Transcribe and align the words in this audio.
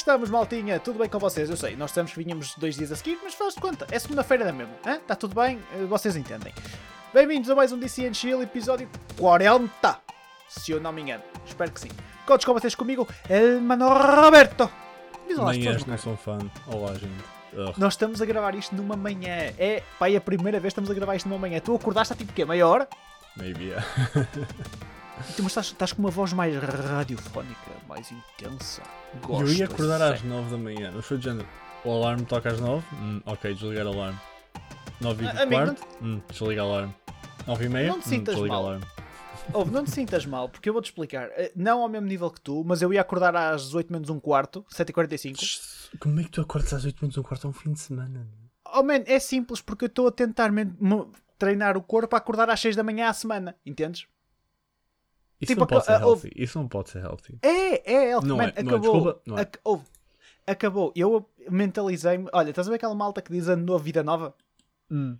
é 0.00 0.02
que 0.02 0.10
estamos, 0.10 0.30
maltinha? 0.30 0.80
Tudo 0.80 0.98
bem 0.98 1.08
com 1.10 1.18
vocês? 1.18 1.50
Eu 1.50 1.56
sei, 1.58 1.76
nós 1.76 1.90
estamos 1.90 2.12
que 2.12 2.24
vinhamos 2.24 2.54
dois 2.56 2.74
dias 2.74 2.90
a 2.90 2.96
seguir, 2.96 3.18
mas 3.22 3.34
faz 3.34 3.54
de 3.54 3.60
conta, 3.60 3.86
é 3.90 3.98
segunda-feira 3.98 4.46
da 4.46 4.52
mesmo. 4.52 4.72
Está 4.86 5.14
tudo 5.14 5.34
bem? 5.34 5.58
Eh, 5.74 5.84
Vocês 5.84 6.16
entendem. 6.16 6.54
Bem-vindos 7.12 7.50
a 7.50 7.54
mais 7.54 7.70
um 7.70 7.78
DC 7.78 8.06
and 8.06 8.14
Chill, 8.14 8.42
episódio 8.42 8.88
40, 9.18 9.98
se 10.48 10.72
eu 10.72 10.80
não 10.80 10.90
me 10.90 11.02
engano. 11.02 11.22
Espero 11.44 11.70
que 11.70 11.80
sim. 11.80 11.90
Contos 12.24 12.46
com 12.46 12.54
vocês 12.54 12.74
comigo, 12.74 13.06
El 13.28 13.60
Mano 13.60 13.88
Roberto. 13.88 14.70
Diz 15.28 15.36
Nem 15.36 15.68
és, 15.68 15.84
não 15.84 15.98
sou 15.98 16.16
fã. 16.16 16.38
Olá, 16.66 16.94
gente. 16.94 17.22
Ugh. 17.52 17.74
Nós 17.76 17.92
estamos 17.92 18.22
a 18.22 18.24
gravar 18.24 18.54
isto 18.54 18.74
numa 18.74 18.96
manhã. 18.96 19.52
É, 19.58 19.82
pai, 19.98 20.16
a 20.16 20.20
primeira 20.20 20.58
vez 20.58 20.72
que 20.72 20.80
estamos 20.80 20.90
a 20.90 20.94
gravar 20.94 21.16
isto 21.16 21.28
numa 21.28 21.38
manhã. 21.38 21.60
Tu 21.60 21.74
acordaste 21.74 22.14
há 22.14 22.16
tipo 22.16 22.32
o 22.32 22.34
quê? 22.34 22.46
Meia 22.46 22.66
hora? 22.66 22.88
Maybe, 23.36 23.66
yeah. 23.66 23.86
Tu, 25.36 25.42
mas 25.42 25.52
estás, 25.52 25.66
estás 25.66 25.92
com 25.92 26.00
uma 26.02 26.10
voz 26.10 26.32
mais 26.32 26.54
radiofónica, 26.56 27.70
mais 27.88 28.10
intensa. 28.12 28.82
Gosto. 29.22 29.42
eu 29.48 29.52
ia 29.52 29.64
acordar 29.66 30.00
às 30.02 30.22
9 30.22 30.50
da 30.50 30.56
manhã. 30.56 30.90
Não 30.90 31.02
sou 31.02 31.18
de 31.18 31.24
género. 31.24 31.48
O 31.84 31.90
alarme 31.92 32.24
toca 32.26 32.50
às 32.50 32.60
9? 32.60 32.84
Hum, 32.94 33.20
ok, 33.26 33.54
desligar 33.54 33.86
o 33.86 33.90
alarme. 33.92 34.18
9 35.00 35.24
e 35.24 35.28
Ah, 35.28 35.46
quarto? 35.46 35.86
Hum, 36.02 36.20
desliga 36.30 36.64
o 36.64 36.66
alarme. 36.68 36.94
9 37.46 37.64
e 37.64 37.68
meia? 37.68 37.88
Não 37.88 38.00
te 38.00 38.06
Hum, 38.06 38.10
sintas 38.10 38.34
desliga 38.34 38.54
mal. 38.54 38.66
alarme. 38.66 38.86
Ouve, 39.54 39.70
não 39.72 39.84
te 39.84 39.90
sintas 39.90 40.26
mal, 40.26 40.48
porque 40.48 40.68
eu 40.68 40.72
vou-te 40.72 40.86
explicar. 40.86 41.28
Eh, 41.32 41.50
Não 41.56 41.80
ao 41.82 41.88
mesmo 41.88 42.06
nível 42.06 42.30
que 42.30 42.40
tu, 42.40 42.62
mas 42.64 42.82
eu 42.82 42.92
ia 42.92 43.00
acordar 43.00 43.34
às 43.34 43.62
18 43.62 43.92
menos 43.92 44.10
um 44.10 44.20
quarto, 44.20 44.64
7h45. 44.70 45.38
Como 45.98 46.20
é 46.20 46.24
que 46.24 46.30
tu 46.30 46.40
acordas 46.40 46.72
às 46.74 46.84
8 46.84 46.98
minutos 47.00 47.18
um 47.18 47.22
quarto 47.22 47.46
a 47.46 47.50
um 47.50 47.52
fim 47.52 47.72
de 47.72 47.80
semana? 47.80 48.28
Oh 48.72 48.82
man, 48.82 49.02
é 49.06 49.18
simples, 49.18 49.60
porque 49.60 49.84
eu 49.84 49.88
estou 49.88 50.06
a 50.06 50.12
tentar 50.12 50.50
treinar 51.38 51.76
o 51.76 51.82
corpo 51.82 52.14
a 52.14 52.18
acordar 52.18 52.48
às 52.50 52.60
6 52.60 52.76
da 52.76 52.84
manhã 52.84 53.08
à 53.08 53.12
semana, 53.12 53.56
entendes? 53.66 54.06
Isso 55.40 55.52
Tipo, 55.52 55.60
não 55.60 55.66
pode 55.66 55.84
ser 55.86 55.92
ah, 55.92 56.06
houve- 56.06 56.26
healthy. 56.28 56.42
Isso 56.42 56.58
não 56.58 56.68
pode 56.68 56.90
ser 56.90 57.02
healthy. 57.02 57.38
É, 57.42 57.92
é, 57.94 58.10
Elf, 58.12 58.24
Não 58.24 58.36
man, 58.36 58.52
é, 58.54 58.62
não 58.62 58.72
é, 58.72 58.74
acabou. 58.76 58.92
desculpa, 58.92 59.20
não 59.26 59.38
é. 59.38 59.40
ac- 59.42 59.60
acabou. 60.46 60.92
Eu 60.94 61.28
mentalizei-me. 61.50 62.28
Olha, 62.32 62.50
estás 62.50 62.66
a 62.66 62.70
ver 62.70 62.76
aquela 62.76 62.94
malta 62.94 63.22
que 63.22 63.32
diz 63.32 63.48
ano 63.48 63.64
novo, 63.64 63.82
vida 63.82 64.02
nova? 64.02 64.34
Hum. 64.90 65.16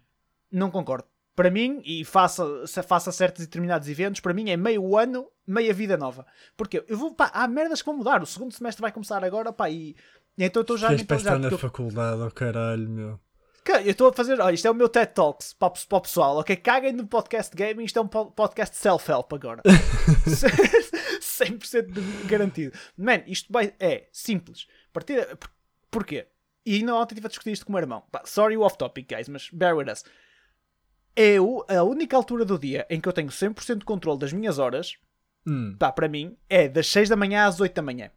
Não 0.53 0.71
concordo. 0.71 1.07
Para 1.35 1.51
mim, 1.51 1.81
e 1.87 2.05
faça, 2.05 2.67
se 2.67 2.83
faça 2.83 3.11
certos 3.13 3.43
e 3.45 3.47
determinados 3.47 3.89
eventos, 3.89 4.21
para 4.21 4.35
mim 4.35 4.51
é 4.51 4.57
meio 4.57 4.97
ano, 4.98 5.27
meia 5.47 5.73
vida 5.73 5.97
nova. 5.97 6.27
Porque 6.57 6.85
eu 6.87 6.98
vou, 6.98 7.15
pá, 7.15 7.31
há 7.33 7.48
merdas 7.48 7.81
que 7.81 7.87
vão 7.87 7.97
mudar. 7.97 8.23
O 8.23 8.27
segundo 8.27 8.53
semestre 8.53 8.83
vai 8.83 8.93
começar 8.93 9.25
agora, 9.25 9.51
pá, 9.53 9.71
e, 9.71 9.97
então 10.37 10.61
eu 10.61 10.63
estou 10.63 10.77
já 10.77 10.89
a 10.89 10.91
Queres 10.91 11.07
para 11.07 11.17
estar 11.17 11.39
na 11.39 11.48
eu- 11.48 11.57
faculdade, 11.57 12.21
oh 12.21 12.31
caralho, 12.31 12.89
meu. 12.91 13.21
Cara, 13.64 13.83
eu 13.83 13.91
estou 13.91 14.08
a 14.08 14.12
fazer. 14.12 14.41
Olha, 14.41 14.55
isto 14.55 14.66
é 14.66 14.70
o 14.70 14.75
meu 14.75 14.89
TED 14.89 15.12
Talks 15.12 15.53
para, 15.53 15.69
o- 15.69 15.86
para 15.89 15.98
o 15.98 16.00
pessoal, 16.00 16.36
ok? 16.39 16.56
Caguem 16.56 16.92
no 16.92 17.06
podcast 17.06 17.55
gaming, 17.55 17.84
isto 17.84 17.98
é 17.98 18.02
um 18.02 18.08
po- 18.08 18.30
podcast 18.33 18.77
self-help 18.77 19.33
agora. 19.33 19.62
100% 21.20 21.86
de- 21.92 22.27
garantido. 22.27 22.77
Man, 22.97 23.22
isto 23.27 23.52
vai, 23.52 23.75
é 23.78 24.08
simples. 24.12 24.67
Partida, 24.92 25.36
por- 25.36 25.50
porquê? 25.91 26.27
E 26.64 26.77
ainda 26.77 26.94
ontem 26.94 27.14
estive 27.14 27.27
a 27.27 27.28
discutir 27.28 27.52
isto 27.52 27.67
com 27.67 27.72
o 27.72 27.75
meu 27.75 27.83
irmão. 27.83 28.02
Sorry, 28.25 28.56
off 28.56 28.77
topic, 28.77 29.08
guys, 29.14 29.28
mas 29.28 29.48
bear 29.50 29.77
with 29.77 29.91
us. 29.91 30.05
É 31.17 31.41
o- 31.41 31.64
a 31.69 31.83
única 31.83 32.17
altura 32.17 32.45
do 32.45 32.58
dia 32.58 32.86
em 32.89 33.00
que 33.00 33.08
eu 33.08 33.12
tenho 33.12 33.28
100% 33.30 33.78
de 33.78 33.84
controle 33.84 34.19
das 34.19 34.33
minhas 34.33 34.58
horas, 34.58 34.97
Hum. 35.47 35.74
pá, 35.78 35.91
para 35.91 36.08
mim, 36.08 36.36
é 36.48 36.69
das 36.69 36.86
6 36.86 37.08
da 37.08 37.17
manhã 37.17 37.47
às 37.47 37.61
8 37.61 37.74
da 37.74 37.83
manhã. 37.83 38.11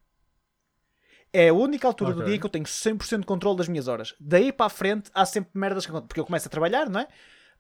É 1.34 1.50
a 1.50 1.53
única 1.53 1.88
altura 1.88 2.14
do 2.14 2.20
Ok. 2.20 2.30
dia 2.30 2.39
que 2.39 2.45
eu 2.45 2.50
tenho 2.50 2.66
100% 2.66 3.22
de 3.22 3.26
controle 3.26 3.58
das 3.58 3.67
minhas 3.67 3.88
horas. 3.88 4.14
Daí 4.20 4.52
para 4.53 4.67
a 4.67 4.70
frente 4.70 5.09
há 5.14 5.26
sempre 5.26 5.50
merdas 5.56 5.84
que 5.86 5.90
acontecem. 5.92 6.08
Porque 6.08 6.20
eu 6.20 6.25
começo 6.25 6.48
a 6.48 6.52
trabalhar, 6.52 6.88
não 6.90 7.00
é? 7.00 7.08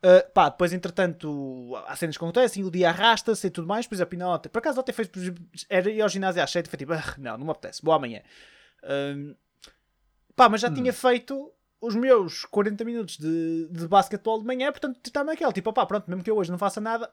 Uh, 0.05 0.31
pá, 0.33 0.49
depois 0.49 0.73
entretanto 0.73 1.73
há 1.87 1.95
cenas 1.95 2.17
que 2.17 2.23
acontecem, 2.23 2.63
o 2.63 2.69
dia 2.69 2.89
arrasta-se 2.89 3.47
e 3.47 3.49
tudo 3.49 3.67
mais. 3.67 3.87
Por 3.87 3.95
exemplo, 3.95 4.13
ainda 4.13 4.27
ontem, 4.27 4.49
por 4.49 4.59
acaso 4.59 4.79
ontem 4.79 4.91
fez, 4.91 5.09
era 5.69 5.89
ir 5.89 6.01
ao 6.01 6.09
ginásio 6.09 6.43
às 6.43 6.51
7 6.51 6.67
e 6.67 6.69
foi 6.69 6.77
tipo, 6.77 6.93
"Ah, 6.93 7.15
não, 7.17 7.37
não 7.37 7.45
me 7.45 7.51
apetece, 7.51 7.81
vou 7.81 7.93
amanhã. 7.93 8.21
Um, 8.83 9.33
pá, 10.35 10.49
mas 10.49 10.61
já 10.61 10.69
Hum. 10.69 10.73
tinha 10.73 10.91
feito 10.93 11.51
os 11.81 11.95
meus 11.95 12.45
40 12.45 12.83
minutos 12.83 13.17
de, 13.17 13.67
de 13.71 13.87
basquetebol 13.87 14.39
de 14.39 14.45
manhã, 14.45 14.71
portanto 14.71 14.99
está-me 15.05 15.31
aquele, 15.31 15.51
tipo, 15.53 15.71
pá, 15.73 15.85
pronto, 15.85 16.07
mesmo 16.09 16.21
que 16.23 16.29
eu 16.29 16.35
hoje 16.37 16.51
não 16.51 16.57
faça 16.57 16.79
nada, 16.81 17.09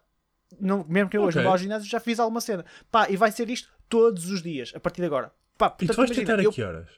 não, 0.61 0.85
mesmo 0.89 1.09
que 1.09 1.17
eu 1.17 1.23
hoje 1.23 1.37
não 1.39 1.45
vá 1.45 1.51
ao 1.51 1.59
ginásio, 1.59 1.89
já 1.89 2.01
fiz 2.01 2.19
alguma 2.19 2.41
cena. 2.41 2.65
Pá, 2.91 3.09
e 3.09 3.17
vai 3.17 3.31
ser 3.33 3.49
isto 3.49 3.69
todos 3.89 4.29
os 4.31 4.43
dias, 4.43 4.73
a 4.75 4.81
partir 4.81 5.01
de 5.01 5.07
agora. 5.07 5.33
Pá, 5.61 5.67
E 5.67 5.71
tu 5.71 5.77
portanto, 5.89 5.97
vais 5.99 6.11
imagina, 6.11 6.27
tentar 6.27 6.43
eu- 6.43 6.51
a 6.51 6.53
que 6.53 6.63
horas? 6.63 6.89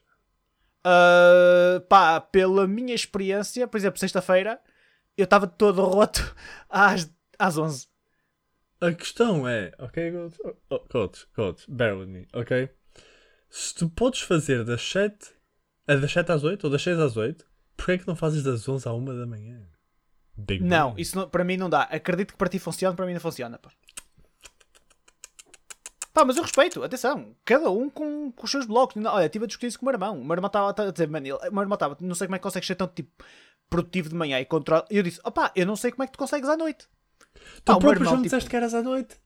Uh, 0.86 1.80
pá, 1.88 2.20
pela 2.20 2.66
minha 2.66 2.94
experiência, 2.94 3.66
por 3.68 3.76
exemplo, 3.76 3.98
sexta-feira, 3.98 4.60
eu 5.16 5.24
estava 5.24 5.46
todo 5.46 5.82
roto 5.84 6.34
às, 6.68 7.12
às 7.38 7.58
11. 7.58 7.88
A 8.80 8.92
questão 8.92 9.46
é, 9.46 9.72
ok, 9.78 10.12
coach, 10.12 10.38
oh, 10.70 10.80
coach, 11.34 11.64
bear 11.68 11.96
with 11.96 12.06
me, 12.06 12.26
ok? 12.32 12.68
Se 13.48 13.74
tu 13.74 13.88
podes 13.88 14.20
fazer 14.22 14.64
das 14.64 14.82
7, 14.82 15.30
é 15.86 15.96
das 15.96 16.10
7 16.12 16.32
às 16.32 16.42
8 16.42 16.64
ou 16.64 16.70
das 16.70 16.82
6 16.82 16.98
às 16.98 17.16
8, 17.16 17.44
porquê 17.76 17.92
é 17.92 17.98
que 17.98 18.06
não 18.08 18.16
fazes 18.16 18.42
das 18.42 18.68
11 18.68 18.88
à 18.88 18.92
1 18.92 19.04
da 19.04 19.26
manhã? 19.26 19.60
Big 20.36 20.64
Não, 20.64 20.92
brain. 20.92 21.02
isso 21.02 21.16
não- 21.16 21.28
para 21.28 21.44
mim 21.44 21.56
não 21.56 21.68
dá. 21.68 21.82
Acredito 21.82 22.32
que 22.32 22.38
para 22.38 22.48
ti 22.48 22.58
funciona, 22.58 22.96
para 22.96 23.06
mim 23.06 23.12
não 23.12 23.20
funciona. 23.20 23.58
Pá, 23.58 23.70
Pá, 26.12 26.24
mas 26.24 26.36
eu 26.36 26.42
respeito, 26.42 26.82
atenção, 26.82 27.34
cada 27.44 27.70
um 27.70 27.88
com, 27.88 28.30
com 28.32 28.44
os 28.44 28.50
seus 28.50 28.66
blocos. 28.66 29.02
Olha, 29.04 29.24
estive 29.26 29.44
a 29.44 29.48
discutir 29.48 29.66
isso 29.68 29.78
com 29.78 29.86
o 29.86 29.88
meu 29.88 29.94
irmão. 29.94 30.20
O 30.20 30.24
meu 30.24 30.34
irmão 30.34 30.46
estava 30.48 30.68
a 30.70 30.90
dizer, 30.90 31.08
mano, 31.08 31.26
ele- 31.26 31.32
o 31.48 31.52
meu 31.52 31.62
irmão 31.62 31.74
estava, 31.74 31.96
não 32.00 32.14
sei 32.14 32.26
como 32.26 32.36
é 32.36 32.38
que 32.38 32.42
consegues 32.42 32.66
ser 32.66 32.74
tão 32.74 32.86
tipo 32.88 33.10
produtivo 33.70 34.08
de 34.10 34.14
manhã 34.14 34.38
e 34.38 34.44
controla. 34.44 34.84
E 34.90 34.96
eu 34.98 35.02
disse, 35.02 35.20
opá, 35.24 35.50
eu 35.56 35.64
não 35.66 35.74
sei 35.76 35.90
como 35.90 36.02
é 36.02 36.06
que 36.06 36.12
tu 36.12 36.18
consegues 36.18 36.48
à 36.48 36.56
noite. 36.56 36.86
Tu 36.86 37.62
Pá, 37.64 37.78
próprio 37.78 37.92
irmão, 37.92 38.04
já 38.04 38.10
me 38.10 38.16
tipo, 38.18 38.24
disseste 38.24 38.50
que 38.50 38.56
eras 38.56 38.74
à 38.74 38.82
noite. 38.82 39.16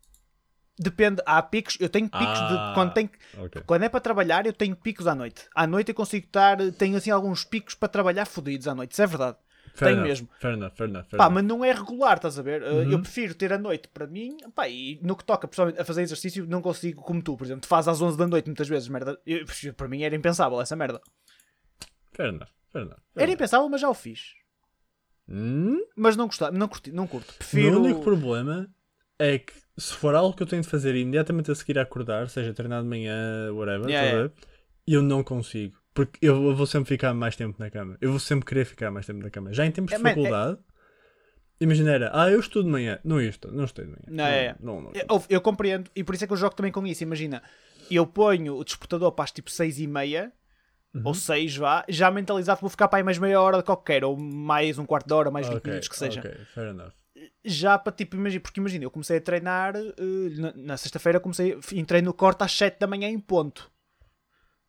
Depende, 0.78 1.22
há 1.24 1.40
picos, 1.42 1.76
eu 1.80 1.88
tenho 1.88 2.06
picos 2.08 2.38
Ah. 2.38 2.68
de 2.68 2.74
quando 2.74 2.92
tenho 2.92 3.10
Ok. 3.38 3.62
Quando 3.66 3.82
é 3.84 3.88
para 3.88 3.98
trabalhar, 4.00 4.44
eu 4.46 4.52
tenho 4.52 4.76
picos 4.76 5.06
à 5.06 5.14
noite. 5.14 5.48
À 5.54 5.66
noite 5.66 5.88
eu 5.88 5.94
consigo 5.94 6.26
estar. 6.26 6.58
Tenho 6.72 6.96
assim 6.98 7.10
alguns 7.10 7.44
picos 7.44 7.74
para 7.74 7.88
trabalhar 7.88 8.26
fodidos 8.26 8.68
à 8.68 8.74
noite. 8.74 8.92
Isso 8.92 9.02
é 9.02 9.06
verdade. 9.06 9.38
Fair 9.76 9.88
tenho 9.90 9.98
enough, 9.98 10.08
mesmo. 10.08 10.28
Fair 10.40 10.54
enough, 10.54 10.72
fair 10.74 10.88
enough. 10.90 11.04
Fair 11.04 11.18
Pá, 11.18 11.24
enough. 11.26 11.34
mas 11.34 11.44
não 11.44 11.64
é 11.64 11.72
regular, 11.72 12.16
estás 12.16 12.38
a 12.38 12.42
ver? 12.42 12.62
Uh, 12.62 12.66
Uhum. 12.76 12.92
Eu 12.92 13.00
prefiro 13.00 13.34
ter 13.34 13.52
a 13.52 13.58
noite 13.58 13.88
para 13.88 14.06
mim. 14.06 14.36
Pá, 14.54 14.68
e 14.68 14.98
no 15.02 15.14
que 15.16 15.24
toca, 15.24 15.46
pessoalmente, 15.46 15.80
a 15.80 15.84
fazer 15.84 16.02
exercício, 16.02 16.46
não 16.46 16.60
consigo 16.62 17.02
como 17.02 17.22
tu, 17.22 17.36
por 17.36 17.44
exemplo. 17.44 17.60
Tu 17.62 17.68
fazes 17.68 17.88
às 17.88 18.00
11 18.02 18.16
da 18.18 18.26
noite 18.26 18.46
muitas 18.46 18.68
vezes, 18.68 18.88
merda. 18.88 19.18
Eu- 19.26 19.44
para 19.76 19.88
mim 19.88 20.02
era 20.02 20.14
impensável 20.16 20.60
essa 20.60 20.74
merda. 20.76 21.00
Fair 22.12 22.28
enough, 22.30 22.48
fair 22.72 22.84
enough. 22.86 22.98
fair 23.14 23.22
Era 23.22 23.32
impensável, 23.32 23.68
mas 23.68 23.80
já 23.80 23.88
o 23.88 23.94
fiz. 23.94 24.32
Hum? 25.28 25.80
Mas 25.96 26.16
não 26.16 26.26
gostava, 26.26 26.56
não, 26.56 26.68
curti, 26.68 26.92
não 26.92 27.06
curto. 27.06 27.30
O 27.30 27.34
Prefiro. 27.38 27.72
meu 27.72 27.80
único 27.82 28.00
problema 28.02 28.68
é 29.18 29.38
que 29.38 29.52
se 29.76 29.92
for 29.94 30.14
algo 30.14 30.34
que 30.36 30.42
eu 30.42 30.46
tenho 30.46 30.62
de 30.62 30.68
fazer 30.68 30.94
imediatamente 30.94 31.50
a 31.50 31.54
seguir 31.54 31.78
a 31.78 31.82
acordar, 31.82 32.28
seja 32.30 32.54
treinar 32.54 32.82
de 32.82 32.88
manhã, 32.88 33.52
whatever, 33.52 33.88
Yeah, 33.90 34.22
ver? 34.28 34.32
eu 34.86 35.02
não 35.02 35.24
consigo. 35.24 35.76
Porque 35.96 36.18
eu 36.24 36.54
vou 36.54 36.66
sempre 36.66 36.88
ficar 36.90 37.14
mais 37.14 37.34
tempo 37.34 37.56
na 37.58 37.70
cama. 37.70 37.96
Eu 38.02 38.10
vou 38.10 38.20
sempre 38.20 38.44
querer 38.44 38.66
ficar 38.66 38.90
mais 38.90 39.06
tempo 39.06 39.20
na 39.22 39.30
cama. 39.30 39.52
Já 39.52 39.64
em 39.64 39.70
tempos 39.72 39.90
de 39.90 39.96
É, 39.96 39.98
man, 39.98 40.10
é- 40.10 40.14
faculdade, 40.14 40.58
imagina 41.60 41.90
era, 41.90 42.10
ah, 42.12 42.30
eu 42.30 42.38
estudo 42.38 42.66
de 42.66 42.70
manhã. 42.70 42.98
Não 43.02 43.18
estou, 43.20 43.50
não 43.50 43.64
estou 43.64 43.82
de 43.84 43.90
manhã. 43.90 44.04
Não, 44.06 44.24
é, 44.24 44.44
é. 44.44 44.56
não, 44.60 44.80
não, 44.82 44.92
Eu, 44.92 45.04
ouve, 45.08 45.26
eu 45.30 45.40
compreendo, 45.40 45.90
e 45.96 46.04
por 46.04 46.14
isso 46.14 46.22
é 46.24 46.26
que 46.26 46.32
eu 46.34 46.36
jogo 46.36 46.54
também 46.54 46.70
com 46.70 46.86
isso. 46.86 47.02
Imagina, 47.02 47.42
eu 47.90 48.06
ponho 48.06 48.56
o 48.56 48.62
despertador 48.64 49.10
para 49.12 49.24
as 49.24 49.32
tipo 49.32 49.50
6 49.50 49.80
e 49.80 49.86
meia, 49.86 50.30
Uhum. 50.94 51.02
ou 51.06 51.14
6 51.14 51.56
vá, 51.56 51.84
já 51.88 52.10
mentalizado 52.10 52.60
vou 52.60 52.70
ficar 52.70 52.88
para 52.88 52.98
aí 52.98 53.02
mais 53.02 53.18
meia 53.18 53.40
hora 53.40 53.56
de 53.58 53.64
qualquer, 53.64 54.04
ou 54.04 54.16
mais 54.18 54.78
um 54.78 54.84
quarto 54.86 55.06
de 55.06 55.14
hora, 55.14 55.30
mais 55.30 55.46
20 55.46 55.56
Ok, 55.58 55.70
minutos 55.70 55.88
que 55.88 55.96
seja. 55.96 56.20
Ok, 56.20 56.30
fair 56.54 56.68
enough. 56.68 56.92
Já 57.44 57.78
para 57.78 57.92
tipo, 57.92 58.16
imagina, 58.16 58.40
porque 58.42 58.60
imagina, 58.60 58.84
eu 58.84 58.90
comecei 58.90 59.16
a 59.16 59.20
treinar 59.20 59.74
eh, 59.76 59.92
na, 60.36 60.52
na 60.54 60.76
sexta-feira, 60.76 61.18
comecei, 61.20 61.58
entrei 61.72 62.02
no 62.02 62.12
corte 62.12 62.42
às 62.44 62.52
7 62.52 62.78
da 62.78 62.86
manhã 62.86 63.08
em 63.08 63.18
ponto. 63.18 63.70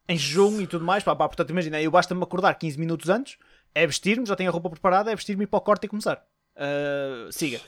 Em 0.10 0.18
junho 0.18 0.62
e 0.62 0.68
tudo 0.68 0.86
mais, 0.86 1.04
pá, 1.04 1.16
pá, 1.16 1.28
portanto, 1.28 1.50
imagina, 1.50 1.82
eu 1.82 1.92
basta-me 1.92 2.24
acordar 2.24 2.54
15 2.54 2.80
minutos 2.80 3.10
antes, 3.10 3.38
é 3.76 3.86
vestir-me, 3.86 4.26
já 4.26 4.36
tenho 4.36 4.50
a 4.50 4.54
roupa 4.54 4.70
preparada, 4.70 5.12
é 5.12 5.16
vestir-me 5.16 5.44
e 5.44 5.48
para 5.48 5.58
o 5.58 5.62
corte 5.62 5.86
e 5.86 5.90
começar. 5.90 6.26
Ah, 6.56 7.28
siga. 7.32 7.60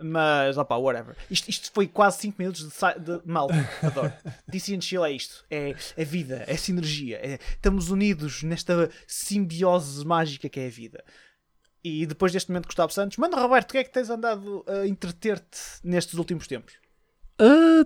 Mas, 0.00 0.58
opá, 0.58 0.76
whatever. 0.76 1.16
Isto, 1.30 1.48
isto 1.48 1.70
foi 1.72 1.86
quase 1.86 2.18
5 2.18 2.36
minutos 2.38 2.62
de, 2.62 3.20
de 3.20 3.20
mal. 3.24 3.48
Adoro. 3.82 4.12
DC 4.48 4.74
and 4.74 4.80
Chill 4.80 5.04
é 5.04 5.12
isto. 5.12 5.44
É 5.50 5.74
a 6.00 6.04
vida, 6.04 6.44
é 6.46 6.56
sinergia. 6.56 7.18
É, 7.22 7.38
estamos 7.50 7.90
unidos 7.90 8.42
nesta 8.42 8.90
simbiose 9.06 10.04
mágica 10.04 10.48
que 10.48 10.60
é 10.60 10.66
a 10.66 10.70
vida. 10.70 11.04
E 11.82 12.06
depois 12.06 12.32
deste 12.32 12.50
momento, 12.50 12.66
Gustavo 12.66 12.92
Santos, 12.92 13.18
manda 13.18 13.36
Roberto, 13.36 13.70
o 13.70 13.72
que 13.72 13.78
é 13.78 13.84
que 13.84 13.92
tens 13.92 14.10
andado 14.10 14.64
a 14.66 14.86
entreter-te 14.86 15.58
nestes 15.84 16.14
últimos 16.14 16.46
tempos? 16.46 16.74
Ah, 17.38 17.84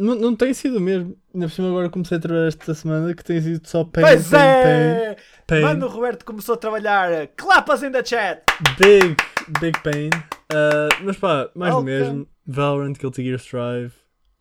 não, 0.00 0.14
não 0.14 0.36
tem 0.36 0.52
sido 0.54 0.80
mesmo. 0.80 1.16
Ainda 1.34 1.46
por 1.46 1.52
cima 1.52 1.68
agora 1.68 1.88
comecei 1.90 2.16
a 2.16 2.20
trabalhar 2.20 2.48
esta 2.48 2.74
semana 2.74 3.14
que 3.14 3.24
tem 3.24 3.40
sido 3.40 3.66
só 3.68 3.84
pain, 3.84 4.04
pois 4.04 4.28
pain, 4.28 4.40
é! 4.40 5.14
pain, 5.14 5.16
pain. 5.46 5.62
Mano, 5.62 5.86
o 5.86 5.88
Roberto 5.88 6.24
começou 6.24 6.54
a 6.54 6.58
trabalhar. 6.58 7.28
Clapas 7.36 7.82
in 7.82 7.92
the 7.92 8.04
chat! 8.04 8.42
Big, 8.78 9.16
big 9.60 9.78
pain. 9.82 10.10
Uh, 10.52 11.04
mas 11.04 11.16
pá, 11.16 11.50
mais 11.54 11.74
do 11.74 11.82
mesmo. 11.82 12.26
Valorant, 12.46 12.94
Guilty 12.98 13.22
Gear 13.22 13.38
Strive. 13.38 13.92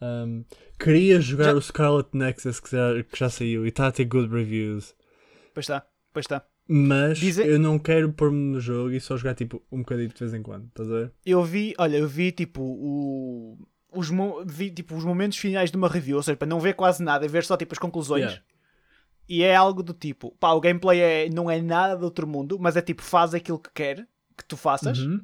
Um, 0.02 0.46
queria 0.80 1.20
jogar 1.20 1.46
Já- 1.46 1.54
o 1.54 1.62
Scarlet 1.62 2.10
Nexus 2.14 2.60
que 2.60 2.72
já, 2.72 3.04
que 3.04 3.20
já 3.20 3.30
saiu 3.30 3.66
e 3.66 3.70
está 3.70 3.88
a 3.88 3.92
ter 3.92 4.06
good 4.06 4.34
reviews. 4.34 4.96
Pois 5.54 5.66
está, 5.66 5.86
pois 6.14 6.24
está. 6.24 6.46
Mas 6.72 7.18
Dizem- 7.18 7.48
eu 7.48 7.60
não 7.60 7.80
quero 7.80 8.14
pôr-me 8.14 8.54
no 8.54 8.60
jogo 8.60 8.92
e 8.92 9.02
só 9.02 9.18
jogar 9.18 9.34
tipo 9.34 9.62
um 9.72 9.80
bocadinho 9.80 10.10
de 10.10 10.20
vez 10.20 10.34
em 10.34 10.42
quando. 10.44 10.68
Estás 10.68 10.90
a 10.90 10.94
ver? 10.94 11.12
Eu 11.26 11.44
vi, 11.44 11.74
olha, 11.80 11.98
eu 11.98 12.08
vi 12.08 12.32
tipo 12.32 12.62
o. 12.62 13.58
Os, 13.92 14.10
tipo, 14.76 14.96
os 14.96 15.04
momentos 15.04 15.38
finais 15.38 15.72
de 15.72 15.78
uma 15.78 15.88
review, 15.88 16.18
ou 16.18 16.24
seja, 16.24 16.38
para 16.38 16.48
não 16.48 16.60
ver 16.60 16.74
quase 16.76 17.02
nada, 17.04 17.28
ver 17.28 17.44
só 17.44 17.58
tipo 17.58 17.74
as 17.74 17.80
conclusões. 17.80 18.22
Yeah. 18.24 18.44
e 19.28 19.44
é 19.44 19.56
algo 19.56 19.82
do 19.84 19.94
tipo, 19.94 20.32
pá, 20.40 20.52
o 20.54 20.60
gameplay 20.62 21.00
é, 21.00 21.30
não 21.30 21.50
é 21.50 21.62
nada 21.62 21.96
do 21.98 22.06
outro 22.06 22.28
mundo, 22.28 22.58
mas 22.60 22.76
é 22.76 22.82
tipo, 22.82 23.02
faz 23.02 23.34
aquilo 23.34 23.60
que 23.60 23.70
quer 23.74 24.08
que 24.38 24.46
tu 24.46 24.56
faças. 24.58 25.00
Uhum. 25.00 25.20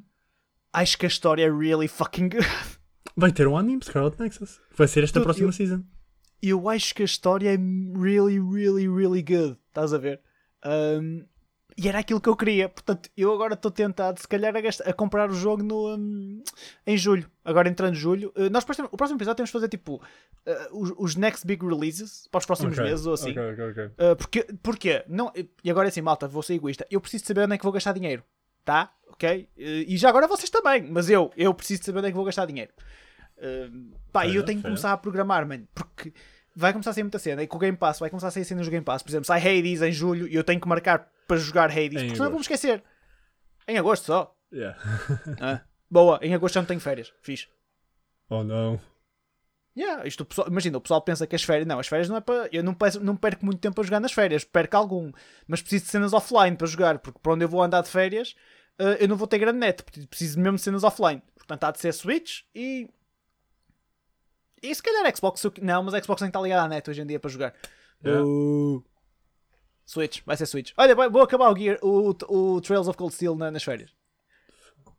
Acho 0.72 0.98
que 0.98 1.06
a 1.06 1.08
história 1.08 1.44
é 1.44 1.50
really 1.50 1.88
fucking 1.88 2.28
good. 2.28 2.46
Vai 3.16 3.32
ter 3.32 3.46
um 3.48 3.56
anime, 3.56 3.82
Scarlet 3.82 4.20
Nexus. 4.20 4.60
Vai 4.76 4.86
ser 4.88 5.02
esta 5.04 5.18
Tudo, 5.20 5.24
próxima 5.24 5.48
eu- 5.48 5.52
season. 5.52 5.82
eu 6.42 6.68
acho 6.68 6.94
que 6.94 7.02
a 7.02 7.04
história 7.06 7.48
é 7.54 7.56
really, 7.56 8.38
really, 8.38 8.86
really 8.88 9.22
good. 9.22 9.56
Estás 9.68 9.92
a 9.94 9.98
ver? 9.98 10.20
Um, 10.64 11.24
e 11.78 11.88
era 11.88 11.98
aquilo 11.98 12.20
que 12.20 12.28
eu 12.28 12.34
queria. 12.36 12.68
Portanto, 12.68 13.10
eu 13.16 13.32
agora 13.32 13.54
estou 13.54 13.70
tentado, 13.70 14.18
se 14.20 14.26
calhar, 14.26 14.56
a, 14.56 14.60
gastar- 14.60 14.88
a 14.88 14.92
comprar 14.92 15.30
o 15.30 15.34
jogo 15.34 15.62
no, 15.62 15.94
um, 15.96 16.42
em 16.86 16.96
julho. 16.96 17.30
Agora 17.44 17.68
entrando 17.68 17.92
em 17.92 17.96
julho. 17.98 18.32
Uh, 18.36 18.48
nós 18.50 18.62
depois 18.64 18.76
temos- 18.76 18.90
o 18.92 18.96
próximo 18.96 19.18
episódio 19.18 19.36
temos 19.36 19.48
de 19.50 19.52
fazer 19.52 19.68
tipo 19.68 19.96
uh, 19.96 20.02
os, 20.80 20.92
os 20.96 21.16
next 21.16 21.46
big 21.46 21.64
releases 21.64 22.26
para 22.30 22.38
os 22.38 22.46
próximos 22.46 22.78
Ok, 22.78 22.84
meses 22.88 23.04
ou 23.06 23.14
assim. 23.14 23.30
ok, 23.32 23.52
ok, 23.52 23.70
ok. 23.70 23.84
Uh, 23.86 24.16
porque, 24.16 24.42
porquê? 24.62 25.04
Não, 25.06 25.30
e 25.62 25.70
agora 25.70 25.88
é 25.88 25.90
assim, 25.90 26.00
malta, 26.00 26.26
vou 26.26 26.42
ser 26.42 26.54
egoísta. 26.54 26.86
Eu 26.90 27.00
preciso 27.00 27.22
de 27.24 27.28
saber 27.28 27.42
onde 27.42 27.54
é 27.54 27.58
que 27.58 27.64
vou 27.64 27.72
gastar 27.72 27.92
dinheiro. 27.92 28.22
Tá? 28.64 28.92
Ok? 29.10 29.48
E 29.56 29.96
já 29.96 30.08
agora 30.08 30.26
vocês 30.26 30.50
também. 30.50 30.82
Mas 30.90 31.08
eu, 31.08 31.30
eu 31.36 31.54
preciso 31.54 31.80
de 31.80 31.86
saber 31.86 31.98
onde 32.00 32.08
é 32.08 32.10
que 32.10 32.16
vou 32.16 32.24
gastar 32.24 32.46
dinheiro. 32.46 32.72
Uh, 33.38 33.92
pá, 34.10 34.26
e 34.26 34.34
eu 34.34 34.44
tenho 34.44 34.58
que 34.58 34.64
começar 34.64 34.92
a 34.92 34.96
programar, 34.96 35.46
mano. 35.46 35.68
Porque 35.74 36.12
vai 36.56 36.72
começar 36.72 36.90
a 36.90 36.94
sair 36.94 37.02
muita 37.04 37.18
cena. 37.18 37.42
E 37.42 37.46
com 37.46 37.56
o 37.56 37.60
Game 37.60 37.76
Pass 37.76 37.98
vai 37.98 38.10
começar 38.10 38.28
a 38.28 38.30
sair 38.30 38.44
cenas 38.44 38.66
do 38.66 38.70
Game 38.70 38.84
Pass. 38.84 39.02
Por 39.02 39.10
exemplo, 39.10 39.26
sai 39.26 39.40
Hades 39.40 39.82
em 39.82 39.92
julho 39.92 40.26
e 40.26 40.34
eu 40.34 40.42
tenho 40.42 40.60
que 40.60 40.66
marcar 40.66 41.08
para 41.28 41.36
jogar 41.36 41.70
Hades. 41.70 41.84
Em 42.02 42.06
Porque 42.06 42.16
senão 42.16 42.26
eu 42.26 42.30
vou-me 42.30 42.34
agosto. 42.36 42.40
esquecer. 42.52 42.82
Em 43.68 43.78
agosto 43.78 44.04
só. 44.06 44.34
Yeah. 44.52 44.78
Ah, 45.40 45.60
boa, 45.90 46.18
em 46.22 46.34
agosto 46.34 46.54
já 46.54 46.60
não 46.62 46.66
tenho 46.66 46.80
férias. 46.80 47.12
Fiz. 47.22 47.48
oh 48.30 48.42
não. 48.42 48.80
Yeah, 49.76 50.06
isto 50.06 50.22
o 50.22 50.24
pessoal, 50.24 50.48
imagina, 50.48 50.78
o 50.78 50.80
pessoal 50.80 51.02
pensa 51.02 51.26
que 51.26 51.36
as 51.36 51.42
férias. 51.42 51.66
Não, 51.66 51.78
as 51.78 51.86
férias 51.86 52.08
não 52.08 52.16
é 52.16 52.20
para. 52.20 52.48
Eu 52.50 52.62
não, 52.64 52.72
peço- 52.72 52.98
não 53.04 53.14
perco 53.14 53.44
muito 53.44 53.60
tempo 53.60 53.78
a 53.78 53.84
jogar 53.84 54.00
nas 54.00 54.12
férias, 54.12 54.42
perco 54.42 54.74
algum. 54.76 55.12
Mas 55.46 55.60
preciso 55.60 55.84
de 55.84 55.90
cenas 55.90 56.14
offline 56.14 56.56
para 56.56 56.66
jogar, 56.66 56.98
porque 56.98 57.18
para 57.22 57.32
onde 57.32 57.44
eu 57.44 57.48
vou 57.48 57.62
andar 57.62 57.82
de 57.82 57.90
férias 57.90 58.34
eh, 58.78 58.98
eu 59.00 59.08
não 59.08 59.16
vou 59.16 59.26
ter 59.26 59.38
grande 59.38 59.58
net, 59.58 59.82
preciso 60.08 60.40
mesmo 60.40 60.56
de 60.56 60.62
cenas 60.62 60.82
offline. 60.84 61.22
Portanto, 61.36 61.64
há 61.64 61.70
de 61.72 61.80
ser 61.80 61.92
Switch 61.92 62.40
e. 62.54 62.88
E 64.70 64.74
se 64.74 64.82
calhar 64.82 65.14
Xbox. 65.16 65.42
Não, 65.62 65.82
mas 65.82 65.94
a 65.94 66.02
Xbox 66.02 66.20
nem 66.22 66.28
está 66.28 66.40
ligada 66.40 66.62
à 66.62 66.68
net 66.68 66.88
hoje 66.90 67.00
em 67.02 67.06
dia 67.06 67.20
para 67.20 67.30
jogar. 67.30 67.54
Yeah. 68.04 68.24
Uh, 68.24 68.84
Switch, 69.84 70.20
vai 70.26 70.36
ser 70.36 70.46
Switch. 70.46 70.72
Olha, 70.76 70.94
vou 70.94 71.22
acabar 71.22 71.50
o, 71.50 71.56
Gear, 71.56 71.78
o, 71.82 72.10
o 72.28 72.60
Trails 72.60 72.88
of 72.88 72.96
Cold 72.98 73.14
Steel 73.14 73.36
na- 73.36 73.50
nas 73.50 73.62
férias. 73.62 73.90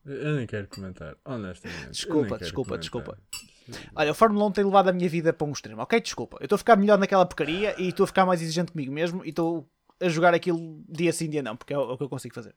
Eu 0.05 0.35
nem 0.35 0.47
quero 0.47 0.67
comentar, 0.67 1.17
honestamente. 1.25 1.89
Desculpa, 1.91 2.37
desculpa, 2.37 2.69
comentar. 2.69 2.79
desculpa. 2.79 3.17
Olha, 3.93 4.11
o 4.11 4.15
Fórmula 4.15 4.45
1 4.45 4.51
tem 4.53 4.63
levado 4.63 4.87
a 4.87 4.93
minha 4.93 5.09
vida 5.09 5.33
para 5.33 5.45
um 5.45 5.51
extremo, 5.51 5.81
ok? 5.81 5.99
Desculpa. 5.99 6.37
Eu 6.39 6.45
estou 6.45 6.55
a 6.55 6.59
ficar 6.59 6.77
melhor 6.77 6.97
naquela 6.97 7.25
porcaria 7.25 7.75
e 7.77 7.89
estou 7.89 8.05
a 8.05 8.07
ficar 8.07 8.25
mais 8.25 8.41
exigente 8.41 8.71
comigo 8.71 8.93
mesmo 8.93 9.25
e 9.25 9.29
estou 9.29 9.69
a 9.99 10.07
jogar 10.07 10.33
aquilo 10.33 10.81
dia 10.87 11.11
sim, 11.11 11.29
dia 11.29 11.43
não, 11.43 11.57
porque 11.57 11.73
é 11.73 11.77
o, 11.77 11.93
é 11.93 11.97
que 11.97 12.03
eu 12.03 12.07
consigo 12.09 12.33
fazer. 12.33 12.55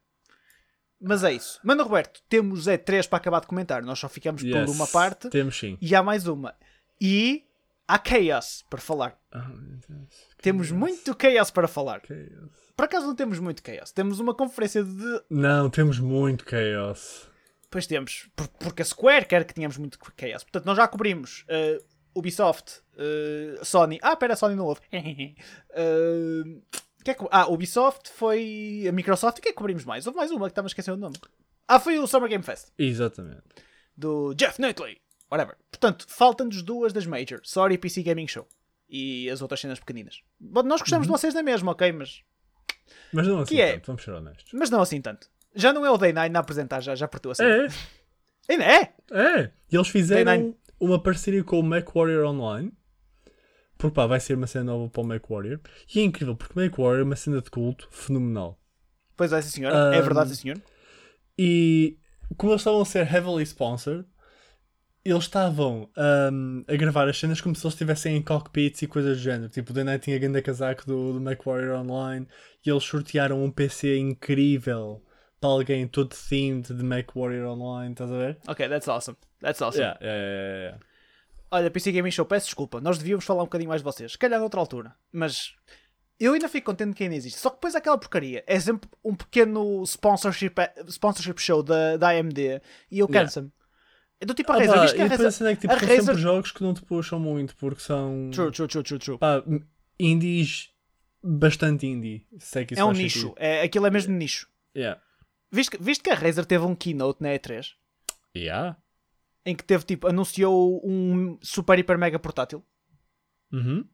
Mas 1.00 1.24
é 1.24 1.32
isso. 1.32 1.58
Mano 1.64 1.82
Roberto, 1.82 2.22
temos 2.28 2.68
é 2.68 2.76
três 2.76 3.08
para 3.08 3.16
acabar 3.18 3.40
de 3.40 3.48
comentar. 3.48 3.82
Nós 3.82 3.98
só 3.98 4.08
ficamos 4.08 4.42
Yes, 4.42 4.54
por 4.66 4.70
uma 4.72 4.86
parte 4.86 5.28
Temos 5.30 5.58
sim. 5.58 5.76
e 5.80 5.94
há 5.96 6.02
mais 6.02 6.28
uma. 6.28 6.54
E 7.00 7.44
há 7.88 7.98
Chaos 8.04 8.64
para 8.68 8.80
falar. 8.80 9.18
Oh, 9.34 9.38
Deus. 9.88 10.08
Temos 10.42 10.68
Chaos. 10.68 10.78
muito 10.78 11.16
Chaos 11.20 11.50
para 11.50 11.68
falar. 11.68 12.02
Chaos. 12.06 12.50
Por 12.76 12.84
acaso 12.84 13.06
não 13.06 13.14
temos 13.14 13.38
muito 13.38 13.62
Chaos. 13.64 13.92
Temos 13.92 14.20
uma 14.20 14.34
conferência 14.34 14.82
de. 14.84 15.22
Não, 15.30 15.68
temos 15.70 15.98
muito 15.98 16.44
chaos. 16.48 17.28
Pois 17.70 17.86
temos. 17.86 18.28
Por- 18.34 18.48
Porque 18.48 18.82
a 18.82 18.84
Square 18.84 19.26
quer 19.26 19.44
que 19.44 19.54
tenhamos 19.54 19.76
muito 19.78 19.98
Chaos. 20.18 20.42
Portanto, 20.44 20.64
nós 20.66 20.76
já 20.76 20.88
cobrimos 20.88 21.44
eh, 21.48 21.78
Ubisoft, 22.14 22.80
eh, 22.96 23.58
Sony. 23.62 23.98
Ah, 24.02 24.16
pera, 24.16 24.34
Sony 24.36 24.54
não 24.56 24.66
houve. 24.66 24.80
Eh, 25.72 26.42
que 27.04 27.10
é 27.12 27.14
que- 27.14 27.28
Ah, 27.30 27.46
Ubisoft 27.48 28.10
foi 28.10 28.84
a 28.88 28.92
Microsoft. 28.92 29.38
O 29.38 29.42
que 29.42 29.48
é 29.48 29.52
que 29.52 29.56
cobrimos 29.58 29.84
mais? 29.84 30.06
Houve 30.06 30.16
mais 30.18 30.30
uma 30.30 30.46
que 30.46 30.52
estava 30.52 30.66
a 30.66 30.70
esquecer 30.70 30.90
o 30.90 30.96
nome. 30.96 31.16
Ah, 31.68 31.78
foi 31.80 31.98
o 31.98 32.06
Summer 32.06 32.28
Game 32.28 32.42
Fest. 32.44 32.68
Exatamente. 32.78 33.42
Do 33.96 34.34
Jeff 34.34 34.60
Nutley. 34.60 34.98
Whatever. 35.30 35.56
Portanto, 35.70 36.06
faltam-nos 36.08 36.62
duas 36.62 36.92
das 36.92 37.06
Major. 37.06 37.40
Sorry, 37.44 37.78
PC 37.78 38.02
Gaming 38.02 38.26
Show. 38.26 38.46
E 38.88 39.30
as 39.30 39.40
outras 39.40 39.60
cenas 39.60 39.78
pequeninas. 39.78 40.20
Bom, 40.38 40.62
nós 40.64 40.80
gostamos 40.80 41.06
de 41.06 41.12
vocês 41.12 41.32
na 41.32 41.42
mesma, 41.42 41.70
ok? 41.72 41.92
Mas, 41.92 42.22
Mas 43.12 43.26
não 43.28 43.38
assim 43.40 43.54
Que 43.54 43.60
é? 43.60 43.72
tanto, 43.74 43.86
vamos 43.86 44.02
ser 44.02 44.10
honestos. 44.10 44.50
mas 44.52 44.68
não 44.70 44.80
assim 44.82 45.00
tanto. 45.00 45.28
Já 45.54 45.72
não 45.72 45.86
é 45.86 45.90
o 45.90 45.96
Day 45.96 46.12
9 46.12 46.36
a 46.36 46.40
apresentar, 46.40 46.80
já, 46.80 46.94
já 46.96 47.06
partiu 47.06 47.30
assim. 47.30 47.44
É, 47.44 47.66
Ainda 48.48 48.64
é? 48.64 48.92
é. 49.12 49.50
E 49.70 49.76
eles 49.76 49.88
fizeram 49.88 50.56
uma 50.80 51.00
parceria 51.00 51.44
com 51.44 51.60
o 51.60 51.62
MacWarrior 51.62 52.26
Online. 52.28 52.72
Porque 53.78 53.94
pá, 53.94 54.06
vai 54.06 54.18
ser 54.20 54.34
uma 54.34 54.46
cena 54.46 54.64
nova 54.64 54.90
para 54.90 55.00
o 55.00 55.04
MacWarrior. 55.06 55.60
E 55.94 56.00
é 56.00 56.02
incrível, 56.02 56.34
porque 56.36 56.58
o 56.58 56.62
MacWarrior 56.62 57.00
é 57.00 57.04
uma 57.04 57.16
cena 57.16 57.40
de 57.40 57.50
culto 57.50 57.88
fenomenal. 57.92 58.60
Pois 59.16 59.32
é, 59.32 59.40
sim 59.40 59.50
senhora. 59.50 59.94
É 59.94 60.00
Um, 60.00 60.02
verdade, 60.02 60.30
sim 60.30 60.42
senhor. 60.42 60.60
E 61.38 61.96
como 62.36 62.52
eles 62.52 62.60
estavam 62.60 62.80
a 62.82 62.84
ser 62.84 63.10
heavily 63.12 63.42
sponsored, 63.44 64.04
eles 65.12 65.24
estavam 65.24 65.88
um, 66.32 66.64
a 66.68 66.76
gravar 66.76 67.08
as 67.08 67.18
cenas 67.18 67.40
como 67.40 67.54
se 67.54 67.66
eles 67.66 67.74
estivessem 67.74 68.16
em 68.16 68.22
cockpits 68.22 68.82
e 68.82 68.86
coisas 68.86 69.16
do 69.16 69.22
género. 69.22 69.48
Tipo, 69.48 69.72
o 69.72 69.74
The 69.74 69.84
Night 69.84 70.04
tinha 70.04 70.16
a 70.16 70.18
grande 70.18 70.42
casaco 70.42 70.86
do, 70.86 71.14
do 71.14 71.20
MacWarrior 71.20 71.80
Online 71.80 72.26
e 72.64 72.70
eles 72.70 72.84
sortearam 72.84 73.42
um 73.42 73.50
PC 73.50 73.96
incrível 73.98 75.02
para 75.40 75.50
alguém 75.50 75.88
todo 75.88 76.14
themed 76.14 76.72
de 76.72 76.84
MacWarrior 76.84 77.48
Online, 77.48 77.92
estás 77.92 78.10
a 78.10 78.16
ver? 78.16 78.38
Ok, 78.46 78.68
that's 78.68 78.88
awesome. 78.88 79.16
That's 79.40 79.62
awesome. 79.62 79.82
Yeah, 79.82 79.98
yeah, 80.02 80.20
yeah, 80.20 80.58
yeah. 80.62 80.78
Olha, 81.50 81.70
PC 81.70 81.90
Gaming 81.92 82.10
Show, 82.10 82.26
peço 82.26 82.46
desculpa. 82.46 82.80
Nós 82.80 82.98
devíamos 82.98 83.24
falar 83.24 83.42
um 83.42 83.46
bocadinho 83.46 83.70
mais 83.70 83.80
de 83.80 83.84
vocês. 83.84 84.12
Se 84.12 84.18
calhar 84.18 84.38
noutra 84.38 84.60
altura. 84.60 84.94
Mas 85.10 85.54
eu 86.20 86.34
ainda 86.34 86.48
fico 86.48 86.66
contente 86.66 86.94
que 86.94 87.02
ainda 87.02 87.16
existe. 87.16 87.40
Só 87.40 87.48
que 87.48 87.56
depois 87.56 87.74
aquela 87.74 87.96
porcaria 87.98 88.44
é 88.46 88.60
sempre 88.60 88.88
um 89.02 89.14
pequeno 89.14 89.82
sponsorship, 89.84 90.54
sponsorship 90.86 91.40
show 91.40 91.62
da, 91.62 91.96
da 91.96 92.10
AMD 92.10 92.60
e 92.90 92.98
eu 92.98 93.08
canso-me. 93.08 93.50
É 94.20 94.26
do 94.26 94.34
tipo 94.34 94.52
a 94.52 94.56
Ah, 94.56 94.58
Razer. 94.58 94.80
Viste 94.82 94.96
que 94.96 95.02
a 95.02 95.06
Razer... 95.06 95.32
cena 95.32 95.50
é 95.50 95.54
que 95.54 95.60
tipo, 95.62 95.72
são 95.72 95.80
Razer- 95.88 96.02
sempre 96.04 96.20
jogos 96.20 96.52
que 96.52 96.62
não 96.62 96.74
te 96.74 96.82
puxam 96.82 97.18
muito 97.18 97.56
porque 97.56 97.80
são 97.80 98.30
True, 98.32 98.50
true, 98.52 98.68
true, 98.68 98.82
true, 98.84 98.98
true. 98.98 99.18
pá, 99.18 99.42
indies 99.98 100.70
bastante 101.22 101.86
indie. 101.86 102.26
Se 102.38 102.60
é 102.60 102.64
que 102.64 102.74
isso 102.74 102.80
É 102.82 102.84
um 102.84 102.92
nicho. 102.92 103.20
sentido. 103.20 103.34
É, 103.38 103.62
aquilo 103.62 103.86
é 103.86 103.90
mesmo 103.90 104.14
nicho. 104.14 104.48
Yeah. 104.76 105.00
Viste, 105.50 105.76
que- 105.76 105.82
viste 105.82 106.02
que 106.04 106.10
a 106.10 106.14
Razer 106.14 106.44
teve 106.46 106.64
um 106.64 106.74
keynote 106.74 107.22
na 107.22 107.30
E3 107.30 107.72
Yeah. 108.36 108.76
em 109.44 109.54
que 109.56 109.64
teve 109.64 109.84
tipo, 109.84 110.06
anunciou 110.06 110.80
um 110.86 111.38
super 111.42 111.78
hiper 111.78 111.98
mega 111.98 112.18
portátil. 112.18 112.62
Uhum. 113.52 113.84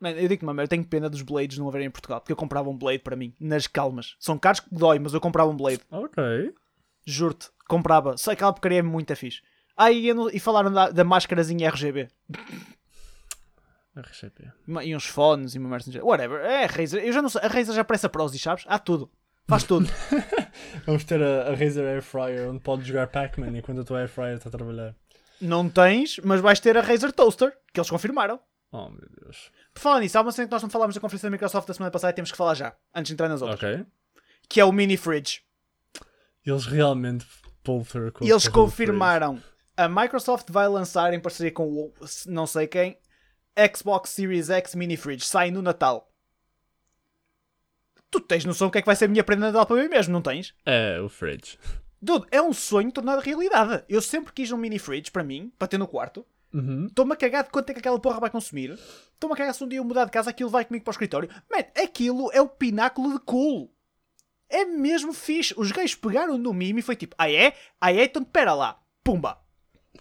Mano, 0.00 0.18
eu 0.18 0.28
digo-te, 0.28 0.44
mano, 0.44 0.60
eu 0.60 0.68
tenho 0.68 0.84
pena 0.84 1.08
dos 1.08 1.22
Blades 1.22 1.56
não 1.58 1.68
haverem 1.68 1.86
em 1.86 1.90
Portugal, 1.90 2.20
porque 2.20 2.32
eu 2.32 2.36
comprava 2.36 2.68
um 2.68 2.76
Blade 2.76 2.98
para 2.98 3.14
mim, 3.16 3.32
nas 3.40 3.66
calmas. 3.68 4.16
São 4.18 4.36
caros 4.36 4.58
que 4.60 4.68
dói, 4.74 4.98
mas 4.98 5.14
eu 5.14 5.20
comprava 5.20 5.48
um 5.48 5.56
Blade. 5.56 5.80
Ok. 5.90 6.22
Juro-te, 7.06 7.48
comprava. 7.68 8.16
Só 8.16 8.32
aquela 8.32 8.52
porcaria 8.52 8.80
é 8.80 8.82
muito 8.82 9.14
fixe. 9.16 9.40
Ah, 9.76 9.90
e, 9.90 10.12
não- 10.12 10.28
e 10.30 10.38
falaram 10.38 10.72
da, 10.72 10.90
da 10.90 11.04
máscarazinha 11.04 11.68
RGB. 11.68 12.08
Uma- 14.66 14.84
E 14.84 14.96
uns 14.96 15.06
fones 15.06 15.54
e 15.54 15.58
uma 15.58 15.68
merda. 15.68 15.90
assim. 15.90 16.00
Whatever. 16.00 16.40
É 16.40 16.64
a 16.64 16.66
Razer. 16.66 17.04
Eu 17.04 17.12
já 17.12 17.20
não 17.20 17.28
sei. 17.28 17.42
A 17.42 17.48
Razer 17.48 17.74
já 17.74 17.84
parece 17.84 18.06
a 18.06 18.08
Prozis, 18.08 18.40
sabes? 18.40 18.64
Há 18.66 18.78
tudo. 18.78 19.10
Faz 19.48 19.64
tudo. 19.64 19.86
Vamos 20.86 21.04
ter 21.04 21.22
a, 21.22 21.48
a 21.50 21.54
Razer 21.54 21.84
Air 21.84 22.02
Fryer 22.02 22.48
onde 22.48 22.60
podes 22.60 22.86
jogar 22.86 23.08
Pac-Man 23.08 23.56
enquanto 23.58 23.80
a 23.80 23.84
tua 23.84 23.98
Air 24.00 24.08
Fryer 24.08 24.36
está 24.36 24.48
a 24.48 24.52
trabalhar. 24.52 24.94
não 25.40 25.68
tens, 25.68 26.18
mas 26.24 26.40
vais 26.40 26.60
ter 26.60 26.76
a 26.78 26.80
Razer 26.80 27.12
Toaster, 27.12 27.52
que 27.72 27.78
eles 27.80 27.90
confirmaram. 27.90 28.40
Oh 28.70 28.88
meu 28.88 29.06
Deus. 29.20 29.50
Por 29.74 29.80
falar 29.80 30.00
nisso, 30.00 30.16
há 30.16 30.22
uma 30.22 30.32
cena 30.32 30.46
que 30.48 30.52
nós 30.52 30.62
não 30.62 30.70
falámos 30.70 30.94
da 30.94 31.00
conferência 31.00 31.26
da 31.28 31.30
Microsoft 31.32 31.66
da 31.68 31.74
semana 31.74 31.90
passada 31.90 32.12
e 32.12 32.14
temos 32.14 32.30
que 32.30 32.36
falar 32.38 32.54
já, 32.54 32.74
antes 32.94 33.08
de 33.08 33.14
entrar 33.14 33.28
nas 33.28 33.42
outras. 33.42 33.58
Ok. 33.62 33.84
Que 34.48 34.60
é 34.60 34.64
o 34.64 34.72
Mini 34.72 34.96
Fridge. 34.96 35.42
Eles 36.46 36.64
realmente 36.64 37.26
pull 37.62 37.84
through 37.84 38.12
com 38.12 38.24
E 38.24 38.30
eles 38.30 38.48
confirmaram. 38.48 39.42
A 39.76 39.88
Microsoft 39.88 40.50
vai 40.50 40.68
lançar 40.68 41.14
em 41.14 41.20
parceria 41.20 41.52
com 41.52 41.66
o 41.66 41.92
não 42.26 42.46
sei 42.46 42.66
quem 42.66 42.98
Xbox 43.74 44.10
Series 44.10 44.50
X 44.50 44.74
Mini 44.74 44.96
Fridge. 44.96 45.24
Sai 45.24 45.50
no 45.50 45.62
Natal. 45.62 46.10
Tu 48.10 48.20
tens 48.20 48.44
noção 48.44 48.68
do 48.68 48.70
que 48.70 48.78
é 48.78 48.82
que 48.82 48.86
vai 48.86 48.96
ser 48.96 49.06
a 49.06 49.08
minha 49.08 49.24
prenda 49.24 49.46
de 49.46 49.52
Natal 49.52 49.66
para 49.66 49.82
mim 49.82 49.88
mesmo, 49.88 50.12
não 50.12 50.20
tens? 50.20 50.54
É, 50.66 51.00
o 51.00 51.08
fridge. 51.08 51.58
Dude, 52.00 52.26
é 52.30 52.42
um 52.42 52.52
sonho 52.52 52.92
tornado 52.92 53.22
realidade. 53.22 53.84
Eu 53.88 54.02
sempre 54.02 54.32
quis 54.32 54.52
um 54.52 54.58
mini 54.58 54.78
fridge 54.78 55.10
para 55.10 55.24
mim, 55.24 55.50
para 55.58 55.68
ter 55.68 55.78
no 55.78 55.88
quarto. 55.88 56.26
Uhum. 56.52 56.86
Estou-me 56.86 57.14
a 57.14 57.16
cagar 57.16 57.44
de 57.44 57.50
quanto 57.50 57.70
é 57.70 57.72
que 57.72 57.78
aquela 57.78 57.98
porra 57.98 58.20
vai 58.20 58.28
consumir. 58.28 58.78
Estou-me 59.14 59.32
a 59.32 59.36
cagar 59.36 59.54
se 59.54 59.64
um 59.64 59.68
dia 59.68 59.78
eu 59.78 59.84
mudar 59.84 60.04
de 60.04 60.10
casa, 60.10 60.28
aquilo 60.28 60.50
vai 60.50 60.64
comigo 60.64 60.84
para 60.84 60.90
o 60.90 60.92
escritório. 60.92 61.30
Man, 61.50 61.64
aquilo 61.82 62.30
é 62.32 62.42
o 62.42 62.48
pináculo 62.48 63.14
de 63.14 63.20
cool. 63.20 63.74
É 64.50 64.66
mesmo 64.66 65.14
fixe. 65.14 65.54
Os 65.56 65.72
gajos 65.72 65.94
pegaram 65.94 66.36
no 66.36 66.52
mime 66.52 66.80
e 66.80 66.82
foi 66.82 66.96
tipo, 66.96 67.16
ah 67.16 67.30
é? 67.30 67.54
Ah 67.80 67.90
é? 67.90 68.04
Então 68.04 68.22
pera 68.22 68.52
lá. 68.52 68.78
Pumba. 69.02 69.40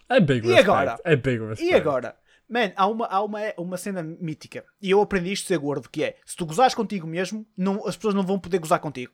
É 0.09 0.19
big 0.19 0.45
E 0.45 0.49
respect. 0.49 0.69
agora? 0.69 0.99
É 1.03 1.15
big 1.15 1.39
respect. 1.39 1.63
E 1.71 1.73
agora? 1.73 2.15
Man, 2.49 2.71
há 2.75 2.85
uma, 2.87 3.05
há 3.07 3.21
uma, 3.23 3.39
uma 3.57 3.77
cena 3.77 4.03
mítica. 4.03 4.65
E 4.81 4.91
eu 4.91 5.01
aprendi 5.01 5.31
isto 5.31 5.43
de 5.43 5.47
ser 5.49 5.57
gordo, 5.57 5.89
que 5.89 6.03
é, 6.03 6.17
se 6.25 6.35
tu 6.35 6.45
gozares 6.45 6.75
contigo 6.75 7.07
mesmo, 7.07 7.45
não, 7.57 7.87
as 7.87 7.95
pessoas 7.95 8.13
não 8.13 8.23
vão 8.23 8.37
poder 8.37 8.59
gozar 8.59 8.79
contigo. 8.79 9.13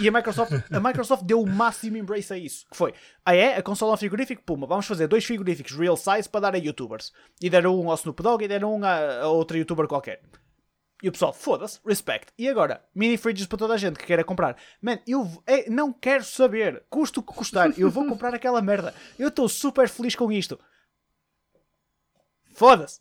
E 0.00 0.06
a 0.06 0.12
Microsoft, 0.12 0.52
a 0.70 0.78
Microsoft 0.78 1.24
deu 1.24 1.40
o 1.40 1.48
máximo 1.48 1.96
embrace 1.96 2.32
a 2.32 2.38
isso. 2.38 2.64
Que 2.70 2.76
foi, 2.76 2.94
ah 3.26 3.34
é? 3.34 3.56
A 3.56 3.62
consola 3.62 3.92
é 3.92 3.94
um 3.94 3.96
frigorífico? 3.96 4.40
Puma, 4.44 4.64
vamos 4.64 4.86
fazer 4.86 5.08
dois 5.08 5.24
frigoríficos 5.24 5.72
real 5.72 5.96
size 5.96 6.28
para 6.28 6.42
dar 6.42 6.54
a 6.54 6.58
youtubers. 6.58 7.10
E 7.40 7.50
deram 7.50 7.80
um 7.80 7.90
ao 7.90 7.96
Snoop 7.96 8.22
Dogg 8.22 8.44
e 8.44 8.48
deram 8.48 8.76
um 8.76 8.84
a, 8.84 9.22
a 9.22 9.26
outra 9.26 9.58
youtuber 9.58 9.88
qualquer. 9.88 10.22
E 11.02 11.08
o 11.08 11.12
pessoal, 11.12 11.32
foda-se, 11.32 11.80
respect. 11.84 12.32
E 12.38 12.48
agora, 12.48 12.84
mini 12.94 13.16
fridges 13.16 13.46
para 13.46 13.58
toda 13.58 13.74
a 13.74 13.76
gente 13.76 13.98
que 13.98 14.06
queira 14.06 14.22
comprar. 14.22 14.56
Man, 14.80 15.00
eu 15.04 15.28
é, 15.46 15.68
não 15.68 15.92
quero 15.92 16.22
saber, 16.22 16.84
custo 16.88 17.18
o 17.18 17.22
que 17.24 17.34
custar, 17.34 17.76
eu 17.76 17.90
vou 17.90 18.06
comprar 18.06 18.32
aquela 18.32 18.62
merda. 18.62 18.94
Eu 19.18 19.28
estou 19.28 19.48
super 19.48 19.88
feliz 19.88 20.14
com 20.14 20.30
isto. 20.30 20.60
Foda-se. 22.54 23.00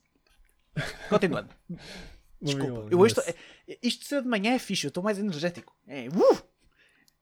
Continuando. 1.10 1.50
Desculpa. 2.42 2.88
Eu 2.90 3.00
hoje 3.00 3.14
tô- 3.14 3.22
isto 3.84 4.02
de 4.02 4.08
ser 4.08 4.24
de 4.24 4.28
manhã 4.28 4.56
é 4.56 4.60
fixe, 4.60 4.88
eu 4.88 4.90
estou 4.90 5.04
mais 5.04 5.20
energético. 5.20 5.76
É, 5.88 6.08
uh! 6.08 6.42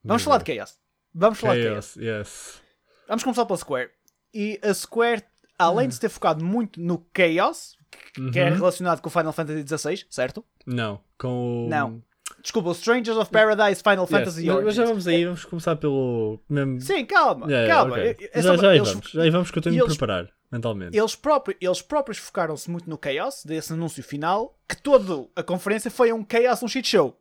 Vamos 0.01 0.24
falar 0.24 0.38
de 0.41 0.55
Chaos. 0.55 0.79
Vamos 1.13 1.39
falar 1.39 1.55
de 1.55 1.63
Chaos. 1.63 1.86
Chaos, 1.93 1.95
yes. 1.98 2.62
Vamos 3.05 3.24
começar 3.24 3.45
pela 3.45 3.57
Square. 3.57 3.91
E 4.33 4.57
a 4.63 4.74
Square, 4.74 5.25
além 5.59 5.87
de 5.87 5.93
se 5.95 5.99
ter 6.01 6.09
focado 6.09 6.43
muito 6.43 6.79
no 6.81 7.05
Chaos, 7.15 7.75
que, 8.13 8.31
que 8.31 8.39
é 8.39 8.49
relacionado 8.49 9.01
com 9.01 9.07
o 9.09 9.11
Final 9.11 9.33
Fantasy 9.33 9.65
XVI, 9.67 10.05
certo? 10.09 10.43
Não, 10.65 10.99
com 11.17 11.65
o. 11.65 11.69
Não. 11.69 12.01
Desculpa, 12.41 12.69
o 12.69 12.71
Strangers 12.73 13.17
of 13.17 13.29
Paradise 13.31 13.81
Final 13.81 14.03
Yes, 14.05 14.09
Fantasy 14.11 14.45
mas- 14.45 14.63
Mas 14.63 14.75
já 14.75 14.85
vamos 14.85 15.07
aí, 15.07 15.25
vamos 15.25 15.43
começar 15.45 15.75
pelo. 15.75 16.39
Mesmo... 16.47 16.79
Sim, 16.79 17.03
calma, 17.05 17.47
Yeah, 17.47 17.65
yeah, 17.67 17.75
calma. 17.75 17.95
ok. 17.95 18.27
É- 18.33 18.39
é 18.39 18.41
já, 18.41 18.55
já 18.55 18.69
aí 18.69 18.77
eles- 18.77 18.89
vamos, 18.89 19.09
já 19.11 19.21
aí 19.23 19.29
vamos 19.29 19.51
que 19.51 19.57
eu 19.57 19.61
tenho 19.61 19.73
de 19.73 19.79
me 19.79 19.85
eles- 19.85 19.97
preparar 19.97 20.29
mentalmente. 20.51 20.95
Eles, 20.97 21.15
próprios, 21.15 21.57
eles 21.59 21.81
próprios 21.81 22.17
focaram-se 22.19 22.69
muito 22.71 22.89
no 22.89 22.99
Chaos, 23.03 23.43
desse 23.43 23.73
anúncio 23.73 24.03
final, 24.03 24.57
que 24.69 24.77
toda 24.77 25.27
a 25.35 25.43
conferência 25.43 25.91
foi 25.91 26.13
um 26.13 26.25
Chaos, 26.31 26.63
um 26.63 26.67
shit 26.67 26.87
show. 26.87 27.19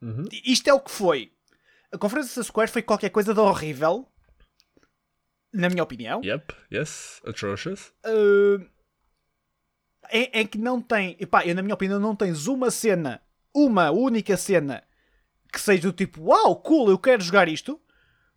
Uhum. 0.00 0.24
Isto 0.44 0.68
é 0.68 0.72
o 0.74 0.80
que 0.80 0.90
foi. 0.90 1.32
A 1.92 1.98
conferência 1.98 2.40
da 2.40 2.44
Square 2.44 2.70
foi 2.70 2.80
qualquer 2.82 3.10
coisa 3.10 3.34
de 3.34 3.40
horrível, 3.40 4.06
na 5.52 5.68
minha 5.68 5.82
opinião. 5.82 6.20
Yep, 6.24 6.54
yes, 6.72 7.20
atrocious. 7.26 7.92
Uh, 8.04 8.64
é, 10.10 10.40
é 10.40 10.44
que 10.44 10.58
não 10.58 10.80
tem, 10.80 11.16
epá, 11.20 11.44
eu 11.44 11.54
na 11.54 11.62
minha 11.62 11.74
opinião 11.74 12.00
não 12.00 12.16
tens 12.16 12.46
uma 12.46 12.70
cena, 12.70 13.20
uma 13.54 13.90
única 13.90 14.36
cena 14.36 14.82
que 15.52 15.60
seja 15.60 15.82
do 15.82 15.92
tipo, 15.92 16.22
uau, 16.22 16.56
cool, 16.56 16.88
eu 16.88 16.98
quero 16.98 17.22
jogar 17.22 17.48
isto, 17.48 17.80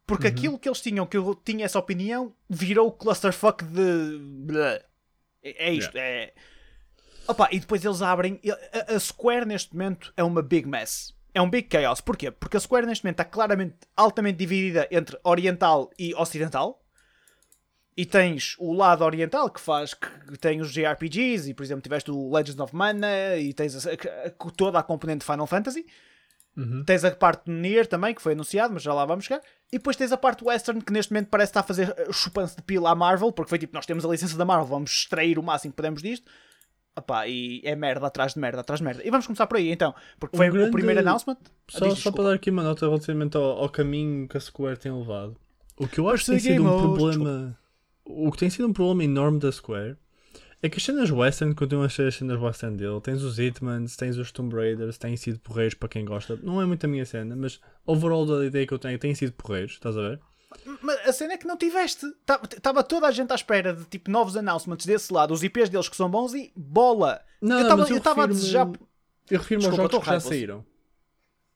porque 0.05 0.27
aquilo 0.27 0.59
que 0.59 0.69
eles 0.69 0.81
tinham, 0.81 1.05
que 1.05 1.17
eu 1.17 1.33
tinha 1.33 1.65
essa 1.65 1.79
opinião, 1.79 2.35
virou 2.47 2.91
clusterfuck 2.91 3.63
de. 3.63 4.51
É, 5.41 5.67
é 5.67 5.73
isto, 5.73 5.97
é. 5.97 6.33
Opa, 7.27 7.49
e 7.51 7.59
depois 7.59 7.83
eles 7.83 8.01
abrem. 8.03 8.39
A, 8.71 8.93
a 8.93 8.99
Square 8.99 9.45
neste 9.45 9.73
momento 9.73 10.13
é 10.15 10.23
uma 10.23 10.43
big 10.43 10.67
mess. 10.67 11.15
É 11.33 11.41
um 11.41 11.49
big 11.49 11.67
chaos. 11.71 12.01
Porquê? 12.01 12.29
Porque 12.29 12.55
a 12.55 12.59
Square 12.59 12.85
neste 12.85 13.03
momento 13.03 13.19
está 13.19 13.25
claramente, 13.25 13.75
altamente 13.97 14.37
dividida 14.37 14.87
entre 14.91 15.17
oriental 15.23 15.89
e 15.97 16.13
ocidental. 16.13 16.84
E 17.97 18.05
tens 18.05 18.55
o 18.59 18.73
lado 18.73 19.03
oriental 19.05 19.49
que 19.49 19.59
faz 19.61 19.93
que 19.93 20.37
tem 20.37 20.59
os 20.59 20.71
JRPGs 20.71 21.49
e 21.49 21.53
por 21.53 21.63
exemplo 21.63 21.81
tiveste 21.81 22.11
o 22.11 22.33
Legends 22.33 22.59
of 22.59 22.75
Mana 22.75 23.37
e 23.37 23.53
tens 23.53 23.87
a- 23.87 23.91
a- 23.91 24.51
toda 24.51 24.77
a 24.79 24.83
componente 24.83 25.19
de 25.19 25.25
Final 25.31 25.47
Fantasy. 25.47 25.85
Tens 26.85 27.03
a 27.03 27.11
parte 27.11 27.45
do 27.45 27.51
Nier 27.51 27.85
também 27.85 28.13
que 28.15 28.21
foi 28.21 28.31
anunciado, 28.31 28.73
mas 28.73 28.81
já 28.83 28.93
lá 28.93 29.05
vamos 29.05 29.25
chegar. 29.25 29.41
E 29.73 29.77
depois 29.77 29.97
tens 29.97 30.11
a 30.13 30.17
parte 30.17 30.41
western 30.43 30.81
que 30.81 30.91
neste 30.93 31.11
momento 31.11 31.27
parece 31.29 31.49
estar 31.49 31.59
a 31.59 31.63
fazer 31.63 31.89
uh, 31.89 32.13
chupanço 32.13 32.55
de 32.55 32.61
pila 32.63 32.91
à 32.91 32.95
Marvel, 32.95 33.29
porque 33.33 33.49
foi 33.49 33.59
tipo, 33.59 33.73
nós 33.73 33.85
temos 33.85 34.05
a 34.05 34.07
licença 34.09 34.37
da 34.37 34.45
Marvel, 34.45 34.65
vamos 34.67 34.89
extrair 34.91 35.37
o 35.37 35.43
máximo 35.43 35.73
que 35.73 35.75
podemos 35.75 36.01
disto. 36.01 36.31
Epá, 36.97 37.27
e 37.27 37.61
é 37.65 37.75
merda 37.75 38.07
atrás 38.07 38.35
de 38.35 38.39
merda 38.39 38.61
atrás 38.61 38.79
de 38.79 38.85
merda. 38.85 39.01
E 39.05 39.11
vamos 39.11 39.25
começar 39.27 39.47
por 39.47 39.57
aí 39.57 39.69
então, 39.69 39.93
porque 40.17 40.35
O 40.35 40.37
foi 40.37 40.49
o 40.49 40.53
grande- 40.53 40.71
primeiro 40.71 41.01
announcement. 41.01 41.35
Só, 41.69 41.79
Diz, 41.79 41.87
só 41.89 41.93
desculpa. 41.95 42.15
para 42.19 42.25
dar 42.29 42.35
aqui 42.35 42.49
uma 42.49 42.63
nota 42.63 42.85
relativamente 42.85 43.35
ao, 43.35 43.43
ao 43.43 43.67
caminho 43.69 44.25
que 44.25 44.37
a 44.37 44.39
Square 44.39 44.77
tem 44.79 44.93
levado. 44.97 45.35
O 45.77 45.89
que 45.89 45.99
eu 45.99 46.07
acho 46.09 46.23
que 46.23 46.31
tem 46.31 46.39
sido 46.39 46.63
um 46.65 46.95
problema. 46.95 47.57
O 48.05 48.31
que 48.31 48.37
tem 48.37 48.49
sido 48.49 48.67
um 48.67 48.73
problema 48.73 49.03
enorme 49.03 49.39
da 49.39 49.51
Square 49.51 49.97
é 50.61 50.69
que 50.69 50.77
as 50.77 50.83
cenas 50.83 51.11
Western 51.11 51.53
continuam 51.53 51.85
a 51.85 51.89
ser 51.89 52.07
as 52.07 52.15
cenas 52.15 52.39
Western 52.39 52.77
dele. 52.77 52.99
Tens 53.01 53.21
os 53.21 53.37
Hitmans, 53.37 53.95
tens 53.95 54.17
os 54.17 54.31
Tomb 54.31 54.55
Raiders, 54.55 54.97
têm 54.97 55.15
sido 55.17 55.39
porreiros 55.39 55.73
para 55.73 55.89
quem 55.89 56.05
gosta. 56.05 56.39
Não 56.41 56.61
é 56.61 56.65
muito 56.65 56.83
a 56.85 56.87
minha 56.87 57.05
cena, 57.05 57.35
mas 57.35 57.59
overall 57.85 58.25
da 58.25 58.45
ideia 58.45 58.65
que 58.65 58.73
eu 58.73 58.79
tenho, 58.79 58.97
têm 58.97 59.13
sido 59.13 59.33
porreiros, 59.33 59.73
estás 59.73 59.97
a 59.97 60.01
ver? 60.01 60.19
Mas 60.81 61.07
a 61.07 61.13
cena 61.13 61.33
é 61.33 61.37
que 61.37 61.45
não 61.45 61.57
tiveste. 61.57 62.05
Estava 62.55 62.83
toda 62.83 63.07
a 63.07 63.11
gente 63.11 63.31
à 63.31 63.35
espera 63.35 63.73
de 63.73 63.83
tipo 63.85 64.09
novos 64.09 64.35
announcements 64.37 64.85
desse 64.85 65.11
lado, 65.11 65.33
os 65.33 65.43
IPs 65.43 65.69
deles 65.69 65.89
que 65.89 65.95
são 65.95 66.09
bons 66.09 66.33
e 66.33 66.51
bola. 66.55 67.21
Não, 67.41 67.59
eu 67.59 67.97
estava 67.97 68.23
a 68.23 68.27
desejar. 68.27 68.67
Eu 69.29 69.39
refiro-me 69.39 69.67
aos 69.67 69.75
jogos 69.75 69.99
que 69.99 70.05
já 70.05 70.19
saíram. 70.19 70.65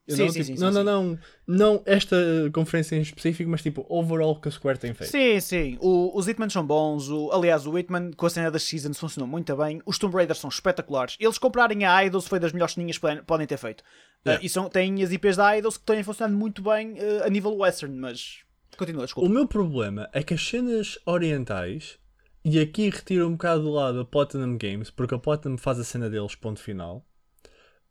Eu 0.10 0.16
Sim, 0.16 0.24
não, 0.26 0.30
sim, 0.32 0.42
tipo, 0.44 0.58
sim, 0.58 0.64
não, 0.64 0.72
sim, 0.74 0.84
não, 0.84 0.84
não, 0.84 1.20
não 1.48 1.84
esta 1.86 2.16
conferência 2.54 2.96
em 2.96 3.02
específico, 3.02 3.50
mas 3.50 3.62
tipo, 3.62 3.86
overall 3.88 4.42
que 4.42 4.48
a 4.48 4.52
Square 4.52 4.80
tem 4.80 4.94
feito. 4.94 5.12
Sim, 5.12 5.40
sim. 5.40 5.78
O- 5.80 6.18
os 6.18 6.28
Hitman 6.28 6.50
são 6.50 6.66
bons. 6.66 7.10
O, 7.10 7.32
aliás, 7.32 7.68
o 7.68 7.78
Hitman 7.78 8.12
com 8.12 8.26
a 8.26 8.30
cena 8.30 8.50
das 8.50 8.64
Seasons 8.64 8.98
funcionou 8.98 9.28
muito 9.30 9.56
bem. 9.56 9.82
Os 9.86 10.00
Tomb 10.00 10.16
Raiders 10.16 10.40
são 10.40 10.50
espetaculares. 10.50 11.16
Eles 11.20 11.38
comprarem 11.38 11.86
a 11.86 12.04
Idols 12.04 12.28
foi 12.28 12.40
das 12.40 12.52
melhores 12.52 12.74
ceninhas 12.74 12.98
que 12.98 13.22
podem- 13.24 13.48
ter 13.48 13.58
feito. 13.58 13.84
Yeah. 14.26 14.42
Uh, 14.42 14.46
e 14.46 14.50
são, 14.50 14.68
têm 14.68 15.02
as 15.04 15.12
IPs 15.12 15.38
da 15.38 15.58
Idols 15.58 15.78
que 15.78 15.86
têm 15.86 16.04
funcionado 16.04 16.36
muito 16.38 16.62
bem 16.62 16.94
uh, 16.94 17.24
a 17.26 17.30
nível 17.30 17.56
western, 17.56 17.96
mas 17.96 18.40
continua, 18.78 19.04
O 19.04 19.06
desculpa. 19.06 19.30
meu 19.30 19.48
problema 19.48 20.10
é 20.12 20.24
que 20.24 20.34
as 20.34 20.42
cenas 20.46 20.98
orientais, 21.06 21.98
e 22.44 22.60
aqui 22.60 22.90
retiro 22.90 23.28
um 23.28 23.34
bocado 23.34 23.62
do 23.64 23.70
lado 23.70 24.00
a 24.00 24.06
Platinum 24.06 24.58
Games, 24.58 24.90
porque 24.90 25.14
a 25.14 25.20
Platinum 25.20 25.58
faz 25.58 25.80
a 25.80 25.84
cena 25.84 26.10
deles, 26.10 26.34
ponto 26.36 26.60
final. 26.60 27.06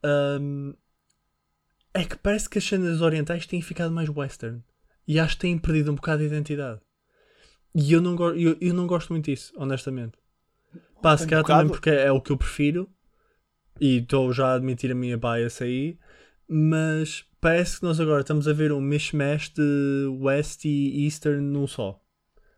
hum, 0.04 0.75
é 2.00 2.05
que 2.05 2.17
parece 2.17 2.49
que 2.49 2.59
as 2.59 2.64
cenas 2.64 3.00
orientais 3.00 3.47
têm 3.47 3.61
ficado 3.62 3.93
mais 3.93 4.09
western. 4.09 4.62
E 5.07 5.19
acho 5.19 5.37
que 5.37 5.43
têm 5.43 5.59
perdido 5.59 5.90
um 5.90 5.95
bocado 5.95 6.21
de 6.21 6.26
identidade. 6.26 6.81
E 7.75 7.93
eu 7.93 8.00
não, 8.00 8.17
go- 8.17 8.31
eu, 8.35 8.57
eu 8.61 8.75
não 8.75 8.87
gosto 8.87 9.11
muito 9.12 9.26
disso, 9.26 9.52
honestamente. 9.57 10.19
Pá, 11.02 11.17
se 11.17 11.25
Um 11.25 11.28
calhar 11.28 11.43
bocado. 11.43 11.61
também 11.61 11.73
porque 11.73 11.90
é 11.90 12.11
o 12.12 12.21
que 12.21 12.33
eu 12.33 12.37
prefiro. 12.37 12.88
E 13.81 13.99
estou 13.99 14.33
já 14.33 14.49
a 14.49 14.55
admitir 14.55 14.90
a 14.90 14.95
minha 14.95 15.17
bias 15.17 15.61
aí. 15.62 15.99
Mas 16.49 17.25
parece 17.40 17.78
que 17.78 17.85
nós 17.85 18.00
agora 18.00 18.21
estamos 18.23 18.49
a 18.49 18.52
ver 18.52 18.73
um 18.73 18.81
mishmash 18.81 19.50
de 19.50 20.07
West 20.21 20.64
e 20.64 21.05
Eastern 21.05 21.40
num 21.43 21.67
só. 21.67 22.00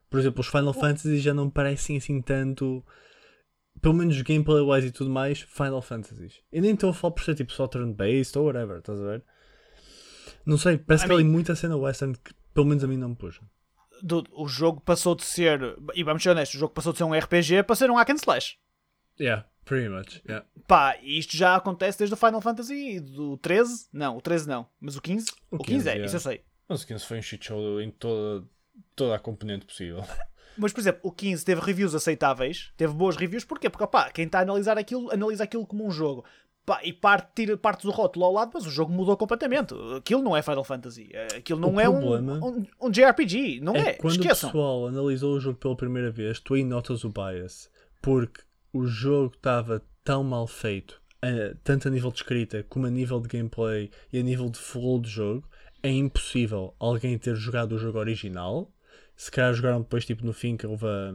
Por 0.09 0.19
exemplo, 0.21 0.41
os 0.41 0.47
Final 0.49 0.73
Fantasy 0.73 1.19
já 1.19 1.35
não 1.35 1.51
parecem 1.51 1.97
assim 1.97 2.21
tanto. 2.23 2.85
Pelo 3.81 3.95
menos 3.95 4.21
gameplay-wise 4.23 4.89
e 4.89 4.91
tudo 4.93 5.11
mais, 5.11 5.41
Final 5.41 5.81
Fantasies. 5.83 6.41
E 6.53 6.61
nem 6.61 6.75
estou 6.75 6.91
a 6.91 6.95
falar 6.95 7.13
por 7.15 7.25
ser 7.25 7.35
tipo 7.35 7.53
só 7.53 7.67
turn-based 7.67 8.39
ou 8.39 8.47
whatever, 8.47 8.79
estás 8.79 9.01
a 9.01 9.05
ver? 9.05 9.25
Não 10.45 10.59
sei, 10.59 10.77
parece 10.79 11.05
I 11.05 11.07
que 11.07 11.13
há 11.13 11.15
ali 11.17 11.25
mean- 11.25 11.33
muita 11.33 11.55
cena 11.55 11.77
western 11.77 12.15
que 12.23 12.33
pelo 12.53 12.67
menos 12.67 12.83
a 12.85 12.87
mim 12.87 12.97
não 12.97 13.11
me 13.11 13.17
puxa. 13.17 13.41
Dude, 14.03 14.29
o 14.33 14.49
jogo 14.49 14.81
passou 14.81 15.15
de 15.15 15.25
ser. 15.25 15.61
E 15.95 16.03
vamos 16.03 16.23
ser 16.23 16.31
honestos, 16.31 16.57
o 16.57 16.61
jogo 16.61 16.73
passou 16.75 16.93
de 16.93 16.99
ser 16.99 17.05
um 17.05 17.13
RPG 17.15 17.63
para 17.65 17.77
ser 17.77 17.91
um 17.91 17.97
hack 17.97 18.11
and 18.11 18.15
slash. 18.17 18.57
Yeah, 19.21 19.47
pretty 19.65 19.89
much. 19.91 20.23
Yeah. 20.27 20.47
Pá, 20.67 20.97
e 21.03 21.19
isto 21.19 21.37
já 21.37 21.57
acontece 21.57 21.99
desde 21.99 22.15
o 22.15 22.17
Final 22.17 22.41
Fantasy 22.41 22.99
do 23.01 23.37
13? 23.39 23.89
Não, 23.93 24.17
o 24.17 24.21
13 24.23 24.49
não. 24.49 24.67
Mas 24.81 24.97
o 24.97 25.03
15? 25.03 25.27
O 25.51 25.57
O 25.57 25.59
15, 25.59 25.89
é, 25.89 25.93
15, 25.95 26.07
isso 26.07 26.17
eu 26.17 26.21
sei. 26.21 26.43
Mas 26.69 26.83
o 26.83 26.87
15 26.87 27.05
foi 27.07 27.19
um 27.19 27.23
shit 27.23 27.45
show 27.47 27.81
em 27.81 27.91
toda, 27.91 28.47
toda 28.97 29.15
a 29.17 29.19
componente 29.19 29.67
possível. 29.67 30.03
Mas, 30.59 30.73
por 30.73 30.81
exemplo, 30.81 31.01
o 31.05 31.13
15 31.13 31.45
teve 31.45 31.61
reviews 31.61 31.95
aceitáveis, 31.95 32.71
teve 32.77 32.93
boas 32.93 33.17
reviews, 33.17 33.45
porquê? 33.45 33.71
Porque, 33.71 33.87
pá, 33.87 34.11
quem 34.11 34.27
está 34.27 34.39
a 34.41 34.43
analisar 34.43 34.77
aquilo, 34.79 35.11
analisa 35.11 35.45
aquilo 35.45 35.67
como 35.67 35.87
um 35.87 35.91
jogo. 35.91 36.25
Pá, 36.67 36.81
e 36.85 36.93
parte, 36.93 37.31
tira 37.35 37.57
partes 37.57 37.87
do 37.87 37.91
rótulo 37.91 38.27
ao 38.27 38.33
lado, 38.33 38.51
mas 38.55 38.67
o 38.67 38.71
jogo 38.71 38.93
mudou 38.93 39.17
completamente. 39.17 39.75
Aquilo 39.97 40.23
não 40.23 40.37
é 40.37 40.43
Final 40.43 40.63
Fantasy. 40.63 41.09
Eh, 41.13 41.37
Aquilo 41.39 41.59
não 41.59 41.75
O 41.75 41.81
é 41.81 41.89
um, 41.89 42.15
um, 42.45 42.67
um 42.83 42.91
JRPG. 42.91 43.61
Não 43.61 43.75
é. 43.75 43.81
É 43.91 43.93
quando 43.95 44.13
Esqueçam. 44.21 44.51
o 44.51 44.53
pessoal 44.53 44.87
analisou 44.87 45.35
o 45.35 45.41
jogo 45.41 45.59
pela 45.59 45.75
primeira 45.77 46.11
vez, 46.11 46.39
tu 46.39 46.55
aí 46.55 46.63
notas 46.63 47.03
o 47.03 47.09
bias. 47.09 47.71
Porque 48.03 48.43
o 48.73 48.87
jogo 48.87 49.35
estava 49.35 49.83
tão 50.05 50.23
mal 50.23 50.47
feito, 50.47 51.01
eh, 51.23 51.55
tanto 51.65 51.89
a 51.89 51.91
nível 51.91 52.11
de 52.11 52.19
escrita 52.19 52.65
como 52.69 52.87
a 52.87 52.91
nível 52.91 53.21
de 53.21 53.29
gameplay 53.29 53.91
e 54.13 54.19
a 54.19 54.23
nível 54.23 54.49
de 54.51 54.59
flow 54.59 54.99
do 55.01 55.09
jogo, 55.09 55.49
é 55.83 55.91
impossível 55.91 56.75
alguém 56.79 57.17
ter 57.19 57.35
jogado 57.35 57.73
o 57.73 57.79
jogo 57.79 57.99
original. 57.99 58.71
Se 59.21 59.31
calhar 59.31 59.53
jogaram 59.53 59.83
depois, 59.83 60.07
tipo 60.07 60.25
no 60.25 60.33
fim, 60.33 60.57
que 60.57 60.67
houve 60.67 60.87
a. 60.87 61.13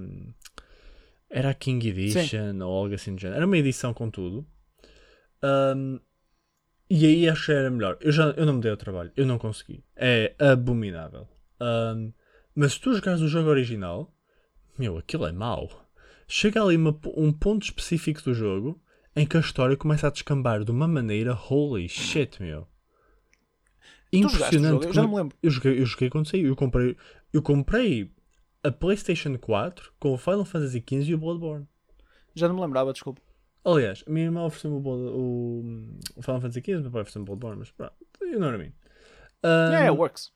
Era 1.27 1.49
a 1.49 1.53
King 1.55 1.87
Edition 1.89 2.61
ou 2.63 2.71
algo 2.83 2.93
assim 2.93 3.15
do 3.15 3.19
género. 3.19 3.37
Era 3.37 3.45
uma 3.47 3.57
edição 3.57 3.95
com 3.95 4.11
tudo. 4.11 4.45
Um, 5.43 5.99
e 6.87 7.03
aí 7.05 7.27
acho 7.27 7.47
que 7.47 7.51
era 7.51 7.69
melhor. 7.71 7.97
Eu, 7.99 8.11
já, 8.11 8.25
eu 8.37 8.45
não 8.45 8.53
me 8.53 8.61
dei 8.61 8.69
ao 8.69 8.77
trabalho. 8.77 9.11
Eu 9.17 9.25
não 9.25 9.39
consegui. 9.39 9.83
É 9.95 10.35
abominável. 10.37 11.27
Um, 11.59 12.13
mas 12.53 12.73
se 12.73 12.79
tu 12.81 12.93
jogares 12.93 13.21
o 13.21 13.27
jogo 13.27 13.49
original, 13.49 14.13
meu, 14.77 14.99
aquilo 14.99 15.25
é 15.25 15.31
mau. 15.31 15.67
Chega 16.27 16.61
ali 16.63 16.77
uma- 16.77 16.97
um 17.17 17.33
ponto 17.33 17.63
específico 17.63 18.21
do 18.21 18.35
jogo 18.35 18.79
em 19.15 19.25
que 19.25 19.35
a 19.35 19.39
história 19.39 19.75
começa 19.75 20.07
a 20.07 20.11
descambar 20.11 20.63
de 20.63 20.69
uma 20.69 20.87
maneira 20.87 21.33
holy 21.33 21.89
shit, 21.89 22.39
meu. 22.41 22.67
Jogo? 24.69 24.85
Eu 24.85 24.93
já 24.93 25.01
não 25.01 25.09
me 25.09 25.15
lembro. 25.15 25.37
Eu 25.41 25.49
joguei, 25.51 25.79
eu 25.81 25.85
joguei 25.85 26.09
quando 26.09 26.27
saiu. 26.29 26.47
Eu 26.47 26.55
comprei, 26.55 26.97
eu 27.33 27.41
comprei 27.41 28.11
a 28.63 28.71
PlayStation 28.71 29.37
4 29.37 29.93
com 29.99 30.13
o 30.13 30.17
Final 30.17 30.45
Fantasy 30.45 30.83
XV 30.87 31.11
e 31.11 31.15
o 31.15 31.17
Bloodborne. 31.17 31.67
Já 32.33 32.47
não 32.47 32.55
me 32.55 32.61
lembrava, 32.61 32.91
desculpa. 32.91 33.21
Aliás, 33.63 34.03
a 34.05 34.11
minha 34.11 34.25
irmã 34.25 34.43
ofereceu-me 34.45 34.77
o, 34.77 34.89
o, 34.89 35.59
o 36.15 36.21
Final 36.21 36.41
Fantasy 36.41 36.61
XV, 36.61 36.81
meu 36.81 36.91
pai 36.91 37.01
ofereceu-me 37.01 37.23
o 37.23 37.25
Bloodborne, 37.25 37.59
mas 37.59 37.71
pronto, 37.71 37.93
you 38.21 38.39
know 38.39 38.49
what 38.49 38.55
I 38.55 38.59
mean. 38.59 38.73
Um, 39.43 39.73
É, 39.73 39.89
it 39.89 39.97
works. 39.97 40.31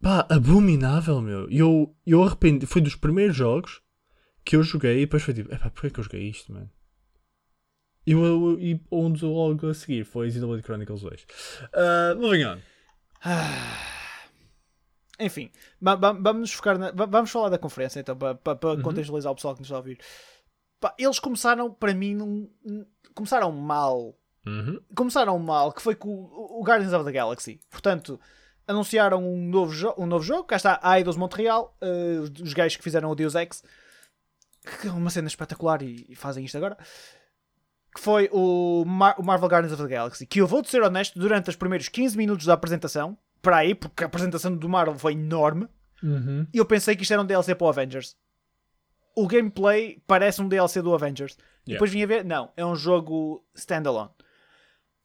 Pá, 0.00 0.26
abominável, 0.28 1.20
meu. 1.20 1.50
E 1.50 1.58
eu, 1.58 1.94
eu 2.06 2.22
arrependi. 2.22 2.66
Foi 2.66 2.80
dos 2.80 2.94
primeiros 2.94 3.34
jogos 3.36 3.82
que 4.44 4.56
eu 4.56 4.62
joguei 4.62 4.98
e 4.98 5.00
depois 5.00 5.22
foi 5.22 5.34
tipo, 5.34 5.52
epá, 5.52 5.70
porquê 5.70 5.90
que 5.90 5.98
eu 5.98 6.04
joguei 6.04 6.28
isto, 6.28 6.52
mano? 6.52 6.70
E, 8.10 8.14
o- 8.14 8.58
e 8.58 8.80
um 8.90 9.10
dos 9.12 9.22
logo 9.22 9.68
a 9.68 9.74
seguir 9.74 10.04
foi 10.04 10.30
Xenoblade 10.30 10.62
Chronicles 10.62 11.02
2. 11.02 11.22
Uh, 11.74 12.20
moving 12.20 12.44
on. 12.44 12.58
Enfim, 15.20 15.50
va- 15.80 15.96
va- 15.96 16.12
vamos 16.12 16.40
nos 16.42 16.52
focar 16.52 16.78
na- 16.78 16.92
va- 16.92 17.06
vamos 17.06 17.30
falar 17.30 17.48
da 17.48 17.58
conferência 17.58 17.98
então, 18.00 18.16
para, 18.16 18.34
para, 18.36 18.54
para 18.56 18.82
contextualizar 18.82 19.32
o 19.32 19.34
pessoal 19.34 19.54
que 19.54 19.60
nos 19.60 19.66
está 19.66 19.76
a 19.76 19.78
ouvir. 19.78 19.98
Eles 20.96 21.18
começaram, 21.18 21.72
para 21.72 21.92
mim, 21.92 22.14
num- 22.14 22.48
começaram 23.14 23.50
mal. 23.50 24.14
Uhum. 24.46 24.80
Começaram 24.94 25.36
mal, 25.40 25.72
que 25.72 25.82
foi 25.82 25.96
com 25.96 26.08
o, 26.08 26.62
Guardians 26.64 26.92
of 26.92 27.04
the 27.04 27.10
Galaxy. 27.12 27.58
Portanto, 27.68 28.18
anunciaram 28.66 29.22
um 29.28 29.48
novo, 29.48 29.94
um 29.98 30.06
novo 30.06 30.24
jogo. 30.24 30.44
Cá 30.44 30.54
está 30.56 30.78
a 30.80 30.98
Eidos 30.98 31.16
Montreal, 31.16 31.76
eh, 31.80 32.18
os, 32.20 32.30
os 32.40 32.52
gajos 32.54 32.76
que 32.76 32.84
fizeram 32.84 33.10
o 33.10 33.14
Deus 33.16 33.34
Ex, 33.34 33.64
que 34.80 34.86
é 34.86 34.92
uma 34.92 35.10
cena 35.10 35.26
espetacular 35.26 35.82
e, 35.82 36.06
e 36.08 36.14
fazem 36.14 36.44
isto 36.44 36.56
agora. 36.56 36.78
Que 37.94 38.00
foi 38.00 38.28
o, 38.32 38.84
Mar- 38.86 39.16
o 39.18 39.24
Marvel 39.24 39.48
Guardians 39.48 39.72
of 39.72 39.82
the 39.82 39.88
Galaxy. 39.88 40.26
Que 40.26 40.40
eu 40.40 40.46
vou-te 40.46 40.70
ser 40.70 40.82
honesto, 40.82 41.18
durante 41.18 41.48
os 41.50 41.56
primeiros 41.56 41.88
15 41.88 42.16
minutos 42.16 42.46
da 42.46 42.54
apresentação, 42.54 43.16
para 43.42 43.56
aí, 43.58 43.74
porque 43.74 44.04
a 44.04 44.06
apresentação 44.06 44.54
do 44.54 44.68
Marvel 44.68 44.98
foi 44.98 45.12
enorme, 45.12 45.68
Uhum. 46.02 46.46
e 46.54 46.58
eu 46.58 46.64
pensei 46.64 46.94
que 46.94 47.02
isto 47.02 47.12
era 47.12 47.22
um 47.22 47.26
DLC 47.26 47.54
para 47.56 47.64
o 47.66 47.68
Avengers. 47.70 48.16
O 49.16 49.26
gameplay 49.26 50.00
parece 50.06 50.40
um 50.40 50.48
DLC 50.48 50.80
do 50.80 50.94
Avengers. 50.94 51.32
Yeah. 51.66 51.72
depois 51.76 51.90
vim 51.90 52.02
a 52.02 52.06
ver, 52.06 52.24
não, 52.24 52.50
é 52.56 52.64
um 52.64 52.76
jogo 52.76 53.44
standalone. 53.54 54.10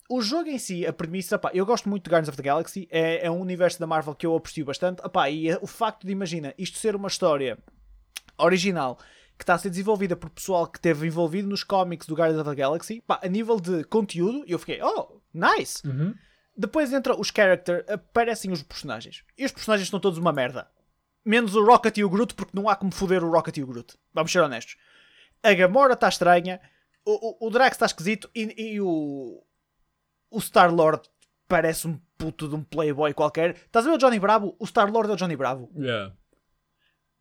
O 0.10 0.22
jogo 0.22 0.50
em 0.50 0.60
si, 0.60 0.86
a 0.86 0.94
premissa, 0.94 1.40
pá, 1.40 1.50
eu 1.54 1.66
gosto 1.66 1.90
muito 1.90 2.04
de 2.04 2.12
Guardians 2.12 2.28
of 2.30 2.38
the 2.38 2.44
Galaxy, 2.44 2.88
é, 2.92 3.26
é 3.26 3.32
um 3.32 3.40
universo 3.40 3.80
da 3.80 3.88
Marvel 3.88 4.14
que 4.14 4.26
eu 4.26 4.36
aprecio 4.36 4.64
bastante. 4.66 5.04
Epá, 5.04 5.30
e 5.30 5.50
é- 5.50 5.58
o 5.62 5.66
facto 5.68 6.06
de, 6.06 6.12
imagina, 6.12 6.54
isto 6.58 6.78
ser 6.78 6.96
uma 6.96 7.08
história 7.08 7.58
original 8.38 9.00
que 9.38 9.44
está 9.44 9.56
a 9.56 9.58
ser 9.58 9.70
desenvolvida 9.70 10.16
por 10.16 10.30
pessoal 10.30 10.68
que 10.68 10.78
esteve 10.78 11.08
envolvido 11.08 11.48
nos 11.48 11.64
cómics 11.64 12.08
do 12.08 12.16
Guardians 12.16 12.42
of 12.42 12.50
the 12.50 12.56
Galaxy, 12.56 13.02
pá, 13.02 13.20
a 13.22 13.28
nível 13.28 13.60
de 13.60 13.84
conteúdo, 13.86 14.44
eu 14.48 14.60
fiquei, 14.60 14.82
oh, 14.82 15.22
nice! 15.34 15.86
Uhum. 15.88 16.14
Depois 16.56 16.94
entra 16.94 17.20
os 17.20 17.32
characters, 17.36 17.84
aparecem 17.90 18.52
os 18.52 18.62
personagens. 18.62 19.24
E 19.38 19.44
os 19.44 19.52
personagens 19.52 19.88
estão 19.88 20.00
todos 20.00 20.20
uma 20.20 20.32
merda. 20.32 20.68
Menos 21.26 21.56
o 21.56 21.66
Rocket 21.66 21.98
e 21.98 22.04
o 22.04 22.10
Groot, 22.10 22.36
porque 22.36 22.52
não 22.54 22.70
há 22.70 22.76
como 22.76 22.94
foder 22.94 23.24
o 23.24 23.32
Rocket 23.32 23.58
e 23.58 23.64
o 23.64 23.68
Groot. 23.68 23.96
Vamos 24.14 24.32
ser 24.32 24.40
honestos. 24.40 24.78
A 25.42 25.54
Gamora 25.54 25.94
está 25.94 26.08
estranha, 26.08 26.62
o, 27.06 27.46
o, 27.46 27.48
o 27.48 27.50
Drax 27.50 27.76
está 27.76 27.86
esquisito 27.86 28.30
e, 28.36 28.74
e 28.74 28.82
o, 28.82 29.44
o 30.30 30.40
Star-Lord 30.40 31.02
parece 31.48 31.88
um 31.88 32.00
puto 32.18 32.48
de 32.48 32.56
um 32.56 32.64
playboy 32.64 33.14
qualquer. 33.14 33.56
Estás 33.56 33.86
a 33.86 33.90
ver 33.90 33.96
o 33.96 33.98
Johnny 33.98 34.20
Bravo? 34.20 34.56
O 34.60 34.66
Star-Lord 34.66 35.10
é 35.10 35.14
o 35.14 35.18
Johnny 35.18 35.36
Bravo. 35.36 35.70
Yeah. 35.76 36.16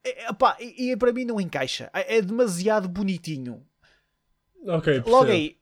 É, 0.04 0.28
epá, 0.30 0.56
e, 0.60 0.90
e 0.92 0.96
para 0.96 1.12
mim 1.12 1.24
não 1.24 1.40
encaixa. 1.40 1.90
É, 1.92 2.16
é 2.18 2.22
demasiado 2.22 2.88
bonitinho. 2.88 3.64
Ok, 4.66 4.84
percebo. 4.94 5.10
Logo 5.10 5.30
aí, 5.30 5.58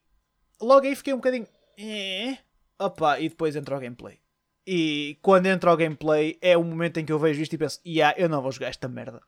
logo 0.61 0.87
aí 0.87 0.95
fiquei 0.97 1.13
um 1.13 1.19
bocadinho. 1.19 1.47
"Eh?" 1.79 2.37
Opa, 2.79 3.21
e 3.21 3.29
depois 3.29 3.55
entra 3.57 3.77
o 3.77 3.81
gameplay. 3.81 4.19
E 4.67 5.19
quando 5.23 5.47
entra 5.47 5.73
o 5.73 5.77
gameplay 5.77 6.39
é 6.41 6.57
o 6.57 6.65
momento 6.65 6.99
em 6.99 7.05
que 7.05 7.13
eu 7.13 7.19
vejo 7.19 7.43
isto 7.43 7.53
e 7.55 7.59
penso: 7.59 7.81
yeah, 7.87 8.15
eu 8.19 8.29
não 8.29 8.41
vou 8.43 8.53
jogar 8.53 8.69
esta 8.69 8.89
merda. 8.89 9.21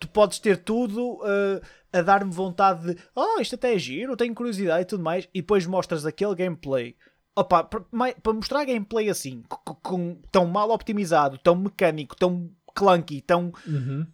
Tu 0.00 0.08
podes 0.08 0.38
ter 0.38 0.56
tudo 0.58 1.14
uh, 1.22 1.60
a 1.92 2.02
dar-me 2.02 2.32
vontade 2.32 2.94
de 2.94 3.00
oh, 3.14 3.40
isto 3.40 3.54
até 3.54 3.74
é 3.74 3.78
giro, 3.78 4.16
tenho 4.16 4.34
curiosidade 4.34 4.82
e 4.82 4.86
tudo 4.86 5.02
mais, 5.02 5.28
e 5.32 5.40
depois 5.40 5.64
mostras 5.66 6.04
aquele 6.04 6.34
gameplay. 6.34 6.96
Opa, 7.36 7.62
para 7.64 7.80
para 8.20 8.32
mostrar 8.32 8.64
gameplay 8.64 9.08
assim, 9.08 9.42
com, 9.48 9.74
com- 9.76 10.20
tão 10.30 10.46
mal 10.46 10.70
optimizado, 10.70 11.38
tão 11.38 11.54
mecânico, 11.54 12.16
tão 12.16 12.50
clunky, 12.74 13.20
tão 13.20 13.52
Uhum. 13.66 14.06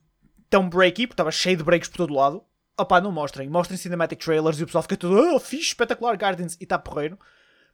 tão 0.51 0.69
breaky, 0.69 1.07
porque 1.07 1.15
estava 1.15 1.31
cheio 1.31 1.57
de 1.57 1.63
breaks 1.65 1.89
por 1.89 1.97
todo 1.99 2.15
lado. 2.15 2.43
Opá, 2.79 3.01
não 3.01 3.11
mostrem. 3.13 3.49
Mostrem 3.49 3.77
cinematic 3.77 4.21
trailers 4.25 4.59
e 4.61 4.63
o 4.63 4.67
pessoal 4.67 4.83
fica 4.83 4.97
todo, 4.97 5.35
oh, 5.35 5.41
fixe, 5.41 5.69
espetacular, 5.69 6.15
Guardians, 6.17 6.57
e 6.61 6.65
está 6.65 6.79
porreiro. 6.79 7.19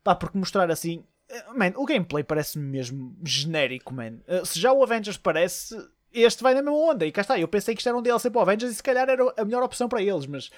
Pá, 0.02 0.14
porque 0.14 0.36
mostrar 0.38 0.70
assim. 0.70 1.04
eh, 1.28 1.44
Man, 1.54 1.72
o 1.76 1.84
gameplay 1.84 2.24
parece-me 2.24 2.64
mesmo 2.64 3.16
genérico, 3.24 3.92
man. 3.94 4.18
Eh, 4.26 4.44
se 4.44 4.58
já 4.60 4.72
o 4.72 4.82
Avengers 4.82 5.16
parece, 5.16 5.76
este 6.12 6.42
vai 6.42 6.54
na 6.54 6.62
mesma 6.62 6.76
onda. 6.78 7.04
E 7.06 7.12
cá 7.12 7.20
está, 7.20 7.38
eu 7.38 7.46
pensei 7.48 7.74
que 7.74 7.80
isto 7.80 7.88
era 7.88 7.96
um 7.98 8.02
DLC 8.02 8.30
para 8.30 8.38
o 8.38 8.42
Avengers 8.42 8.72
e 8.72 8.74
se 8.76 8.82
calhar 8.82 9.08
era 9.08 9.22
a 9.36 9.44
melhor 9.44 9.62
opção 9.62 9.88
para 9.88 10.02
eles, 10.02 10.26
mas. 10.26 10.50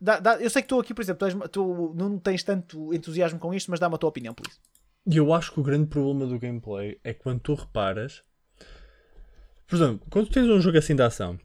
dá- 0.00 0.18
dá- 0.18 0.36
eu 0.40 0.50
sei 0.50 0.62
que 0.62 0.68
tu 0.68 0.78
aqui, 0.80 0.92
por 0.92 1.00
exemplo, 1.02 1.48
tu 1.48 1.92
não 1.96 2.18
tens 2.18 2.42
tanto 2.42 2.92
entusiasmo 2.92 3.38
com 3.38 3.54
isto, 3.54 3.70
mas 3.70 3.78
dá-me 3.80 3.94
a 3.94 3.98
tua 3.98 4.08
opinião, 4.08 4.34
please. 4.34 4.58
E 5.06 5.16
eu 5.16 5.32
acho 5.32 5.52
que 5.52 5.60
o 5.60 5.62
grande 5.62 5.86
problema 5.86 6.26
do 6.26 6.38
gameplay 6.40 6.98
é 7.04 7.12
que 7.14 7.20
quando 7.22 7.40
tu 7.40 7.54
reparas. 7.54 8.22
Por 9.72 9.76
exemplo, 9.76 10.06
quando 10.10 10.28
tens 10.28 10.46
um 10.50 10.60
jogo 10.60 10.76
assim 10.76 10.94
de 10.94 11.00
ação, 11.02 11.40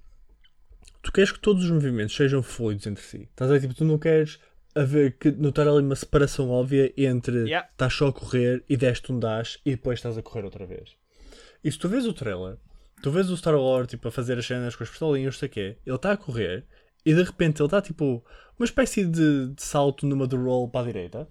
tu 1.01 1.13
queres 1.13 1.31
que 1.31 1.39
todos 1.39 1.63
os 1.63 1.71
movimentos 1.71 2.13
sejam 2.13 2.43
fluidos 2.43 2.85
entre 2.85 3.01
si. 3.01 3.21
Estás 3.31 3.49
a 3.49 3.53
ver? 3.53 3.61
Tipo, 3.61 3.73
tu 3.73 3.85
não 3.85 3.97
queres 3.97 4.37
haver 4.75 5.17
que 5.17 5.31
notar 5.31 5.65
ali 5.65 5.81
uma 5.81 5.95
separação 5.95 6.49
óbvia 6.49 6.93
entre 6.97 7.45
Yeah. 7.47 7.69
estás 7.71 7.93
só 7.93 8.07
a 8.07 8.13
correr 8.13 8.65
e 8.67 8.75
deste 8.75 9.13
um 9.13 9.17
dash 9.19 9.59
e 9.65 9.71
depois 9.71 9.99
estás 9.99 10.17
a 10.17 10.21
correr 10.21 10.43
outra 10.43 10.65
vez. 10.65 10.89
E 11.63 11.71
se 11.71 11.79
tu 11.79 11.87
vês 11.87 12.05
o 12.05 12.11
trailer, 12.11 12.57
tu 13.01 13.09
vês 13.11 13.29
o 13.29 13.37
Star 13.37 13.55
Wars 13.55 13.87
tipo, 13.87 14.09
a 14.09 14.11
fazer 14.11 14.37
as 14.37 14.45
cenas 14.45 14.75
com 14.75 14.83
as 14.83 14.89
pistolinhas, 14.89 15.37
sei 15.37 15.47
o 15.47 15.51
quê, 15.51 15.77
ele 15.85 15.95
está 15.95 16.11
a 16.11 16.17
correr 16.17 16.65
e 17.05 17.13
de 17.15 17.23
repente 17.23 17.61
ele 17.61 17.67
está 17.67 17.81
tipo 17.81 18.21
uma 18.59 18.65
espécie 18.65 19.05
de, 19.05 19.47
de 19.53 19.63
salto 19.63 20.05
numa 20.05 20.27
de 20.27 20.35
roll 20.35 20.69
para 20.69 20.81
a 20.81 20.91
direita 20.91 21.27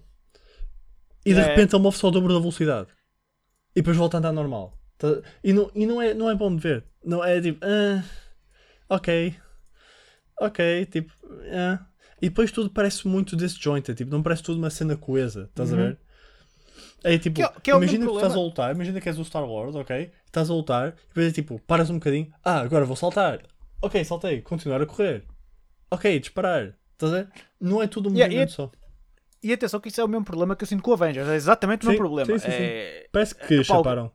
e 1.23 1.31
de 1.33 1.39
É. 1.39 1.43
repente 1.43 1.75
ele 1.75 1.83
move 1.83 1.95
só 1.95 2.07
o 2.07 2.11
dobro 2.11 2.33
da 2.33 2.39
velocidade 2.39 2.89
e 3.75 3.81
depois 3.81 3.95
volta 3.95 4.17
a 4.17 4.19
andar 4.19 4.31
normal. 4.33 4.76
Tá- 4.97 5.21
E, 5.43 5.53
não, 5.53 5.71
e 5.75 5.85
não, 5.85 6.01
é, 6.01 6.13
não 6.13 6.29
é 6.29 6.35
bom 6.35 6.53
de 6.55 6.61
ver. 6.61 6.83
Não 7.03 7.23
é 7.23 7.39
tipo, 7.41 7.59
ah, 7.63 8.03
ok, 8.89 9.35
ok, 10.39 10.85
tipo, 10.87 11.13
ah. 11.53 11.85
E 12.21 12.29
depois 12.29 12.51
tudo 12.51 12.69
parece 12.71 13.07
muito 13.07 13.35
disjointed, 13.35 13.95
tipo, 13.95 14.09
não 14.11 14.23
parece 14.23 14.41
tudo 14.41 14.57
uma 14.57 14.71
cena 14.71 14.97
coesa, 14.97 15.43
estás 15.49 15.71
a 15.71 15.75
ver? 15.75 15.97
É 17.03 17.17
tipo, 17.19 17.35
Que 17.35 17.43
é- 17.43 17.51
que 17.61 17.71
é 17.71 17.75
imagina 17.75 18.07
que 18.07 18.11
estás 18.15 18.33
a 18.33 18.39
lutar, 18.39 18.73
imagina 18.73 18.99
que 18.99 19.07
és 19.07 19.19
o 19.19 19.23
Star 19.25 19.47
Wars, 19.47 19.75
ok? 19.75 20.11
Estás 20.25 20.49
a 20.49 20.53
lutar, 20.53 20.89
e 20.89 21.07
depois 21.09 21.27
é 21.27 21.31
tipo, 21.31 21.59
paras 21.59 21.89
um 21.91 21.95
bocadinho, 21.95 22.33
ah, 22.43 22.59
agora 22.59 22.85
vou 22.85 22.95
saltar. 22.95 23.41
Ok, 23.81 24.03
saltei, 24.03 24.41
continuar 24.41 24.81
a 24.81 24.85
correr. 24.87 25.23
Ok, 25.91 26.19
disparar. 26.19 26.75
Estás 26.93 27.13
a 27.13 27.17
ver? 27.17 27.29
Não 27.61 27.81
é 27.83 27.87
tudo 27.87 28.09
um 28.09 28.13
Yeah, 28.13 28.27
movimento 28.33 28.51
e- 28.51 28.55
só. 28.55 28.71
E 29.43 29.53
atenção 29.53 29.79
que 29.79 29.89
isso 29.89 30.01
é 30.01 30.03
o 30.03 30.07
mesmo 30.07 30.25
problema 30.25 30.55
que 30.55 30.63
eu 30.63 30.67
sinto 30.67 30.81
com 30.81 30.89
o 30.89 30.93
Avengers. 30.95 31.27
É 31.29 31.35
exatamente 31.35 31.83
o 31.83 31.85
Sim, 31.85 31.89
mesmo 31.91 32.03
problema. 32.07 32.39
sim, 32.39 32.51
sim. 32.51 32.51
É... 32.63 33.07
Parece 33.11 33.35
que 33.35 33.53
Epá, 33.53 33.61
o- 33.61 33.77
chaparam. 33.77 34.11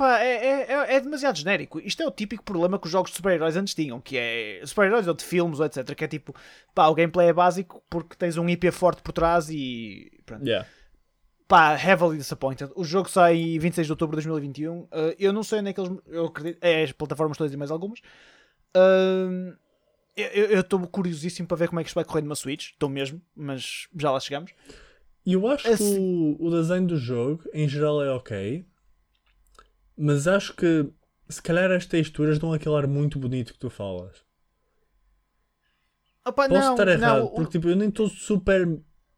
Pá, 0.00 0.18
é, 0.20 0.34
é, 0.34 0.72
é- 0.72 0.94
é 0.96 1.00
demasiado 1.00 1.36
genérico. 1.36 1.78
Isto 1.78 2.02
é 2.02 2.06
o 2.06 2.10
típico 2.10 2.42
problema 2.42 2.78
que 2.78 2.86
os 2.86 2.90
jogos 2.90 3.10
de 3.10 3.16
super-heróis 3.18 3.54
antes 3.54 3.74
tinham, 3.74 4.00
que 4.00 4.16
é 4.16 4.62
super-heróis 4.64 5.06
ou 5.06 5.12
de 5.12 5.22
filmes 5.22 5.60
ou 5.60 5.66
etc. 5.66 5.94
Que 5.94 6.04
é 6.04 6.08
tipo, 6.08 6.34
pá, 6.74 6.86
o 6.88 6.94
gameplay 6.94 7.28
é 7.28 7.32
básico 7.34 7.82
porque 7.90 8.16
tens 8.16 8.38
um 8.38 8.48
IP 8.48 8.70
forte 8.70 9.02
por 9.02 9.12
trás 9.12 9.50
e 9.50 10.10
pronto. 10.24 10.46
Yeah. 10.46 10.66
Pá, 11.46 11.74
heavily 11.78 12.16
disappointed. 12.16 12.72
O 12.74 12.82
jogo 12.82 13.10
sai 13.10 13.36
em 13.36 13.58
26 13.58 13.86
de 13.88 13.92
outubro 13.92 14.16
de 14.18 14.26
2021. 14.26 14.78
Uh, 14.84 14.88
eu 15.18 15.34
não 15.34 15.42
sei 15.42 15.58
onde 15.58 15.68
é 15.68 15.72
que 15.74 15.80
eles. 15.82 15.92
Eu 16.06 16.24
acredito. 16.26 16.58
É 16.62 16.82
as 16.84 16.92
plataformas 16.92 17.36
todas 17.36 17.52
e 17.52 17.56
mais 17.58 17.70
algumas. 17.70 17.98
Uh, 18.74 19.54
eu- 20.16 20.60
estou 20.60 20.80
curiosíssimo 20.86 21.46
para 21.46 21.56
ver 21.58 21.68
como 21.68 21.80
é 21.80 21.82
que 21.82 21.88
isto 21.88 21.94
vai 21.94 22.04
correr 22.04 22.22
numa 22.22 22.34
Switch. 22.36 22.70
Estou 22.70 22.88
mesmo, 22.88 23.20
mas 23.36 23.86
já 23.98 24.10
lá 24.10 24.20
chegamos. 24.20 24.52
Eu 25.26 25.46
acho 25.48 25.68
Assim- 25.68 25.94
que 25.94 26.00
o, 26.00 26.46
o 26.46 26.50
desenho 26.50 26.86
do 26.86 26.96
jogo, 26.96 27.42
em 27.52 27.68
geral, 27.68 28.02
é 28.02 28.10
ok. 28.12 28.64
Mas 30.02 30.26
acho 30.26 30.54
que, 30.54 30.90
se 31.28 31.42
calhar, 31.42 31.70
as 31.70 31.84
texturas 31.84 32.38
dão 32.38 32.52
aquele 32.54 32.74
ar 32.74 32.86
muito 32.86 33.18
bonito 33.18 33.52
que 33.52 33.58
tu 33.58 33.68
falas. 33.68 34.24
Opa, 36.26 36.48
Posso 36.48 36.60
não, 36.60 36.70
estar 36.72 36.88
errado, 36.88 37.18
não, 37.18 37.24
o- 37.26 37.34
porque 37.34 37.52
tipo, 37.52 37.68
eu 37.68 37.76
nem 37.76 37.88
estou 37.90 38.08
super 38.08 38.66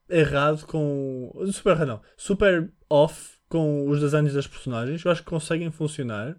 errado 0.09 0.67
com. 0.67 1.31
Super 1.53 1.71
errado, 1.77 1.89
não. 1.89 2.03
Super 2.17 2.73
off 2.91 3.39
com 3.49 3.89
os 3.89 4.01
desenhos 4.01 4.35
das 4.35 4.47
personagens. 4.47 5.05
Eu 5.05 5.11
acho 5.13 5.23
que 5.23 5.31
conseguem 5.31 5.71
funcionar. 5.71 6.37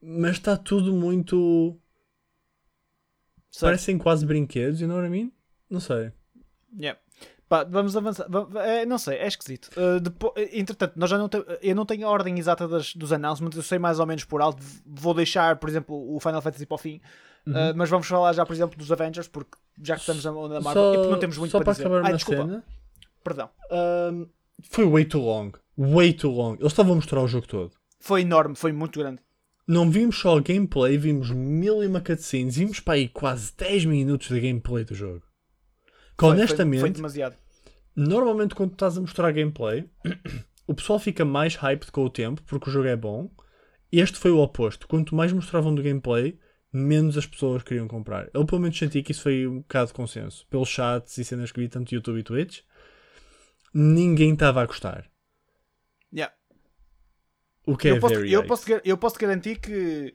Mas 0.00 0.32
está 0.36 0.56
tudo 0.56 0.92
muito. 0.94 1.78
sei. 3.50 3.66
Parecem 3.68 3.98
quase 3.98 4.24
brinquedos, 4.26 4.80
you 4.80 4.88
know 4.88 4.96
what 4.96 5.06
I 5.06 5.10
mean? 5.10 5.32
Não 5.68 5.80
sei. 5.80 6.12
Yeah. 6.78 6.98
Pá, 7.48 7.62
vamos 7.64 7.96
avançar. 7.96 8.26
Va- 8.28 8.44
va- 8.44 8.64
é, 8.64 8.86
não 8.86 8.96
sei, 8.98 9.18
é 9.18 9.26
esquisito. 9.26 9.70
Uh, 9.76 10.00
depo- 10.00 10.32
eh, 10.36 10.58
entretanto, 10.58 10.94
nós 10.96 11.10
já 11.10 11.18
não 11.18 11.28
te- 11.28 11.44
eu 11.62 11.74
não 11.76 11.84
tenho 11.84 12.06
a 12.06 12.10
ordem 12.10 12.38
exata 12.38 12.66
das, 12.66 12.94
dos 12.94 13.12
announcements, 13.12 13.56
eu 13.56 13.62
sei 13.62 13.78
mais 13.78 14.00
ou 14.00 14.06
menos 14.06 14.24
por 14.24 14.40
alto. 14.40 14.62
Vou 14.86 15.12
deixar, 15.14 15.56
por 15.56 15.68
exemplo, 15.68 16.14
o 16.14 16.18
Final 16.20 16.40
Fantasy 16.40 16.64
para 16.66 16.74
o 16.74 16.78
fim. 16.78 17.00
Uh, 17.46 17.76
mas 17.76 17.90
vamos 17.90 18.06
falar 18.06 18.32
já, 18.32 18.46
por 18.46 18.54
exemplo, 18.54 18.78
dos 18.78 18.90
Avengers, 18.90 19.28
porque 19.28 19.58
já 19.82 19.94
que 19.96 20.00
estamos 20.00 20.24
na 20.24 20.32
onda 20.32 20.54
da 20.54 20.60
Marvel 20.62 20.82
Só, 20.82 20.92
e 20.94 20.96
porque 20.96 21.10
não 21.12 21.18
temos 21.18 21.36
muito 21.36 21.50
só 21.50 21.58
para 21.58 21.64
para 21.66 21.72
dizer. 21.74 21.82
acabar 21.86 22.04
Ai, 22.06 22.10
na 22.12 22.16
desculpa, 22.16 22.42
cena. 22.42 22.64
perdão. 23.22 23.50
Um, 24.12 24.26
foi 24.70 24.86
way 24.86 25.04
too 25.04 25.20
long. 25.22 25.52
Way 25.76 26.12
too 26.14 26.30
long. 26.32 26.54
Eles 26.54 26.72
estavam 26.72 26.92
a 26.92 26.96
mostrar 26.96 27.20
o 27.20 27.28
jogo 27.28 27.46
todo. 27.46 27.72
Foi 28.00 28.22
enorme, 28.22 28.54
foi 28.56 28.72
muito 28.72 28.98
grande. 28.98 29.20
Não 29.66 29.90
vimos 29.90 30.18
só 30.18 30.38
gameplay, 30.40 30.96
vimos 30.96 31.30
mil 31.30 31.82
e 31.82 31.86
uma 31.86 32.00
cutscenes, 32.00 32.56
vimos 32.56 32.80
para 32.80 32.94
aí 32.94 33.08
quase 33.08 33.52
10 33.58 33.84
minutos 33.84 34.28
de 34.28 34.40
gameplay 34.40 34.84
do 34.84 34.94
jogo. 34.94 35.22
Que 36.16 36.24
Foi- 36.24 36.30
foi- 36.30 36.38
honestamente, 36.38 36.80
Foi, 36.80 36.90
demasiado. 36.90 37.36
normalmente 37.96 38.54
quando 38.54 38.72
estás 38.72 38.96
a 38.96 39.00
mostrar 39.00 39.32
gameplay, 39.32 39.88
o 40.66 40.74
pessoal 40.74 40.98
fica 40.98 41.24
mais 41.24 41.54
hyped 41.56 41.90
com 41.90 42.04
o 42.04 42.10
tempo 42.10 42.42
porque 42.46 42.68
o 42.70 42.72
jogo 42.72 42.88
é 42.88 42.96
bom. 42.96 43.30
Este 43.92 44.18
foi 44.18 44.30
o 44.30 44.38
oposto. 44.38 44.88
Quanto 44.88 45.14
mais 45.14 45.32
mostravam 45.32 45.74
do 45.74 45.82
gameplay, 45.82 46.38
menos 46.72 47.16
as 47.16 47.26
pessoas 47.26 47.62
queriam 47.62 47.86
comprar. 47.86 48.28
Eu 48.34 48.44
pelo 48.44 48.60
menos 48.60 48.76
senti 48.76 49.02
que 49.02 49.12
isso 49.12 49.22
foi 49.22 49.46
um 49.46 49.58
bocado 49.58 49.88
de 49.88 49.92
consenso. 49.94 50.46
Pelos 50.48 50.68
chats 50.68 51.16
e 51.18 51.24
cenas 51.24 51.52
que 51.52 51.60
vi, 51.60 51.68
tanto 51.68 51.94
YouTube 51.94 52.18
e 52.18 52.22
Twitch, 52.24 52.60
ninguém 53.72 54.32
estava 54.32 54.62
a 54.62 54.66
gostar. 54.66 55.08
Yeah. 56.12 56.34
O 57.66 57.76
que 57.76 57.88
é 57.88 57.92
eu, 57.92 58.00
posso, 58.00 58.14
very 58.14 58.32
eu, 58.32 58.44
posso, 58.46 58.64
eu 58.84 58.98
posso 58.98 59.18
garantir 59.18 59.60
que 59.60 60.14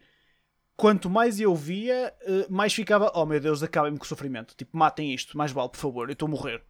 quanto 0.79 1.09
mais 1.09 1.39
eu 1.41 1.53
via, 1.53 2.13
eh, 2.21 2.45
mais 2.49 2.73
ficava, 2.73 3.11
oh 3.13 3.25
meu 3.25 3.37
Deus, 3.39 3.61
acabem-me 3.61 3.97
com 3.97 4.05
o 4.05 4.07
sofrimento. 4.07 4.55
Tipo, 4.55 4.77
matem 4.77 5.13
isto, 5.13 5.37
mais 5.37 5.51
vale, 5.51 5.67
por 5.69 5.77
favor, 5.77 6.07
eu 6.09 6.13
estou 6.13 6.27
a 6.27 6.31
morrer. 6.31 6.63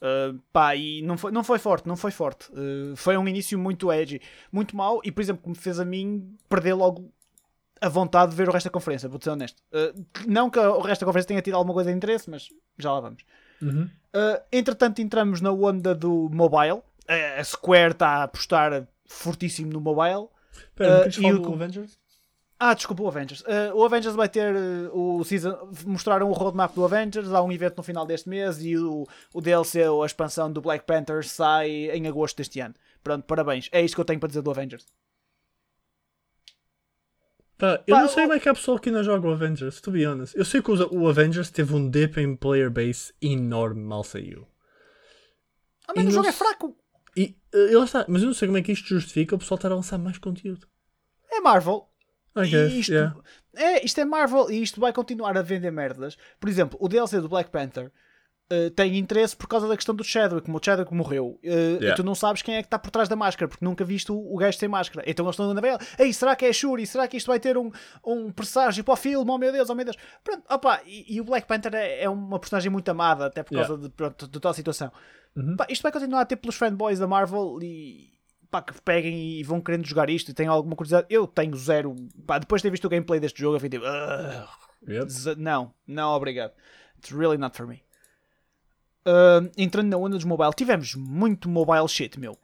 Uh, 0.00 0.38
pá, 0.52 0.76
e 0.76 1.00
não 1.02 1.16
foi, 1.16 1.32
não 1.32 1.42
foi 1.42 1.58
forte, 1.58 1.88
não 1.88 1.96
foi 1.96 2.10
forte. 2.10 2.52
Uh, 2.52 2.94
foi 2.94 3.16
um 3.16 3.26
início 3.26 3.58
muito 3.58 3.90
edgy, 3.90 4.20
muito 4.52 4.76
mau, 4.76 5.00
e 5.02 5.10
por 5.10 5.22
exemplo, 5.22 5.42
que 5.42 5.48
me 5.48 5.54
fez 5.56 5.80
a 5.80 5.84
mim 5.84 6.36
perder 6.50 6.74
logo 6.74 7.10
a 7.80 7.88
vontade 7.88 8.30
de 8.30 8.36
ver 8.36 8.48
o 8.48 8.52
resto 8.52 8.66
da 8.66 8.70
conferência, 8.70 9.08
vou 9.08 9.18
ser 9.20 9.30
honesto. 9.30 9.60
Uh, 9.72 10.04
não 10.26 10.50
que 10.50 10.58
o 10.58 10.80
resto 10.80 11.00
da 11.00 11.06
conferência 11.06 11.28
tenha 11.28 11.40
tido 11.42 11.54
alguma 11.54 11.72
coisa 11.74 11.90
de 11.90 11.96
interesse, 11.96 12.28
mas 12.28 12.48
já 12.78 12.92
lá 12.92 13.00
vamos. 13.00 13.24
Uhum. 13.62 13.84
Uh, 14.14 14.42
entretanto, 14.52 15.00
entramos 15.00 15.40
na 15.40 15.50
onda 15.50 15.94
do 15.94 16.28
mobile. 16.30 16.82
A 17.38 17.42
Square 17.42 17.92
está 17.92 18.08
a 18.08 18.22
apostar 18.24 18.86
fortíssimo 19.06 19.72
no 19.72 19.80
mobile. 19.80 20.28
Espera, 20.52 21.08
não 21.20 21.28
Uh, 21.28 21.44
e 21.46 21.48
o- 21.48 21.54
Avengers? 21.54 21.98
Ah, 22.60 22.74
desculpa, 22.74 23.02
o 23.04 23.08
Avengers. 23.08 23.40
Uh, 23.42 23.72
o 23.74 23.84
Avengers 23.84 24.16
vai 24.16 24.28
ter 24.28 24.52
uh, 24.54 24.90
o 25.18 25.24
season. 25.24 25.70
Mostraram 25.86 26.28
o 26.28 26.32
roadmap 26.32 26.74
do 26.74 26.84
Avengers. 26.84 27.32
Há 27.32 27.40
um 27.40 27.52
evento 27.52 27.76
no 27.76 27.82
final 27.84 28.04
deste 28.04 28.28
mês 28.28 28.60
e 28.64 28.76
o, 28.76 29.06
o 29.32 29.40
DLC, 29.40 29.86
ou 29.86 30.02
a 30.02 30.06
expansão 30.06 30.50
do 30.52 30.60
Black 30.60 30.84
Panther, 30.84 31.24
sai 31.26 31.70
em 31.90 32.08
agosto 32.08 32.36
deste 32.38 32.58
ano. 32.58 32.74
Pronto, 33.02 33.24
parabéns. 33.26 33.68
É 33.70 33.80
isto 33.80 33.94
que 33.94 34.00
eu 34.00 34.04
tenho 34.04 34.18
para 34.18 34.28
dizer 34.28 34.42
do 34.42 34.50
Avengers. 34.50 34.84
Pá, 37.56 37.82
eu 37.86 37.94
Pá, 37.94 38.02
não 38.02 38.08
sei 38.08 38.24
o- 38.24 38.26
como 38.26 38.32
é 38.34 38.40
que 38.40 38.48
há 38.48 38.54
pessoa 38.54 38.80
que 38.80 38.88
ainda 38.88 39.02
joga 39.02 39.26
o 39.28 39.32
Avengers, 39.32 39.80
to 39.80 39.90
be 39.90 40.06
honest. 40.06 40.36
Eu 40.36 40.44
sei 40.44 40.62
que 40.62 40.70
o 40.70 40.74
o 40.94 41.08
Avengers 41.08 41.50
teve 41.50 41.74
um 41.74 41.88
dip 41.90 42.18
em 42.20 42.36
player 42.36 42.70
base 42.70 43.12
enorme 43.20 43.80
mal 43.82 44.04
saiu. 44.04 44.46
Ah, 45.86 45.92
E 45.96 45.96
mas 45.96 46.04
o 46.04 46.06
não 46.06 46.10
jogo 46.12 46.26
é 46.28 46.32
fraco. 46.32 46.76
E 47.16 47.36
uh, 47.54 47.82
está, 47.84 48.04
mas 48.08 48.22
eu 48.22 48.26
não 48.28 48.34
sei 48.34 48.46
como 48.46 48.58
é 48.58 48.62
que 48.62 48.70
isto 48.72 48.86
justifica 48.88 49.34
o 49.34 49.38
pessoal 49.38 49.56
estar 49.56 49.72
a 49.72 49.74
lançar 49.74 49.98
mais 49.98 50.18
conteúdo. 50.18 50.68
É 51.30 51.40
Marvel. 51.40 51.88
I 52.36 52.48
guess, 52.48 52.72
isto, 52.72 52.92
yeah. 52.92 53.16
é, 53.56 53.84
isto 53.84 54.00
é 54.00 54.04
Marvel 54.04 54.50
e 54.50 54.62
isto 54.62 54.80
vai 54.80 54.92
continuar 54.92 55.36
a 55.36 55.42
vender 55.42 55.70
merdas. 55.70 56.16
Por 56.38 56.48
exemplo, 56.48 56.78
o 56.80 56.88
DLC 56.88 57.20
do 57.20 57.28
Black 57.28 57.50
Panther 57.50 57.90
uh, 58.52 58.70
tem 58.70 58.96
interesse 58.96 59.36
por 59.36 59.46
causa 59.46 59.68
da 59.68 59.76
questão 59.76 59.94
do 59.94 60.02
Chadwick, 60.04 60.46
como 60.46 60.58
o 60.58 60.60
Chadwick 60.64 60.92
morreu. 60.92 61.38
Uh, 61.44 61.78
Yeah. 61.78 61.90
E 61.90 61.94
tu 61.94 62.02
não 62.02 62.14
sabes 62.14 62.42
quem 62.42 62.56
é 62.56 62.62
que 62.62 62.66
está 62.66 62.78
por 62.78 62.90
trás 62.90 63.08
da 63.08 63.16
máscara, 63.16 63.48
porque 63.48 63.64
nunca 63.64 63.84
viste 63.84 64.10
o, 64.10 64.16
o 64.16 64.36
gajo 64.36 64.58
sem 64.58 64.68
máscara. 64.68 65.04
Então 65.08 65.24
eles 65.24 65.34
estão 65.34 65.50
a 65.50 65.60
ver, 65.60 65.78
ei, 65.98 66.12
será 66.12 66.34
que 66.34 66.44
é 66.44 66.52
Shuri? 66.52 66.86
Será 66.86 67.06
que 67.06 67.16
isto 67.16 67.26
vai 67.26 67.38
ter 67.38 67.56
um, 67.56 67.70
um 68.04 68.32
presságio 68.32 68.82
para 68.82 68.94
o 68.94 68.96
filme? 68.96 69.30
Oh 69.30 69.38
meu 69.38 69.52
Deus, 69.52 69.70
oh 69.70 69.74
meu 69.74 69.84
Deus. 69.84 69.96
Pronto, 70.24 70.42
opa, 70.48 70.80
e, 70.86 71.14
e 71.14 71.20
o 71.20 71.24
Black 71.24 71.46
Panther 71.46 71.74
é, 71.74 72.02
é 72.02 72.08
uma 72.08 72.38
personagem 72.38 72.70
muito 72.70 72.88
amada, 72.88 73.26
até 73.26 73.42
por 73.42 73.54
causa 73.54 73.76
de, 73.76 73.88
pronto, 73.90 74.26
de 74.26 74.32
toda 74.32 74.50
a 74.50 74.54
situação. 74.54 74.90
Uhum. 75.36 75.56
Pá, 75.56 75.66
isto 75.68 75.82
vai 75.82 75.92
continuar 75.92 76.22
a 76.22 76.24
ter 76.24 76.36
pelos 76.36 76.56
fanboys 76.56 76.98
da 76.98 77.06
Marvel 77.06 77.58
e 77.62 78.12
pá, 78.50 78.62
que 78.62 78.80
peguem 78.82 79.38
e 79.38 79.42
vão 79.42 79.60
querendo 79.60 79.86
jogar 79.86 80.08
isto 80.10 80.30
e 80.30 80.34
têm 80.34 80.46
alguma 80.46 80.74
curiosidade. 80.76 81.06
Eu 81.10 81.26
tenho 81.26 81.56
zero. 81.56 81.94
Pá, 82.26 82.38
depois 82.38 82.60
de 82.60 82.64
ter 82.68 82.70
visto 82.70 82.84
o 82.86 82.88
gameplay 82.90 83.20
deste 83.20 83.40
jogo, 83.40 83.56
eu 83.56 83.60
fiquei 83.60 83.78
tipo, 83.78 83.90
"Ugh, 83.90 84.48
Yep. 84.88 85.36
não, 85.36 85.72
não, 85.86 86.12
obrigado. 86.12 86.52
It's 86.98 87.10
really 87.10 87.36
not 87.36 87.56
for 87.56 87.66
me. 87.66 87.82
Uh, 89.06 89.50
entrando 89.56 89.88
na 89.88 89.96
onda 89.96 90.16
dos 90.16 90.24
mobile, 90.24 90.52
tivemos 90.54 90.94
muito 90.94 91.48
mobile 91.48 91.88
shit, 91.88 92.18
meu. 92.18 92.38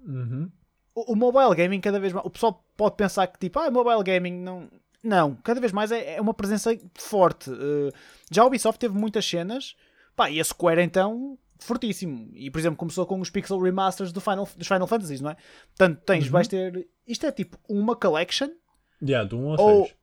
Uhum. 0.00 0.50
O, 0.94 1.12
o 1.12 1.16
mobile 1.16 1.54
gaming 1.54 1.80
cada 1.80 1.98
vez 1.98 2.12
mais. 2.12 2.26
O 2.26 2.30
pessoal 2.30 2.64
pode 2.76 2.96
pensar 2.96 3.26
que 3.26 3.38
tipo, 3.38 3.58
ah, 3.58 3.70
mobile 3.70 4.02
gaming 4.02 4.40
não. 4.40 4.68
Não, 5.02 5.34
cada 5.36 5.60
vez 5.60 5.72
mais 5.72 5.90
é, 5.90 6.14
é 6.16 6.20
uma 6.20 6.32
presença 6.34 6.70
forte. 6.94 7.50
Uh, 7.50 7.90
já 8.30 8.42
a 8.42 8.46
Ubisoft 8.46 8.78
teve 8.78 8.96
muitas 8.96 9.24
cenas, 9.26 9.74
pá, 10.14 10.30
e 10.30 10.40
a 10.40 10.44
Square 10.44 10.80
então, 10.80 11.36
fortíssimo. 11.62 12.30
E 12.34 12.50
por 12.50 12.58
exemplo, 12.58 12.76
começou 12.76 13.06
com 13.06 13.20
os 13.20 13.30
pixel 13.30 13.58
remasters 13.60 14.12
do 14.12 14.20
Final, 14.20 14.48
dos 14.56 14.66
Final 14.66 14.86
Fantasies, 14.86 15.20
não 15.20 15.30
é? 15.30 15.36
Portanto, 15.76 16.00
tens, 16.04 16.26
vais 16.28 16.48
ter. 16.48 16.88
Isto 17.06 17.26
é 17.26 17.32
tipo 17.32 17.58
uma 17.68 17.96
collection. 17.96 18.48
Yeah, 19.02 19.28
do 19.28 19.38
1 19.38 19.50
ao 19.52 19.60
Ou- 19.60 19.84
6. 19.86 19.96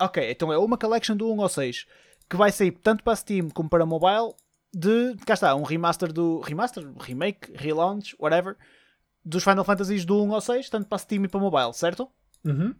Ok, 0.00 0.30
então 0.30 0.52
é 0.52 0.58
uma 0.58 0.76
collection 0.76 1.16
do 1.16 1.32
1 1.32 1.42
ao 1.42 1.48
6 1.48 1.86
que 2.28 2.36
vai 2.36 2.50
sair 2.50 2.72
tanto 2.72 3.04
para 3.04 3.16
Steam 3.16 3.48
como 3.50 3.68
para 3.68 3.86
mobile. 3.86 4.34
De 4.74 5.14
cá 5.24 5.34
está, 5.34 5.54
um 5.54 5.62
remaster 5.62 6.12
do. 6.12 6.40
Remaster? 6.40 6.84
Remake? 6.98 7.52
Relaunch? 7.54 8.16
Whatever. 8.18 8.56
Dos 9.24 9.44
Final 9.44 9.64
Fantasies 9.64 10.04
do 10.04 10.22
1 10.22 10.34
ao 10.34 10.40
6, 10.40 10.68
tanto 10.68 10.88
para 10.88 10.98
Steam 10.98 11.24
e 11.24 11.28
para 11.28 11.40
mobile, 11.40 11.72
certo? 11.72 12.08
Uhum. 12.44 12.74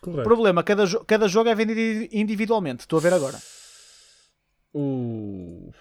Correto. 0.00 0.24
Problema, 0.24 0.62
cada, 0.62 0.84
cada 1.04 1.28
jogo 1.28 1.48
é 1.48 1.54
vendido 1.54 2.08
individualmente. 2.12 2.80
Estou 2.80 2.98
a 2.98 3.02
ver 3.02 3.12
agora. 3.12 3.38
Uh. 4.74 5.72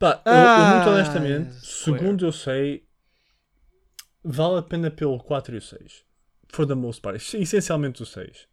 Pá, 0.00 0.20
eu- 0.26 0.32
eu, 0.32 0.38
Ah, 0.38 0.74
muito 0.76 0.90
honestamente, 0.90 1.52
Square. 1.64 1.98
segundo 2.00 2.26
eu 2.26 2.32
sei, 2.32 2.84
vale 4.24 4.58
a 4.58 4.62
pena 4.62 4.90
pelo 4.90 5.18
4 5.22 5.54
e 5.54 5.58
o 5.58 5.62
6. 5.62 6.04
For 6.48 6.66
the 6.66 6.74
most 6.74 7.00
part. 7.00 7.16
Essencialmente 7.36 8.02
o 8.02 8.06
6. 8.06 8.48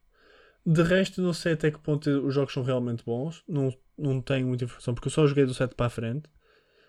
De 0.66 0.84
resto, 0.84 1.22
não 1.22 1.34
sei 1.34 1.54
até 1.54 1.72
que 1.72 1.80
ponto 1.80 2.08
os 2.10 2.34
jogos 2.36 2.54
são 2.54 2.62
realmente 2.62 3.04
bons. 3.04 3.44
Não, 3.48 3.74
não 3.98 4.22
tenho 4.22 4.46
muita 4.46 4.66
informação, 4.66 4.94
porque 4.94 5.08
eu 5.08 5.12
só 5.12 5.26
joguei 5.26 5.46
do 5.46 5.54
7 5.54 5.74
para 5.74 5.86
a 5.88 5.90
frente. 5.90 6.30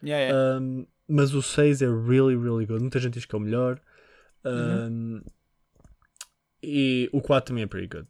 Yeah, 0.02 0.24
yeah. 0.32 0.60
Um, 0.60 0.86
mas 1.08 1.32
o 1.32 1.40
6 1.40 1.80
é 1.80 1.86
really, 1.86 2.36
really 2.36 2.66
good. 2.66 2.80
Muita 2.80 2.98
gente 2.98 3.14
diz 3.14 3.24
que 3.24 3.34
é 3.34 3.38
o 3.38 3.40
melhor. 3.40 3.80
Uhum. 4.44 4.86
Um, 4.86 5.22
E 6.62 7.08
o 7.12 7.20
4 7.22 7.48
também 7.48 7.62
é 7.62 7.66
pretty 7.68 7.86
good. 7.86 8.08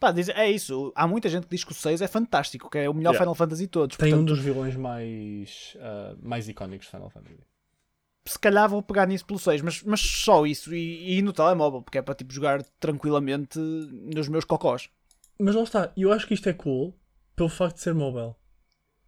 Pá, 0.00 0.12
diz- 0.12 0.28
é 0.28 0.50
isso. 0.50 0.92
Há 0.94 1.06
muita 1.08 1.28
gente 1.28 1.44
que 1.46 1.56
diz 1.56 1.64
que 1.64 1.72
o 1.72 1.74
6 1.74 2.00
é 2.00 2.06
fantástico, 2.08 2.70
que 2.70 2.78
é 2.78 2.88
o 2.88 2.94
melhor 2.94 3.10
Yeah. 3.10 3.18
Final 3.24 3.34
Fantasy 3.34 3.62
de 3.64 3.68
todos. 3.68 3.96
Tem 3.96 4.08
um 4.14 4.18
Portanto, 4.18 4.28
dos 4.28 4.38
vilões 4.38 4.76
mais, 4.76 5.76
uh, 5.76 6.16
mais 6.22 6.48
icónicos 6.48 6.86
de 6.86 6.90
Final 6.92 7.10
Fantasy. 7.10 7.40
se 8.26 8.38
calhar 8.38 8.68
vou 8.68 8.82
pegar 8.82 9.06
nisso 9.06 9.24
pelo 9.26 9.38
6, 9.38 9.62
mas, 9.62 9.82
mas 9.82 10.00
só 10.00 10.44
isso. 10.46 10.72
E, 10.74 11.18
e 11.18 11.22
no 11.22 11.32
telemóvel, 11.32 11.82
porque 11.82 11.98
é 11.98 12.02
para 12.02 12.14
tipo, 12.14 12.32
jogar 12.32 12.62
tranquilamente 12.78 13.58
nos 13.58 14.28
meus 14.28 14.44
cocós. 14.44 14.88
Mas 15.40 15.54
lá 15.54 15.62
está, 15.62 15.92
eu 15.96 16.12
acho 16.12 16.26
que 16.26 16.34
isto 16.34 16.48
é 16.48 16.52
cool 16.52 16.94
pelo 17.34 17.48
facto 17.48 17.76
de 17.76 17.82
ser 17.82 17.94
mobile. 17.94 18.34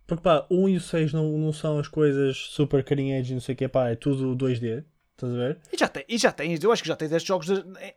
Porque 0.07 0.22
pá, 0.22 0.46
o 0.50 0.64
1 0.64 0.68
e 0.70 0.76
o 0.76 0.81
6 0.81 1.12
não, 1.12 1.38
não 1.38 1.53
são 1.53 1.79
as 1.79 1.87
coisas 1.87 2.37
super 2.37 2.83
cutting 2.83 3.11
edge 3.12 3.31
e 3.31 3.35
não 3.35 3.40
sei 3.40 3.55
o 3.55 3.59
que, 3.59 3.68
pá, 3.68 3.90
é 3.90 3.94
tudo 3.94 4.35
2D. 4.37 4.85
Estás 5.12 5.35
a 5.35 5.37
ver? 5.37 5.61
E 5.72 5.76
já, 5.76 5.87
tem, 5.88 6.05
e 6.09 6.16
já 6.18 6.33
tens, 6.33 6.62
eu 6.64 6.72
acho 6.72 6.83
que 6.83 6.88
já 6.88 6.96
tens 6.96 7.12
estes 7.12 7.29
jogos 7.29 7.46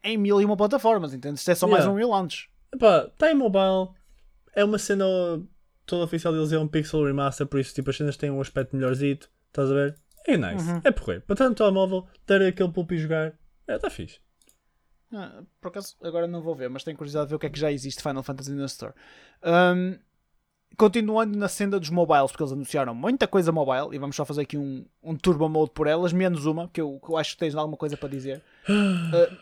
em 0.04 0.18
mil 0.18 0.42
e 0.42 0.46
uma 0.46 0.58
plataformas, 0.58 1.14
entendes? 1.14 1.40
Isto 1.40 1.52
é 1.52 1.56
só 1.56 1.68
mais 1.68 1.86
Yeah. 1.86 1.94
um 1.94 1.98
relaunch. 1.98 2.50
Epá, 2.74 3.06
está 3.06 3.32
em 3.32 3.36
mobile, 3.36 3.90
é 4.56 4.64
uma 4.66 4.78
cena 4.80 5.06
toda 5.86 6.06
oficial 6.06 6.34
deles, 6.34 6.52
é 6.52 6.58
um 6.58 6.68
pixel 6.68 7.06
remaster, 7.06 7.46
por 7.46 7.60
isso 7.60 7.74
tipo, 7.74 7.90
as 7.90 7.98
cenas 7.98 8.18
têm 8.18 8.32
um 8.32 8.42
aspecto 8.42 8.76
melhorzito, 8.76 9.30
estás 9.48 9.70
a 9.70 9.74
ver? 9.74 9.96
É 10.26 10.38
nice, 10.38 10.70
Uhum. 10.72 10.82
é 10.84 10.92
porreiro. 10.92 11.22
Para 11.28 11.36
tanto 11.36 11.58
telemóvel, 11.58 12.08
ter 12.26 12.42
aquele 12.42 12.72
pulpo 12.72 12.94
e 12.94 12.98
jogar, 12.98 13.34
é, 13.68 13.76
está 13.76 13.90
fixe. 13.90 14.20
Ah, 15.14 15.44
por 15.62 15.68
acaso, 15.68 15.96
agora 16.02 16.26
não 16.28 16.42
vou 16.42 16.56
ver, 16.56 16.70
mas 16.70 16.84
tenho 16.84 16.98
curiosidade 16.98 17.28
de 17.28 17.30
ver 17.32 17.36
o 17.36 17.40
que 17.40 17.46
é 17.46 17.50
que 17.50 17.60
já 17.60 17.72
existe 17.72 18.02
Final 18.02 18.24
Fantasy 18.24 18.52
na 18.54 18.66
Store. 18.66 18.94
Ahm, 19.44 20.00
continuando 20.78 21.38
na 21.38 21.48
senda 21.48 21.80
dos 21.80 21.90
mobiles, 21.92 22.32
porque 22.32 22.42
eles 22.42 22.54
anunciaram 22.54 22.96
muita 22.96 23.28
coisa 23.28 23.52
mobile, 23.52 23.90
e 23.96 24.00
vamos 24.00 24.16
só 24.16 24.26
fazer 24.26 24.42
aqui 24.42 24.58
um, 24.58 24.84
um 25.04 25.16
turbo 25.16 25.48
mode 25.48 25.70
por 25.72 25.86
elas, 25.86 26.12
menos 26.14 26.46
uma, 26.48 26.68
que 26.70 26.82
eu, 26.82 27.00
que 27.00 27.12
eu 27.12 27.18
acho 27.18 27.34
que 27.34 27.38
tens 27.40 27.54
alguma 27.54 27.78
coisa 27.78 27.96
para 27.96 28.10
dizer. 28.10 28.42
Ah, 28.68 29.38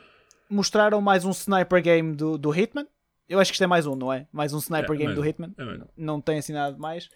mostraram 0.50 1.00
mais 1.00 1.24
um 1.24 1.30
sniper 1.32 1.82
game 1.82 2.15
do, 2.15 2.38
do 2.38 2.54
Hitman. 2.54 2.88
Eu 3.29 3.39
acho 3.39 3.51
que 3.51 3.55
isto 3.55 3.63
é 3.63 3.67
mais 3.67 3.86
um, 3.86 3.95
não 3.95 4.12
é? 4.12 4.27
Mais 4.31 4.53
um 4.53 4.57
sniper 4.60 4.91
É, 4.93 4.97
game 4.97 5.05
mais 5.05 5.15
do. 5.15 5.25
Hitman. 5.25 5.53
É 5.57 5.63
um. 5.63 5.86
Não 5.97 6.19
tem 6.21 6.38
assim 6.39 6.53
nada 6.53 6.73
de 6.73 6.79
mais. 6.79 7.10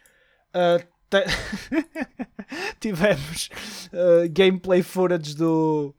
Ah, 0.53 0.79
te- 1.09 1.25
Tivemos 2.79 3.49
ah, 3.93 4.27
gameplay 4.29 4.81
footage 4.83 5.35
do, 5.35 5.93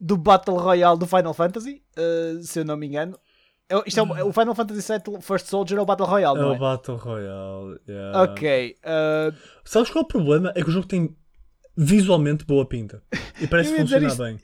do 0.00 0.16
Battle 0.16 0.56
Royale 0.56 0.98
do 0.98 1.06
Final 1.06 1.34
Fantasy, 1.34 1.82
ah, 1.96 2.40
se 2.42 2.60
eu 2.60 2.64
não 2.64 2.76
me 2.76 2.86
engano. 2.86 3.18
É 3.68 3.76
o- 3.76 3.82
Isto 3.86 3.98
é 4.00 4.02
o, 4.02 4.28
o 4.28 4.32
Final 4.32 4.54
Fantasy 4.54 4.92
VII 4.92 5.20
First 5.20 5.46
Soldier 5.46 5.78
é 5.78 5.82
o 5.82 5.86
Battle 5.86 6.06
Royale, 6.08 6.38
É 6.38 6.42
não 6.42 6.50
o 6.50 6.54
é? 6.54 6.58
Battle 6.58 6.96
Royale. 6.96 7.80
yeah. 7.88 8.22
Ok. 8.22 8.76
ah, 8.84 9.32
Sabes 9.64 9.90
qual 9.90 10.02
é 10.02 10.04
o 10.04 10.08
problema? 10.08 10.52
É 10.54 10.62
que 10.62 10.68
o 10.68 10.72
jogo 10.72 10.86
tem 10.86 11.16
visualmente 11.76 12.44
boa 12.44 12.64
pinta. 12.66 13.02
E 13.40 13.46
parece 13.46 13.72
Eu 13.72 13.78
funcionar 13.80 14.06
isto. 14.08 14.22
bem. 14.22 14.40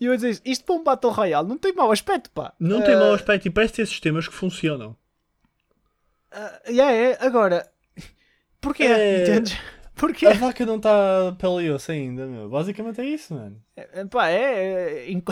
E 0.00 0.04
eu 0.06 0.12
ia 0.12 0.16
dizer 0.18 0.40
isto, 0.44 0.64
para 0.64 0.74
um 0.76 0.84
Battle 0.84 1.12
Royale 1.12 1.48
não 1.48 1.58
tem 1.58 1.72
mau 1.72 1.90
aspecto, 1.90 2.30
pá. 2.30 2.52
Não 2.58 2.82
tem 2.82 2.94
Ah, 2.94 2.98
mau 3.00 3.12
aspecto 3.14 3.46
e 3.46 3.50
parece 3.50 3.74
ter 3.74 3.86
sistemas 3.86 4.28
que 4.28 4.34
funcionam. 4.34 4.96
ah, 6.30 6.60
yeah, 6.68 6.92
é, 6.94 7.26
agora. 7.26 7.68
Porquê? 8.60 8.84
É- 8.84 9.22
Entendes? 9.22 9.56
Porquê? 9.98 10.26
A 10.28 10.32
vaca 10.34 10.64
não 10.64 10.76
está 10.76 11.34
peleosa 11.40 11.90
ainda, 11.90 12.24
meu. 12.26 12.48
Basicamente 12.48 13.00
é 13.00 13.04
isso, 13.04 13.34
mano. 13.34 13.60
É, 13.74 14.04
Pá, 14.04 14.28
é. 14.28 15.10
é 15.10 15.22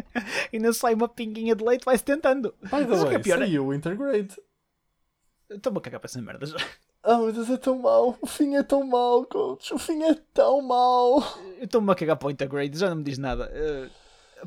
Ainda 0.50 0.72
sai 0.72 0.94
uma 0.94 1.08
pinguinha 1.08 1.54
de 1.54 1.62
leite, 1.62 1.84
vai-se 1.84 2.02
tentando. 2.04 2.54
By 2.62 2.68
Mas 2.72 2.86
the 2.86 2.94
o 2.94 2.98
que 3.00 3.04
way, 3.04 3.14
é 3.16 3.18
pior 3.18 3.36
é- 3.36 3.44
saiu 3.46 3.66
o 3.66 3.74
Intergrade. 3.74 4.34
Estou-me 5.50 5.76
a 5.78 5.80
cagar 5.82 6.00
para 6.00 6.08
essa 6.08 6.22
merda 6.22 6.46
já. 6.46 6.56
Ah, 7.02 7.18
mas 7.18 7.36
isso 7.36 7.52
é 7.52 7.58
tão 7.58 7.78
mau. 7.80 8.16
O 8.22 8.26
fim 8.26 8.56
é 8.56 8.62
tão 8.62 8.82
mau, 8.86 9.26
coach. 9.26 9.74
O 9.74 9.78
fim 9.78 10.02
é 10.02 10.14
tão 10.32 10.62
mau. 10.62 11.18
Eu 11.58 11.64
estou-me 11.66 11.92
a 11.92 11.94
cagar 11.94 12.16
para 12.16 12.28
o 12.28 12.30
Integrate, 12.30 12.78
já 12.78 12.88
não 12.88 12.96
me 12.96 13.04
diz 13.04 13.18
nada. 13.18 13.50
Eh, 13.52 13.88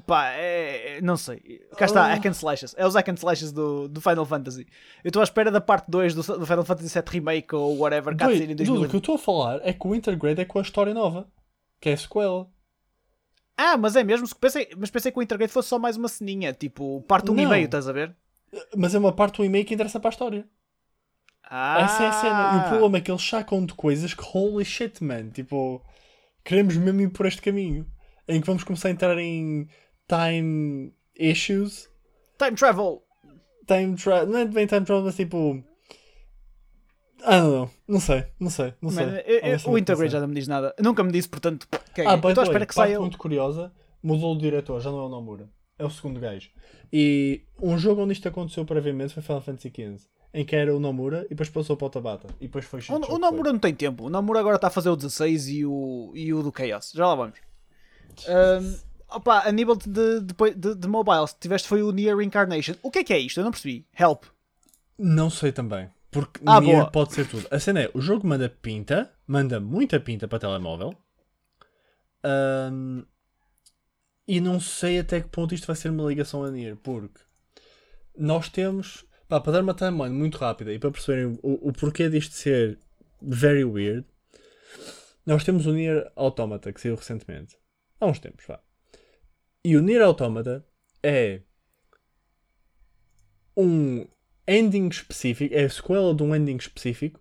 Pá, 0.05 0.29
é, 0.31 0.97
é- 0.97 1.01
não 1.01 1.17
sei. 1.17 1.61
Cá 1.77 1.85
está, 1.85 2.05
Ah. 2.05 2.07
hack 2.13 2.25
and 2.25 2.31
slashes. 2.31 2.75
É 2.77 2.85
os 2.85 2.93
hack 2.95 3.07
and 3.09 3.15
slashes 3.15 3.51
do, 3.51 3.87
do 3.87 3.99
Final 4.01 4.25
Fantasy. 4.25 4.67
Eu 5.03 5.09
estou 5.09 5.21
à 5.21 5.23
espera 5.23 5.49
da 5.51 5.59
parte 5.61 5.89
2 5.89 6.13
do, 6.13 6.21
do 6.39 6.45
Final 6.45 6.63
Fantasy 6.65 6.93
VII 6.93 7.03
Remake 7.09 7.55
ou 7.55 7.77
whatever 7.77 8.13
em 8.13 8.17
Dudu, 8.17 8.25
o 8.29 8.37
que 8.47 8.55
2020. 8.55 8.93
eu 8.93 8.97
estou 8.99 9.15
a 9.15 9.17
falar 9.17 9.59
é 9.63 9.73
que 9.73 9.87
o 9.87 9.95
Intergrade 9.95 10.41
é 10.41 10.45
com 10.45 10.59
a 10.59 10.61
história 10.61 10.93
nova. 10.93 11.27
Que 11.79 11.89
é 11.89 11.93
a 11.93 11.97
sequela. 11.97 12.49
Ah, 13.57 13.75
mas 13.77 13.95
é 13.95 14.03
mesmo? 14.03 14.27
Pensei, 14.35 14.69
mas 14.77 14.89
pensei 14.91 15.11
que 15.11 15.17
o 15.17 15.21
Intergrade 15.21 15.51
fosse 15.51 15.69
só 15.69 15.79
mais 15.79 15.97
uma 15.97 16.07
ceninha, 16.07 16.53
tipo, 16.53 17.01
parte 17.07 17.31
1 17.31 17.39
e 17.39 17.43
Não. 17.43 17.49
meio, 17.51 17.65
estás 17.65 17.87
a 17.87 17.91
ver? 17.91 18.15
Mas 18.75 18.93
é 18.95 18.99
uma 18.99 19.11
parte 19.11 19.37
do 19.37 19.45
e-mail 19.45 19.65
que 19.65 19.73
interessa 19.73 19.99
para 19.99 20.09
a 20.09 20.11
história. 20.11 20.47
Ah, 21.49 21.79
Essa 21.81 22.03
é 22.03 22.07
a 22.07 22.11
cena. 22.11 22.53
E 22.55 22.65
o 22.65 22.69
problema 22.69 22.97
é 22.97 23.01
que 23.01 23.09
eles 23.11 23.27
sacam 23.27 23.65
de 23.65 23.73
coisas 23.73 24.13
que 24.13 24.23
holy 24.37 24.65
shit, 24.65 25.03
man. 25.03 25.29
Tipo, 25.29 25.81
queremos 26.43 26.75
mesmo 26.77 27.01
ir 27.01 27.09
por 27.09 27.25
este 27.25 27.41
caminho. 27.41 27.85
Em 28.27 28.41
que 28.41 28.47
vamos 28.47 28.63
começar 28.63 28.89
a 28.89 28.91
entrar 28.91 29.17
em 29.17 29.67
time 30.07 30.93
issues. 31.19 31.89
Time 32.37 32.55
travel! 32.55 33.03
Time 33.67 33.95
travel. 33.95 34.27
Não 34.27 34.39
é 34.39 34.45
bem 34.45 34.65
time 34.67 34.85
travel, 34.85 35.03
mas 35.05 35.15
tipo. 35.15 35.63
Ah, 37.23 37.39
não, 37.39 37.51
não. 37.51 37.69
Não 37.87 37.99
sei, 37.99 38.25
não 38.39 38.49
sei, 38.49 38.73
não 38.81 38.89
sei. 38.91 39.05
Man, 39.05 39.11
eu- 39.25 39.39
eu- 39.39 39.55
o 39.55 39.95
sei. 39.97 40.09
já 40.09 40.19
não 40.19 40.27
me 40.27 40.35
diz 40.35 40.47
nada. 40.47 40.73
Nunca 40.79 41.03
me 41.03 41.11
disse, 41.11 41.27
portanto. 41.27 41.67
Ah, 42.05 42.15
estou 42.15 42.41
à 42.41 42.43
espera 42.43 42.65
que 42.65 42.73
saia. 42.73 42.99
muito 42.99 43.17
curiosa, 43.17 43.73
mudou 44.03 44.35
o 44.35 44.37
diretor, 44.37 44.79
já 44.79 44.91
não 44.91 44.99
é 44.99 45.03
o 45.05 45.09
Nomura. 45.09 45.49
É 45.79 45.85
o 45.85 45.89
segundo 45.89 46.19
gajo. 46.19 46.49
E 46.93 47.43
um 47.61 47.77
jogo 47.77 48.01
onde 48.03 48.13
isto 48.13 48.27
aconteceu 48.27 48.65
previamente 48.65 49.13
foi 49.13 49.23
Final 49.23 49.41
Fantasy 49.41 49.69
XV. 49.69 50.07
Em 50.33 50.45
que 50.45 50.55
era 50.55 50.75
o 50.75 50.79
Nomura 50.79 51.25
e 51.25 51.29
depois 51.29 51.49
passou 51.49 51.75
para 51.75 51.87
o 51.87 51.89
Tabata. 51.89 52.27
E 52.39 52.45
depois 52.47 52.65
foi 52.65 52.79
O, 52.89 53.15
o 53.15 53.17
Nomura 53.19 53.51
não 53.51 53.59
tem 53.59 53.73
tempo. 53.73 54.05
O 54.05 54.09
Nomura 54.09 54.39
agora 54.39 54.55
está 54.55 54.67
a 54.67 54.71
fazer 54.71 54.89
o 54.89 54.95
16 54.95 55.47
e 55.49 55.65
o, 55.65 56.11
e 56.15 56.33
o 56.33 56.43
do 56.43 56.53
Chaos. 56.55 56.91
Já 56.93 57.07
lá 57.07 57.15
vamos. 57.15 57.39
Ahm, 58.27 58.75
opa, 59.09 59.39
a 59.47 59.51
nível 59.51 59.75
de, 59.75 60.21
de, 60.21 60.53
de, 60.55 60.75
de 60.75 60.87
mobile, 60.87 61.27
se 61.27 61.35
tiveste 61.39 61.67
foi 61.67 61.81
o 61.83 61.91
Near 61.91 62.17
Reincarnation. 62.17 62.75
O 62.81 62.91
que 62.91 62.99
é 62.99 63.03
que 63.03 63.13
é 63.13 63.19
isto? 63.19 63.39
Eu 63.39 63.43
não 63.43 63.51
percebi. 63.51 63.85
Help. 63.97 64.23
Não 64.97 65.29
sei 65.29 65.51
também. 65.51 65.89
Porque 66.09 66.39
Ah, 66.45 66.59
Nier 66.61 66.77
boa. 66.77 66.91
pode 66.91 67.13
ser 67.13 67.27
tudo. 67.27 67.47
A 67.51 67.59
cena 67.59 67.81
é, 67.81 67.91
o 67.93 68.01
jogo 68.01 68.25
manda 68.27 68.49
pinta, 68.49 69.11
manda 69.27 69.59
muita 69.59 69.99
pinta 69.99 70.27
para 70.27 70.39
telemóvel. 70.39 70.93
Ahm, 72.23 73.03
e 74.27 74.39
não 74.41 74.59
sei 74.59 74.99
até 74.99 75.21
que 75.21 75.29
ponto 75.29 75.53
isto 75.53 75.67
vai 75.67 75.75
ser 75.75 75.89
uma 75.89 76.07
ligação 76.07 76.43
a 76.43 76.51
Nier, 76.51 76.75
porque 76.77 77.21
nós 78.17 78.49
temos, 78.49 79.05
pá, 79.27 79.39
para 79.39 79.53
dar 79.53 79.61
uma 79.63 79.73
timeline 79.73 80.15
muito 80.15 80.37
rápida 80.37 80.73
e 80.73 80.79
para 80.79 80.91
perceberem 80.91 81.39
o, 81.43 81.69
o 81.69 81.73
porquê 81.73 82.09
disto 82.09 82.33
ser 82.33 82.79
very 83.21 83.63
weird, 83.63 84.05
nós 85.25 85.43
temos 85.43 85.65
o 85.65 85.73
Nier 85.73 86.11
Automata 86.15 86.71
que 86.73 86.81
saiu 86.81 86.95
recentemente. 86.95 87.55
Há 87.99 88.05
uns 88.07 88.19
tempos, 88.19 88.45
vá. 88.47 88.59
E 89.67 89.75
o 89.75 89.81
Nier 89.81 90.01
Automata 90.01 90.65
é 91.03 91.41
um 93.57 94.07
ending 94.47 94.87
específico, 94.87 95.53
é 95.53 95.65
a 95.65 95.69
sequela 95.69 96.15
de 96.15 96.23
um 96.23 96.33
ending 96.33 96.55
específico, 96.55 97.19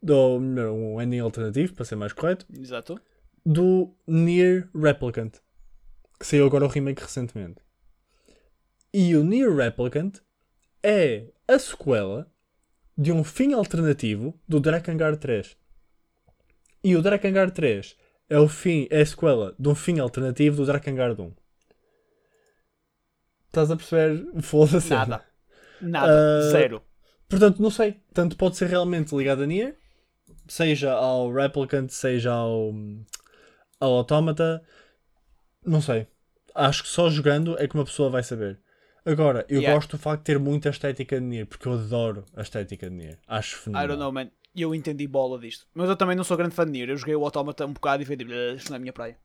do, 0.00 0.38
melhor, 0.38 0.70
um 0.70 1.02
ending 1.02 1.18
alternativo, 1.18 1.74
para 1.74 1.84
ser 1.84 1.96
mais 1.96 2.12
correto, 2.12 2.46
Exato. 2.56 3.00
do 3.44 3.92
Nier 4.06 4.68
Replicant, 4.72 5.40
que 6.20 6.24
saiu 6.24 6.46
agora 6.46 6.66
o 6.66 6.68
remake 6.68 7.02
recentemente. 7.02 7.60
E 8.94 9.16
o 9.16 9.24
Nier 9.24 9.52
Replicant 9.52 10.20
é 10.84 11.32
a 11.48 11.58
sequela 11.58 12.32
de 12.96 13.10
um 13.10 13.24
fim 13.24 13.54
alternativo 13.54 14.38
do 14.46 14.60
Drakengard 14.60 15.18
3. 15.18 15.56
E 16.84 16.94
o 16.94 17.02
Drakengard 17.02 17.52
3 17.52 17.96
é, 18.28 18.38
o 18.38 18.46
fim, 18.46 18.86
é 18.88 19.00
a 19.00 19.06
sequela 19.06 19.52
de 19.58 19.68
um 19.68 19.74
fim 19.74 19.98
alternativo 19.98 20.58
do 20.58 20.64
Drakengard 20.64 21.20
1. 21.20 21.39
Estás 23.50 23.70
a 23.70 23.76
perceber? 23.76 24.26
Foda-se. 24.42 24.90
Nada. 24.90 25.24
Nada. 25.80 26.12
Ah, 26.12 26.50
Zero. 26.50 26.82
Portanto, 27.28 27.60
não 27.60 27.70
sei. 27.70 28.00
Tanto 28.14 28.36
pode 28.36 28.56
ser 28.56 28.68
realmente 28.68 29.14
ligado 29.14 29.42
a 29.42 29.46
Nier, 29.46 29.76
seja 30.48 30.92
ao 30.92 31.32
Replicant, 31.32 31.88
seja 31.90 32.32
ao, 32.32 32.72
ao 33.80 33.92
Automata. 33.92 34.62
Não 35.64 35.80
sei. 35.80 36.06
Acho 36.54 36.82
que 36.82 36.88
só 36.88 37.08
jogando 37.08 37.56
é 37.58 37.68
que 37.68 37.74
uma 37.74 37.84
pessoa 37.84 38.10
vai 38.10 38.22
saber. 38.22 38.60
Agora, 39.04 39.46
eu 39.48 39.60
Yeah. 39.60 39.74
gosto 39.74 39.96
do 39.96 39.98
facto 40.02 40.20
de 40.20 40.24
ter 40.26 40.38
muita 40.38 40.68
estética 40.68 41.18
de 41.18 41.24
Nier, 41.26 41.46
porque 41.46 41.66
eu 41.66 41.72
adoro 41.72 42.24
a 42.36 42.42
estética 42.42 42.88
de 42.90 42.96
Nier. 42.96 43.18
Acho 43.26 43.56
I 43.56 43.60
fenomenal. 43.60 43.88
don't 43.88 44.00
know, 44.00 44.12
man. 44.12 44.30
Eu 44.54 44.74
entendi 44.74 45.06
bola 45.06 45.38
disto. 45.38 45.66
Mas 45.72 45.88
eu 45.88 45.96
também 45.96 46.16
não 46.16 46.24
sou 46.24 46.36
grande 46.36 46.54
fã 46.54 46.64
de 46.66 46.72
Nier. 46.72 46.90
Eu 46.90 46.96
joguei 46.96 47.14
o 47.14 47.24
Automata 47.24 47.64
um 47.64 47.72
bocado 47.72 48.02
e 48.02 48.06
foi 48.06 48.16
tipo, 48.16 48.32
"Eh, 48.32 48.54
isto 48.54 48.68
não 48.70 48.74
é 48.74 48.78
a 48.78 48.80
minha 48.80 48.92
praia. 48.92 49.16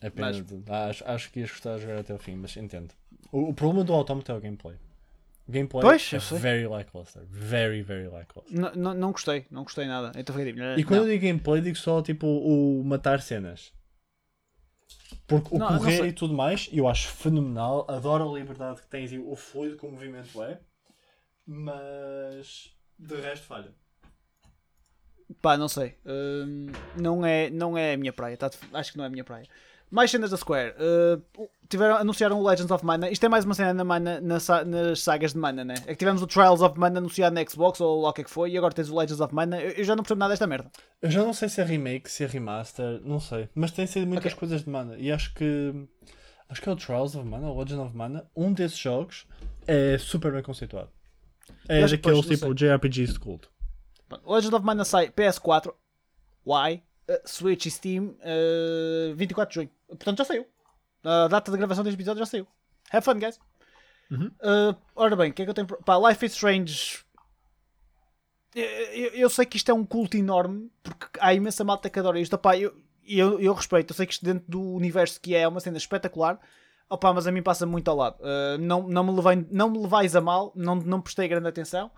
É 0.00 0.10
pena 0.10 0.28
Mas- 0.32 0.90
acho, 0.90 1.04
acho 1.06 1.30
que 1.32 1.40
ias 1.40 1.50
gostar 1.50 1.76
de 1.76 1.82
jogar 1.82 1.98
até 1.98 2.14
o 2.14 2.18
fim, 2.18 2.34
mas 2.36 2.56
entendo. 2.56 2.92
O, 3.32 3.50
o 3.50 3.54
problema 3.54 3.84
do 3.84 3.92
Automata 3.92 4.32
é 4.32 4.36
o 4.36 4.40
gameplay. 4.40 4.76
O 5.48 5.52
gameplay 5.52 5.82
Pois, 5.82 6.12
é 6.12 6.18
very 6.38 6.66
lackluster. 6.66 7.22
Very, 7.28 7.82
very 7.82 8.08
lackluster. 8.08 8.52
N- 8.56 8.72
n- 8.74 8.94
não 8.94 9.12
gostei. 9.12 9.46
Não 9.50 9.62
gostei 9.62 9.86
nada. 9.86 10.12
Então 10.18 10.34
foi 10.34 10.44
tipo, 10.44 10.60
"Eh, 10.60 10.78
E 10.78 10.84
quando 10.84 11.00
não." 11.00 11.06
eu 11.06 11.12
digo 11.12 11.24
gameplay, 11.26 11.60
digo 11.60 11.76
só 11.76 12.02
tipo 12.02 12.26
o 12.26 12.82
matar 12.84 13.20
cenas. 13.20 13.72
Porque 15.26 15.54
o 15.54 15.58
Não, 15.58 15.70
não 15.70 15.78
correr 15.78 16.06
e 16.06 16.12
tudo 16.12 16.34
mais, 16.34 16.68
eu 16.72 16.88
acho 16.88 17.08
fenomenal. 17.08 17.84
Adoro 17.88 18.28
a 18.28 18.38
liberdade 18.38 18.80
que 18.82 18.88
tens 18.88 19.12
e 19.12 19.18
o 19.18 19.34
fluido 19.36 19.76
que 19.76 19.86
o 19.86 19.90
movimento 19.90 20.42
é. 20.42 20.60
Mas 21.46 22.72
de 22.98 23.14
resto 23.16 23.46
falha. 23.46 23.72
Pá, 25.42 25.56
não 25.56 25.68
sei. 25.68 25.96
Hum, 26.04 26.66
não, 27.00 27.24
é, 27.26 27.50
não 27.50 27.76
é 27.76 27.94
a 27.94 27.96
minha 27.96 28.12
praia. 28.12 28.36
tá? 28.36 28.50
Acho 28.72 28.92
que 28.92 28.98
não 28.98 29.04
é 29.04 29.08
a 29.08 29.10
minha 29.10 29.24
praia. 29.24 29.46
Mais 29.90 30.10
cenas 30.10 30.30
da 30.30 30.36
Square. 30.36 30.74
Uh, 30.78 31.48
tiveram, 31.68 31.96
anunciaram 31.96 32.40
o 32.40 32.46
Legends 32.46 32.70
of 32.70 32.84
Mana. 32.84 33.10
Isto 33.10 33.26
é 33.26 33.28
mais 33.28 33.44
uma 33.44 33.54
cena 33.54 33.74
na 33.74 33.84
Mana, 33.84 34.20
na 34.20 34.38
nas 34.64 35.00
sagas 35.00 35.32
de 35.32 35.38
Mana, 35.38 35.64
né? 35.64 35.74
É 35.86 35.92
que 35.92 35.96
tivemos 35.96 36.22
o 36.22 36.26
Trials 36.26 36.60
of 36.60 36.78
Mana 36.78 36.98
anunciado 36.98 37.34
na 37.34 37.44
Xbox 37.44 37.80
ou 37.80 38.02
lá 38.02 38.10
o 38.10 38.12
que 38.12 38.20
é 38.20 38.24
que 38.24 38.30
foi. 38.30 38.50
E 38.52 38.58
agora 38.58 38.72
tens 38.74 38.88
o 38.90 38.96
Legends 38.98 39.20
of 39.20 39.34
Mana. 39.34 39.60
Eu, 39.60 39.70
eu 39.70 39.84
já 39.84 39.94
não 39.96 40.02
percebo 40.02 40.18
nada 40.20 40.30
desta 40.32 40.46
merda. 40.46 40.70
Eu 41.02 41.10
já 41.10 41.22
não 41.22 41.32
sei 41.32 41.48
se 41.48 41.60
é 41.60 41.64
remake, 41.64 42.10
se 42.10 42.24
é 42.24 42.26
remaster, 42.26 43.00
não 43.04 43.20
sei. 43.20 43.48
Mas 43.54 43.70
tem 43.70 43.86
sido 43.86 44.06
muitas 44.06 44.32
Ok. 44.32 44.38
coisas 44.40 44.62
de 44.64 44.70
mana. 44.70 44.96
E 44.98 45.10
acho 45.12 45.34
que. 45.34 45.72
Acho 46.48 46.62
que 46.62 46.68
é 46.68 46.72
o 46.72 46.76
Trials 46.76 47.16
of 47.16 47.26
Mana, 47.26 47.50
o 47.50 47.58
Legend 47.58 47.80
of 47.82 47.96
Mana. 47.96 48.24
Um 48.36 48.52
desses 48.52 48.78
jogos 48.78 49.26
é 49.66 49.98
super 49.98 50.32
bem 50.32 50.42
conceituado. 50.42 50.90
É 51.68 51.86
daqueles 51.86 52.26
tipo 52.26 52.54
JRPGs 52.54 53.12
de 53.14 53.18
culto. 53.18 53.50
Legends 54.24 54.52
of 54.54 54.64
Mana 54.64 54.84
sai 54.84 55.10
PS4, 55.10 55.72
Y, 56.46 56.82
uh, 57.10 57.12
Switch 57.24 57.66
e 57.66 57.70
Steam, 57.70 58.16
uh, 58.20 59.14
24 59.16 59.48
de 59.50 59.54
junho. 59.56 59.70
Portanto, 59.88 60.18
já 60.18 60.24
saiu. 60.24 60.46
A 61.08 61.28
data 61.28 61.50
de 61.50 61.56
gravação 61.56 61.84
deste 61.84 61.96
episódio 61.96 62.18
já 62.20 62.26
saiu. 62.26 62.46
Have 62.92 63.04
fun, 63.04 63.14
guys. 63.18 63.38
Uhum. 64.10 64.26
Uh, 64.40 64.76
ora 64.94 65.16
bem, 65.16 65.30
o 65.30 65.34
que 65.34 65.42
é 65.42 65.44
que 65.44 65.50
eu 65.50 65.54
tenho. 65.54 65.66
Pá, 65.66 65.96
Life 66.08 66.24
is 66.26 66.32
Strange. 66.32 67.04
Eu, 68.54 68.64
eu- 68.64 69.10
eu 69.14 69.30
sei 69.30 69.44
que 69.44 69.56
isto 69.56 69.70
é 69.70 69.74
um 69.74 69.84
culto 69.84 70.16
enorme 70.16 70.70
porque 70.82 71.06
há 71.20 71.34
imensa 71.34 71.62
malta 71.64 71.90
que 71.90 71.98
adora 71.98 72.18
isto. 72.18 72.34
Opá, 72.34 72.56
eu, 72.56 72.74
eu, 73.06 73.38
eu 73.40 73.52
respeito, 73.52 73.90
eu 73.92 73.96
sei 73.96 74.06
que 74.06 74.12
isto 74.14 74.24
dentro 74.24 74.44
do 74.48 74.60
universo 74.60 75.20
que 75.20 75.34
é 75.34 75.40
é 75.40 75.48
uma 75.48 75.60
cena 75.60 75.76
espetacular. 75.76 76.40
Opá, 76.88 77.12
mas 77.12 77.26
a 77.26 77.32
mim 77.32 77.42
passa 77.42 77.66
muito 77.66 77.90
ao 77.90 77.96
lado. 77.96 78.16
Uh, 78.20 78.58
não, 78.58 78.86
não, 78.88 79.02
me 79.04 79.12
levei, 79.12 79.46
não 79.50 79.68
me 79.68 79.78
levais 79.78 80.14
a 80.14 80.20
mal, 80.20 80.52
não, 80.54 80.76
não 80.76 81.00
prestei 81.00 81.26
grande 81.28 81.48
atenção. 81.48 81.90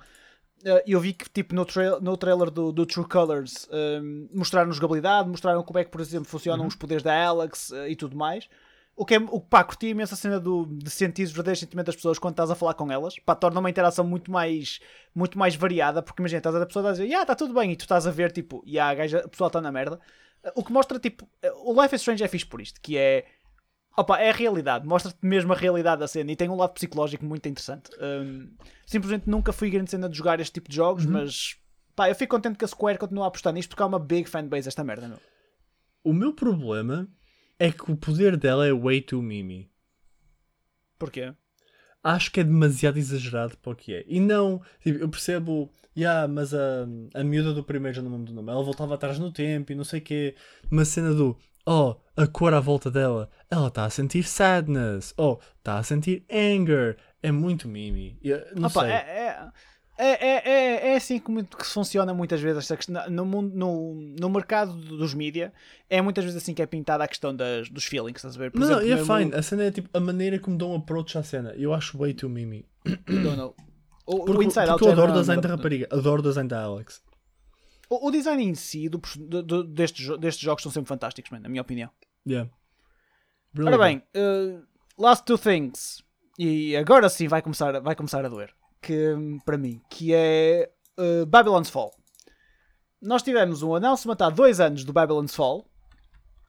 Uh, 0.62 0.82
eu 0.86 0.98
vi 0.98 1.12
que 1.12 1.28
tipo 1.30 1.54
no, 1.54 1.64
trail, 1.64 2.00
no 2.00 2.16
trailer 2.16 2.50
do, 2.50 2.72
do 2.72 2.84
True 2.86 3.06
Colors 3.06 3.68
um, 3.70 4.28
mostraram 4.34 4.72
jogabilidade, 4.72 5.28
mostraram 5.28 5.62
como 5.62 5.78
é 5.78 5.84
que, 5.84 5.90
por 5.90 6.00
exemplo, 6.00 6.24
funcionam 6.24 6.66
os 6.66 6.74
poderes 6.74 7.02
da 7.02 7.22
Alex 7.26 7.70
uh, 7.70 7.86
e 7.86 7.94
tudo 7.94 8.16
mais. 8.16 8.48
O 9.00 9.04
que 9.04 9.14
é, 9.14 9.18
o, 9.18 9.40
pá, 9.40 9.62
curti 9.62 9.86
imenso 9.86 10.12
a 10.12 10.16
cena 10.16 10.40
do, 10.40 10.66
de 10.66 10.90
sentir 10.90 11.22
os 11.22 11.30
verdadeiros 11.30 11.60
sentimentos 11.60 11.86
das 11.86 11.94
pessoas 11.94 12.18
quando 12.18 12.32
estás 12.32 12.50
a 12.50 12.56
falar 12.56 12.74
com 12.74 12.90
elas. 12.90 13.16
Pá, 13.20 13.32
torna 13.36 13.60
uma 13.60 13.70
interação 13.70 14.04
muito 14.04 14.28
mais, 14.28 14.80
muito 15.14 15.38
mais 15.38 15.54
variada, 15.54 16.02
porque 16.02 16.20
imagina, 16.20 16.38
estás 16.38 16.56
a, 16.56 16.62
a 16.62 16.66
pessoa 16.66 16.88
a 16.88 16.92
dizer, 16.92 17.04
yeah, 17.04 17.22
está 17.22 17.36
tudo 17.36 17.54
bem, 17.54 17.70
e 17.70 17.76
tu 17.76 17.82
estás 17.82 18.08
a 18.08 18.10
ver, 18.10 18.32
tipo, 18.32 18.60
yeah, 18.66 18.90
a, 18.90 18.94
gaja, 18.96 19.18
a 19.20 19.28
pessoa 19.28 19.46
está 19.46 19.60
na 19.60 19.70
merda. 19.70 20.00
O 20.56 20.64
que 20.64 20.72
mostra, 20.72 20.98
tipo, 20.98 21.28
o 21.62 21.80
Life 21.80 21.94
is 21.94 22.00
Strange 22.00 22.24
é 22.24 22.28
fixe 22.28 22.44
por 22.44 22.60
isto, 22.60 22.80
que 22.80 22.98
é, 22.98 23.24
opa, 23.96 24.18
é 24.18 24.30
a 24.30 24.32
realidade, 24.32 24.84
mostra-te 24.84 25.18
mesmo 25.22 25.52
a 25.52 25.56
realidade 25.56 26.00
da 26.00 26.08
cena 26.08 26.32
e 26.32 26.36
tem 26.36 26.48
um 26.48 26.56
lado 26.56 26.72
psicológico 26.72 27.24
muito 27.24 27.48
interessante. 27.48 27.90
Um, 28.00 28.50
simplesmente 28.84 29.30
nunca 29.30 29.52
fui 29.52 29.70
grande 29.70 29.92
cena 29.92 30.08
de 30.08 30.16
jogar 30.18 30.40
este 30.40 30.54
tipo 30.54 30.68
de 30.68 30.74
jogos, 30.74 31.06
mas 31.06 31.56
pá, 31.94 32.08
eu 32.08 32.16
fico 32.16 32.34
contente 32.34 32.58
que 32.58 32.64
a 32.64 32.68
Square 32.68 32.98
continue 32.98 33.22
a 33.22 33.26
apostar 33.26 33.52
nisto 33.52 33.68
porque 33.68 33.82
há 33.84 33.86
uma 33.86 34.00
big 34.00 34.28
fanbase 34.28 34.66
esta 34.66 34.82
merda, 34.82 35.06
meu. 35.06 35.18
O 36.02 36.12
meu 36.12 36.32
problema 36.32 37.08
é 37.58 37.70
que 37.72 37.90
o 37.90 37.96
poder 37.96 38.36
dela 38.36 38.66
é 38.66 38.72
way 38.72 39.00
too 39.00 39.22
mimi. 39.22 39.70
Porquê? 40.98 41.34
acho 42.02 42.30
que 42.30 42.40
é 42.40 42.44
demasiado 42.44 42.98
exagerado 42.98 43.56
para 43.58 43.72
o 43.72 43.76
que 43.76 43.94
é. 43.94 44.04
E 44.06 44.20
não, 44.20 44.60
tipo, 44.80 44.98
eu 44.98 45.08
percebo, 45.08 45.70
yeah, 45.96 46.26
mas 46.28 46.54
a, 46.54 46.86
a 47.14 47.24
miúda 47.24 47.52
do 47.52 47.64
primeiro 47.64 47.96
já 47.96 48.02
não 48.02 48.10
lembro 48.10 48.26
do 48.26 48.34
nome, 48.34 48.50
ela 48.50 48.62
voltava 48.62 48.94
atrás 48.94 49.18
no 49.18 49.32
tempo 49.32 49.72
e 49.72 49.74
não 49.74 49.84
sei 49.84 50.00
o 50.00 50.02
quê. 50.02 50.34
Uma 50.70 50.84
cena 50.84 51.12
do, 51.12 51.36
oh, 51.66 51.96
a 52.16 52.26
cor 52.26 52.54
à 52.54 52.60
volta 52.60 52.90
dela, 52.90 53.28
ela 53.50 53.68
está 53.68 53.84
a 53.84 53.90
sentir 53.90 54.22
sadness, 54.24 55.12
oh, 55.16 55.38
está 55.58 55.78
a 55.78 55.82
sentir 55.82 56.24
anger. 56.30 56.96
É 57.22 57.32
muito 57.32 57.66
mimi. 57.68 58.18
Eu, 58.22 58.44
não 58.54 58.68
Opa, 58.68 58.82
sei. 58.82 58.90
é, 58.90 58.94
é- 58.94 59.48
É, 60.00 60.26
é, 60.26 60.48
é, 60.48 60.92
é 60.92 60.96
assim 60.96 61.18
que, 61.18 61.28
muito, 61.28 61.56
que 61.56 61.66
funciona 61.66 62.14
muitas 62.14 62.40
vezes 62.40 62.58
esta 62.58 62.76
questão, 62.76 63.10
no, 63.10 63.26
mundo, 63.26 63.52
no, 63.56 63.94
no 64.18 64.30
mercado 64.30 64.72
dos 64.72 65.12
mídia. 65.12 65.52
É 65.90 66.00
muitas 66.00 66.24
vezes 66.24 66.40
assim 66.40 66.54
que 66.54 66.62
é 66.62 66.66
pintada 66.66 67.02
a 67.02 67.08
questão 67.08 67.34
das, 67.34 67.68
dos 67.68 67.84
feelings, 67.84 68.16
estás 68.18 68.36
a 68.36 68.38
ver? 68.38 68.52
Por 68.52 68.60
não, 68.60 68.66
exemplo, 68.66 68.84
é 68.84 68.94
mesmo- 68.94 69.16
fine. 69.16 69.34
A 69.34 69.42
cena 69.42 69.64
é 69.64 69.70
tipo 69.72 69.88
a 69.92 69.98
maneira 70.00 70.38
como 70.38 70.56
dão 70.56 70.72
approach 70.76 71.18
à 71.18 71.22
cena. 71.24 71.52
Eu 71.56 71.74
acho 71.74 71.98
way 71.98 72.14
too 72.14 72.30
mimi. 72.30 72.64
Não, 73.08 73.36
não. 73.36 73.54
O, 74.06 74.24
Porque, 74.24 74.38
o 74.38 74.42
Inside 74.42 74.68
porque 74.68 74.70
Out 74.70 74.82
eu 74.84 74.88
é 74.88 74.92
adoro 74.92 75.12
o 75.12 75.14
design 75.20 75.42
da 75.42 75.48
rapariga. 75.50 75.88
Adoro 75.90 76.20
o 76.20 76.22
design 76.22 76.48
da 76.48 76.62
Alex. 76.62 77.02
O, 77.90 78.08
o 78.08 78.10
design 78.10 78.42
em 78.42 78.54
si 78.54 78.88
do, 78.88 79.02
do- 79.18 79.42
do- 79.42 79.64
destes, 79.64 80.06
destes 80.18 80.42
jogos 80.44 80.62
são 80.62 80.70
sempre 80.72 80.88
fantásticos, 80.88 81.30
man, 81.30 81.40
na 81.40 81.48
minha 81.48 81.60
opinião. 81.60 81.90
Yeah. 82.26 82.48
Ora 83.58 83.76
bem, 83.76 84.02
uh, 84.16 84.62
last 84.96 85.24
two 85.26 85.36
things. 85.36 86.02
E 86.38 86.76
agora 86.76 87.08
sim 87.08 87.26
vai 87.28 87.42
começar, 87.42 87.80
vai 87.80 87.94
começar 87.96 88.24
a 88.24 88.28
doer. 88.28 88.54
Que, 88.80 89.14
para 89.44 89.58
mim, 89.58 89.80
que 89.90 90.14
é 90.14 90.70
uh, 90.98 91.26
Babylon's 91.26 91.70
Fall. 91.70 91.92
Nós 93.00 93.22
tivemos 93.22 93.62
um 93.62 93.74
announcement 93.74 94.16
há 94.20 94.30
dois 94.30 94.60
anos 94.60 94.84
do 94.84 94.92
Babylon's 94.92 95.34
Fall. 95.34 95.66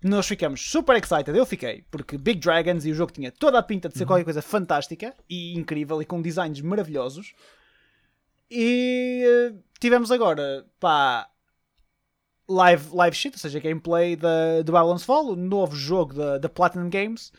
Nós 0.02 0.28
ficamos 0.28 0.62
super 0.72 0.96
excited, 0.96 1.38
eu 1.38 1.46
fiquei, 1.46 1.84
porque 1.92 2.18
Big 2.18 2.40
Dragons 2.40 2.86
e 2.86 2.92
o 2.92 2.96
jogo 2.96 3.12
tinha 3.12 3.32
toda 3.32 3.60
a 3.60 3.64
pinta 3.64 3.90
de 3.90 3.98
ser 3.98 4.06
qualquer 4.06 4.24
coisa 4.24 4.42
fantástica 4.42 5.14
e 5.30 5.58
incrível 5.58 6.02
e 6.02 6.06
com 6.06 6.22
designs 6.22 6.62
maravilhosos. 6.62 7.34
E 8.50 9.24
uh, 9.52 9.64
tivemos 9.80 10.10
agora, 10.10 10.66
pá, 10.80 11.30
live, 12.48 12.96
live 12.96 13.16
shit, 13.16 13.36
ou 13.36 13.40
seja, 13.40 13.60
gameplay 13.60 14.16
da, 14.16 14.62
do 14.64 14.72
Babylon's 14.72 15.04
Fall, 15.04 15.28
o 15.28 15.36
novo 15.36 15.76
jogo 15.76 16.14
da, 16.14 16.38
da 16.38 16.50
Platinum 16.50 16.90
Games. 16.90 17.32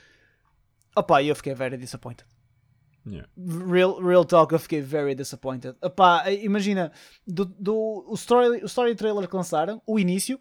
Opa, 0.94 1.22
eu 1.22 1.34
fiquei 1.34 1.54
very 1.54 1.76
disappointed. 1.76 2.29
Real, 3.68 4.00
real 4.00 4.24
talk, 4.24 4.52
eu 4.52 4.58
fiquei 4.58 4.80
very 4.80 5.14
disappointed. 5.14 5.76
Opa, 5.82 6.30
imagina, 6.30 6.92
do, 7.26 7.44
do, 7.44 8.04
o, 8.08 8.14
story, 8.14 8.62
o 8.62 8.66
story 8.66 8.94
trailer 8.94 9.28
que 9.28 9.36
lançaram, 9.36 9.80
o 9.86 9.98
início, 9.98 10.40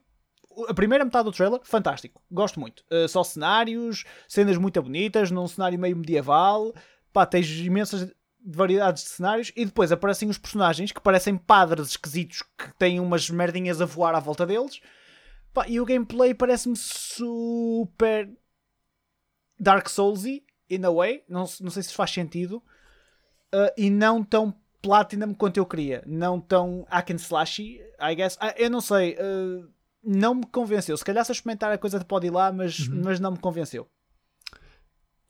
a 0.68 0.74
primeira 0.74 1.06
metade 1.06 1.26
do 1.26 1.32
trailer, 1.32 1.62
fantástico. 1.64 2.22
Gosto 2.30 2.60
muito. 2.60 2.84
Uh, 2.92 3.08
só 3.08 3.24
cenários, 3.24 4.04
cenas 4.28 4.58
muito 4.58 4.82
bonitas, 4.82 5.32
num 5.32 5.48
cenário 5.48 5.80
meio 5.80 5.96
medieval. 5.96 6.74
Pá, 7.14 7.26
tens 7.26 7.50
imensas 7.50 8.12
variedades 8.46 9.04
de 9.04 9.10
cenários 9.10 9.52
e 9.56 9.66
depois 9.66 9.92
aparecem 9.92 10.30
os 10.30 10.38
personagens 10.38 10.92
que 10.92 11.02
parecem 11.02 11.38
padres 11.38 11.90
esquisitos 11.90 12.42
que 12.42 12.74
têm 12.78 13.00
umas 13.00 13.30
merdinhas 13.30 13.82
a 13.82 13.86
voar 13.86 14.16
à 14.16 14.20
volta 14.20 14.46
deles. 14.46 14.82
Pá, 15.54 15.68
e 15.68 15.80
o 15.80 15.86
gameplay 15.86 16.34
parece-me 16.34 16.76
super 16.76 18.30
Dark 19.60 19.90
Soulsy, 19.90 20.44
in 20.70 20.86
a 20.86 20.92
way. 20.92 21.24
Não, 21.28 21.46
não 21.62 21.72
sei 21.72 21.84
se 21.84 21.94
faz 21.94 22.12
sentido. 22.12 22.64
Uh, 23.54 23.72
e 23.78 23.90
não 23.90 24.24
tão 24.24 24.54
Platinum 24.82 25.34
quanto 25.34 25.58
eu 25.58 25.66
queria. 25.66 26.04
Não 26.06 26.40
tão 26.40 26.86
hack 26.90 27.12
and 27.12 27.16
slashy, 27.16 27.82
I 28.00 28.16
guess. 28.16 28.38
Ah, 28.40 28.54
eu 28.58 28.70
não 28.70 28.80
sei. 28.80 29.16
uh, 29.16 29.68
não 30.04 30.36
me 30.36 30.46
convenceu. 30.46 30.96
Se 30.98 31.04
calhar 31.04 31.24
se 31.26 31.32
eu 31.32 31.34
experimentar 31.34 31.72
a 31.72 31.78
coisa 31.78 32.04
pode 32.04 32.28
ir 32.28 32.32
lá, 32.32 32.52
mas, 32.52 32.88
mas 32.88 33.20
não 33.20 33.32
me 33.32 33.38
convenceu. 33.38 33.88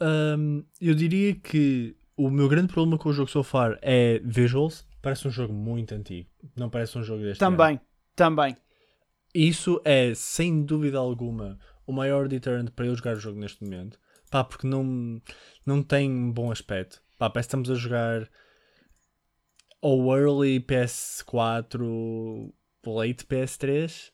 Um, 0.02 0.64
eu 0.80 0.94
diria 0.94 1.36
que 1.36 1.96
o 2.16 2.30
meu 2.30 2.48
grande 2.48 2.72
problema 2.72 2.98
com 2.98 3.10
o 3.10 3.14
jogo 3.14 3.30
so 3.30 3.44
far 3.44 3.78
é 3.82 4.20
visuals. 4.24 4.88
Parece 5.02 5.28
um 5.28 5.32
jogo 5.32 5.54
muito 5.54 5.94
antigo. 5.96 6.30
Não 6.56 6.70
parece 6.70 6.98
um 6.98 7.04
jogo 7.04 7.24
deste 7.24 7.44
ano. 7.44 7.58
Também, 7.58 7.82
também. 8.16 8.58
Isso 9.34 9.82
é, 9.86 10.14
sem 10.14 10.64
dúvida 10.64 10.98
alguma, 10.98 11.58
o 11.86 11.94
maior 11.94 12.28
deterrent 12.28 12.72
para 12.72 12.86
eu 12.86 12.96
jogar 12.96 13.16
o 13.16 13.20
jogo 13.20 13.40
neste 13.40 13.64
momento. 13.64 14.00
Pá, 14.30 14.44
porque 14.44 14.68
não, 14.68 15.22
não 15.66 15.82
tem 15.82 16.10
um 16.10 16.32
bom 16.32 16.52
aspecto. 16.52 17.02
Pá, 17.18 17.30
parece 17.30 17.48
que 17.48 17.50
estamos 17.50 17.72
a 17.72 17.76
jogar 17.76 18.30
ou 19.82 20.16
early 20.16 20.60
PS4, 20.60 22.54
late 22.86 23.26
PS3. 23.26 24.12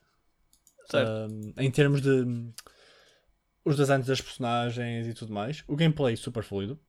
Certo. 0.89 1.31
Um, 1.33 1.53
em 1.57 1.71
termos 1.71 2.01
de 2.01 2.53
os 3.63 3.75
designs 3.75 4.05
das 4.05 4.21
personagens 4.21 5.07
e 5.07 5.13
tudo 5.13 5.33
mais. 5.33 5.63
O 5.67 5.75
gameplay 5.75 6.15
super 6.15 6.43
fluido. 6.43 6.79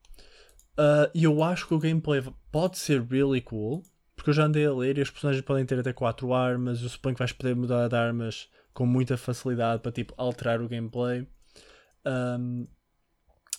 Uh, 0.79 1.11
E 1.15 1.25
eu 1.25 1.43
acho 1.43 1.67
que 1.67 1.75
o 1.75 1.79
gameplay 1.79 2.23
pode 2.53 2.79
ser 2.79 3.03
really 3.03 3.41
cool. 3.41 3.83
Porque 4.15 4.31
eu 4.31 4.35
já 4.35 4.45
andei 4.45 4.65
a 4.65 4.73
ler 4.73 4.97
e 4.99 5.03
os 5.03 5.11
personagens 5.11 5.45
podem 5.45 5.65
ter 5.65 5.79
até 5.79 5.93
4 5.93 6.33
armas. 6.33 6.83
Eu 6.83 6.89
suponho 6.89 7.15
que 7.15 7.19
vais 7.19 7.33
poder 7.33 7.55
mudar 7.55 7.89
de 7.89 7.97
armas 7.97 8.49
com 8.73 8.87
muita 8.87 9.17
facilidade 9.17 9.83
para 9.83 9.93
tipo 9.93 10.15
alterar 10.17 10.61
o 10.61 10.69
gameplay. 10.69 11.27
Um, 12.05 12.67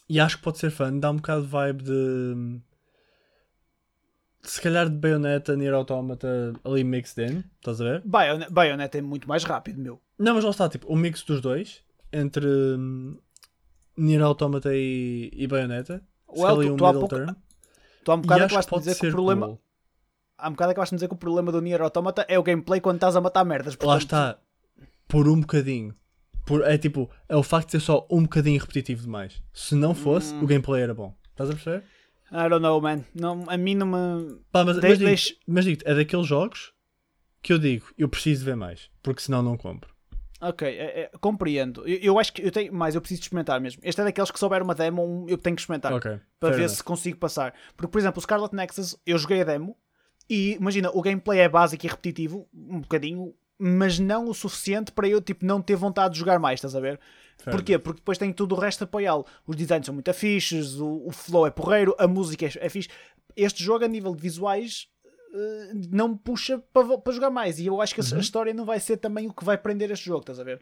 e 0.09 0.19
acho 0.19 0.37
que 0.37 0.43
pode 0.43 0.57
ser 0.57 0.69
fun. 0.71 0.99
Dá 0.99 1.11
um 1.11 1.15
bocado 1.17 1.41
de 1.43 1.47
vibe 1.47 1.83
de. 1.83 2.61
Se 4.43 4.61
calhar 4.61 4.87
de 4.89 4.95
Bayonetta, 4.95 5.55
Nier 5.57 5.73
Automata 5.73 6.53
ali 6.63 6.83
mixed 6.83 7.19
in. 7.21 7.43
Estás 7.59 7.81
a 7.81 7.83
ver? 7.83 8.01
Bayonet, 8.05 8.49
Bayonetta 8.51 8.97
é 8.97 9.01
muito 9.01 9.27
mais 9.27 9.43
rápido, 9.43 9.81
meu. 9.81 10.01
Não, 10.17 10.35
mas 10.35 10.43
lá 10.43 10.51
está, 10.51 10.69
tipo, 10.69 10.87
o 10.91 10.95
mix 10.95 11.21
dos 11.23 11.41
dois 11.41 11.83
entre 12.13 12.45
hum, 12.47 13.17
Nier 13.97 14.21
Automata 14.21 14.69
e, 14.73 15.29
e 15.33 15.47
Bayonetta. 15.47 16.01
Well, 16.29 16.55
tu- 16.61 16.73
um 16.73 16.77
tu 16.77 16.85
há 16.85 16.93
middle 16.93 17.07
pouco-. 17.09 17.35
Tu 18.05 18.11
há 18.11 18.15
um 18.15 18.21
bocado 18.21 18.39
que 18.39 18.45
acabaste 18.45 18.71
de 18.73 18.79
dizer 18.79 18.95
que 18.99 19.07
o 19.07 19.11
problema. 19.11 19.47
cool. 19.47 19.61
Há 20.37 20.47
um 20.47 20.51
bocado 20.51 20.71
acabaste 20.71 20.93
de 20.93 20.97
dizer 20.97 21.07
que 21.09 21.13
o 21.15 21.17
problema 21.17 21.51
do 21.51 21.61
Nier 21.61 21.81
Automata 21.81 22.25
é 22.29 22.39
o 22.39 22.43
gameplay 22.43 22.79
quando 22.79 22.95
estás 22.97 23.15
a 23.17 23.21
matar 23.21 23.43
merdas. 23.43 23.73
Lá 23.73 23.79
portanto- 23.79 24.01
está, 24.01 24.39
por 25.09 25.27
um 25.27 25.41
bocadinho. 25.41 25.93
Por, 26.47 26.63
é 26.65 26.77
tipo, 26.77 27.09
é 27.29 27.35
o 27.35 27.43
facto 27.43 27.67
de 27.67 27.71
ser 27.73 27.79
só 27.81 28.07
um 28.09 28.23
bocadinho 28.23 28.59
repetitivo 28.59 29.01
demais. 29.03 29.43
Se 29.53 29.75
não 29.75 29.93
fosse, 29.93 30.33
Hum. 30.33 30.43
o 30.43 30.47
gameplay 30.47 30.81
era 30.81 30.93
bom. 30.93 31.13
Estás 31.31 31.49
a 31.49 31.53
perceber? 31.53 31.83
I 32.31 32.49
don't 32.49 32.61
know, 32.61 32.81
man. 32.81 33.03
Não, 33.13 33.43
a 33.47 33.57
mim 33.57 33.75
não 33.75 33.85
me. 33.87 34.39
Pá, 34.51 34.63
mas, 34.65 34.77
De- 34.77 34.81
mas, 34.87 34.97
digo, 34.97 35.07
deixe- 35.09 35.37
mas 35.45 35.65
digo 35.65 35.81
é 35.85 35.93
daqueles 35.93 36.25
jogos 36.25 36.73
que 37.41 37.53
eu 37.53 37.59
digo, 37.59 37.85
eu 37.97 38.09
preciso 38.09 38.43
ver 38.43 38.55
mais, 38.55 38.89
porque 39.03 39.21
senão 39.21 39.43
não 39.43 39.55
compro. 39.57 39.95
Ok, 40.39 40.67
é- 40.67 41.01
é, 41.01 41.11
compreendo. 41.19 41.87
Eu, 41.87 41.97
eu 41.99 42.19
acho 42.19 42.31
que 42.31 42.41
eu 42.43 42.51
tenho 42.51 42.71
mais, 42.73 42.95
eu 42.95 43.01
preciso 43.01 43.21
experimentar 43.21 43.59
mesmo. 43.59 43.81
Este 43.83 43.99
é 44.01 44.03
daqueles 44.03 44.29
que 44.31 44.37
souber 44.39 44.61
uma 44.63 44.75
demo, 44.75 45.25
eu 45.27 45.37
tenho 45.37 45.55
que 45.55 45.61
experimentar 45.61 45.93
Ok. 45.93 46.19
para 46.39 46.49
ver 46.51 46.63
enough. 46.63 46.69
se 46.75 46.83
consigo 46.83 47.17
passar. 47.17 47.53
Porque, 47.75 47.91
por 47.91 47.97
exemplo, 47.99 48.19
o 48.19 48.21
Scarlet 48.21 48.53
Nexus, 48.55 48.95
eu 49.05 49.17
joguei 49.17 49.41
a 49.41 49.43
demo 49.43 49.75
e 50.29 50.53
imagina, 50.53 50.91
o 50.93 51.01
gameplay 51.01 51.39
é 51.39 51.49
básico 51.49 51.85
e 51.85 51.89
repetitivo, 51.89 52.47
um 52.53 52.81
bocadinho, 52.81 53.33
mas 53.59 53.97
não 53.99 54.25
o 54.29 54.33
suficiente 54.33 54.91
para 54.91 55.07
eu 55.07 55.21
tipo, 55.21 55.45
não 55.45 55.61
ter 55.61 55.75
vontade 55.75 56.13
de 56.13 56.19
jogar 56.19 56.39
mais, 56.39 56.57
estás 56.59 56.75
a 56.75 56.79
ver? 56.79 56.99
Fair 57.37 57.55
Porquê? 57.55 57.77
Porque 57.77 57.99
depois 57.99 58.17
tem 58.17 58.31
tudo 58.33 58.55
o 58.55 58.59
resto 58.59 58.83
a 58.83 58.85
apoiá-lo. 58.85 59.25
Os 59.45 59.55
designs 59.55 59.85
são 59.85 59.93
muito 59.93 60.09
afixes, 60.09 60.75
o, 60.79 61.03
o 61.05 61.11
flow 61.11 61.45
é 61.45 61.51
porreiro, 61.51 61.95
a 61.99 62.07
música 62.07 62.45
é, 62.45 62.51
é 62.59 62.69
fixe. 62.69 62.89
Este 63.35 63.63
jogo, 63.63 63.85
a 63.85 63.87
nível 63.87 64.15
de 64.15 64.21
visuais, 64.21 64.87
eh, 65.33 65.71
não 65.91 66.09
me 66.09 66.17
puxa 66.17 66.57
para, 66.73 67.11
jogar 67.13 67.29
mais. 67.29 67.59
E 67.59 67.67
eu 67.67 67.79
acho 67.81 67.93
que 67.93 68.01
a- 68.01 68.03
Uhum. 68.03 68.17
a 68.17 68.19
história 68.21 68.53
não 68.53 68.65
vai 68.65 68.79
ser 68.79 68.97
também 68.97 69.27
o 69.27 69.33
que 69.33 69.43
vai 69.45 69.57
prender 69.57 69.91
este 69.91 70.05
jogo, 70.07 70.21
estás 70.21 70.39
a 70.39 70.43
ver? 70.43 70.59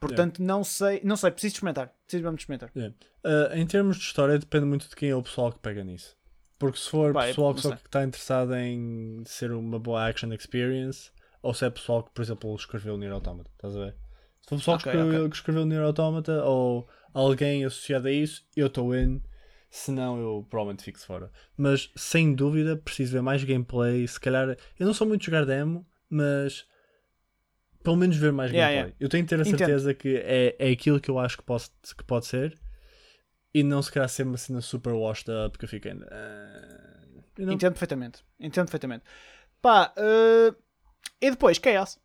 Portanto, 0.00 0.42
não 0.42 0.64
sei, 0.64 1.00
não 1.04 1.16
sei, 1.16 1.30
preciso 1.30 1.54
experimentar. 1.54 1.92
Preciso 2.06 2.24
mesmo 2.24 2.36
experimentar. 2.38 2.70
Yeah. 2.74 2.94
Uh, 3.24 3.54
em 3.56 3.66
termos 3.66 3.96
de 3.96 4.02
história, 4.02 4.38
depende 4.38 4.64
muito 4.66 4.88
de 4.88 4.96
quem 4.96 5.10
é 5.10 5.16
o 5.16 5.22
pessoal 5.22 5.52
que 5.52 5.58
pega 5.60 5.82
nisso. 5.84 6.16
Porque 6.58 6.78
se 6.78 6.88
for 6.90 7.12
Pá, 7.12 7.24
é- 7.24 7.28
pessoal 7.28 7.54
que 7.54 7.66
está 7.66 8.02
interessado 8.04 8.54
em 8.56 9.22
ser 9.26 9.52
uma 9.52 9.78
boa 9.78 10.06
action 10.08 10.32
experience, 10.32 11.10
ou 11.44 11.54
se 11.54 11.64
é 11.66 11.70
pessoal 11.70 12.02
que, 12.02 12.10
por 12.10 12.22
exemplo, 12.22 12.54
escreveu 12.54 12.94
o 12.94 12.96
Nier 12.98 13.12
Automata, 13.12 13.50
estás 13.52 13.76
a 13.76 13.80
ver? 13.80 13.94
Se 14.42 14.48
for 14.48 14.56
pessoal 14.58 14.76
Ok, 14.76 14.82
que, 14.82 14.88
escreveu, 14.88 15.18
ok. 15.18 15.30
que 15.30 15.36
escreveu 15.36 15.62
o 15.62 15.66
Nier 15.66 15.82
Automata 15.82 16.44
ou 16.44 16.88
alguém 17.12 17.64
associado 17.64 18.08
a 18.08 18.12
isso, 18.12 18.44
eu 18.56 18.66
estou 18.66 18.94
in. 18.94 19.22
Se 19.70 19.90
não, 19.90 20.18
eu 20.20 20.46
provavelmente 20.48 20.84
fico 20.84 20.98
fora. 21.00 21.30
Mas 21.56 21.90
sem 21.96 22.34
dúvida, 22.34 22.76
preciso 22.76 23.12
ver 23.12 23.22
mais 23.22 23.42
gameplay. 23.42 24.06
Se 24.06 24.20
calhar, 24.20 24.56
eu 24.78 24.86
não 24.86 24.94
sou 24.94 25.06
muito 25.06 25.20
de 25.20 25.26
jogar 25.26 25.44
demo, 25.44 25.86
mas 26.08 26.66
pelo 27.82 27.96
menos 27.96 28.16
ver 28.16 28.32
mais 28.32 28.50
Yeah, 28.52 28.72
gameplay. 28.72 28.96
Eu 29.00 29.08
tenho 29.08 29.24
que 29.24 29.28
ter 29.30 29.40
a 29.40 29.44
Entendo. 29.44 29.58
certeza 29.58 29.94
que 29.94 30.16
é, 30.16 30.56
é 30.58 30.70
aquilo 30.70 31.00
que 31.00 31.10
eu 31.10 31.18
acho 31.18 31.36
que, 31.36 31.42
posso, 31.42 31.70
que 31.96 32.04
pode 32.04 32.26
ser 32.26 32.56
e 33.52 33.62
não 33.62 33.82
se 33.82 33.90
calhar 33.92 34.08
ser 34.08 34.24
uma 34.24 34.36
cena 34.36 34.60
super 34.60 34.92
washed 34.92 35.28
up 35.30 35.58
que 35.58 35.64
eu 35.64 35.68
fico 35.68 35.88
ainda. 35.88 36.06
know? 37.38 37.54
Entendo 37.54 37.72
perfeitamente. 37.72 38.24
Entendo 38.38 38.66
perfeitamente. 38.66 39.04
Pá, 39.60 39.92
eh, 39.96 40.54
e 41.20 41.30
depois 41.30 41.58
Chaos. 41.58 41.98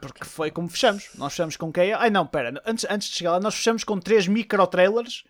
Porque 0.00 0.24
foi 0.24 0.50
como 0.50 0.68
fechamos. 0.68 1.10
Nós 1.14 1.32
fechamos 1.32 1.56
com 1.56 1.72
Chaos. 1.74 1.96
Ai 2.00 2.10
não, 2.10 2.26
pera. 2.26 2.60
Antes, 2.66 2.86
antes 2.88 3.08
de 3.08 3.16
chegar 3.16 3.32
lá, 3.32 3.40
nós 3.40 3.54
fechamos 3.54 3.84
com 3.84 3.98
três 3.98 4.26
micro-trailers 4.26 5.24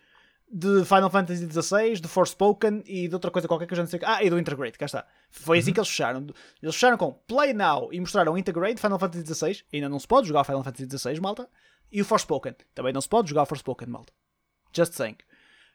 de 0.51 0.83
Final 0.83 1.11
Fantasy 1.11 1.47
XVI, 1.47 1.99
de 1.99 2.07
Forspoken 2.07 2.81
e 2.85 3.07
de 3.07 3.13
outra 3.13 3.29
coisa 3.29 3.47
qualquer 3.47 3.67
que 3.67 3.73
eu 3.73 3.77
já 3.77 3.83
não 3.83 3.89
sei. 3.89 3.99
Ah, 4.03 4.23
e 4.23 4.29
do 4.29 4.39
Integrate, 4.39 4.77
cá 4.79 4.85
está. 4.85 5.07
Foi 5.29 5.59
assim 5.59 5.71
que 5.71 5.79
eles 5.79 5.89
fecharam. 5.89 6.25
Eles 6.61 6.75
fecharam 6.75 6.97
com 6.97 7.13
Play 7.13 7.53
Now 7.53 7.93
e 7.93 7.99
mostraram 7.99 8.37
Integrate, 8.37 8.81
Final 8.81 8.97
Fantasy 8.97 9.25
XVI. 9.25 9.63
Ainda 9.71 9.89
não 9.89 9.99
se 9.99 10.07
pode 10.07 10.27
jogar 10.27 10.43
Final 10.43 10.63
Fantasy 10.63 10.97
XVI, 10.97 11.19
malta. 11.19 11.47
E 11.91 12.01
o 12.01 12.05
Forspoken. 12.05 12.55
Também 12.73 12.93
não 12.93 13.01
se 13.01 13.09
pode 13.09 13.29
jogar 13.29 13.45
Forspoken, 13.45 13.87
malta. 13.87 14.11
Just 14.75 14.93
saying. 14.93 15.17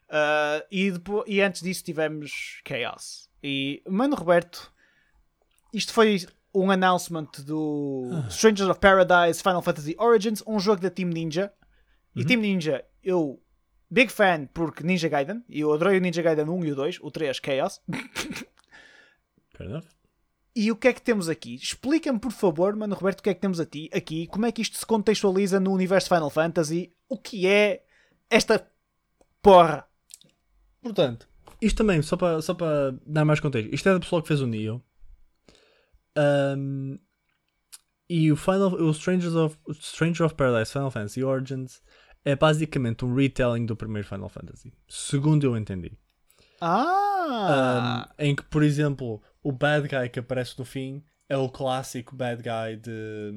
Uh, 0.09 0.63
e, 0.69 0.91
depois, 0.91 1.23
e 1.27 1.41
antes 1.41 1.61
disso 1.61 1.83
tivemos 1.83 2.61
Chaos. 2.67 3.29
E, 3.41 3.81
mano, 3.87 4.15
Roberto, 4.15 4.71
isto 5.73 5.93
foi 5.93 6.25
um 6.55 6.71
announcement 6.71 7.29
do 7.45 8.09
Strangers 8.29 8.69
of 8.69 8.79
Paradise 8.79 9.43
Final 9.43 9.61
Fantasy 9.61 9.95
Origins, 9.99 10.41
um 10.47 10.59
jogo 10.59 10.81
da 10.81 10.89
Team 10.89 11.09
Ninja. 11.09 11.51
E 12.15 12.23
Team 12.23 12.39
Ninja, 12.39 12.85
eu, 13.03 13.41
big 13.91 14.09
fan 14.11 14.47
porque 14.53 14.83
Ninja 14.83 15.09
Gaiden, 15.09 15.43
e 15.49 15.59
eu 15.59 15.73
adorei 15.73 15.97
o 15.97 16.01
Ninja 16.01 16.21
Gaiden 16.21 16.47
1 16.47 16.65
e 16.65 16.71
o 16.71 16.75
2, 16.75 16.99
o 17.01 17.11
3, 17.11 17.41
Chaos. 17.43 17.81
Fair 19.53 19.69
enough. 19.69 19.85
E 20.55 20.71
o 20.71 20.75
que 20.77 20.87
é 20.87 20.93
que 20.93 21.01
temos 21.01 21.27
aqui? 21.27 21.55
Explica-me, 21.55 22.17
por 22.17 22.31
favor, 22.31 22.73
Mano 22.73 22.95
Roberto, 22.95 23.19
o 23.19 23.23
que 23.23 23.29
é 23.29 23.33
que 23.33 23.41
temos 23.41 23.59
aqui, 23.59 23.89
aqui, 23.93 24.25
como 24.27 24.45
é 24.45 24.51
que 24.53 24.61
isto 24.61 24.77
se 24.77 24.85
contextualiza 24.85 25.59
no 25.59 25.73
universo 25.73 26.07
Final 26.07 26.29
Fantasy, 26.29 26.93
o 27.09 27.17
que 27.17 27.45
é 27.45 27.83
esta 28.29 28.65
porra? 29.41 29.85
Portanto, 30.81 31.27
isto 31.61 31.75
também, 31.75 32.01
só 32.01 32.15
para 32.15 32.41
só 32.41 32.53
para 32.53 32.95
dar 33.05 33.25
mais 33.25 33.41
contexto, 33.41 33.73
isto 33.73 33.89
é 33.89 33.93
da 33.93 33.99
pessoa 33.99 34.21
que 34.21 34.29
fez 34.29 34.39
o 34.39 34.47
Neo. 34.47 34.81
Um, 36.17 36.97
e 38.09 38.31
o 38.31 38.35
Final, 38.35 38.73
o 38.73 38.91
Strangers 38.91 39.33
of, 39.35 39.57
Stranger 39.73 40.25
of 40.25 40.35
Paradise 40.35 40.71
Final 40.71 40.91
Fantasy 40.91 41.23
Origins 41.23 41.81
é 42.23 42.35
basicamente 42.35 43.03
um 43.03 43.13
retelling 43.15 43.65
do 43.65 43.75
primeiro 43.75 44.07
Final 44.07 44.29
Fantasy, 44.29 44.73
segundo 44.87 45.43
eu 45.45 45.57
entendi. 45.57 45.97
Ah! 46.61 48.07
Um, 48.19 48.23
em 48.23 48.35
que, 48.35 48.43
por 48.43 48.63
exemplo, 48.63 49.21
o 49.43 49.51
bad 49.51 49.87
guy 49.87 50.09
que 50.09 50.19
aparece 50.19 50.57
no 50.57 50.65
fim 50.65 51.03
é 51.27 51.35
o 51.37 51.49
clássico 51.49 52.15
bad 52.15 52.41
guy 52.41 52.77
de, 52.77 53.31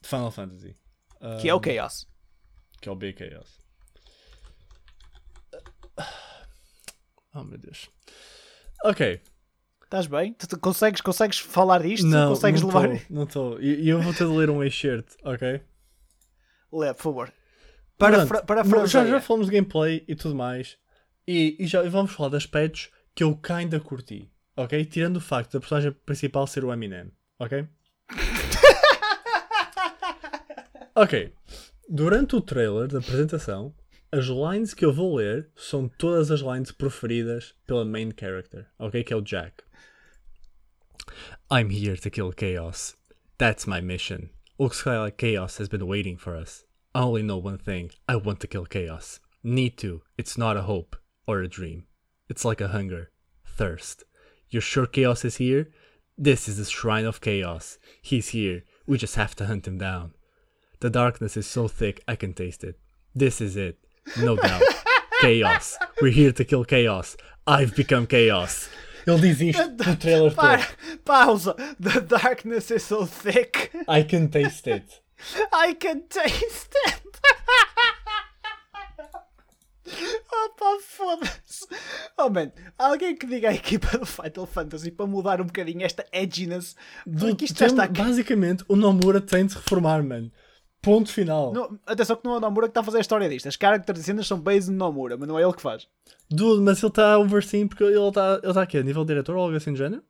de 0.00 0.08
Final 0.08 0.30
Fantasy. 0.30 0.76
que 1.40 1.48
é 1.48 1.54
o 1.54 1.58
Um, 1.58 1.62
Chaos. 1.64 2.06
Que 2.80 2.88
é 2.88 2.92
o 2.92 2.96
Big 2.96 3.18
Chaos. 3.18 3.58
Oh 7.34 7.44
meu 7.44 7.58
Deus. 7.58 7.90
Ok. 8.84 9.20
Estás 9.88 10.06
bem? 10.06 10.34
Tu, 10.34 10.46
tu 10.46 10.58
consegues, 10.58 11.00
consegues 11.00 11.38
falar 11.38 11.80
disto? 11.80 12.06
Não, 12.06 12.28
consegues 12.28 12.60
não 12.60 12.68
levar? 12.68 12.98
tô, 12.98 13.04
não 13.08 13.22
estou. 13.22 13.58
E 13.58 13.88
eu 13.88 14.02
vou 14.02 14.12
ter 14.12 14.26
de 14.26 14.36
ler 14.36 14.50
um 14.50 14.62
excerto, 14.62 15.16
ok? 15.24 15.62
Lê, 16.70 16.92
por 16.92 17.02
favor. 17.02 17.32
Para, 17.96 18.26
Pronto, 18.26 18.44
para 18.44 18.86
já, 18.86 19.06
já 19.06 19.18
falamos 19.18 19.46
de 19.46 19.54
gameplay 19.54 20.04
e 20.06 20.14
tudo 20.14 20.34
mais. 20.34 20.76
E, 21.26 21.56
e 21.58 21.66
já 21.66 21.82
e 21.82 21.88
vamos 21.88 22.12
falar 22.12 22.28
de 22.28 22.36
aspectos 22.36 22.90
que 23.14 23.24
eu 23.24 23.34
kinda 23.34 23.80
curti, 23.80 24.30
ok? 24.54 24.84
Tirando 24.84 25.16
o 25.16 25.22
facto 25.22 25.54
da 25.54 25.60
personagem 25.60 25.90
principal 26.04 26.46
ser 26.46 26.66
o 26.66 26.72
Eminem, 26.72 27.10
ok? 27.38 27.66
ok. 30.94 31.32
Durante 31.88 32.36
o 32.36 32.42
trailer 32.42 32.88
da 32.88 32.98
apresentação, 32.98 33.74
as 34.12 34.28
lines 34.28 34.74
que 34.74 34.84
eu 34.84 34.92
vou 34.92 35.16
ler 35.16 35.50
são 35.54 35.88
todas 35.88 36.30
as 36.30 36.40
lines 36.40 36.72
preferidas 36.72 37.54
pela 37.66 37.84
main 37.84 38.10
character, 38.18 38.66
ok? 38.78 39.04
Que 39.04 39.12
é 39.12 39.16
o 39.16 39.20
Jack. 39.20 39.62
I'm 41.50 41.70
here 41.70 41.96
to 41.96 42.10
kill 42.10 42.32
chaos. 42.32 42.96
That's 43.38 43.66
my 43.66 43.80
mission. 43.80 44.30
Looks 44.58 44.84
like 44.84 45.18
chaos 45.18 45.58
has 45.58 45.68
been 45.68 45.86
waiting 45.86 46.16
for 46.16 46.34
us. 46.34 46.64
I 46.94 47.02
only 47.02 47.22
know 47.22 47.36
one 47.36 47.58
thing. 47.58 47.90
I 48.08 48.16
want 48.16 48.40
to 48.40 48.48
kill 48.48 48.66
chaos. 48.66 49.20
Need 49.44 49.76
to. 49.78 50.02
It's 50.16 50.36
not 50.36 50.56
a 50.56 50.62
hope 50.62 50.96
or 51.26 51.40
a 51.40 51.48
dream. 51.48 51.84
It's 52.28 52.44
like 52.44 52.60
a 52.60 52.68
hunger, 52.68 53.10
thirst. 53.46 54.04
You're 54.50 54.62
sure 54.62 54.86
chaos 54.86 55.24
is 55.24 55.36
here? 55.36 55.70
This 56.16 56.48
is 56.48 56.56
the 56.56 56.64
shrine 56.64 57.04
of 57.04 57.20
chaos. 57.20 57.78
He's 58.02 58.30
here. 58.30 58.64
We 58.86 58.98
just 58.98 59.14
have 59.14 59.36
to 59.36 59.46
hunt 59.46 59.68
him 59.68 59.78
down. 59.78 60.14
The 60.80 60.90
darkness 60.90 61.36
is 61.36 61.46
so 61.46 61.68
thick 61.68 62.02
I 62.08 62.16
can 62.16 62.32
taste 62.32 62.64
it. 62.64 62.78
This 63.14 63.40
is 63.40 63.56
it. 63.56 63.78
No 64.16 64.36
doubt. 64.36 64.62
chaos. 65.20 65.76
We're 66.00 66.12
here 66.12 66.32
to 66.32 66.44
kill 66.44 66.64
chaos. 66.64 67.16
I've 67.46 67.74
become 67.74 68.06
chaos. 68.06 68.68
Ele 69.06 69.20
diz 69.20 69.40
isto 69.40 69.68
no 69.86 69.96
trailer 69.96 70.34
Para, 70.34 70.58
todo. 70.58 70.98
pausa. 71.04 71.54
The 71.80 72.00
darkness 72.00 72.70
is 72.70 72.82
so 72.82 73.06
thick. 73.06 73.70
I 73.88 74.02
can 74.04 74.28
taste 74.28 74.66
it. 74.70 75.02
I 75.52 75.74
can 75.74 76.02
taste 76.08 76.74
it. 76.86 77.02
Opa, 80.30 80.78
foda-se. 80.82 81.66
Oh, 82.18 82.28
man. 82.28 82.52
Alguém 82.78 83.16
que 83.16 83.26
diga 83.26 83.48
à 83.48 83.54
equipa 83.54 83.96
do 83.96 84.04
Final 84.04 84.46
Fantasy 84.46 84.90
para 84.90 85.06
mudar 85.06 85.40
um 85.40 85.46
bocadinho 85.46 85.82
esta 85.84 86.04
edginess. 86.12 86.76
Porque 87.18 87.46
isto 87.46 87.58
já 87.58 87.66
Tem- 87.66 87.74
está 87.74 87.84
aqui. 87.84 88.02
Basicamente, 88.02 88.64
o 88.68 88.76
Nomura 88.76 89.20
tem 89.20 89.46
de 89.46 89.52
se 89.52 89.58
reformar, 89.58 90.02
mano. 90.02 90.30
Ponto 90.80 91.10
final. 91.10 91.52
Não, 91.52 91.78
atenção 91.86 92.16
que 92.16 92.24
não 92.24 92.34
é 92.34 92.36
o 92.36 92.40
Nomura 92.40 92.66
que 92.68 92.70
está 92.70 92.80
a 92.80 92.84
fazer 92.84 92.98
a 92.98 93.00
história 93.00 93.28
disto. 93.28 93.48
As 93.48 93.56
characters 93.60 93.98
e 94.00 94.02
cenas 94.04 94.26
são 94.26 94.38
based 94.40 94.70
no 94.70 94.78
Nomura, 94.78 95.16
mas 95.16 95.28
não 95.28 95.38
é 95.38 95.42
ele 95.42 95.52
que 95.52 95.60
faz. 95.62 95.88
Dude, 96.30 96.62
mas 96.62 96.78
ele 96.82 96.88
está 96.88 97.18
overseeing 97.18 97.66
porque 97.66 97.82
ele 97.84 97.98
está 97.98 98.40
ele 98.42 98.54
tá 98.54 98.62
aqui 98.62 98.78
a 98.78 98.82
nível 98.82 99.04
diretor 99.04 99.34
ou 99.36 99.42
algo 99.42 99.56
assim 99.56 99.72
do 99.72 99.78
género? 99.78 100.02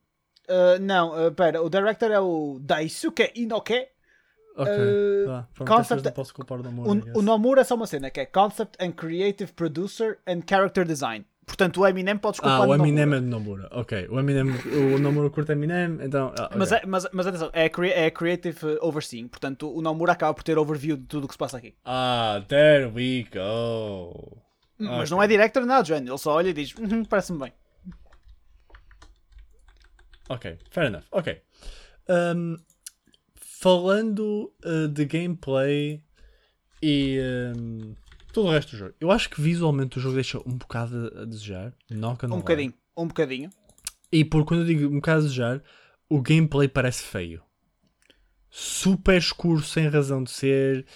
Uh, 0.49 0.79
não, 0.81 1.27
uh, 1.29 1.33
pera, 1.33 1.62
o 1.62 1.69
director 1.71 2.11
é 2.11 2.21
o 2.21 2.59
Daisuke 2.61 3.33
Inoke. 3.35 3.87
Ok. 4.57 4.73
Uh, 4.75 5.45
pronto, 5.55 5.69
concept- 5.69 6.05
não 6.05 6.12
posso 6.12 6.35
culpar 6.35 6.59
o 6.61 6.62
Nomura. 6.62 7.12
O, 7.14 7.19
o 7.19 7.23
Nomura 7.23 7.61
é 7.61 7.64
só 7.64 7.75
uma 7.75 7.87
cena 7.87 8.11
que 8.11 8.21
é 8.21 8.27
Concept 8.27 8.77
and 8.85 8.93
Creative 8.93 9.53
Producer 9.53 10.19
and 10.27 10.41
Character 10.49 10.85
Design. 10.85 11.25
Portanto, 11.49 11.80
o 11.80 11.86
Eminem 11.86 12.16
pode 12.18 12.34
desculpar 12.34 12.61
Ah, 12.61 12.66
o 12.66 12.74
Eminem 12.74 13.03
é 13.14 13.20
de 13.20 13.26
Nomura. 13.26 13.68
Ok. 13.72 14.07
O 14.11 14.20
Eminem, 14.20 14.44
o 14.94 14.99
Nomura 14.99 15.30
curta 15.30 15.55
Eminem, 15.55 15.99
então. 16.03 16.32
ah, 16.38 16.44
ok. 16.44 16.57
Mas, 16.59 16.70
é, 16.72 16.82
mas, 16.86 17.09
mas 17.11 17.26
atenção, 17.26 17.51
é, 17.55 17.64
é 17.64 18.11
Creative 18.11 18.66
uh, 18.66 18.78
Overseeing. 18.86 19.28
Portanto, 19.28 19.74
o 19.74 19.80
Nomura 19.80 20.12
acaba 20.12 20.34
por 20.34 20.42
ter 20.44 20.59
overview 20.59 20.96
de 20.99 21.05
tudo 21.07 21.24
o 21.24 21.26
que 21.26 21.34
se 21.34 21.38
passa 21.38 21.57
aqui. 21.57 21.74
Ah, 21.84 22.44
there 22.49 22.86
we 22.94 23.26
go. 23.32 24.36
Mas 24.78 25.11
Ok. 25.11 25.16
não 25.16 25.22
é 25.22 25.26
director 25.26 25.64
nada, 25.64 25.82
Johnny. 25.82 26.07
Ele 26.09 26.18
só 26.18 26.34
olha 26.34 26.51
e 26.51 26.53
diz: 26.53 26.74
"Uhum, 26.74 27.03
parece-me 27.05 27.38
bem. 27.40 27.53
Ok, 30.28 30.59
fair 30.70 30.86
enough. 30.88 31.05
Ok. 31.11 31.40
Um, 32.09 32.57
falando 33.34 34.53
uh, 34.64 34.86
de 34.88 35.05
gameplay 35.07 36.03
e 36.82 37.18
um, 37.57 37.94
todo 38.39 38.49
o 38.49 38.53
resto 38.53 38.70
do 38.70 38.78
jogo, 38.78 38.95
eu 39.01 39.11
acho 39.11 39.28
que 39.28 39.41
visualmente 39.41 39.99
o 39.99 40.01
jogo 40.01 40.14
deixa 40.14 40.39
um 40.47 40.57
bocado 40.57 41.12
a 41.16 41.24
desejar. 41.24 41.74
Gonna 41.91 42.34
Um 42.34 42.39
bocadinho, 42.39 42.72
um 42.97 43.09
bocadinho. 43.09 43.51
E 44.12 44.24
por 44.24 44.45
quando 44.45 44.61
eu 44.61 44.66
digo 44.66 44.86
um 44.86 44.97
bocado 44.97 45.18
a 45.18 45.22
desejar, 45.22 45.62
o 46.09 46.22
gameplay 46.22 46.68
parece 46.68 47.03
feio. 47.03 47.43
Super 48.49 49.18
escuro, 49.18 49.61
sem 49.61 49.89
razão 49.89 50.22
de 50.22 50.30
ser. 50.30 50.86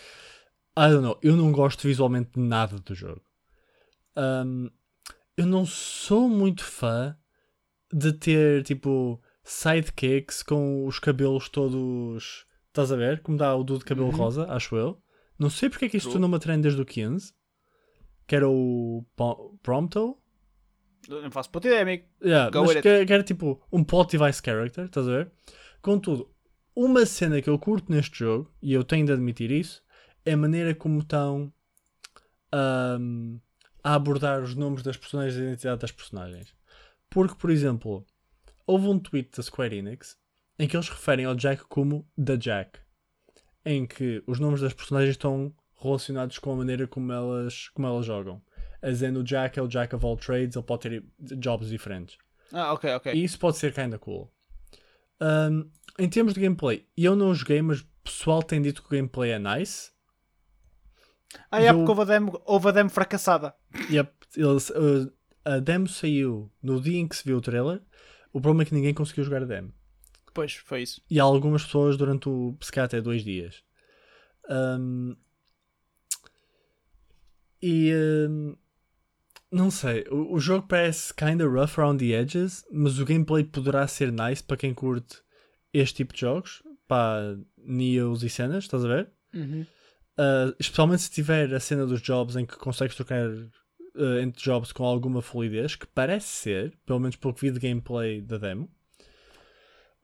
I 0.78 0.88
don't 0.88 1.02
know. 1.02 1.18
Eu 1.20 1.36
não 1.36 1.50
gosto 1.50 1.82
visualmente 1.82 2.30
de 2.34 2.40
nada 2.40 2.78
do 2.78 2.94
jogo. 2.94 3.20
Um, 4.16 4.70
eu 5.36 5.44
não 5.44 5.66
sou 5.66 6.28
muito 6.28 6.64
fã 6.64 7.16
de 7.92 8.12
ter 8.12 8.62
tipo 8.62 9.20
sidekicks 9.42 10.44
com 10.44 10.86
os 10.86 11.00
cabelos 11.00 11.48
todos. 11.48 12.46
Estás 12.68 12.92
a 12.92 12.96
ver? 12.96 13.20
Como 13.20 13.36
dá 13.36 13.52
o 13.54 13.64
do 13.64 13.78
de 13.78 13.84
cabelo 13.84 14.10
Uhum. 14.10 14.16
rosa, 14.16 14.46
acho 14.48 14.76
eu. 14.76 15.01
Não 15.42 15.50
sei 15.50 15.68
porque 15.68 15.86
é 15.86 15.88
que 15.88 15.96
isto 15.96 16.10
tornou 16.10 16.28
uma 16.28 16.38
trend 16.38 16.62
desde 16.62 16.80
o 16.80 16.86
15. 16.86 17.34
Que 18.28 18.36
era 18.36 18.48
o 18.48 19.04
Prompto. 19.60 20.16
Não 21.08 21.30
faço 21.32 21.50
puta 21.50 21.66
ideia, 21.66 21.82
amigo. 21.82 22.04
Yeah, 22.22 22.48
Go 22.48 22.64
mas 22.64 22.80
que, 22.80 23.04
que 23.04 23.12
era 23.12 23.24
tipo 23.24 23.60
um 23.72 23.82
plot 23.82 24.16
device 24.16 24.40
character, 24.40 24.84
estás 24.84 25.08
a 25.08 25.10
ver? 25.10 25.32
Contudo, 25.80 26.32
uma 26.76 27.04
cena 27.04 27.42
que 27.42 27.50
eu 27.50 27.58
curto 27.58 27.90
neste 27.90 28.20
jogo, 28.20 28.54
e 28.62 28.72
eu 28.72 28.84
tenho 28.84 29.04
de 29.04 29.12
admitir 29.12 29.50
isso, 29.50 29.82
é 30.24 30.34
a 30.34 30.36
maneira 30.36 30.76
como 30.76 31.00
estão 31.00 31.52
ahm, 32.52 33.38
a 33.82 33.94
abordar 33.94 34.40
os 34.44 34.54
nomes 34.54 34.84
das 34.84 34.96
personagens 34.96 35.36
e 35.36 35.40
a 35.40 35.48
identidade 35.48 35.80
das 35.80 35.90
personagens. 35.90 36.54
Porque, 37.10 37.34
por 37.34 37.50
exemplo, 37.50 38.06
houve 38.64 38.86
um 38.86 39.00
tweet 39.00 39.36
da 39.36 39.42
Square 39.42 39.76
Enix 39.76 40.16
em 40.56 40.68
que 40.68 40.76
eles 40.76 40.88
referem 40.88 41.24
ao 41.24 41.34
Jack 41.34 41.64
como 41.64 42.08
The 42.16 42.36
Jack, 42.36 42.78
em 43.64 43.86
que 43.86 44.22
os 44.26 44.38
nomes 44.38 44.60
das 44.60 44.72
personagens 44.72 45.12
estão 45.14 45.54
relacionados 45.80 46.38
com 46.38 46.52
a 46.52 46.56
maneira 46.56 46.86
como 46.86 47.12
elas, 47.12 47.68
como 47.70 47.86
elas 47.86 48.06
jogam. 48.06 48.42
A 48.80 48.88
dizer, 48.88 49.16
o 49.16 49.22
Jack 49.22 49.58
é 49.58 49.62
o 49.62 49.68
Jack 49.68 49.94
of 49.94 50.04
all 50.04 50.16
trades, 50.16 50.56
ele 50.56 50.64
pode 50.64 50.82
ter 50.82 51.04
jobs 51.38 51.68
diferentes. 51.68 52.16
Ah, 52.52 52.72
ok, 52.72 52.92
ok. 52.94 53.12
E 53.14 53.22
isso 53.24 53.38
pode 53.38 53.56
ser 53.56 53.72
kinda 53.72 53.98
cool. 53.98 54.32
Um, 55.20 55.70
em 55.98 56.08
termos 56.08 56.34
de 56.34 56.40
gameplay, 56.40 56.86
eu 56.96 57.14
não 57.14 57.34
joguei, 57.34 57.62
mas 57.62 57.80
o 57.80 57.86
pessoal 58.02 58.42
tem 58.42 58.60
dito 58.60 58.82
que 58.82 58.88
o 58.88 58.90
gameplay 58.98 59.30
é 59.30 59.38
nice. 59.38 59.92
Ah, 61.50 61.62
é 61.62 61.70
eu- 61.70 61.74
porque 61.76 61.90
houve 61.90 62.02
a 62.02 62.04
demo, 62.04 62.42
houve 62.44 62.68
a 62.68 62.72
demo 62.72 62.90
fracassada. 62.90 63.54
Yep, 63.90 64.12
eles, 64.36 64.70
uh, 64.70 65.12
a 65.44 65.58
demo 65.60 65.88
saiu 65.88 66.50
no 66.62 66.80
dia 66.80 66.98
em 66.98 67.06
que 67.08 67.16
se 67.16 67.24
viu 67.24 67.38
o 67.38 67.40
trailer. 67.40 67.80
O 68.32 68.40
problema 68.40 68.62
é 68.62 68.66
que 68.66 68.74
ninguém 68.74 68.92
conseguiu 68.94 69.24
jogar 69.24 69.42
a 69.42 69.46
demo. 69.46 69.72
Pois, 70.34 70.54
foi 70.54 70.82
isso. 70.82 71.00
E 71.10 71.20
algumas 71.20 71.64
pessoas 71.64 71.96
durante 71.96 72.28
o 72.28 72.56
se 72.60 72.72
calhar 72.72 72.86
até 72.86 73.00
dois 73.00 73.22
dias. 73.22 73.62
Um, 74.48 75.16
e 77.62 77.92
um, 77.94 78.56
não 79.50 79.70
sei, 79.70 80.04
o, 80.10 80.34
o 80.34 80.40
jogo 80.40 80.66
parece 80.66 81.14
kinda 81.14 81.46
rough 81.46 81.78
around 81.78 82.04
the 82.04 82.12
edges, 82.12 82.64
mas 82.72 82.98
o 82.98 83.04
gameplay 83.04 83.44
poderá 83.44 83.86
ser 83.86 84.10
nice 84.10 84.42
para 84.42 84.56
quem 84.56 84.74
curte 84.74 85.22
este 85.72 85.96
tipo 85.96 86.14
de 86.14 86.20
jogos, 86.20 86.62
para 86.88 87.38
Neos 87.56 88.22
e 88.22 88.28
cenas, 88.28 88.64
estás 88.64 88.84
a 88.84 88.88
ver? 88.88 89.10
Uhum. 89.34 89.66
Uh, 90.18 90.54
especialmente 90.58 91.02
se 91.02 91.10
tiver 91.10 91.54
a 91.54 91.60
cena 91.60 91.86
dos 91.86 92.02
jobs 92.02 92.36
em 92.36 92.44
que 92.44 92.56
consegues 92.56 92.94
trocar 92.96 93.28
uh, 93.28 94.18
entre 94.20 94.42
jobs 94.42 94.72
com 94.72 94.84
alguma 94.84 95.22
fluidez, 95.22 95.76
que 95.76 95.86
parece 95.86 96.28
ser, 96.28 96.78
pelo 96.84 97.00
menos 97.00 97.16
pelo 97.16 97.32
que 97.32 97.42
vi 97.42 97.50
de 97.50 97.60
gameplay 97.60 98.20
da 98.20 98.38
demo. 98.38 98.70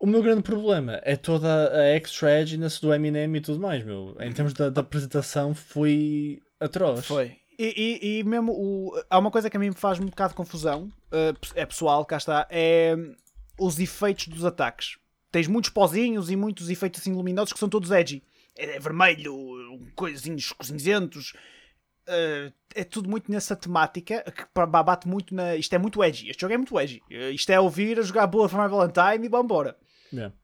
O 0.00 0.06
meu 0.06 0.22
grande 0.22 0.42
problema 0.42 1.00
é 1.02 1.16
toda 1.16 1.72
a 1.72 1.96
extra 1.96 2.40
edginess 2.40 2.78
do 2.80 2.94
Eminem 2.94 3.34
e 3.34 3.40
tudo 3.40 3.58
mais, 3.58 3.84
meu. 3.84 4.16
Em 4.20 4.32
termos 4.32 4.52
da, 4.52 4.70
da 4.70 4.80
apresentação, 4.80 5.54
foi 5.54 6.40
atroz. 6.60 7.06
Foi. 7.06 7.36
E, 7.58 7.98
e, 8.02 8.18
e 8.18 8.24
mesmo 8.24 8.52
o, 8.52 8.92
há 9.10 9.18
uma 9.18 9.32
coisa 9.32 9.50
que 9.50 9.56
a 9.56 9.60
mim 9.60 9.70
me 9.70 9.74
faz 9.74 9.98
um 9.98 10.06
bocado 10.06 10.30
de 10.30 10.36
confusão, 10.36 10.84
uh, 11.12 11.36
é 11.56 11.66
pessoal, 11.66 12.04
cá 12.04 12.16
está, 12.16 12.46
é 12.48 12.94
os 13.58 13.80
efeitos 13.80 14.28
dos 14.28 14.44
ataques. 14.44 14.98
Tens 15.32 15.48
muitos 15.48 15.70
pozinhos 15.70 16.30
e 16.30 16.36
muitos 16.36 16.70
efeitos 16.70 17.00
assim 17.00 17.12
luminosos 17.12 17.52
que 17.52 17.58
são 17.58 17.68
todos 17.68 17.90
edgy. 17.90 18.22
É, 18.56 18.76
é 18.76 18.78
vermelho, 18.78 19.34
coisinhos 19.96 20.54
cinzentos. 20.62 21.32
Uh, 22.08 22.52
é 22.74 22.84
tudo 22.84 23.10
muito 23.10 23.30
nessa 23.30 23.56
temática 23.56 24.24
que 24.30 24.44
bate 24.66 25.08
muito 25.08 25.34
na. 25.34 25.56
Isto 25.56 25.74
é 25.74 25.78
muito 25.78 26.02
edgy. 26.02 26.30
Este 26.30 26.40
jogo 26.40 26.54
é 26.54 26.56
muito 26.56 26.78
edgy. 26.78 27.02
Uh, 27.10 27.32
isto 27.32 27.50
é 27.50 27.58
ouvir 27.58 27.98
a 27.98 28.02
jogar 28.02 28.28
Bullet 28.28 28.52
for 28.52 28.62
My 28.62 28.68
Valentine 28.68 29.26
e 29.26 29.28
vambora. 29.28 29.76
Yeah. 30.12 30.34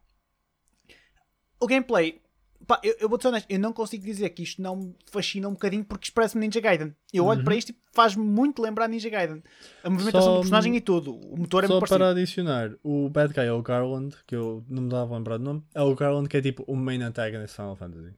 O 1.60 1.66
gameplay 1.66 2.20
Pá, 2.66 2.80
eu, 2.82 2.96
eu 2.98 3.08
vou 3.10 3.20
ser 3.20 3.28
honesto, 3.28 3.46
eu 3.50 3.58
não 3.58 3.74
consigo 3.74 4.02
dizer 4.02 4.30
que 4.30 4.42
isto 4.42 4.62
não 4.62 4.74
me 4.76 4.96
fascina 5.10 5.46
um 5.46 5.52
bocadinho 5.52 5.84
porque 5.84 6.04
isto 6.06 6.14
parece-me 6.14 6.46
Ninja 6.46 6.60
Gaiden. 6.60 6.96
Eu 7.12 7.26
olho 7.26 7.40
Uhum. 7.40 7.44
para 7.44 7.56
isto 7.56 7.72
e 7.72 7.76
faz-me 7.92 8.24
muito 8.24 8.62
lembrar 8.62 8.88
Ninja 8.88 9.10
Gaiden. 9.10 9.42
A 9.82 9.90
movimentação 9.90 10.22
Só- 10.22 10.34
do 10.36 10.40
personagem 10.40 10.74
e 10.74 10.80
tudo. 10.80 11.14
O 11.14 11.36
motor 11.36 11.64
é 11.64 11.66
Só 11.66 11.78
para 11.78 12.08
adicionar, 12.08 12.70
o 12.82 13.10
bad 13.10 13.34
guy 13.34 13.42
é 13.42 13.52
o 13.52 13.60
Garland, 13.60 14.16
que 14.26 14.34
eu 14.34 14.64
não 14.66 14.84
me 14.84 14.88
dava 14.88 15.12
a 15.14 15.18
lembrar 15.18 15.36
do 15.36 15.44
nome, 15.44 15.62
é 15.74 15.82
o 15.82 15.94
Garland 15.94 16.26
que 16.26 16.38
é 16.38 16.40
tipo 16.40 16.64
o 16.66 16.74
main 16.74 17.02
antagonist 17.02 17.48
de 17.50 17.56
Final 17.56 17.76
Fantasy. 17.76 18.14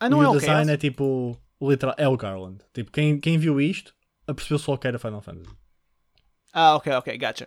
Ah, 0.00 0.08
não 0.08 0.22
e 0.22 0.24
é 0.24 0.28
o 0.28 0.32
o 0.32 0.38
design 0.38 0.72
é 0.72 0.76
tipo, 0.78 1.36
literal, 1.60 1.94
é 1.98 2.08
o 2.08 2.16
Garland. 2.16 2.64
Tipo, 2.72 2.90
quem, 2.92 3.20
quem 3.20 3.36
viu 3.36 3.60
isto, 3.60 3.94
percebeu 4.24 4.58
só 4.58 4.74
que 4.78 4.86
era 4.86 4.98
Final 4.98 5.20
Fantasy. 5.20 5.54
Ah, 6.54 6.76
ok, 6.76 6.90
ok, 6.94 7.18
gotcha. 7.18 7.46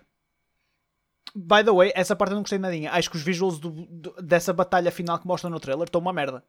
By 1.36 1.63
the 1.65 1.71
way, 1.73 1.91
essa 1.95 2.15
parte 2.15 2.31
eu 2.31 2.36
não 2.36 2.43
gostei 2.43 2.57
nadinha. 2.57 2.91
Acho 2.91 3.09
que 3.09 3.17
os 3.17 3.21
visuals 3.23 3.59
do- 3.59 3.71
do- 3.89 4.15
dessa 4.21 4.53
batalha 4.53 4.89
final 4.91 5.19
que 5.19 5.27
mostram 5.27 5.49
no 5.51 5.59
trailer 5.59 5.83
estão 5.86 5.99
uma 5.99 6.13
merda. 6.13 6.43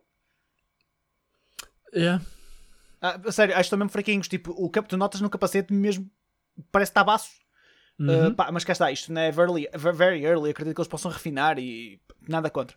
Yeah. 1.94 2.22
Ah, 3.00 3.20
a 3.26 3.32
sério, 3.32 3.52
acho 3.54 3.62
que 3.62 3.66
estão 3.66 3.78
mesmo 3.78 3.90
fraquinhos. 3.90 4.28
Tipo, 4.28 4.52
o 4.52 4.68
cap, 4.70 4.88
tu 4.88 4.96
notas 4.96 5.20
no 5.20 5.30
capacete 5.30 5.72
mesmo 5.72 6.08
parece 6.70 6.92
tabaço. 6.92 7.30
Uhum. 7.98 8.28
Uh, 8.28 8.34
pá, 8.34 8.50
mas 8.52 8.62
cá 8.64 8.72
está, 8.72 8.90
isto 8.92 9.10
não 9.12 9.20
é 9.22 9.30
very, 9.32 9.68
very 9.94 10.22
early, 10.24 10.50
acredito 10.50 10.74
que 10.74 10.80
eles 10.82 10.88
possam 10.88 11.10
refinar 11.10 11.58
e 11.58 11.98
nada 12.28 12.50
contra. 12.50 12.76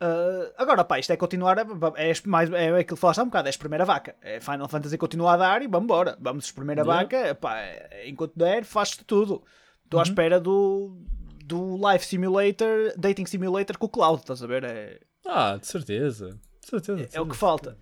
Uh, 0.00 0.52
agora, 0.56 0.82
pá, 0.82 0.98
isto 0.98 1.12
é 1.12 1.16
continuar, 1.16 1.58
a, 1.58 1.62
é, 1.96 2.12
mais, 2.26 2.50
é 2.50 2.68
aquilo 2.68 2.96
que 2.96 3.00
falaste 3.00 3.18
há 3.18 3.22
um 3.22 3.26
bocado, 3.26 3.48
é 3.48 3.50
espremer 3.50 3.82
a 3.82 3.84
vaca. 3.84 4.16
É 4.22 4.40
Final 4.40 4.68
Fantasy 4.68 4.96
continua 4.96 5.34
a 5.34 5.36
dar 5.36 5.62
e 5.62 5.66
vamos 5.66 5.84
embora. 5.84 6.16
Vamos 6.20 6.46
espremer 6.46 6.78
a 6.78 6.82
Yeah. 6.82 7.02
vaca, 7.02 7.34
pá, 7.34 7.56
enquanto 8.06 8.32
der, 8.34 8.64
faz-te 8.64 9.04
tudo. 9.04 9.42
Estou 9.84 10.00
à 10.00 10.02
Uhum. 10.02 10.08
espera 10.08 10.40
do, 10.40 10.96
do 11.46 11.76
Life 11.76 12.04
Simulator, 12.06 12.92
Dating 12.96 13.26
Simulator 13.26 13.78
com 13.78 13.86
o 13.86 13.88
Cloud, 13.88 14.20
estás 14.20 14.42
a 14.42 14.46
ver? 14.46 14.64
É, 14.64 15.00
Ah, 15.24 15.56
de 15.56 15.66
certeza. 15.66 16.38
De 16.60 16.68
certeza. 16.68 16.96
de 16.96 17.02
é 17.04 17.06
o 17.06 17.10
certeza. 17.10 17.30
que 17.30 17.36
falta. 17.36 17.78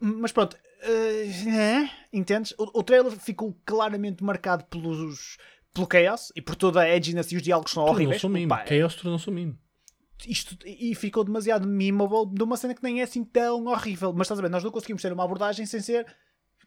Mas 0.00 0.30
pronto, 0.32 0.54
uh, 0.54 1.48
é, 1.50 1.90
entendes? 2.12 2.54
O, 2.58 2.78
o 2.78 2.82
trailer 2.82 3.12
ficou 3.12 3.56
claramente 3.64 4.22
marcado 4.22 4.64
pelos, 4.66 5.36
pelo 5.74 5.88
chaos 5.90 6.32
e 6.36 6.40
por 6.42 6.54
toda 6.54 6.80
a 6.80 6.88
edginess 6.96 7.32
e 7.32 7.36
os 7.36 7.42
diálogos 7.42 7.72
são 7.72 7.84
horríveis. 7.84 8.20
Tornou-se 8.20 8.44
um. 8.44 8.48
Pá, 8.48 8.64
Chaos 8.66 8.94
tornou-se 8.94 9.30
um 9.30 9.32
mime. 9.32 9.58
isto, 10.26 10.56
e 10.64 10.94
ficou 10.94 11.24
demasiado 11.24 11.66
memeable 11.66 12.32
de 12.32 12.42
uma 12.42 12.56
cena 12.56 12.74
que 12.74 12.82
nem 12.82 13.00
é 13.00 13.04
assim 13.04 13.24
tão 13.24 13.66
horrível. 13.66 14.12
Mas 14.12 14.26
estás 14.26 14.38
a 14.38 14.42
ver, 14.42 14.48
nós 14.50 14.62
não 14.64 14.70
conseguimos 14.70 15.02
ter 15.02 15.12
uma 15.12 15.24
abordagem 15.24 15.66
sem 15.66 15.80
ser 15.80 16.06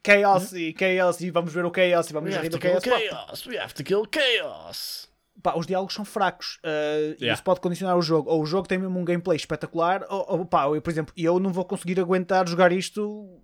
chaos 0.06 0.52
e 0.52 0.74
chaos 0.78 1.20
e 1.20 1.30
vamos 1.30 1.52
ver 1.52 1.64
o 1.64 1.72
chaos 1.74 2.08
e 2.08 2.12
vamos 2.12 2.34
rir 2.34 2.48
do 2.48 2.60
chaos. 2.60 2.84
Chaos. 2.84 3.46
We 3.46 3.58
have 3.58 3.74
to 3.74 3.82
kill 3.84 4.04
chaos. 4.12 5.09
Pá, 5.42 5.54
os 5.56 5.66
diálogos 5.66 5.94
são 5.94 6.04
fracos 6.04 6.58
uh, 6.64 7.12
e 7.18 7.24
Yeah. 7.24 7.34
isso 7.34 7.42
pode 7.42 7.60
condicionar 7.60 7.96
o 7.96 8.02
jogo. 8.02 8.30
Ou 8.30 8.42
o 8.42 8.46
jogo 8.46 8.68
tem 8.68 8.78
mesmo 8.78 8.98
um 8.98 9.04
gameplay 9.04 9.36
espetacular, 9.36 10.04
ou, 10.08 10.38
ou 10.38 10.44
pá, 10.46 10.64
eu, 10.66 10.80
por 10.80 10.90
exemplo, 10.90 11.12
eu 11.16 11.38
não 11.38 11.52
vou 11.52 11.64
conseguir 11.64 11.98
aguentar 12.00 12.48
jogar 12.48 12.72
isto 12.72 13.42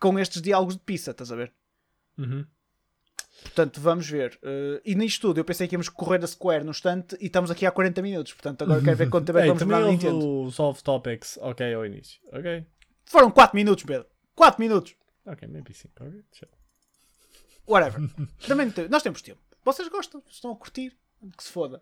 com 0.00 0.18
estes 0.18 0.40
diálogos 0.42 0.74
de 0.74 0.80
pizza, 0.82 1.10
estás 1.10 1.30
a 1.32 1.36
ver? 1.36 1.52
Uhum. 2.16 2.44
Portanto, 3.42 3.80
vamos 3.80 4.08
ver. 4.08 4.38
Uh, 4.42 4.80
e 4.84 4.94
nisto 4.94 5.20
tudo, 5.28 5.38
eu 5.38 5.44
pensei 5.44 5.68
que 5.68 5.74
íamos 5.74 5.88
correr 5.88 6.22
a 6.22 6.26
Square 6.26 6.64
no 6.64 6.70
instante 6.70 7.16
e 7.20 7.26
estamos 7.26 7.50
aqui 7.50 7.64
há 7.64 7.70
40 7.70 8.02
minutos. 8.02 8.32
Portanto, 8.32 8.62
agora 8.62 8.82
quero 8.82 8.96
ver 8.96 9.08
quanto 9.08 9.26
tempo 9.26 9.38
é 9.38 9.42
que 9.42 9.46
vamos 9.48 9.60
demorar 9.60 9.80
houve 9.80 9.92
Nintendo. 9.92 10.26
o 10.26 10.50
Solve 10.50 10.82
Topics, 10.82 11.38
ok, 11.40 11.74
ao 11.74 11.86
início. 11.86 12.20
Ok. 12.32 12.66
Foram 13.04 13.30
4 13.30 13.54
minutos, 13.56 13.84
Pedro. 13.84 14.06
4 14.34 14.60
minutos. 14.60 14.94
Ok, 15.24 15.46
maybe 15.48 15.72
5. 15.72 15.94
Ok. 16.04 16.48
Whatever. 17.66 18.00
Também 18.46 18.72
nós 18.90 19.02
temos 19.02 19.22
tempo. 19.22 19.40
Vocês 19.64 19.88
gostam, 19.88 20.22
estão 20.28 20.50
a 20.50 20.56
curtir. 20.56 20.96
Que 21.36 21.42
se 21.44 21.50
foda. 21.50 21.80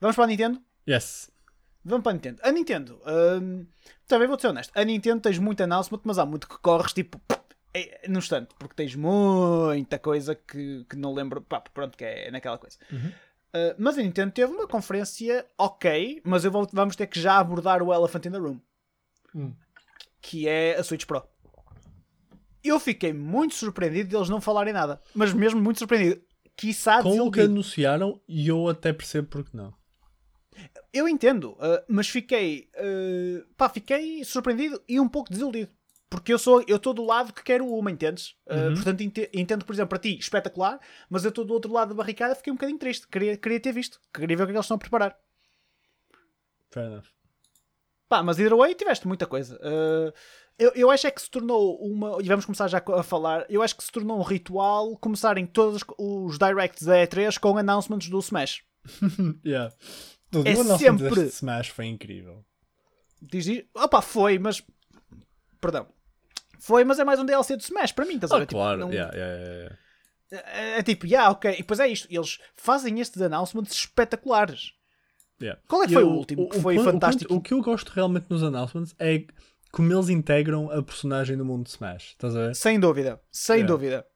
Vamos 0.00 0.14
para 0.16 0.24
a 0.24 0.28
Nintendo? 0.28 0.60
Yes. 0.88 1.30
Vamos 1.84 2.02
para 2.02 2.10
a 2.12 2.14
Nintendo. 2.14 2.40
A 2.42 2.50
Nintendo, 2.52 3.00
hum, 3.42 3.66
também 4.06 4.26
vou 4.28 4.38
ser 4.38 4.48
honesto. 4.48 4.72
A 4.76 4.84
Nintendo 4.84 5.20
tens 5.22 5.38
muito 5.38 5.62
announcement, 5.62 6.00
mas 6.04 6.18
há 6.18 6.26
muito 6.26 6.48
que 6.48 6.58
corres 6.58 6.92
tipo 6.92 7.20
é, 7.72 8.08
no 8.08 8.18
instante, 8.18 8.54
porque 8.58 8.74
tens 8.74 8.94
muita 8.94 9.98
coisa 9.98 10.34
que, 10.34 10.84
que 10.88 10.96
não 10.96 11.12
lembro. 11.14 11.40
Pá, 11.42 11.60
pronto, 11.60 11.96
que 11.96 12.04
é 12.04 12.30
naquela 12.30 12.58
coisa. 12.58 12.76
Uhum. 12.90 13.08
Uh, 13.08 13.74
mas 13.78 13.96
a 13.96 14.02
Nintendo 14.02 14.32
teve 14.32 14.52
uma 14.52 14.66
conferência 14.66 15.46
ok, 15.56 16.20
mas 16.24 16.44
eu 16.44 16.50
vou- 16.50 16.68
vamos 16.72 16.94
ter 16.96 17.06
que 17.06 17.20
já 17.20 17.38
abordar 17.38 17.82
o 17.82 17.92
Elephant 17.94 18.26
in 18.26 18.30
the 18.32 18.38
Room, 18.38 18.60
Hum. 19.34 19.54
que 20.20 20.46
é 20.48 20.76
a 20.76 20.82
Switch 20.84 21.04
Pro. 21.06 21.22
Eu 22.62 22.80
fiquei 22.80 23.12
muito 23.12 23.54
surpreendido 23.54 24.08
de 24.10 24.16
eles 24.16 24.28
não 24.28 24.40
falarem 24.40 24.72
nada, 24.74 25.00
mas 25.14 25.32
mesmo 25.32 25.60
muito 25.60 25.78
surpreendido. 25.78 26.20
Quiçá 26.56 27.02
Com 27.02 27.20
o 27.20 27.30
que 27.30 27.40
anunciaram, 27.42 28.20
e 28.26 28.48
eu 28.48 28.68
até 28.68 28.92
percebo 28.92 29.28
porque 29.28 29.54
não. 29.56 29.74
Eu 30.92 31.06
entendo, 31.06 31.50
uh, 31.52 31.84
mas 31.86 32.08
fiquei, 32.08 32.70
uh, 32.78 33.46
pá, 33.56 33.68
fiquei 33.68 34.24
surpreendido 34.24 34.82
e 34.88 34.98
um 34.98 35.08
pouco 35.08 35.30
desiludido. 35.30 35.70
Porque 36.08 36.32
eu 36.32 36.38
sou, 36.38 36.64
eu 36.66 36.76
estou 36.76 36.94
do 36.94 37.04
lado 37.04 37.32
que 37.32 37.42
quero 37.42 37.66
uma, 37.66 37.90
entendes? 37.90 38.30
Uh, 38.46 38.54
Uhum. 38.68 38.74
Portanto, 38.74 39.00
ente- 39.02 39.30
entendo, 39.34 39.64
por 39.66 39.74
exemplo, 39.74 39.90
para 39.90 39.98
ti, 39.98 40.16
espetacular, 40.18 40.80
mas 41.10 41.24
eu 41.24 41.28
estou 41.30 41.44
do 41.44 41.52
outro 41.52 41.70
lado 41.72 41.88
da 41.90 41.94
barricada 41.94 42.34
fiquei 42.34 42.50
um 42.52 42.56
bocadinho 42.56 42.78
triste. 42.78 43.06
Queria, 43.08 43.36
queria 43.36 43.60
ter 43.60 43.72
visto, 43.72 44.00
queria 44.14 44.36
ver 44.36 44.44
o 44.44 44.46
que 44.46 44.50
é 44.50 44.54
que 44.54 44.56
eles 44.56 44.64
estão 44.64 44.76
a 44.76 44.78
preparar. 44.78 45.18
Fair 46.70 46.86
enough. 46.86 47.06
Pá, 48.08 48.22
mas 48.22 48.38
either 48.38 48.56
way, 48.56 48.74
tiveste 48.74 49.06
muita 49.06 49.26
coisa. 49.26 49.56
Uh, 49.56 50.12
eu, 50.58 50.72
eu 50.74 50.90
acho 50.90 51.06
é 51.06 51.10
que 51.10 51.20
se 51.22 51.30
tornou 51.30 51.76
uma. 51.80 52.18
E 52.22 52.26
vamos 52.28 52.44
começar 52.44 52.68
já 52.68 52.82
a 52.86 53.02
falar. 53.02 53.44
Eu 53.48 53.62
acho 53.62 53.76
que 53.76 53.84
se 53.84 53.90
tornou 53.92 54.18
um 54.18 54.22
ritual 54.22 54.96
começarem 54.98 55.46
todos 55.46 55.82
os 55.98 56.38
directs 56.38 56.82
da 56.84 56.96
E3 57.06 57.38
com 57.38 57.56
announcements 57.58 58.08
do 58.08 58.18
Smash. 58.18 58.62
Yeah. 59.44 59.74
Tudo, 60.30 60.48
É 60.48 60.52
o 60.54 60.78
sempre- 60.78 61.22
Smash 61.26 61.68
foi 61.68 61.86
incrível. 61.86 62.44
Diz. 63.22 63.46
Opa, 63.74 64.00
foi, 64.02 64.38
mas. 64.38 64.62
Perdão. 65.60 65.86
Foi, 66.58 66.84
mas 66.84 66.98
é 66.98 67.04
mais 67.04 67.20
um 67.20 67.24
DLC 67.24 67.56
do 67.56 67.60
Smash 67.62 67.92
para 67.92 68.04
mim, 68.04 68.14
estás 68.14 68.32
a 68.32 68.36
Ah, 68.36 68.38
ver? 68.40 68.46
Tipo, 68.46 68.58
claro. 68.58 68.80
não- 68.80 68.92
yeah, 68.92 69.14
yeah, 69.16 69.36
yeah, 69.36 69.56
yeah. 70.32 70.48
é, 70.52 70.78
é 70.78 70.82
tipo, 70.82 71.06
yeah, 71.06 71.30
ok. 71.30 71.52
E 71.52 71.56
depois 71.58 71.78
é 71.80 71.86
isto. 71.88 72.08
Eles 72.10 72.38
fazem 72.56 72.98
estes 73.00 73.20
announcements 73.22 73.72
espetaculares. 73.72 74.72
Yeah. 75.40 75.60
Qual 75.68 75.82
é 75.82 75.86
que 75.86 75.92
foi 75.92 76.02
o 76.04 76.08
último 76.10 76.48
que 76.48 76.60
foi 76.60 76.76
ponto- 76.76 76.90
fantástico? 76.90 77.34
O, 77.34 77.40
que 77.40 77.52
eu 77.54 77.62
gosto 77.62 77.88
realmente 77.90 78.26
nos 78.30 78.42
announcements 78.42 78.94
é 78.98 79.24
como 79.76 79.92
eles 79.92 80.08
integram 80.08 80.70
a 80.70 80.82
personagem 80.82 81.36
no 81.36 81.44
mundo 81.44 81.64
de 81.64 81.70
Smash. 81.70 82.12
Estás 82.12 82.34
a 82.34 82.46
ver? 82.46 82.56
Sem 82.56 82.80
dúvida. 82.80 83.20
Sem 83.30 83.56
Yeah. 83.56 83.72
dúvida. 83.72 84.06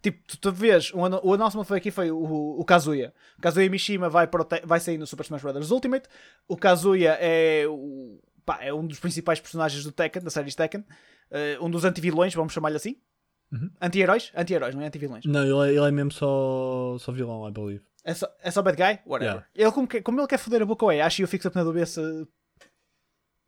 Tipo, 0.00 0.20
tu, 0.26 0.36
tu 0.38 0.52
vês, 0.52 0.92
o, 0.92 0.98
o 0.98 1.34
announcement 1.34 1.64
foi 1.64 1.78
aqui 1.78 1.90
foi 1.90 2.10
o, 2.10 2.18
o 2.58 2.64
Kazuya. 2.64 3.12
O 3.38 3.42
Kazuya 3.42 3.68
Mishima 3.70 4.08
vai, 4.08 4.28
vai 4.64 4.80
sair 4.80 4.98
no 4.98 5.06
Super 5.06 5.24
Smash 5.24 5.42
Bros. 5.42 5.70
Ultimate. 5.70 6.08
O 6.48 6.56
Kazuya 6.56 7.16
é, 7.20 7.64
o, 7.68 8.20
pá, 8.44 8.58
é 8.62 8.72
um 8.72 8.86
dos 8.86 8.98
principais 9.00 9.40
personagens 9.40 9.84
do 9.84 9.92
Tekken, 9.92 10.22
da 10.22 10.30
série 10.30 10.52
Tekken. 10.54 10.84
Eh, 11.30 11.56
um 11.60 11.70
dos 11.70 11.84
anti-vilões, 11.84 12.34
vamos 12.34 12.52
chamar-lhe 12.52 12.76
assim. 12.76 12.96
Uhum. 13.52 13.70
Anti-heróis? 13.80 14.32
Anti-heróis, 14.34 14.74
não 14.74 14.82
é 14.82 14.86
anti-vilões. 14.86 15.24
Não, 15.24 15.42
ele 15.42 15.70
é, 15.72 15.76
ele 15.76 15.86
é 15.88 15.90
mesmo 15.92 16.10
só, 16.12 16.96
só 16.98 17.12
vilão, 17.12 17.48
I 17.48 17.52
believe. 17.52 17.82
É 18.04 18.12
só, 18.14 18.26
é 18.42 18.50
só 18.50 18.60
bad 18.62 18.76
guy? 18.76 18.98
Whatever. 19.06 19.34
Yeah. 19.34 19.46
Ele, 19.54 19.70
como, 19.72 19.86
que- 19.86 20.02
como 20.02 20.20
ele 20.20 20.26
quer 20.26 20.38
foder 20.38 20.62
a 20.62 20.66
boca 20.66 20.84
ao 20.84 20.90
Ash, 20.90 21.20
eu 21.20 21.28
fico 21.28 21.42
sempre 21.44 21.58
na 21.58 21.64
dúvida 21.64 21.86
se. 21.86 22.00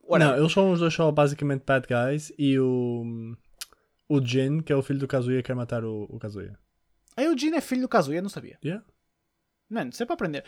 Whatever. 0.09 0.35
Não, 0.35 0.43
eles 0.43 0.53
são 0.53 0.73
os 0.73 0.81
dois 0.81 0.93
só 0.95 1.11
basicamente 1.11 1.63
bad 1.67 1.87
guys 1.87 2.33
e 2.39 2.59
o. 2.59 3.35
O 4.09 4.21
Jin, 4.25 4.61
que 4.61 4.73
é 4.73 4.77
o 4.77 4.83
filho 4.83 4.99
do 4.99 5.09
Kazuya, 5.09 5.43
quer 5.43 5.55
matar 5.55 5.83
o, 5.85 6.05
o 6.11 6.19
Kazuya. 6.19 6.59
Aí 7.17 7.27
o 7.29 7.37
Jin 7.39 7.55
é 7.55 7.61
filho 7.61 7.83
do 7.83 7.89
Kazuya, 7.89 8.21
não 8.21 8.29
sabia. 8.29 8.59
Yeah. 8.63 8.85
Mano, 9.71 9.91
isso 9.91 10.03
é 10.03 10.07
para 10.07 10.15
aprender. 10.15 10.45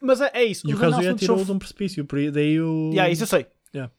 Mas 0.00 0.20
é, 0.20 0.30
é 0.34 0.44
isso. 0.44 0.68
E 0.68 0.72
o 0.72 0.74
os 0.76 0.80
Kazuya 0.80 1.14
tirou-o 1.14 1.38
são 1.40 1.46
de 1.46 1.52
um 1.52 1.58
precipício, 1.58 2.04
por 2.04 2.18
aí 2.18 2.30
daí 2.30 2.60
o. 2.60 2.90
Yeah, 2.92 3.10
isso 3.10 3.24
eu 3.24 3.26
sei. 3.26 3.46
Yeah. 3.74 3.92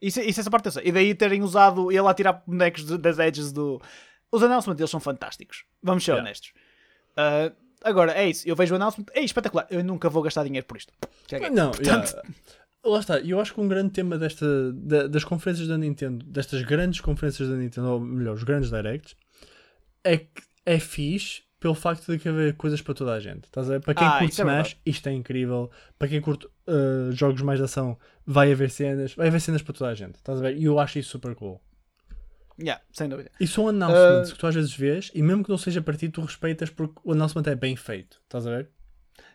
Isso, 0.00 0.20
isso 0.20 0.40
essa 0.40 0.50
parte 0.50 0.66
eu 0.66 0.72
sei. 0.72 0.84
E 0.86 0.92
daí 0.92 1.14
terem 1.14 1.42
usado 1.42 1.90
ele 1.92 2.06
a 2.06 2.14
tirar 2.14 2.42
bonecos 2.46 2.84
de- 2.86 2.96
das 2.98 3.18
edges 3.18 3.52
do. 3.52 3.80
Os 4.32 4.42
announcements 4.42 4.76
deles 4.78 4.90
são 4.90 5.00
fantásticos. 5.00 5.64
Vamos 5.82 6.04
ser 6.04 6.12
Yeah. 6.12 6.26
honestos. 6.26 6.52
Ah, 7.16 7.52
agora, 7.84 8.12
é 8.12 8.28
isso. 8.28 8.48
Eu 8.48 8.54
vejo 8.56 8.72
o 8.72 8.76
announcement. 8.76 9.06
É 9.12 9.20
espetacular. 9.22 9.66
Eu 9.70 9.82
nunca 9.84 10.08
vou 10.08 10.22
gastar 10.22 10.44
dinheiro 10.44 10.66
por 10.66 10.76
isto. 10.76 10.92
Não, 11.52 11.72
Portanto- 11.72 12.14
yeah. 12.14 12.22
Lá 12.84 13.00
está. 13.00 13.18
Eu 13.20 13.40
acho 13.40 13.52
que 13.54 13.60
um 13.60 13.68
grande 13.68 13.90
tema 13.92 14.16
desta, 14.18 14.72
da- 14.72 15.06
das 15.06 15.24
conferências 15.24 15.68
da 15.68 15.76
Nintendo, 15.78 16.24
destas 16.26 16.62
grandes 16.62 17.00
conferências 17.00 17.48
da 17.48 17.56
Nintendo, 17.56 17.88
ou 17.88 18.00
melhor, 18.00 18.34
os 18.34 18.42
grandes 18.44 18.70
directs, 18.70 19.16
é 20.04 20.16
que 20.18 20.42
é 20.64 20.78
fixe 20.78 21.42
pelo 21.60 21.74
facto 21.74 22.06
de 22.12 22.18
que 22.18 22.28
haver 22.28 22.54
coisas 22.56 22.80
para 22.80 22.94
toda 22.94 23.12
a 23.12 23.18
gente. 23.20 23.44
Estás 23.46 23.68
a 23.68 23.74
ver? 23.74 23.80
Para 23.80 23.94
quem 23.94 24.06
Ah, 24.06 24.18
curte 24.18 24.24
é 24.40 24.44
Smash, 24.44 24.46
verdade. 24.68 24.76
isto 24.86 25.08
é 25.08 25.12
incrível. 25.12 25.70
Para 25.98 26.08
quem 26.08 26.20
curte 26.20 26.46
uh, 26.46 27.10
jogos 27.12 27.42
mais 27.42 27.58
de 27.58 27.64
ação, 27.64 27.98
vai 28.24 28.52
haver 28.52 28.70
cenas. 28.70 29.14
Vai 29.14 29.26
haver 29.28 29.40
cenas 29.40 29.60
para 29.62 29.74
toda 29.74 29.90
a 29.90 29.94
gente. 29.94 30.14
Estás 30.14 30.38
a 30.38 30.42
ver? 30.42 30.56
E 30.56 30.64
eu 30.64 30.78
acho 30.78 30.98
isso 31.00 31.10
super 31.10 31.34
cool. 31.34 31.60
Yeah, 32.60 32.80
sem 32.92 33.08
dúvida. 33.08 33.30
E 33.40 33.46
são 33.46 33.68
announcements 33.68 34.30
Ah. 34.30 34.32
que 34.32 34.38
tu 34.38 34.46
às 34.46 34.54
vezes 34.54 34.74
vês, 34.76 35.10
e 35.14 35.22
mesmo 35.22 35.42
que 35.44 35.50
não 35.50 35.58
seja 35.58 35.80
para 35.82 35.96
ti, 35.96 36.08
tu 36.08 36.20
respeitas 36.20 36.70
porque 36.70 36.94
o 37.04 37.12
announcement 37.12 37.42
é 37.46 37.54
bem 37.56 37.74
feito. 37.76 38.20
Estás 38.24 38.46
a 38.46 38.50
ver? 38.50 38.68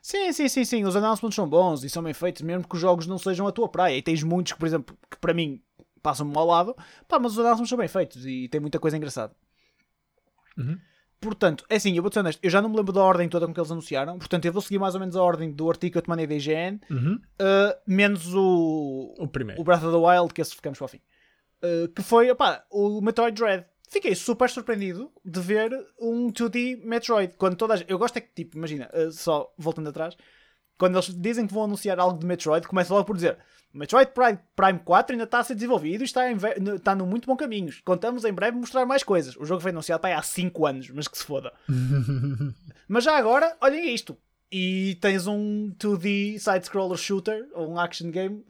Sim, 0.01 0.31
sim, 0.33 0.47
sim, 0.49 0.65
sim. 0.65 0.83
Os 0.85 0.95
announcements 0.95 1.35
são 1.35 1.47
bons 1.47 1.83
e 1.83 1.89
são 1.89 2.03
bem 2.03 2.13
feitos, 2.13 2.41
mesmo 2.41 2.67
que 2.67 2.75
os 2.75 2.81
jogos 2.81 3.07
não 3.07 3.17
sejam 3.17 3.47
a 3.47 3.51
tua 3.51 3.69
praia. 3.69 3.97
E 3.97 4.01
tens 4.01 4.21
muitos 4.23 4.53
que, 4.53 4.59
por 4.59 4.65
exemplo, 4.65 4.97
que 5.09 5.17
para 5.17 5.33
mim 5.33 5.61
passam-me 6.01 6.35
ao 6.37 6.45
lado, 6.45 6.75
pá, 7.07 7.17
mas 7.19 7.31
os 7.33 7.39
announcements 7.39 7.69
são 7.69 7.77
bem 7.77 7.87
feitos 7.87 8.25
e 8.25 8.47
tem 8.49 8.59
muita 8.59 8.79
coisa 8.79 8.97
engraçada. 8.97 9.33
Uhum. 10.57 10.77
Portanto, 11.21 11.65
é 11.69 11.77
assim, 11.77 11.95
eu 11.95 12.03
vou 12.03 12.11
ser 12.11 12.19
honesto, 12.19 12.39
eu 12.43 12.49
já 12.49 12.61
não 12.61 12.67
me 12.69 12.75
lembro 12.75 12.91
da 12.91 13.01
ordem 13.01 13.29
toda 13.29 13.47
com 13.47 13.53
que 13.53 13.59
eles 13.59 13.71
anunciaram, 13.71 14.17
portanto 14.19 14.43
eu 14.43 14.51
vou 14.51 14.61
seguir 14.61 14.77
mais 14.77 14.93
ou 14.93 14.99
menos 14.99 15.15
a 15.15 15.23
ordem 15.23 15.49
do 15.53 15.69
artigo 15.69 15.93
que 15.93 15.97
eu 15.97 16.01
te 16.01 16.09
mandei 16.09 16.27
da 16.27 16.35
IGN, 16.35 16.81
Uhum. 16.91 17.13
uh, 17.15 17.79
menos 17.87 18.33
o, 18.35 19.13
O 19.17 19.27
primeiro. 19.29 19.61
o 19.61 19.63
Breath 19.63 19.83
of 19.83 19.91
the 19.91 19.97
Wild, 19.97 20.33
que 20.33 20.41
esse 20.41 20.53
ficamos 20.53 20.77
para 20.77 20.85
o 20.85 20.87
fim. 20.89 20.99
Uh, 21.63 21.87
que 21.93 22.01
foi, 22.03 22.29
opá, 22.29 22.65
o 22.69 22.99
Metroid 22.99 23.41
Dread. 23.41 23.65
Fiquei 23.93 24.15
super 24.15 24.49
surpreendido 24.49 25.11
de 25.23 25.39
ver 25.39 25.71
um 26.01 26.31
2D 26.31 26.83
Metroid. 26.83 27.35
Quando 27.37 27.55
toda 27.55 27.75
a 27.75 27.77
gente... 27.77 27.91
Eu 27.91 27.99
gosto 27.99 28.17
é 28.17 28.21
que, 28.21 28.33
tipo, 28.33 28.57
imagina, 28.57 28.89
uh, 28.91 29.11
só 29.11 29.53
voltando 29.55 29.87
atrás, 29.87 30.17
quando 30.79 30.95
eles 30.95 31.13
dizem 31.15 31.45
que 31.45 31.53
vão 31.53 31.65
anunciar 31.65 31.99
algo 31.99 32.17
de 32.17 32.25
Metroid, 32.25 32.67
começa 32.67 32.91
logo 32.91 33.05
por 33.05 33.15
dizer 33.15 33.37
Metroid 33.71 34.09
Prime, 34.11 34.39
Prime 34.55 34.79
4 34.79 35.13
ainda 35.13 35.25
está 35.25 35.37
a 35.37 35.43
ser 35.43 35.53
desenvolvido 35.53 36.03
e 36.03 36.05
está, 36.05 36.31
em 36.31 36.35
está 36.75 36.95
no 36.95 37.05
muito 37.05 37.27
bom 37.27 37.37
caminho. 37.37 37.71
Contamos 37.85 38.25
em 38.25 38.33
breve 38.33 38.57
mostrar 38.57 38.83
mais 38.83 39.03
coisas. 39.03 39.37
O 39.37 39.45
jogo 39.45 39.61
foi 39.61 39.69
anunciado 39.69 40.01
pá, 40.01 40.15
há 40.15 40.23
5 40.23 40.65
anos, 40.65 40.89
mas 40.89 41.07
que 41.07 41.17
se 41.19 41.23
foda. 41.23 41.53
Mas 42.89 43.03
já 43.03 43.15
agora, 43.15 43.55
olhem 43.61 43.93
isto. 43.93 44.17
E 44.51 44.97
tens 45.01 45.27
um 45.27 45.71
2D 45.79 46.39
side-scroller 46.39 46.97
shooter, 46.97 47.47
ou 47.53 47.71
um 47.71 47.79
action 47.79 48.09
game 48.09 48.43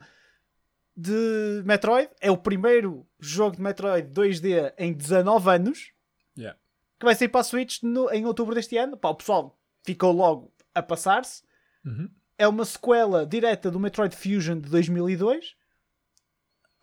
de 0.96 1.62
Metroid. 1.64 2.08
É 2.20 2.30
o 2.30 2.36
primeiro 2.36 3.06
jogo 3.20 3.56
de 3.56 3.62
Metroid 3.62 4.08
2D 4.12 4.72
em 4.78 4.92
19 4.92 5.50
anos, 5.50 5.92
Yeah. 6.36 6.58
que 6.98 7.04
vai 7.06 7.14
sair 7.14 7.28
para 7.28 7.40
a 7.40 7.44
Switch 7.44 7.82
no- 7.82 8.10
em 8.10 8.24
outubro 8.26 8.54
deste 8.54 8.76
ano. 8.76 8.96
Pá, 8.96 9.08
o 9.10 9.14
pessoal 9.14 9.58
ficou 9.84 10.12
logo 10.12 10.52
a 10.74 10.82
passar-se. 10.82 11.42
Uhum. 11.84 12.08
É 12.36 12.48
uma 12.48 12.64
sequela 12.64 13.24
direta 13.24 13.70
do 13.70 13.78
Metroid 13.78 14.14
Fusion 14.16 14.58
de 14.60 14.68
2002. 14.68 15.54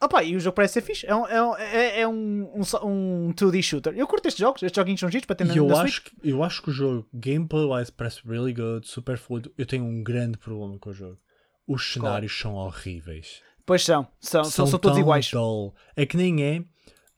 Opa, 0.03 0.23
e 0.23 0.35
o 0.35 0.39
jogo 0.39 0.55
parece 0.55 0.73
ser 0.75 0.81
fixe. 0.81 1.05
É 1.05 1.13
um, 1.15 1.27
é 1.27 1.43
um, 1.43 1.55
é, 1.57 1.99
é 2.01 2.07
um, 2.07 2.51
um, 2.55 2.87
um 3.27 3.33
2D 3.33 3.61
shooter. 3.61 3.93
Eu 3.95 4.07
curto 4.07 4.27
estes 4.27 4.39
jogos. 4.39 4.63
Estes 4.63 4.75
joguinhos 4.75 4.99
são 4.99 5.11
giros 5.11 5.25
para 5.27 5.35
ter 5.35 5.43
na, 5.45 5.55
eu 5.55 5.67
na 5.67 5.81
acho, 5.83 6.01
Switch. 6.01 6.03
que, 6.21 6.29
eu 6.29 6.43
acho 6.43 6.61
que 6.63 6.69
o 6.69 6.73
jogo, 6.73 7.07
gameplay-wise, 7.13 7.91
parece 7.91 8.27
really 8.27 8.53
good, 8.53 8.87
super 8.87 9.17
fluido. 9.17 9.53
Eu 9.57 9.65
tenho 9.65 9.83
um 9.83 10.01
grande 10.01 10.37
problema 10.39 10.79
com 10.79 10.89
o 10.89 10.93
jogo. 10.93 11.19
Os 11.67 11.93
cenários 11.93 12.35
são 12.37 12.55
horríveis. 12.55 13.43
Pois 13.65 13.83
são. 13.85 14.07
São, 14.19 14.43
são, 14.43 14.67
são 14.67 14.79
todos 14.79 14.97
iguais. 14.97 15.29
dull. 15.31 15.73
É 15.95 16.05
que 16.05 16.17
nem 16.17 16.43
é. 16.43 16.63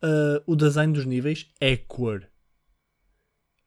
ah, 0.01 0.43
o 0.45 0.55
design 0.55 0.93
dos 0.93 1.05
níveis 1.05 1.49
é 1.59 1.75
cor. 1.77 2.27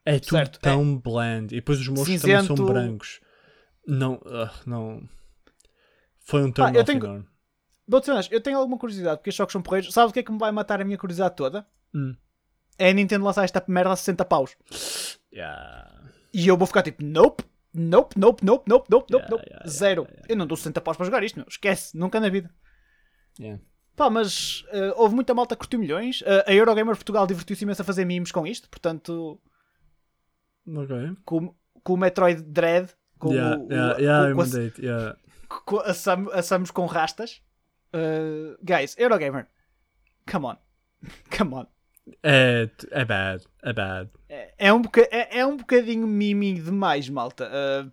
É 0.05 0.19
tudo 0.21 0.31
Certo, 0.37 0.61
tão 0.61 0.97
bland. 0.99 1.53
E 1.53 1.57
depois 1.57 1.81
os 1.81 1.89
monstros 1.89 2.21
também 2.23 2.37
Cinzento. 2.41 2.57
são 2.57 2.67
brancos. 2.67 3.21
Não, 3.87 4.21
ah, 4.27 4.53
não. 4.65 5.03
Foi 6.21 6.43
um 6.43 6.49
Ah, 6.49 6.53
turn 6.53 6.75
eu 6.77 6.83
off 6.83 6.87
tenho- 6.93 7.05
enorme. 7.05 7.27
Eu 8.31 8.41
tenho 8.41 8.59
alguma 8.59 8.79
curiosidade 8.79 9.19
porque 9.19 9.31
estes 9.31 9.39
jogos 9.39 9.53
são 9.53 9.63
porreiros. 9.63 9.93
Sabe 9.93 10.11
o 10.11 10.13
que 10.13 10.19
é 10.21 10.23
que 10.23 10.33
me 10.33 10.39
vai 10.39 10.51
matar 10.53 10.81
a 10.81 10.85
minha 10.85 10.99
curiosidade 10.99 11.37
toda? 11.37 11.67
Hum. 11.95 12.15
É 12.79 12.91
a 12.91 12.93
Nintendo 12.93 13.25
lançar 13.25 13.45
esta 13.45 13.65
merda 13.69 13.93
a 13.93 13.97
60 13.97 14.25
paus. 14.25 14.57
Yeah. 15.33 16.05
E 16.35 16.47
eu 16.49 16.57
vou 16.57 16.67
ficar 16.67 16.83
tipo, 16.83 17.03
nope, 17.05 17.45
nope, 17.73 18.19
nope, 18.19 18.45
nope, 18.45 18.65
nope, 18.69 18.87
nope, 18.91 19.07
Yeah, 19.13 19.29
nope. 19.31 19.45
yeah, 19.49 19.69
Zero. 19.69 20.07
Eu 20.29 20.37
não 20.37 20.47
dou 20.47 20.57
60 20.57 20.81
paus 20.81 20.97
para 20.97 21.07
jogar 21.07 21.23
isto, 21.25 21.37
meu. 21.37 21.47
Esquece, 21.49 21.97
nunca 21.97 22.19
na 22.21 22.29
vida. 22.29 22.51
Yeah. 23.39 23.61
Pá, 23.95 24.11
mas 24.11 24.65
eh, 24.73 24.93
houve 24.97 25.15
muita 25.15 25.35
malta 25.35 25.55
que 25.55 25.61
curtiu 25.61 25.79
milhões. 25.79 26.23
Eh, 26.27 26.45
a 26.47 26.55
Eurogamer 26.55 26.95
Portugal 26.97 27.27
divertiu-se 27.27 27.65
imenso 27.65 27.83
a 27.83 27.85
fazer 27.85 28.05
memes 28.05 28.31
com 28.33 28.47
isto. 28.47 28.69
Portanto, 28.69 29.41
Ok. 30.67 30.97
com, 31.25 31.55
com 31.83 31.95
o 31.95 31.97
Metroid 31.97 32.43
Dread, 32.43 32.91
com 33.19 33.33
yeah, 33.33 33.57
o, 33.59 33.69
yeah, 33.73 33.97
o- 33.97 34.01
yeah, 34.01 34.35
com- 34.35 34.83
yeah. 34.83 35.17
com- 35.65 35.79
a, 35.81 35.95
Sam- 35.95 36.31
a 36.33 36.43
Samus 36.43 36.71
com 36.71 36.87
rastas. 36.87 37.41
Eh, 37.93 38.57
guys, 38.63 38.95
Eurogamer, 38.99 39.47
come 40.31 40.47
on. 40.47 40.57
Come 41.37 41.55
on. 41.55 41.67
É, 42.23 42.69
é 42.91 43.05
bad. 43.05 43.45
É 43.63 43.73
bad. 43.73 44.11
É, 44.29 44.55
é 44.59 44.73
um, 44.73 44.81
boca- 44.83 45.09
é, 45.11 45.39
é 45.39 45.47
um 45.47 45.57
bocadinho 45.57 46.07
mimi 46.07 46.55
demais, 46.61 47.09
malta. 47.09 47.49
Uh, 47.49 47.93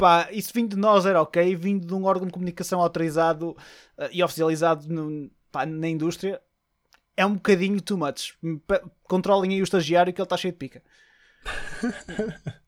pá, 0.00 0.28
isso 0.32 0.52
vindo 0.54 0.70
de 0.70 0.76
nós 0.76 1.06
era 1.06 1.20
ok, 1.22 1.54
vindo 1.56 1.86
de 1.86 1.94
um 1.94 2.04
órgão 2.04 2.26
de 2.26 2.32
comunicação 2.32 2.80
autorizado 2.80 3.50
uh, 3.50 4.08
e 4.12 4.22
oficializado 4.22 4.88
no- 4.88 5.30
pá, 5.52 5.66
na 5.66 5.88
indústria, 5.88 6.40
é 7.16 7.26
um 7.26 7.34
bocadinho 7.34 7.80
too 7.82 7.98
much. 7.98 8.34
P- 8.66 8.82
Controlem 9.04 9.52
aí 9.52 9.60
o 9.60 9.64
estagiário 9.64 10.12
que 10.12 10.20
ele 10.20 10.26
está 10.26 10.36
cheio 10.36 10.52
de 10.52 10.58
pica. 10.58 10.82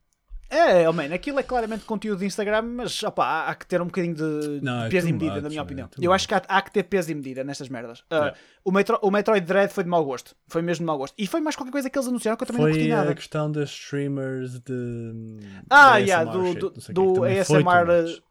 É, 0.53 0.87
oh 0.89 0.93
man, 0.93 1.13
aquilo 1.13 1.39
é 1.39 1.43
claramente 1.43 1.83
conteúdo 1.85 2.19
de 2.19 2.25
Instagram, 2.25 2.61
mas 2.61 3.01
opá, 3.03 3.25
há, 3.25 3.49
há 3.49 3.55
que 3.55 3.65
ter 3.65 3.81
um 3.81 3.85
bocadinho 3.85 4.13
de, 4.15 4.59
Não, 4.61 4.83
é 4.85 4.89
peso 4.89 5.07
e 5.07 5.11
too 5.11 5.19
medida, 5.19 5.33
much, 5.35 5.43
na 5.43 5.49
minha 5.49 5.61
man, 5.61 5.65
opinião. 5.65 5.87
too 5.87 6.03
Eu 6.03 6.13
acho 6.13 6.27
que 6.27 6.33
há, 6.33 6.41
há 6.47 6.61
que 6.61 6.71
ter 6.71 6.83
peso 6.83 7.11
e 7.11 7.15
medida 7.15 7.43
nestas 7.43 7.69
merdas. 7.69 7.99
Uh, 8.01 8.03
Yeah. 8.13 8.37
o, 8.63 8.71
Metro, 8.71 8.99
o 9.01 9.09
Metroid 9.11 9.45
Dread 9.45 9.73
foi 9.73 9.83
de 9.83 9.89
mau 9.89 10.03
gosto. 10.05 10.35
Foi 10.47 10.61
mesmo 10.61 10.83
de 10.83 10.87
mau 10.87 10.97
gosto. 10.97 11.15
E 11.17 11.25
foi 11.27 11.41
mais 11.41 11.55
qualquer 11.55 11.71
coisa 11.71 11.89
que 11.89 11.97
eles 11.97 12.07
anunciaram 12.07 12.37
que 12.37 12.43
eu 12.43 12.47
também 12.47 12.61
não 12.61 12.69
Foi 12.69 12.77
curti 12.79 12.91
a 12.91 12.97
nada. 12.97 13.15
questão 13.15 13.51
das 13.51 13.69
streamers 13.69 14.59
de. 14.59 15.39
Ah, 15.69 15.99
de 15.99 16.05
yeah, 16.09 16.29
ASMR 16.29 16.37
do, 16.43 16.47
shit, 16.47 16.59
do, 16.93 17.03
não 17.03 17.13
do 17.13 17.23
ASMR, 17.23 18.03
much. 18.03 18.23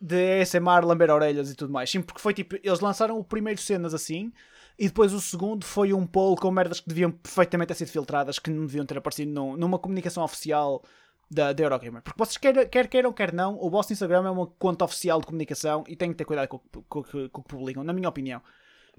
de 0.00 0.40
ASMR 0.42 0.84
lamber 0.84 1.10
orelhas 1.10 1.50
e 1.50 1.54
tudo 1.54 1.72
mais. 1.72 1.90
Sim, 1.90 2.02
porque 2.02 2.20
foi 2.20 2.34
tipo, 2.34 2.56
eles 2.62 2.80
lançaram 2.80 3.18
o 3.18 3.24
primeiro 3.24 3.60
cenas 3.60 3.94
assim 3.94 4.32
e 4.78 4.86
depois 4.86 5.12
o 5.12 5.20
segundo 5.20 5.64
foi 5.64 5.92
um 5.92 6.06
poll 6.06 6.36
com 6.36 6.50
merdas 6.52 6.78
que 6.80 6.88
deviam 6.88 7.10
perfeitamente 7.10 7.68
ter 7.68 7.74
sido 7.74 7.88
filtradas, 7.90 8.38
que 8.38 8.48
não 8.50 8.64
deviam 8.66 8.86
ter 8.86 8.96
aparecido 8.98 9.30
num- 9.32 9.56
numa 9.56 9.78
comunicação 9.78 10.22
oficial 10.22 10.84
da, 11.30 11.52
da 11.52 11.62
Eurogamer. 11.62 12.02
Porque 12.02 12.18
vocês 12.18 12.36
quer, 12.36 12.68
quer 12.68 12.88
queiram, 12.88 13.12
quer 13.12 13.32
não, 13.32 13.58
o 13.60 13.68
vosso 13.70 13.92
Instagram 13.92 14.26
é 14.26 14.30
uma 14.30 14.46
conta 14.46 14.84
oficial 14.84 15.20
de 15.20 15.26
comunicação 15.26 15.84
e 15.86 15.94
têm 15.96 16.10
que 16.10 16.16
ter 16.16 16.24
cuidado 16.24 16.48
com, 16.48 16.58
com, 16.58 16.98
o 17.00 17.04
que- 17.04 17.28
com 17.28 17.40
o 17.40 17.44
que 17.44 17.48
publicam, 17.50 17.84
na 17.84 17.92
minha 17.92 18.08
opinião. 18.08 18.42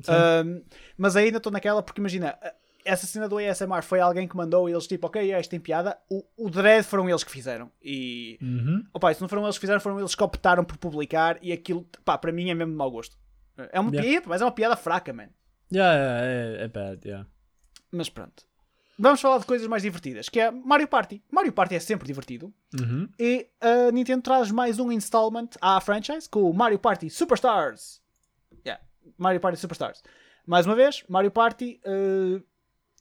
Um, 0.08 0.64
mas 0.98 1.16
ainda 1.16 1.38
estou 1.38 1.52
naquela 1.52 1.84
porque 1.84 2.00
imagina, 2.00 2.38
essa 2.86 3.06
cena 3.06 3.28
do 3.28 3.38
ASMR 3.38 3.82
foi 3.84 4.00
alguém 4.00 4.28
que 4.28 4.38
mandou 4.38 4.70
e 4.70 4.72
eles 4.72 4.88
tipo, 4.88 5.08
ok, 5.08 5.32
é, 5.34 5.40
isto 5.40 5.50
tem 5.50 5.60
piada. 5.60 5.98
O, 6.10 6.24
o 6.38 6.50
Dread 6.50 6.84
foram 6.86 7.10
eles 7.10 7.24
que 7.24 7.32
fizeram. 7.32 7.70
E 7.84 8.38
Uhum. 8.42 8.84
Opa, 8.94 9.14
se 9.14 9.20
não 9.22 9.28
foram 9.28 9.44
eles 9.44 9.58
que 9.58 9.62
fizeram, 9.62 9.82
foram 9.82 10.00
eles 10.00 10.16
que 10.16 10.24
optaram 10.24 10.64
por 10.64 10.78
publicar 10.78 11.38
e 11.42 11.52
aquilo, 11.52 11.86
pá, 12.06 12.18
para 12.18 12.32
mim 12.32 12.50
é 12.50 12.54
mesmo 12.54 12.72
de 12.72 12.78
mau 12.78 12.90
gosto. 12.90 13.18
É 13.74 13.80
uma 13.80 13.92
Yeah. 13.92 14.10
piada, 14.10 14.26
mas 14.30 14.42
é 14.42 14.46
uma 14.46 14.52
piada 14.54 14.78
fraca, 14.78 15.12
man. 15.12 15.28
Yeah, 15.72 15.94
yeah, 15.96 16.26
é, 16.26 16.64
é 16.64 16.68
bad, 16.70 17.06
yeah. 17.08 17.28
Mas 17.92 18.08
pronto. 18.10 18.46
Vamos 19.02 19.22
falar 19.22 19.38
de 19.38 19.46
coisas 19.46 19.66
mais 19.66 19.82
divertidas, 19.82 20.28
que 20.28 20.42
é 20.42 20.52
Mario 20.52 20.86
Party. 20.86 21.24
Mario 21.32 21.54
Party 21.54 21.76
é 21.76 21.80
sempre 21.80 22.06
divertido. 22.06 22.54
Uhum. 22.78 23.08
E 23.18 23.48
a 23.62 23.90
Nintendo 23.94 24.22
traz 24.22 24.52
mais 24.52 24.78
um 24.78 24.92
installment 24.92 25.48
à 25.62 25.80
franchise 25.80 26.28
com 26.30 26.42
o 26.50 26.54
Mario 26.54 26.78
Party 26.78 27.10
Superstars. 27.10 28.02
Yeah, 28.66 28.84
Mario 29.18 29.40
Party 29.40 29.58
Superstars. 29.58 30.04
Mais 30.46 30.66
uma 30.66 30.76
vez, 30.76 31.06
Mario 31.08 31.32
Party, 31.32 31.80
uh, 31.86 32.44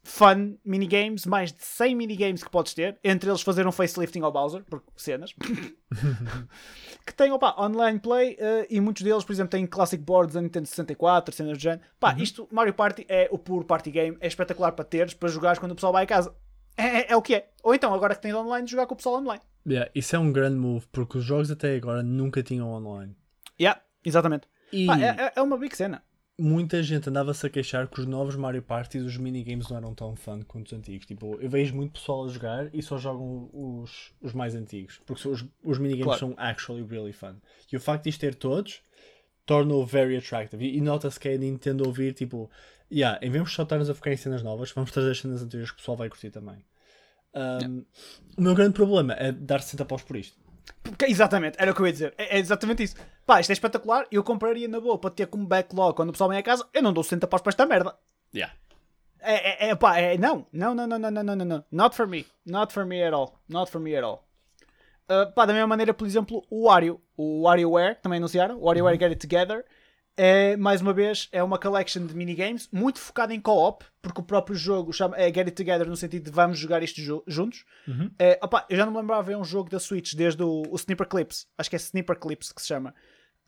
fun 0.08 0.56
minigames, 0.64 1.26
mais 1.26 1.52
de 1.52 1.62
100 1.62 1.94
minigames 1.94 2.42
que 2.42 2.50
podes 2.50 2.72
ter, 2.72 2.98
entre 3.04 3.28
eles 3.28 3.42
fazer 3.42 3.66
um 3.66 3.72
facelifting 3.72 4.22
ao 4.22 4.32
Bowser, 4.32 4.64
por 4.64 4.82
cenas. 4.96 5.34
que 7.06 7.14
tem, 7.14 7.30
opa, 7.30 7.54
online 7.60 7.98
play 7.98 8.32
uh, 8.34 8.66
e 8.70 8.80
muitos 8.80 9.02
deles, 9.02 9.22
por 9.24 9.32
exemplo, 9.32 9.50
têm 9.50 9.66
classic 9.66 10.02
boards 10.02 10.34
da 10.34 10.40
Nintendo 10.40 10.66
64, 10.66 11.34
cenas 11.34 11.58
do 11.58 11.60
género. 11.62 11.82
Pá, 12.00 12.14
isto, 12.18 12.48
Mario 12.50 12.72
Party 12.74 13.04
é 13.08 13.28
o 13.30 13.38
puro 13.38 13.64
party 13.66 13.90
game, 13.90 14.16
é 14.20 14.26
espetacular 14.26 14.72
para 14.72 14.84
teres, 14.84 15.12
para 15.14 15.28
jogares 15.28 15.58
quando 15.58 15.72
o 15.72 15.74
pessoal 15.74 15.92
vai 15.92 16.04
a 16.04 16.06
casa. 16.06 16.34
É, 16.76 16.82
é- 17.00 17.06
é 17.12 17.16
o 17.16 17.20
que 17.22 17.34
é. 17.34 17.50
Ou 17.62 17.74
então, 17.74 17.92
agora 17.92 18.14
que 18.14 18.22
tens 18.22 18.34
online, 18.34 18.66
jogar 18.66 18.86
com 18.86 18.94
o 18.94 18.96
pessoal 18.96 19.16
online. 19.20 19.42
Yeah, 19.66 19.90
Isso 19.94 20.16
é 20.16 20.18
um 20.18 20.32
grande 20.32 20.56
move, 20.56 20.86
porque 20.90 21.18
os 21.18 21.24
jogos 21.24 21.50
até 21.50 21.76
agora 21.76 22.02
nunca 22.02 22.42
tinham 22.42 22.72
online. 22.72 23.14
Yeah, 23.60 23.78
exatamente. 24.02 24.48
E 24.72 24.86
Pá, 24.86 24.98
é, 24.98 25.04
é- 25.04 25.32
é 25.36 25.42
uma 25.42 25.58
big 25.58 25.76
cena. 25.76 26.02
Muita 26.38 26.82
gente 26.82 27.08
andava-se 27.08 27.44
a 27.46 27.50
queixar 27.50 27.88
que 27.88 28.00
os 28.00 28.06
novos 28.06 28.36
Mario 28.36 28.62
Party 28.62 28.98
os 28.98 29.16
minigames 29.16 29.68
não 29.68 29.76
eram 29.76 29.94
tão 29.94 30.14
fun 30.14 30.40
quanto 30.46 30.66
os 30.68 30.72
antigos. 30.72 31.06
Tipo, 31.06 31.36
eu 31.40 31.50
vejo 31.50 31.74
muito 31.74 31.92
pessoal 31.98 32.24
a 32.24 32.28
jogar 32.28 32.72
e 32.72 32.82
só 32.82 32.96
jogam 32.96 33.50
os, 33.52 34.12
os 34.20 34.32
mais 34.32 34.54
antigos, 34.54 35.00
porque 35.04 35.26
os, 35.28 35.44
os 35.64 35.78
minigames 35.78 36.04
Claro. 36.04 36.20
são 36.20 36.34
actually 36.36 36.82
really 36.88 37.12
fun. 37.12 37.34
E 37.72 37.76
o 37.76 37.80
facto 37.80 38.04
de 38.04 38.10
isto 38.10 38.20
ter 38.20 38.34
todos 38.34 38.80
torna-o 39.44 39.84
very 39.84 40.16
attractive. 40.16 40.64
E, 40.64 40.76
e 40.76 40.80
nota-se 40.80 41.18
que 41.18 41.28
é 41.28 41.34
a 41.34 41.38
Nintendo 41.38 41.84
ouvir, 41.86 42.12
tipo, 42.14 42.50
yeah, 42.92 43.18
em 43.20 43.30
vez 43.30 43.44
de 43.44 43.50
só 43.50 43.62
estarmos 43.64 43.90
a 43.90 43.94
focar 43.94 44.12
em 44.12 44.16
cenas 44.16 44.42
novas, 44.42 44.70
vamos 44.70 44.90
trazer 44.92 45.10
as 45.10 45.18
cenas 45.20 45.42
anteriores 45.42 45.70
que 45.70 45.76
o 45.76 45.80
pessoal 45.80 45.96
vai 45.96 46.08
curtir 46.08 46.30
também. 46.30 46.56
Um, 47.34 47.84
O 48.36 48.42
meu 48.42 48.54
grande 48.54 48.74
problema 48.74 49.12
é 49.14 49.32
dar 49.32 49.60
60 49.60 49.84
paus 49.84 50.02
por 50.02 50.16
isto. 50.16 50.36
Porque- 50.82 51.06
exatamente, 51.06 51.56
era 51.58 51.72
o 51.72 51.74
que 51.74 51.80
eu 51.80 51.86
ia 51.86 51.92
dizer. 51.92 52.14
É, 52.16 52.36
é 52.36 52.38
exatamente 52.38 52.82
isso. 52.82 52.94
Pá, 53.28 53.40
isto 53.40 53.50
é 53.50 53.52
espetacular. 53.52 54.06
Eu 54.10 54.24
compraria 54.24 54.66
na 54.66 54.80
boa 54.80 54.96
para 54.98 55.10
ter 55.10 55.26
como 55.26 55.46
backlog 55.46 55.94
quando 55.94 56.08
o 56.08 56.12
pessoal 56.12 56.30
vem 56.30 56.38
a 56.38 56.42
casa. 56.42 56.66
Eu 56.72 56.82
não 56.82 56.94
dou 56.94 57.04
60 57.04 57.26
paus 57.26 57.42
para 57.42 57.50
esta 57.50 57.66
merda. 57.66 57.94
Yeah. 58.34 58.54
É, 59.20 59.66
é, 59.66 59.70
é 59.70 59.74
pá, 59.74 59.98
é, 59.98 60.16
não. 60.16 60.46
Não, 60.50 60.74
não, 60.74 60.86
não, 60.86 60.98
não, 60.98 61.10
não, 61.10 61.22
não, 61.36 61.44
não. 61.44 61.64
Not 61.70 61.94
for 61.94 62.06
me. 62.06 62.26
Not 62.46 62.72
for 62.72 62.86
me 62.86 63.02
at 63.02 63.12
all. 63.12 63.38
Not 63.46 63.70
for 63.70 63.82
me 63.82 63.94
at 63.94 64.02
all. 64.02 64.26
Uh, 65.10 65.30
pá, 65.34 65.44
da 65.44 65.52
mesma 65.52 65.66
maneira, 65.66 65.92
por 65.92 66.06
exemplo, 66.06 66.42
o 66.50 66.68
Wario. 66.68 67.02
O 67.18 67.42
WarioWare, 67.42 67.96
também 68.00 68.16
anunciaram. 68.16 68.56
O 68.58 68.64
WarioWare 68.64 68.98
Get 68.98 69.10
It 69.10 69.28
Together. 69.28 69.62
é, 70.16 70.56
mais 70.56 70.80
uma 70.80 70.92
vez, 70.94 71.28
é 71.30 71.42
uma 71.42 71.58
collection 71.58 72.06
de 72.06 72.16
minigames 72.16 72.68
muito 72.72 72.98
focada 72.98 73.32
em 73.34 73.40
co-op, 73.40 73.84
porque 74.02 74.20
o 74.20 74.24
próprio 74.24 74.56
jogo 74.56 74.92
chama, 74.92 75.16
é 75.16 75.26
Get 75.26 75.46
It 75.46 75.52
Together 75.52 75.86
no 75.86 75.96
sentido 75.96 76.24
de 76.24 76.30
vamos 76.30 76.58
jogar 76.58 76.82
isto 76.82 77.00
ju- 77.00 77.22
juntos. 77.26 77.64
Uhum. 77.86 78.10
É, 78.18 78.38
opa, 78.42 78.66
eu 78.70 78.76
já 78.76 78.84
não 78.86 78.92
me 78.92 78.98
lembrava 78.98 79.22
de 79.22 79.28
ver 79.28 79.36
um 79.36 79.44
jogo 79.44 79.68
da 79.70 79.78
Switch 79.78 80.14
desde 80.14 80.42
o, 80.42 80.62
o 80.70 80.74
Sniper 80.76 81.06
Clips, 81.06 81.46
acho 81.58 81.68
que 81.70 81.76
é 81.76 81.78
Sniper 81.78 82.18
Clips 82.18 82.50
que 82.52 82.60
se 82.60 82.66
chama, 82.68 82.94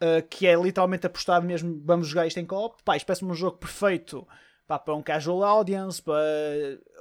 uh, 0.03 0.26
que 0.28 0.46
é 0.46 0.55
literalmente 0.55 1.07
apostado 1.07 1.46
mesmo, 1.46 1.80
vamos 1.84 2.09
jogar 2.09 2.26
isto 2.26 2.38
em 2.38 2.46
co-op. 2.46 2.82
Pá, 2.84 2.96
isto 2.96 3.07
parece-me 3.07 3.30
um 3.30 3.34
jogo 3.34 3.59
perfeito 3.59 4.26
pá, 4.66 4.78
para 4.78 4.94
um 4.94 5.03
casual 5.03 5.42
audience, 5.42 6.01
para 6.01 6.22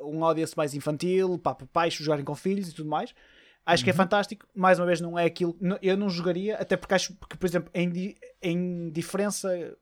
um 0.02 0.24
audience 0.24 0.56
mais 0.58 0.74
infantil, 0.74 1.38
pá, 1.38 1.54
para 1.54 1.68
pais 1.68 1.94
jogarem 1.94 2.26
com 2.26 2.36
filhos 2.36 2.70
e 2.70 2.74
tudo 2.74 2.90
mais. 2.90 3.14
Acho 3.66 3.84
que 3.84 3.92
é 3.92 3.94
fantástico. 3.94 4.48
Mais 4.56 4.80
uma 4.80 4.86
vez, 4.88 5.00
não 5.00 5.20
é 5.20 5.26
aquilo. 5.26 5.56
Eu 5.80 5.96
não 5.96 6.10
jogaria, 6.10 6.56
até 6.56 6.76
porque 6.76 6.96
acho 6.96 7.14
que, 7.30 7.38
por 7.38 7.46
exemplo, 7.46 7.70
em, 7.74 8.16
em 8.42 8.90
diferença. 8.90 9.78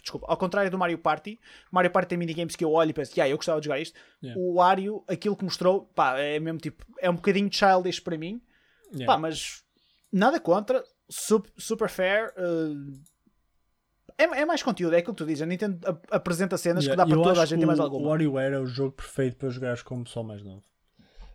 Desculpa, 0.00 0.26
ao 0.28 0.36
contrário 0.38 0.70
do 0.70 0.78
Mario 0.78 0.96
Party, 0.96 1.38
o 1.70 1.74
Mario 1.74 1.90
Party 1.90 2.08
tem 2.08 2.18
minigames 2.18 2.56
que 2.56 2.64
eu 2.64 2.72
olho 2.72 2.90
e 2.90 2.92
penso, 2.94 3.12
yeah, 3.12 3.30
eu 3.30 3.36
gostava 3.36 3.60
de 3.60 3.66
jogar 3.66 3.80
isto. 3.80 3.98
Yeah. 4.22 4.40
O 4.40 4.54
Wario, 4.54 5.04
aquilo 5.06 5.36
que 5.36 5.44
mostrou, 5.44 5.84
pá, 5.94 6.18
é 6.18 6.40
mesmo 6.40 6.58
tipo, 6.58 6.84
é 6.98 7.10
um 7.10 7.14
bocadinho 7.14 7.52
childish 7.52 8.00
para 8.00 8.16
mim, 8.16 8.40
Yeah. 8.92 9.06
pá, 9.06 9.18
mas 9.18 9.62
nada 10.12 10.38
contra, 10.40 10.82
sup- 11.08 11.48
super 11.56 11.88
fair. 11.88 12.32
uh, 12.36 12.92
é, 14.18 14.24
é 14.24 14.44
mais 14.46 14.62
conteúdo, 14.62 14.94
é 14.94 14.98
aquilo 14.98 15.14
que 15.14 15.18
tu 15.22 15.26
dizes. 15.26 15.42
A 15.42 15.46
Nintendo 15.46 15.78
ap- 15.86 16.06
apresenta 16.10 16.56
cenas 16.56 16.84
Yeah, 16.84 16.92
que 17.04 17.08
dá 17.10 17.14
para 17.14 17.22
toda 17.22 17.42
a 17.42 17.46
gente 17.46 17.62
e 17.62 17.66
mais 17.66 17.78
alguma. 17.78 18.06
O 18.06 18.08
WarioWare 18.10 18.54
é 18.54 18.58
o 18.58 18.66
jogo 18.66 18.92
perfeito 18.92 19.36
para 19.36 19.50
jogares 19.50 19.82
com 19.82 20.00
o 20.00 20.04
pessoal 20.04 20.24
mais 20.24 20.42
novo. 20.42 20.64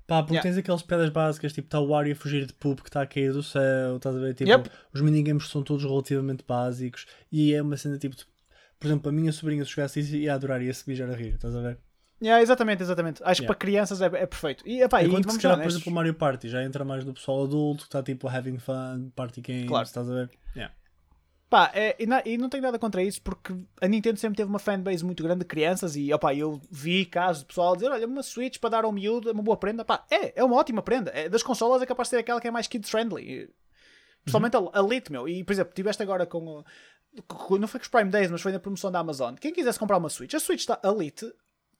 Pá, 0.07 0.23
porque 0.23 0.33
Yeah. 0.33 0.49
tens 0.49 0.57
aquelas 0.57 0.81
pedras 0.81 1.09
básicas, 1.09 1.53
tipo, 1.53 1.67
está 1.67 1.79
o 1.79 1.87
Wario 1.89 2.11
a 2.13 2.15
fugir 2.15 2.45
de 2.45 2.53
poop 2.53 2.81
que 2.81 2.89
está 2.89 3.01
a 3.03 3.05
cair 3.07 3.31
do 3.31 3.43
céu, 3.43 3.97
estás 3.97 4.15
a 4.15 4.19
ver? 4.19 4.33
Tipo, 4.33 4.49
Yep. 4.49 4.69
os 4.93 4.99
minigames 5.01 5.47
são 5.47 5.63
todos 5.63 5.83
relativamente 5.85 6.43
básicos 6.45 7.05
e 7.31 7.53
é 7.53 7.61
uma 7.61 7.77
cena 7.77 7.97
tipo, 7.97 8.15
por 8.79 8.87
exemplo, 8.87 9.07
a 9.09 9.11
minha 9.11 9.31
sobrinha 9.31 9.63
se 9.63 9.69
jogasse 9.71 9.99
isso 9.99 10.15
ia 10.15 10.33
adorar, 10.33 10.61
ia 10.61 10.73
se 10.73 10.89
mijar 10.89 11.09
a 11.09 11.13
rir, 11.15 11.35
estás 11.35 11.55
a 11.55 11.61
ver? 11.61 11.77
Yeah, 12.21 12.41
exatamente, 12.41 12.83
exatamente. 12.83 13.21
Acho 13.23 13.41
que 13.41 13.43
Yeah. 13.43 13.47
para 13.47 13.55
crianças 13.55 14.01
é, 14.01 14.05
é 14.05 14.25
perfeito. 14.27 14.63
E, 14.67 14.81
epá, 14.83 15.01
e 15.01 15.05
que 15.05 15.11
vamos 15.11 15.33
se 15.33 15.39
calhar, 15.39 15.59
por 15.59 15.67
exemplo, 15.67 15.91
o 15.91 15.95
Mario 15.95 16.13
Party 16.13 16.49
já 16.49 16.63
entra 16.63 16.85
mais 16.85 17.03
do 17.03 17.13
pessoal 17.13 17.43
adulto, 17.45 17.83
que 17.83 17.87
está 17.87 18.03
tipo 18.03 18.27
having 18.27 18.59
fun, 18.59 19.09
party 19.15 19.41
games, 19.41 19.67
Claro. 19.67 19.85
estás 19.85 20.07
a 20.09 20.13
ver? 20.13 20.29
Yeah. 20.55 20.73
Pá, 21.49 21.69
é, 21.73 21.95
e, 21.99 22.05
na- 22.05 22.21
e 22.25 22.37
não 22.37 22.47
tenho 22.47 22.63
nada 22.63 22.77
contra 22.79 23.03
isso 23.03 23.21
porque 23.23 23.53
a 23.81 23.87
Nintendo 23.87 24.17
sempre 24.19 24.37
teve 24.37 24.47
uma 24.49 24.59
fanbase 24.59 25.03
muito 25.03 25.21
grande 25.23 25.39
de 25.39 25.45
crianças 25.45 25.95
e 25.97 26.13
opá, 26.13 26.33
eu 26.33 26.61
vi 26.71 27.05
casos 27.05 27.41
de 27.41 27.47
pessoal 27.47 27.75
dizer: 27.75 27.89
Olha, 27.91 28.05
uma 28.07 28.21
Switch 28.23 28.57
para 28.59 28.69
dar 28.69 28.85
ao 28.85 28.91
miúdo 28.91 29.27
é 29.29 29.33
uma 29.33 29.43
boa 29.43 29.57
prenda. 29.57 29.83
Pá, 29.83 30.05
é, 30.09 30.39
é 30.39 30.43
uma 30.43 30.55
ótima 30.55 30.81
prenda. 30.81 31.11
É, 31.13 31.27
das 31.27 31.43
consolas 31.43 31.81
é 31.81 31.85
capaz 31.85 32.07
de 32.07 32.11
ser 32.11 32.17
aquela 32.19 32.39
que 32.39 32.47
é 32.47 32.51
mais 32.51 32.67
kids 32.67 32.89
friendly. 32.89 33.23
E, 33.23 33.49
Principalmente 34.23 34.55
a, 34.55 34.59
a 34.79 34.81
Lite, 34.83 35.11
meu. 35.11 35.27
E 35.27 35.43
por 35.43 35.51
exemplo, 35.51 35.73
tiveste 35.73 36.03
agora 36.03 36.25
com- 36.27 36.63
Não 37.59 37.67
foi 37.67 37.79
com 37.79 37.83
os 37.83 37.87
Prime 37.89 38.09
Days, 38.11 38.29
mas 38.31 38.39
foi 38.41 38.51
na 38.51 38.59
promoção 38.59 38.91
da 38.91 38.99
Amazon. 38.99 39.33
Quem 39.35 39.51
quisesse 39.51 39.79
comprar 39.79 39.97
uma 39.97 40.09
Switch, 40.09 40.33
a 40.35 40.39
Switch 40.39 40.59
está 40.61 40.79
a 40.83 40.89
Lite 40.91 41.25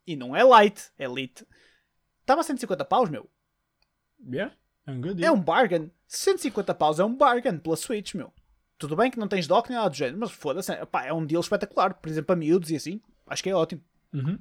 e 0.06 0.16
não 0.16 0.36
é 0.36 0.42
Lite, 0.44 0.92
é 0.98 1.08
Lite. 1.08 1.46
Estava 2.22 2.42
a 2.42 2.44
150 2.44 2.86
paus, 2.86 3.10
meu. 3.10 3.30
Yeah, 4.26 4.54
I'm 4.88 5.02
good. 5.02 5.24
É 5.24 5.32
um 5.32 5.42
bargain. 5.42 5.92
150 6.08 6.74
paus 6.76 7.00
é 7.00 7.06
um 7.06 7.16
bargain 7.16 7.58
pela 7.58 7.76
Switch, 7.76 8.14
meu. 8.14 8.34
Tudo 8.78 8.96
bem 8.96 9.12
que 9.12 9.20
não 9.20 9.28
tens 9.28 9.48
dock 9.48 9.70
nem 9.70 9.78
nada 9.78 9.90
do 9.90 9.96
género, 9.96 10.20
mas 10.20 10.32
foda-se, 10.32 10.72
é, 10.72 10.82
é 11.06 11.14
um 11.14 11.26
deal 11.26 11.42
espetacular. 11.42 11.94
Por 11.94 12.10
exemplo, 12.10 12.28
para 12.28 12.36
miúdos 12.36 12.72
e 12.72 12.76
assim, 12.76 13.02
acho 13.28 13.44
que 13.44 13.50
é 13.50 13.56
ótimo. 13.56 13.82
Uhum. 14.14 14.40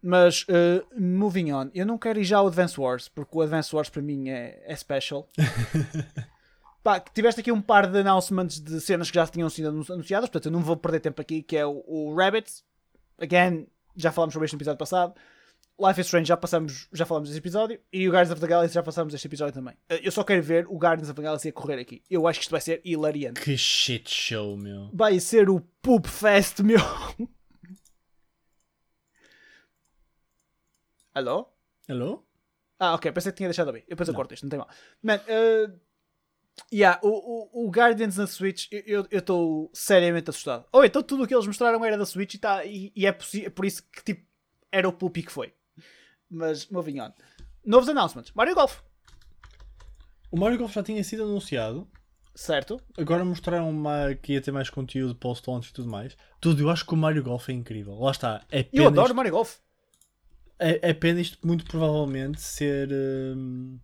Mas, 0.00 0.42
uh, 0.42 0.86
moving 1.00 1.52
on, 1.52 1.70
eu 1.74 1.84
não 1.84 1.98
quero 1.98 2.20
ir 2.20 2.24
já 2.24 2.38
ao 2.38 2.46
Advance 2.46 2.78
Wars, 2.80 3.08
porque 3.08 3.36
o 3.36 3.40
Advance 3.40 3.74
Wars 3.74 3.90
para 3.90 4.00
mim 4.02 4.28
é, 4.28 4.62
é 4.64 4.76
special. 4.76 5.28
Pá, 6.84 7.00
tiveste 7.00 7.40
aqui 7.40 7.50
um 7.50 7.60
par 7.60 7.90
de 7.90 7.98
announcements 7.98 8.60
de 8.60 8.80
cenas 8.80 9.10
que 9.10 9.16
já 9.16 9.26
tinham 9.26 9.50
sido 9.50 9.68
anun- 9.68 9.84
anunciadas, 9.90 10.28
portanto 10.28 10.46
eu 10.46 10.52
não 10.52 10.60
vou 10.60 10.76
perder 10.76 11.00
tempo 11.00 11.20
aqui, 11.20 11.42
que 11.42 11.56
é 11.56 11.66
o, 11.66 11.82
o 11.86 12.14
Rabbits. 12.14 12.64
Again, 13.18 13.66
já 13.98 14.12
falámos 14.12 14.32
sobre 14.32 14.46
isto 14.46 14.54
no 14.54 14.58
episódio 14.58 14.78
passado. 14.78 15.14
Life 15.80 16.00
is 16.00 16.06
Strange 16.06 16.26
já 16.26 16.36
passamos, 16.36 16.88
já 16.92 17.06
falamos 17.06 17.28
desse 17.28 17.38
episódio. 17.38 17.80
E 17.92 18.08
o 18.08 18.12
Guardians 18.12 18.32
of 18.32 18.40
the 18.40 18.46
Galaxy 18.48 18.74
já 18.74 18.82
passamos 18.82 19.12
deste 19.12 19.26
episódio 19.28 19.54
também. 19.54 19.74
Uh, 19.90 19.94
Eu 20.02 20.10
só 20.10 20.24
quero 20.24 20.42
ver 20.42 20.66
o 20.66 20.76
Guardians 20.76 21.08
of 21.08 21.14
the 21.16 21.22
Galaxy 21.22 21.48
a 21.48 21.52
correr 21.52 21.78
aqui. 21.78 22.02
Eu 22.10 22.26
acho 22.26 22.40
que 22.40 22.44
isto 22.44 22.50
vai 22.50 22.60
ser 22.60 22.80
hilariante. 22.84 23.40
Que 23.40 23.56
shit 23.56 24.10
show, 24.12 24.56
meu. 24.56 24.90
Vai 24.92 25.20
ser 25.20 25.48
o 25.48 25.60
Poop 25.82 26.08
Fest, 26.08 26.60
meu. 26.66 26.80
Alô? 31.14 31.48
Hello? 31.88 32.24
Ah, 32.78 32.94
ok, 32.94 33.10
pensei 33.12 33.32
que 33.32 33.36
tinha 33.38 33.48
deixado 33.48 33.70
a 33.70 33.72
bem. 33.72 33.84
Depois 33.88 34.08
eu 34.08 34.14
corto 34.14 34.34
isto, 34.34 34.44
não 34.44 34.50
tem 34.50 34.58
mal. 34.58 34.68
Man, 35.02 35.16
uh, 35.16 35.80
yeah, 36.72 37.00
o, 37.02 37.08
o, 37.62 37.66
o 37.66 37.70
Guardians 37.70 38.16
na 38.16 38.26
Switch, 38.26 38.66
eu 38.70 39.06
estou 39.10 39.70
seriamente 39.72 40.30
assustado. 40.30 40.64
Ou 40.72 40.84
então 40.84 41.02
tudo 41.02 41.24
o 41.24 41.26
que 41.26 41.34
eles 41.34 41.46
mostraram 41.46 41.84
era 41.84 41.96
da 41.98 42.06
Switch 42.06 42.34
e, 42.34 42.38
tá, 42.38 42.64
e, 42.64 42.92
e 42.94 43.06
é 43.06 43.12
possi- 43.12 43.48
por 43.50 43.64
isso 43.64 43.82
que 43.90 44.02
tipo, 44.04 44.26
era 44.70 44.88
o 44.88 44.92
Puppy 44.92 45.22
que 45.22 45.32
foi. 45.32 45.52
Mas, 46.30 46.68
moving 46.68 47.00
on. 47.00 47.12
Novos 47.64 47.88
announcements. 47.88 48.32
Mario 48.34 48.54
Golf, 48.54 48.80
O 50.30 50.38
Mario 50.38 50.58
Golf 50.58 50.72
já 50.74 50.82
tinha 50.82 51.02
sido 51.02 51.22
anunciado. 51.24 51.88
certo? 52.34 52.80
Agora 52.96 53.24
mostraram 53.24 53.68
uma, 53.70 54.14
que 54.14 54.34
ia 54.34 54.40
ter 54.40 54.52
mais 54.52 54.68
conteúdo 54.70 55.14
post-launch 55.14 55.70
e 55.70 55.72
tudo 55.72 55.88
mais. 55.88 56.16
Tudo, 56.40 56.62
eu 56.62 56.70
acho 56.70 56.84
que 56.86 56.92
o 56.94 56.96
Mario 56.96 57.22
Golf 57.22 57.48
é 57.48 57.52
incrível. 57.52 57.94
Lá 57.98 58.10
está. 58.10 58.44
É 58.50 58.62
pena, 58.62 58.84
Eu 58.84 58.88
adoro 58.88 59.06
isto, 59.08 59.16
Mario 59.16 59.32
Golf. 59.32 59.56
é, 60.58 60.90
é 60.90 60.94
pena 60.94 61.20
isto 61.20 61.38
muito 61.46 61.64
provavelmente 61.64 62.40
ser 62.40 62.88
hum, 62.92 63.78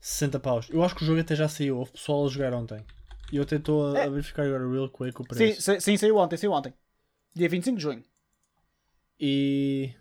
60 0.00 0.40
paus. 0.40 0.68
Eu 0.70 0.82
acho 0.82 0.94
que 0.96 1.02
o 1.02 1.06
jogo 1.06 1.20
até 1.20 1.34
já 1.36 1.48
saiu. 1.48 1.78
Houve 1.78 1.92
pessoal 1.92 2.24
a 2.26 2.28
jogar 2.28 2.54
ontem. 2.54 2.84
E 3.32 3.36
eu 3.36 3.42
até 3.42 3.56
estou 3.56 3.94
a, 3.94 3.98
É. 3.98 4.04
a 4.06 4.08
verificar 4.10 4.44
agora 4.46 4.68
real 4.68 4.88
quick 4.88 5.20
o 5.20 5.24
Sim, 5.24 5.28
preço. 5.28 5.62
sa- 5.62 5.78
sim, 5.80 5.96
saiu 5.96 6.16
ontem, 6.16 6.36
saiu 6.36 6.52
ontem. 6.52 6.72
Dia 7.34 7.48
25 7.48 7.76
de 7.76 7.82
junho. 7.82 8.04
E. 9.18 9.92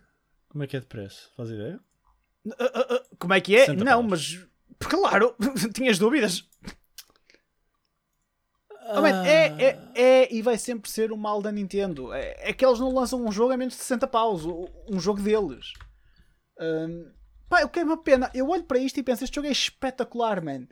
Como 0.48 0.64
é 0.64 0.68
que 0.68 0.78
é 0.78 0.80
de 0.80 0.86
preço? 0.88 1.30
Faz 1.36 1.50
ideia? 1.50 1.80
Uh, 2.46 2.50
uh, 2.52 2.96
uh, 2.96 3.18
como 3.20 3.34
é 3.34 3.42
que 3.42 3.56
é? 3.56 3.66
60 3.66 3.84
Não, 3.84 4.08
paus. 4.08 4.10
mas. 4.10 4.48
Claro, 4.80 5.36
tinhas 5.76 6.00
dúvidas. 6.00 6.48
Ah, 8.92 9.02
man, 9.02 9.24
é, 9.28 9.48
é, 9.64 9.80
é 9.94 10.34
e 10.34 10.42
vai 10.42 10.58
sempre 10.58 10.90
ser 10.90 11.12
o 11.12 11.18
mal 11.18 11.42
da 11.42 11.52
Nintendo. 11.52 12.12
É, 12.14 12.36
é 12.50 12.54
que 12.54 12.66
eles 12.66 12.80
não 12.80 12.92
lançam 12.94 13.24
um 13.24 13.32
jogo 13.32 13.54
a 13.54 13.58
menos 13.58 13.76
de 13.76 13.82
60 13.82 14.08
paus. 14.08 14.44
Um 14.90 15.00
jogo 15.00 15.22
deles. 15.22 15.74
Hum, 16.60 17.12
pá, 17.50 17.64
o 17.64 17.70
que 17.70 17.80
é 17.80 17.84
uma 17.84 17.98
pena. 18.02 18.30
Eu 18.34 18.48
olho 18.50 18.64
para 18.64 18.78
isto 18.80 19.00
e 19.00 19.04
penso: 19.04 19.24
este 19.24 19.36
jogo 19.36 19.48
é 19.48 19.52
espetacular, 19.52 20.44
man. 20.44 20.68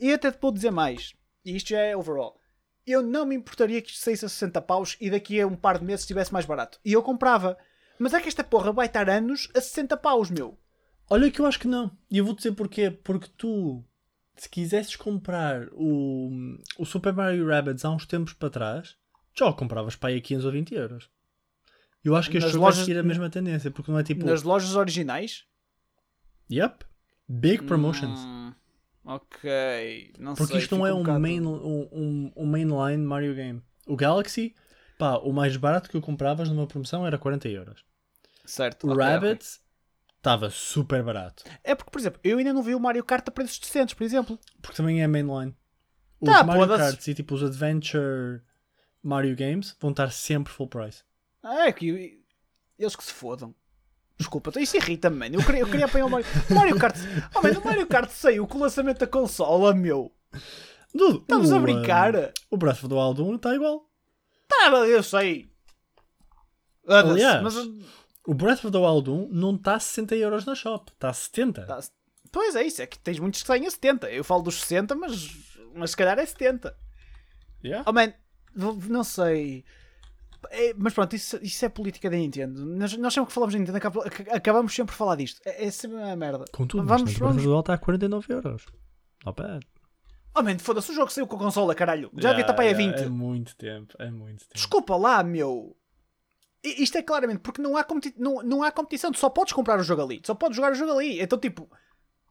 E 0.00 0.12
até 0.12 0.30
te 0.32 0.38
vou 0.40 0.50
dizer 0.52 0.70
mais. 0.70 1.14
E 1.44 1.54
isto 1.56 1.68
já 1.70 1.78
é 1.80 1.96
overall. 1.96 2.38
Eu 2.86 3.02
não 3.02 3.24
me 3.24 3.36
importaria 3.36 3.80
que 3.80 3.90
isto 3.90 4.02
saísse 4.02 4.24
a 4.24 4.28
60 4.28 4.60
paus 4.62 4.96
e 5.00 5.08
daqui 5.10 5.40
a 5.40 5.46
um 5.46 5.54
par 5.54 5.78
de 5.78 5.84
meses 5.84 6.00
estivesse 6.02 6.32
mais 6.32 6.44
barato. 6.46 6.80
E 6.84 6.92
eu 6.92 7.02
comprava. 7.02 7.56
Mas 7.98 8.12
é 8.14 8.20
que 8.20 8.26
esta 8.28 8.42
porra 8.42 8.72
vai 8.72 8.86
estar 8.86 9.08
anos 9.08 9.48
a 9.54 9.60
60 9.60 9.96
paus, 9.98 10.30
meu. 10.30 10.58
Olha 11.08 11.30
que 11.30 11.40
eu 11.40 11.46
acho 11.46 11.60
que 11.60 11.68
não. 11.68 11.96
E 12.10 12.18
eu 12.18 12.24
vou 12.24 12.34
dizer 12.34 12.52
porquê. 12.52 12.90
Porque 12.90 13.28
tu, 13.36 13.84
se 14.36 14.48
quisesses 14.48 14.96
comprar 14.96 15.68
o, 15.72 16.30
o 16.78 16.84
Super 16.84 17.12
Mario 17.12 17.46
Rabbids 17.46 17.84
há 17.84 17.90
uns 17.90 18.06
tempos 18.06 18.32
para 18.32 18.50
trás, 18.50 18.96
já 19.38 19.46
o 19.46 19.54
compravas 19.54 19.94
para 19.94 20.08
aí 20.08 20.18
a 20.18 20.20
15 20.20 20.44
ou 20.46 20.52
20 20.52 20.74
euros. 20.74 21.10
Eu 22.04 22.16
acho 22.16 22.28
que 22.30 22.38
este 22.38 22.50
jogo 22.50 22.62
vai 22.64 22.70
lojas- 22.70 22.84
seguir 22.84 22.98
a 22.98 23.02
mesma 23.04 23.30
tendência, 23.30 23.70
porque 23.70 23.92
não 23.92 23.98
é 23.98 24.02
tipo. 24.02 24.26
Nas 24.26 24.42
lojas 24.42 24.74
originais. 24.74 25.44
Yep. 26.52 26.84
Big 27.28 27.64
promotions. 27.64 28.20
Hum, 28.20 28.52
ok. 29.04 30.12
Não 30.18 30.34
porque 30.34 30.52
sei, 30.52 30.62
isto 30.62 30.76
não 30.76 30.86
é 30.86 30.92
um, 30.92 30.98
bocado- 30.98 31.20
main, 31.20 31.40
um, 31.40 31.88
um, 31.92 32.32
um 32.36 32.46
mainline 32.46 33.02
Mario 33.04 33.34
game. 33.34 33.62
O 33.86 33.96
Galaxy, 33.96 34.54
pá, 34.98 35.16
o 35.16 35.32
mais 35.32 35.56
barato 35.56 35.88
que 35.88 35.96
eu 35.96 36.02
compravas 36.02 36.48
numa 36.48 36.66
promoção 36.66 37.06
era 37.06 37.16
40 37.18 37.48
euros. 37.48 37.84
Certo. 38.44 38.86
O 38.86 38.92
ok, 38.92 39.02
Rabbids 39.04 39.60
estava 40.18 40.50
super 40.50 41.02
barato. 41.02 41.44
É 41.64 41.74
porque, 41.74 41.90
por 41.90 41.98
exemplo, 42.00 42.20
eu 42.22 42.38
ainda 42.38 42.52
não 42.52 42.62
vi 42.62 42.74
o 42.74 42.80
Mario 42.80 43.04
Kart 43.04 43.26
a 43.26 43.30
preços 43.30 43.58
decentes, 43.58 43.94
por 43.94 44.04
exemplo. 44.04 44.38
Porque 44.60 44.76
também 44.76 45.02
é 45.02 45.06
mainline. 45.06 45.56
Os 46.20 46.28
Tá, 46.28 46.44
Mario 46.44 46.62
foda-se. 46.62 46.82
Karts 46.92 47.08
e 47.08 47.14
tipo 47.14 47.34
os 47.34 47.42
Adventure 47.42 48.42
Mario 49.02 49.34
Games 49.34 49.74
vão 49.80 49.90
estar 49.90 50.10
sempre 50.12 50.52
full 50.52 50.68
price. 50.68 51.02
Ah, 51.42 51.66
é 51.66 51.72
que 51.72 52.22
eles 52.78 52.94
que 52.94 53.02
se 53.04 53.12
fodam. 53.12 53.54
Desculpa, 54.18 54.50
então 54.50 54.62
isso 54.62 54.76
irrita-me, 54.76 55.16
mano. 55.16 55.34
Eu 55.36 55.44
queria, 55.44 55.60
eu 55.60 55.66
queria 55.66 55.86
apanhar 55.86 56.06
o 56.06 56.10
Mario, 56.10 56.26
o 56.50 56.54
Mario 56.54 56.78
Kart. 56.78 56.96
Oh, 57.34 57.42
mano, 57.42 57.60
o 57.60 57.64
Mario 57.64 57.86
Kart 57.86 58.10
saiu 58.10 58.46
com 58.46 58.58
o 58.58 58.60
lançamento 58.60 58.98
da 58.98 59.06
consola, 59.06 59.74
meu. 59.74 60.12
Dude, 60.94 61.18
Estamos 61.18 61.50
o, 61.50 61.56
a 61.56 61.58
brincar. 61.58 62.14
uh, 62.14 62.32
o 62.50 62.56
Breath 62.56 62.84
of 62.84 62.88
the 62.88 62.94
Wild 62.94 63.20
1 63.22 63.34
está 63.36 63.54
igual. 63.54 63.88
Tá, 64.48 64.68
eu 64.86 65.02
sei. 65.02 65.50
Aliás, 66.86 67.42
mas, 67.42 67.56
O 68.26 68.34
Breath 68.34 68.64
of 68.64 68.70
the 68.70 68.78
Wild 68.78 69.10
1 69.10 69.28
não 69.30 69.54
está 69.54 69.76
a 69.76 69.80
60 69.80 70.14
euros 70.16 70.44
na 70.44 70.54
shop, 70.54 70.92
está 70.92 71.08
a 71.10 71.12
70. 71.14 71.64
tá, 71.66 71.80
pois 72.30 72.54
é 72.54 72.64
isso, 72.64 72.82
é 72.82 72.86
que 72.86 72.98
tens 72.98 73.18
muitos 73.18 73.40
que 73.40 73.46
saem 73.46 73.66
a 73.66 73.70
70. 73.70 74.10
Eu 74.10 74.22
falo 74.24 74.42
dos 74.42 74.60
60, 74.60 74.94
mas, 74.94 75.30
mas 75.74 75.90
se 75.90 75.96
calhar 75.96 76.18
é 76.18 76.26
70. 76.26 76.76
Yeah. 77.64 77.88
Oh 77.88 77.92
man, 77.92 78.12
não 78.88 79.04
sei. 79.04 79.64
É, 80.50 80.74
mas 80.76 80.92
pronto, 80.94 81.14
isso, 81.16 81.38
isso 81.42 81.64
é 81.64 81.68
política 81.68 82.10
da 82.10 82.16
Nintendo. 82.16 82.64
Nós, 82.64 82.96
nós 82.96 83.14
sempre 83.14 83.28
que 83.28 83.32
falamos 83.34 83.54
da 83.54 83.58
Nintendo 83.60 83.78
acab- 83.78 83.98
ac- 84.06 84.30
acabamos 84.30 84.74
sempre 84.74 84.94
a 84.94 84.96
falar 84.96 85.16
disto. 85.16 85.40
É, 85.44 85.64
é 85.66 85.70
sempre 85.70 85.96
uma 85.98 86.16
merda. 86.16 86.44
Contudo, 86.52 86.84
vamos, 86.86 87.14
o 87.14 87.18
vamos, 87.18 87.42
Wild 87.44 87.60
está 87.60 87.74
a 87.74 87.78
49 87.78 88.32
euros. 88.32 88.66
Not 89.24 89.40
bad. 89.42 89.66
Oh, 90.34 90.42
man, 90.42 90.58
foda-se, 90.58 90.90
o 90.90 90.94
jogo 90.94 91.10
saiu 91.12 91.26
com 91.26 91.36
a 91.36 91.38
consola, 91.38 91.74
caralho. 91.74 92.10
Já 92.16 92.30
devia 92.30 92.40
estar 92.42 92.54
para 92.54 92.64
aí 92.64 92.70
a 92.72 92.76
20. 92.76 92.96
É 93.02 93.08
muito 93.08 93.54
tempo, 93.56 93.94
é 93.98 94.10
muito 94.10 94.40
tempo. 94.40 94.54
Desculpa 94.54 94.96
lá, 94.96 95.22
meu. 95.22 95.76
Isto 96.64 96.96
é 96.98 97.02
claramente 97.02 97.40
porque 97.40 97.60
não 97.60 97.76
há, 97.76 97.82
competi- 97.84 98.14
não, 98.18 98.36
não 98.42 98.62
há 98.62 98.70
competição. 98.70 99.10
Tu 99.10 99.18
só 99.18 99.28
podes 99.28 99.52
comprar 99.52 99.78
o 99.78 99.82
jogo 99.82 100.02
ali. 100.02 100.20
Tu 100.20 100.28
só 100.28 100.34
podes 100.34 100.56
jogar 100.56 100.72
o 100.72 100.74
jogo 100.74 100.92
ali. 100.92 101.20
Então, 101.20 101.38
tipo, 101.38 101.68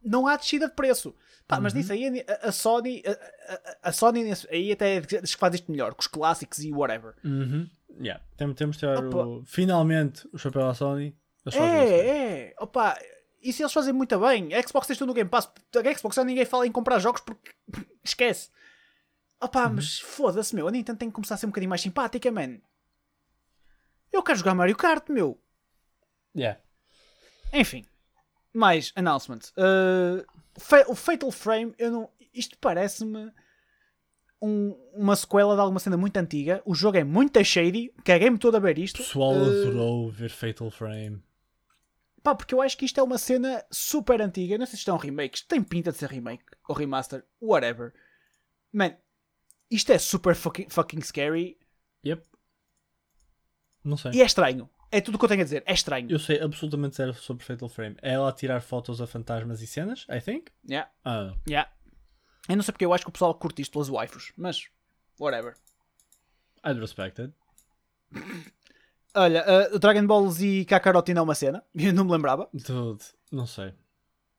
não 0.02 0.26
há 0.26 0.36
descida 0.36 0.68
de 0.68 0.74
preço. 0.74 1.14
Pá, 1.46 1.60
mas 1.60 1.74
nisso 1.74 1.92
aí 1.92 2.24
a, 2.26 2.48
a 2.48 2.52
Sony, 2.52 3.02
a, 3.06 3.10
a- 3.52 3.90
a 3.90 3.92
Sony 3.92 4.24
aí 4.50 4.72
até 4.72 5.00
diz 5.00 5.34
que 5.34 5.40
faz 5.40 5.54
isto 5.54 5.70
melhor, 5.70 5.92
com 5.94 6.00
os 6.00 6.06
clássicos 6.06 6.60
e 6.60 6.72
whatever. 6.72 7.14
Uhum. 7.24 7.68
Yeah. 8.00 8.22
Temos, 8.36 8.56
temos 8.56 8.76
de 8.76 8.80
tirar 8.80 9.04
Opa. 9.04 9.24
o... 9.26 9.44
finalmente 9.44 10.28
o 10.32 10.38
chapéu 10.38 10.68
à 10.68 10.74
Sony. 10.74 11.16
Eles. 11.44 11.56
É, 11.58 11.98
é. 12.50 12.54
Opa, 12.58 12.98
isso 13.42 13.62
eles 13.62 13.72
fazem 13.72 13.92
muito 13.92 14.18
bem. 14.20 14.54
A 14.54 14.62
Xbox 14.62 14.86
tem 14.86 14.96
tudo 14.96 15.08
no 15.08 15.14
Game 15.14 15.28
Pass. 15.28 15.50
A 15.74 15.98
Xbox 15.98 16.16
já 16.16 16.24
ninguém 16.24 16.44
fala 16.44 16.66
em 16.66 16.72
comprar 16.72 16.98
jogos 16.98 17.20
porque 17.20 17.50
esquece. 18.04 18.50
Opa, 19.40 19.66
Uhum. 19.66 19.74
mas 19.74 19.98
foda-se, 19.98 20.54
meu. 20.54 20.68
A 20.68 20.70
Nintendo 20.70 20.98
tem 20.98 21.08
que 21.08 21.14
começar 21.14 21.34
a 21.34 21.38
ser 21.38 21.46
um 21.46 21.50
bocadinho 21.50 21.70
mais 21.70 21.80
simpática, 21.82 22.30
man. 22.30 22.58
Eu 24.12 24.22
quero 24.22 24.38
jogar 24.38 24.54
Mario 24.54 24.76
Kart, 24.76 25.08
meu. 25.08 25.40
Yeah. 26.36 26.60
Enfim, 27.52 27.84
mais 28.52 28.92
announcements. 28.94 29.50
Uh, 29.56 30.24
o 30.88 30.94
Fatal 30.94 31.30
Frame, 31.30 31.74
eu 31.78 31.90
não. 31.90 32.10
Isto 32.32 32.56
parece-me 32.58 33.30
um- 34.42 34.76
uma 34.94 35.14
sequela 35.16 35.54
de 35.54 35.60
alguma 35.60 35.78
cena 35.80 35.96
muito 35.96 36.16
antiga. 36.18 36.60
O 36.66 36.74
jogo 36.74 36.98
é 36.98 37.04
muito 37.04 37.42
shady. 37.44 37.90
Caguei-me 38.04 38.36
todo 38.38 38.56
a 38.56 38.60
ver 38.60 38.76
O 38.76 38.80
isto. 38.80 38.98
pessoal 38.98 39.32
Uh, 39.34 39.44
adorou 39.44 40.10
ver 40.10 40.30
Fatal 40.30 40.70
Frame. 40.70 41.22
Pá, 42.22 42.34
porque 42.34 42.54
eu 42.54 42.60
acho 42.60 42.76
que 42.76 42.84
isto 42.84 43.00
é 43.00 43.02
uma 43.02 43.18
cena 43.18 43.64
super 43.70 44.20
antiga. 44.20 44.58
Não 44.58 44.66
sei 44.66 44.72
se 44.72 44.78
isto 44.80 44.90
é 44.90 44.94
um 44.94 44.98
remake. 44.98 45.36
Isto 45.38 45.48
tem 45.48 45.62
pinta 45.62 45.90
de 45.92 45.98
ser 45.98 46.08
remake 46.10 46.44
ou 46.68 46.74
remaster, 46.74 47.24
whatever. 47.40 47.92
Man, 48.72 48.96
isto 49.70 49.90
é 49.92 49.98
super 49.98 50.34
fucking, 50.34 50.68
fucking 50.68 51.00
scary 51.02 51.56
Yep. 52.04 52.22
Não 53.84 53.96
sei. 53.96 54.12
e 54.12 54.22
é 54.22 54.24
estranho. 54.26 54.68
É 54.90 55.00
tudo 55.00 55.14
o 55.14 55.18
que 55.18 55.24
eu 55.24 55.28
tenho 55.28 55.40
a 55.40 55.44
dizer. 55.44 55.62
É 55.66 55.72
estranho. 55.72 56.10
Eu 56.10 56.18
sei 56.18 56.38
absolutamente 56.40 56.96
zero 56.96 57.14
sobre 57.14 57.44
Fatal 57.44 57.68
Frame. 57.68 57.96
É 58.02 58.12
ela 58.12 58.28
a 58.28 58.32
tirar 58.32 58.60
fotos 58.60 59.00
a 59.00 59.06
fantasmas 59.06 59.62
e 59.62 59.66
cenas, 59.66 60.06
I 60.08 60.20
think. 60.20 60.50
Yeah, 60.68 60.90
Ah, 61.04 61.34
yeah. 61.48 61.70
Eu 62.48 62.56
não 62.56 62.62
sei 62.62 62.72
porque 62.72 62.84
eu 62.84 62.92
acho 62.92 63.04
que 63.04 63.10
o 63.10 63.12
pessoal 63.12 63.34
curte 63.34 63.62
isto 63.62 63.72
pelas 63.72 63.88
waifus, 63.88 64.32
mas 64.36 64.68
whatever. 65.18 65.54
I'd 66.64 66.80
respect 66.80 67.20
it. 67.20 67.34
Olha, 69.14 69.44
uh, 69.44 69.76
o 69.76 69.78
Dragon 69.78 70.06
Ball 70.06 70.28
Z 70.30 70.64
Kakarot 70.64 71.12
não 71.12 71.20
é 71.20 71.22
uma 71.24 71.34
cena. 71.34 71.64
Eu 71.74 71.92
não 71.92 72.04
me 72.04 72.12
lembrava. 72.12 72.48
Dude, 72.52 73.04
não 73.30 73.46
sei. 73.46 73.74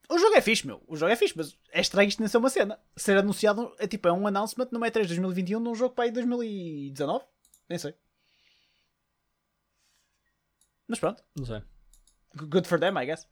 O 0.08 0.18
jogo 0.18 0.34
é 0.34 0.40
fixe, 0.40 0.66
meu. 0.66 0.82
O 0.86 0.96
jogo 0.96 1.12
é 1.12 1.16
fixe, 1.16 1.34
mas 1.36 1.56
é 1.72 1.80
estranho 1.80 2.08
isto 2.08 2.20
nem 2.20 2.28
ser 2.28 2.36
uma 2.36 2.50
cena. 2.50 2.78
Ser 2.96 3.16
anunciado 3.16 3.74
é 3.78 3.86
tipo, 3.86 4.06
é 4.06 4.12
um 4.12 4.26
announcement 4.26 4.68
no 4.70 4.80
E3 4.80 5.06
2021 5.06 5.60
num 5.60 5.74
jogo 5.74 5.94
para 5.94 6.04
aí 6.04 6.10
2019? 6.10 7.24
Nem 7.68 7.78
sei. 7.78 7.94
Mas 10.86 10.98
pronto. 10.98 11.22
Não 11.34 11.46
sei. 11.46 11.62
Good 12.36 12.68
for 12.68 12.78
them, 12.78 13.00
I 13.00 13.06
guess. 13.06 13.26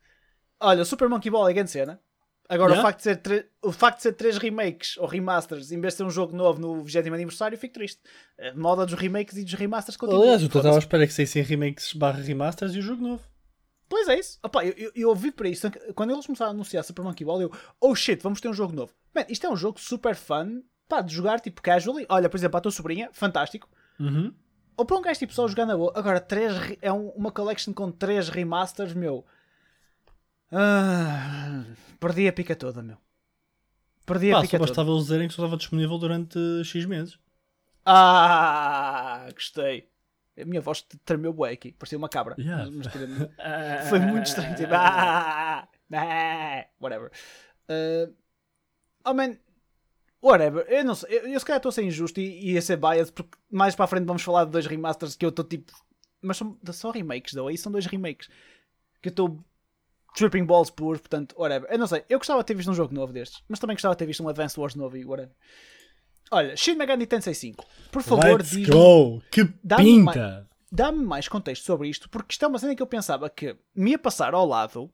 Olha, 0.61 0.83
o 0.83 0.87
Super 0.87 1.09
Monkey 1.09 1.31
Ball 1.31 1.49
é 1.49 1.53
grande 1.53 1.71
cena. 1.71 2.01
Agora, 2.49 2.73
Yeah? 2.73 2.81
o, 2.81 2.83
facto 2.83 2.99
de 2.99 3.03
ser 3.05 3.17
tre- 3.17 3.47
o 3.63 3.73
facto 3.73 3.97
de 3.99 4.03
ser 4.03 4.13
três 4.13 4.37
remakes 4.37 4.97
ou 4.99 5.07
remasters, 5.07 5.73
em 5.73 5.81
vez 5.81 5.95
de 5.95 5.99
ser 5.99 6.03
um 6.05 6.11
jogo 6.11 6.37
novo 6.37 6.61
no 6.61 6.83
20 6.85 7.09
aniversário, 7.09 7.57
fico 7.57 7.75
triste. 7.75 8.01
A 8.39 8.53
moda 8.55 8.85
dos 8.85 8.95
remakes 8.95 9.37
e 9.39 9.45
dos 9.45 9.55
remasters 9.55 9.97
continua. 9.97 10.23
Aliás, 10.23 10.43
eu 10.43 10.49
estava 10.49 10.75
à 10.75 10.79
espera 10.79 11.07
que 11.07 11.13
saíssem 11.15 11.43
remakes 11.43 11.93
barra 11.95 12.21
remasters 12.21 12.75
e 12.75 12.79
o 12.79 12.83
jogo 12.83 13.03
novo. 13.03 13.23
Pois 13.89 14.09
é 14.09 14.19
isso. 14.19 14.39
Opa, 14.43 14.65
eu, 14.65 14.73
eu, 14.77 14.93
eu 14.95 15.09
ouvi 15.09 15.31
para 15.31 15.49
isso. 15.49 15.71
Quando 15.95 16.13
eles 16.13 16.27
começaram 16.27 16.51
a 16.51 16.55
anunciar 16.55 16.83
Super 16.85 17.03
Monkey 17.03 17.25
Ball, 17.25 17.43
eu, 17.43 17.53
oh 17.81 17.95
shit, 17.95 18.23
vamos 18.23 18.41
ter 18.41 18.49
um 18.49 18.55
jogo 18.55 18.75
novo. 18.75 18.93
Man, 19.15 19.25
isto 19.29 19.47
é 19.47 19.51
um 19.51 19.57
jogo 19.57 19.79
super 19.79 20.15
fun, 20.15 20.63
pá, 20.89 21.01
de 21.03 21.15
jogar 21.15 21.41
tipo 21.41 21.61
casually. 21.63 22.07
Olha, 22.09 22.29
por 22.29 22.37
exemplo, 22.37 22.57
a 22.57 22.61
tua 22.61 22.73
sobrinha, 22.73 23.11
fantástico. 23.13 23.69
Uhum. 24.01 24.33
Ou 24.77 24.85
para 24.87 24.97
um 24.97 25.03
gajo 25.03 25.19
tipo 25.19 25.33
só 25.35 25.47
jogar 25.47 25.67
na 25.67 25.77
boa. 25.77 25.93
Agora, 25.95 26.19
três, 26.21 26.53
é 26.81 26.91
um- 26.93 27.11
uma 27.11 27.31
collection 27.31 27.73
com 27.75 27.91
três 27.93 28.29
remasters, 28.31 28.95
meu. 28.95 29.25
Ah, 30.53 31.65
perdi 31.99 32.29
a 32.29 32.33
pica 32.33 32.55
toda, 32.55 32.83
meu. 32.83 32.99
Perdi 34.05 34.33
a 34.33 34.37
Pá, 34.37 34.43
pica 34.43 34.59
só 34.59 34.59
toda. 34.59 34.69
bastava 34.69 34.91
eles 34.91 35.03
dizerem 35.05 35.29
que 35.29 35.35
só 35.35 35.43
estava 35.43 35.57
disponível 35.57 35.99
durante 35.99 36.39
X 36.65 36.85
meses. 36.85 37.19
Ah, 37.85 39.27
gostei. 39.33 39.89
A 40.41 40.45
minha 40.45 40.61
voz 40.61 40.83
tremeu 41.05 41.33
bué 41.33 41.53
aqui, 41.53 41.73
parecia 41.73 41.99
uma 41.99 42.09
cabra. 42.09 42.35
Yeah. 42.39 42.71
Foi 43.89 43.99
muito 43.99 44.27
estranho. 44.27 44.55
Tipo, 44.57 44.75
ah, 44.75 45.69
ah, 45.93 46.67
whatever. 46.81 47.11
Uh, 47.69 48.15
oh 49.05 49.15
man, 49.15 49.37
whatever. 50.23 50.67
Eu 50.69 50.85
não 50.85 50.95
sei. 50.95 51.19
Eu, 51.19 51.29
eu 51.29 51.41
se 51.41 51.47
calhar 51.47 51.59
estou 51.59 51.71
a 51.71 51.73
ser 51.73 51.83
injusto 51.83 52.21
e, 52.21 52.53
e 52.53 52.59
a 52.59 52.63
ser 52.63 52.77
biased 52.77 53.13
porque 53.13 53.39
mais 53.51 53.75
para 53.75 53.85
a 53.85 53.89
frente 53.89 54.07
vamos 54.07 54.23
falar 54.23 54.45
de 54.45 54.51
dois 54.51 54.67
remasters 54.67 55.17
que 55.17 55.25
eu 55.25 55.31
estou 55.31 55.45
tipo. 55.45 55.73
Mas 56.21 56.37
são 56.37 56.57
só 56.73 56.91
remakes, 56.91 57.35
though. 57.35 57.49
Aí 57.49 57.59
são 57.59 57.73
dois 57.73 57.87
remakes. 57.87 58.29
Que 59.01 59.09
eu 59.09 59.11
estou 59.11 59.45
tripping 60.15 60.45
balls 60.45 60.71
por, 60.71 60.99
portanto, 60.99 61.35
whatever. 61.39 61.71
Eu 61.71 61.79
não 61.79 61.87
sei. 61.87 62.05
Eu 62.09 62.19
gostava 62.19 62.41
de 62.41 62.47
ter 62.47 62.55
visto 62.55 62.71
um 62.71 62.75
jogo 62.75 62.95
novo 62.95 63.13
destes, 63.13 63.43
mas 63.49 63.59
também 63.59 63.75
gostava 63.77 63.95
de 63.95 63.99
ter 63.99 64.07
visto 64.07 64.23
um 64.23 64.29
Advanced 64.29 64.59
Wars 64.59 64.75
novo 64.75 64.97
e 64.97 65.05
whatever. 65.05 65.35
Olha, 66.31 66.57
Shin 66.57 66.75
Megami 66.77 67.07
Tensei 67.07 67.35
5. 67.35 67.65
Por 67.91 68.03
favor, 68.03 68.39
Let's 68.39 68.51
diz 68.51 68.69
go! 68.69 69.21
Que 69.31 69.45
pinta! 69.77 70.49
dá-me 70.71 71.05
mais 71.05 71.29
contexto 71.29 71.65
sobre 71.67 71.89
isto, 71.89 72.09
porque 72.09 72.33
isto 72.33 72.45
é 72.45 72.49
uma 72.49 72.59
cena 72.59 72.75
que 72.75 72.83
eu 72.83 72.87
pensava 72.87 73.29
que 73.29 73.55
me 73.75 73.91
ia 73.91 73.99
passar 73.99 74.33
ao 74.33 74.47
lado 74.47 74.91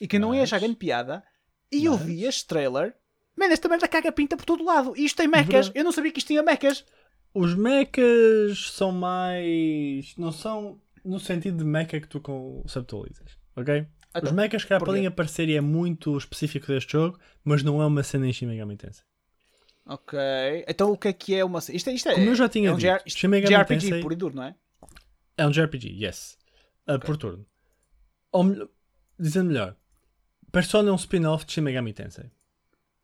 e 0.00 0.08
que 0.08 0.16
eu 0.16 0.20
não 0.20 0.34
ia 0.34 0.40
Mas- 0.40 0.48
achar 0.52 0.58
grande 0.60 0.74
piada, 0.76 1.22
e 1.70 1.84
eu 1.84 1.92
Mas- 1.92 2.02
vi 2.02 2.24
este 2.24 2.46
trailer. 2.46 2.94
Man, 3.36 3.46
esta 3.46 3.68
merda 3.68 3.86
caga 3.88 4.10
pinta 4.12 4.36
por 4.36 4.44
todo 4.44 4.64
lado. 4.64 4.94
E 4.96 5.04
isto 5.04 5.16
tem 5.16 5.26
mechas. 5.28 5.70
Eu 5.74 5.82
não 5.84 5.90
sabia 5.92 6.10
que 6.12 6.18
isto 6.18 6.28
tinha 6.28 6.42
mechas. 6.42 6.84
Os 7.32 7.54
mechas 7.56 8.70
são 8.72 8.92
mais. 8.92 10.14
não 10.16 10.30
são 10.32 10.80
no 11.04 11.18
sentido 11.20 11.58
de 11.58 11.64
mecha 11.64 12.00
que 12.00 12.06
tu 12.08 12.20
conceptualizas, 12.20 13.36
ok? 13.56 13.86
Os 14.14 14.22
Então, 14.22 14.32
mechas 14.34 14.62
que 14.62 14.68
porquê? 14.68 14.84
podem 14.84 15.06
aparecer 15.06 15.48
e 15.48 15.56
é 15.56 15.60
muito 15.60 16.16
específico 16.16 16.66
deste 16.68 16.92
jogo, 16.92 17.18
mas 17.42 17.62
não 17.62 17.82
é 17.82 17.86
uma 17.86 18.02
cena 18.02 18.26
em 18.28 18.32
Shin 18.32 18.46
Megami 18.46 18.76
Tensei. 18.76 19.04
Ok. 19.86 20.18
Então 20.68 20.92
o 20.92 20.96
que 20.96 21.08
é 21.08 21.12
que 21.12 21.34
é 21.34 21.44
uma 21.44 21.60
cena? 21.60 21.76
Isto, 21.76 21.90
é- 21.90 21.94
isto 21.94 22.08
é, 22.08 22.14
Como 22.14 22.26
eu 22.28 22.34
já 22.34 22.48
tinha 22.48 22.68
é 22.70 22.72
um 22.72 22.76
dito, 22.76 23.02
isto- 23.06 23.18
JRPG 23.28 23.64
Tensei- 23.66 24.00
puro 24.00 24.14
e 24.14 24.16
duro, 24.16 24.36
não 24.36 24.44
é? 24.44 24.54
É 25.36 25.46
um 25.46 25.50
JRPG, 25.50 25.88
yes. 26.04 26.38
Uh, 26.88 26.98
Por 27.00 27.16
turno. 27.16 27.44
Ou 28.32 28.70
dizendo 29.18 29.48
melhor, 29.48 29.76
Persona 30.52 30.88
é 30.90 30.92
um 30.92 30.96
spin-off 30.96 31.44
de 31.44 31.52
Shin 31.52 31.60
Megami 31.62 31.92
Tensei. 31.92 32.30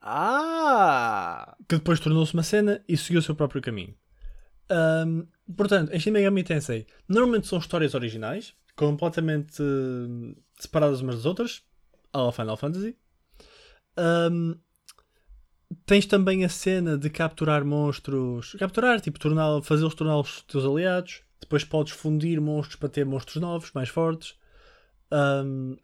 Ah! 0.01 1.57
que 1.69 1.77
depois 1.77 2.01
tornou-se 2.01 2.33
uma 2.35 2.43
cena 2.43 2.83
e 2.89 2.97
seguiu 2.97 3.19
o 3.21 3.23
seu 3.23 3.35
próprio 3.35 3.61
caminho. 3.61 3.95
Ahm, 4.69 5.23
portanto, 5.57 5.93
em 5.93 5.99
Shin 5.99 6.11
Megami 6.13 6.43
Tensei, 6.45 6.87
normalmente 7.09 7.47
são 7.49 7.59
histórias 7.59 7.95
originais, 7.95 8.55
completamente 8.77 9.61
hum, 9.63 10.35
separadas 10.65 11.01
umas 11.01 11.17
das 11.17 11.27
outras, 11.27 11.63
ao 12.13 12.33
Final 12.33 12.57
Fantasy. 12.57 12.97
Ahm, 13.97 14.55
tens 15.87 16.07
também 16.07 16.45
a 16.45 16.49
cena 16.49 16.99
de 16.99 17.11
capturar 17.11 17.65
monstros, 17.65 18.55
capturar, 18.59 19.01
tipo, 19.01 19.19
fazê-los 19.63 19.95
tornar 19.95 20.19
os 20.19 20.43
teus 20.43 20.65
aliados. 20.65 21.23
Depois 21.41 21.65
podes 21.65 21.93
fundir 21.93 22.41
monstros 22.41 22.77
para 22.77 22.89
ter 22.89 23.07
monstros 23.07 23.37
novos, 23.37 23.73
mais 23.73 23.89
fortes. 23.89 24.35
Ahm, 25.11 25.77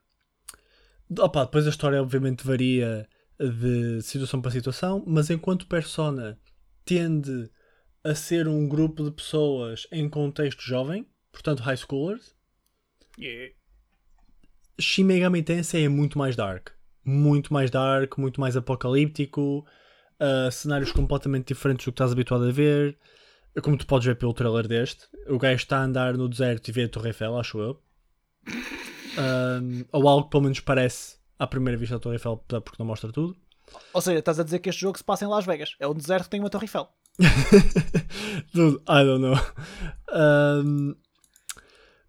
opa, 1.18 1.44
depois 1.44 1.66
a 1.66 1.70
história 1.70 2.00
obviamente 2.02 2.46
varia 2.46 3.08
de 3.38 4.00
situação 4.02 4.40
para 4.40 4.50
situação, 4.50 5.04
mas 5.06 5.30
enquanto 5.30 5.66
persona 5.66 6.38
tende 6.84 7.50
a 8.04 8.14
ser 8.14 8.48
um 8.48 8.68
grupo 8.68 9.04
de 9.04 9.10
pessoas 9.10 9.86
em 9.90 10.08
contexto 10.08 10.62
jovem, 10.62 11.06
portanto 11.32 11.60
high 11.60 11.76
schoolers, 11.76 12.36
Yeah. 13.18 13.55
Shin 14.80 15.04
Megami 15.04 15.42
Tensei 15.42 15.84
é 15.84 15.88
muito 15.88 16.18
mais 16.18 16.36
dark. 16.36 16.70
Muito 17.04 17.52
mais 17.52 17.70
dark, 17.70 18.18
muito 18.18 18.40
mais 18.40 18.56
apocalíptico, 18.56 19.64
uh, 20.20 20.50
cenários 20.50 20.90
completamente 20.92 21.48
diferentes 21.54 21.84
do 21.84 21.92
que 21.92 21.94
estás 21.94 22.12
habituado 22.12 22.44
a 22.48 22.50
ver. 22.50 22.98
Como 23.62 23.76
tu 23.78 23.86
podes 23.86 24.06
ver 24.06 24.16
pelo 24.16 24.34
trailer 24.34 24.66
deste, 24.68 25.06
o 25.28 25.38
gajo 25.38 25.56
está 25.62 25.78
a 25.78 25.84
andar 25.84 26.14
no 26.16 26.28
deserto 26.28 26.68
e 26.68 26.72
vê 26.72 26.84
a 26.84 26.88
Torre 26.88 27.08
Eiffel, 27.08 27.38
acho 27.38 27.58
eu. 27.58 27.80
Um, 29.18 29.84
ou 29.92 30.06
algo 30.08 30.24
que 30.24 30.30
pelo 30.30 30.42
menos 30.42 30.60
parece 30.60 31.16
à 31.38 31.46
primeira 31.46 31.78
vista 31.78 31.96
a 31.96 31.98
Torre 31.98 32.16
Eiffel, 32.16 32.36
porque 32.48 32.76
não 32.78 32.84
mostra 32.86 33.10
tudo. 33.10 33.34
Ou 33.94 34.00
seja, 34.02 34.18
estás 34.18 34.38
a 34.38 34.42
dizer 34.44 34.58
que 34.58 34.68
este 34.68 34.82
jogo 34.82 34.98
se 34.98 35.04
passa 35.04 35.24
em 35.24 35.28
Las 35.28 35.46
Vegas. 35.46 35.74
É 35.80 35.86
um 35.88 35.94
deserto 35.94 36.24
que 36.24 36.30
tem 36.30 36.40
uma 36.40 36.50
Torre 36.50 36.64
Eiffel. 36.64 36.88
Dude, 38.52 38.76
I 38.88 39.04
don't 39.04 39.20
know. 39.22 39.36
Um, 40.12 40.94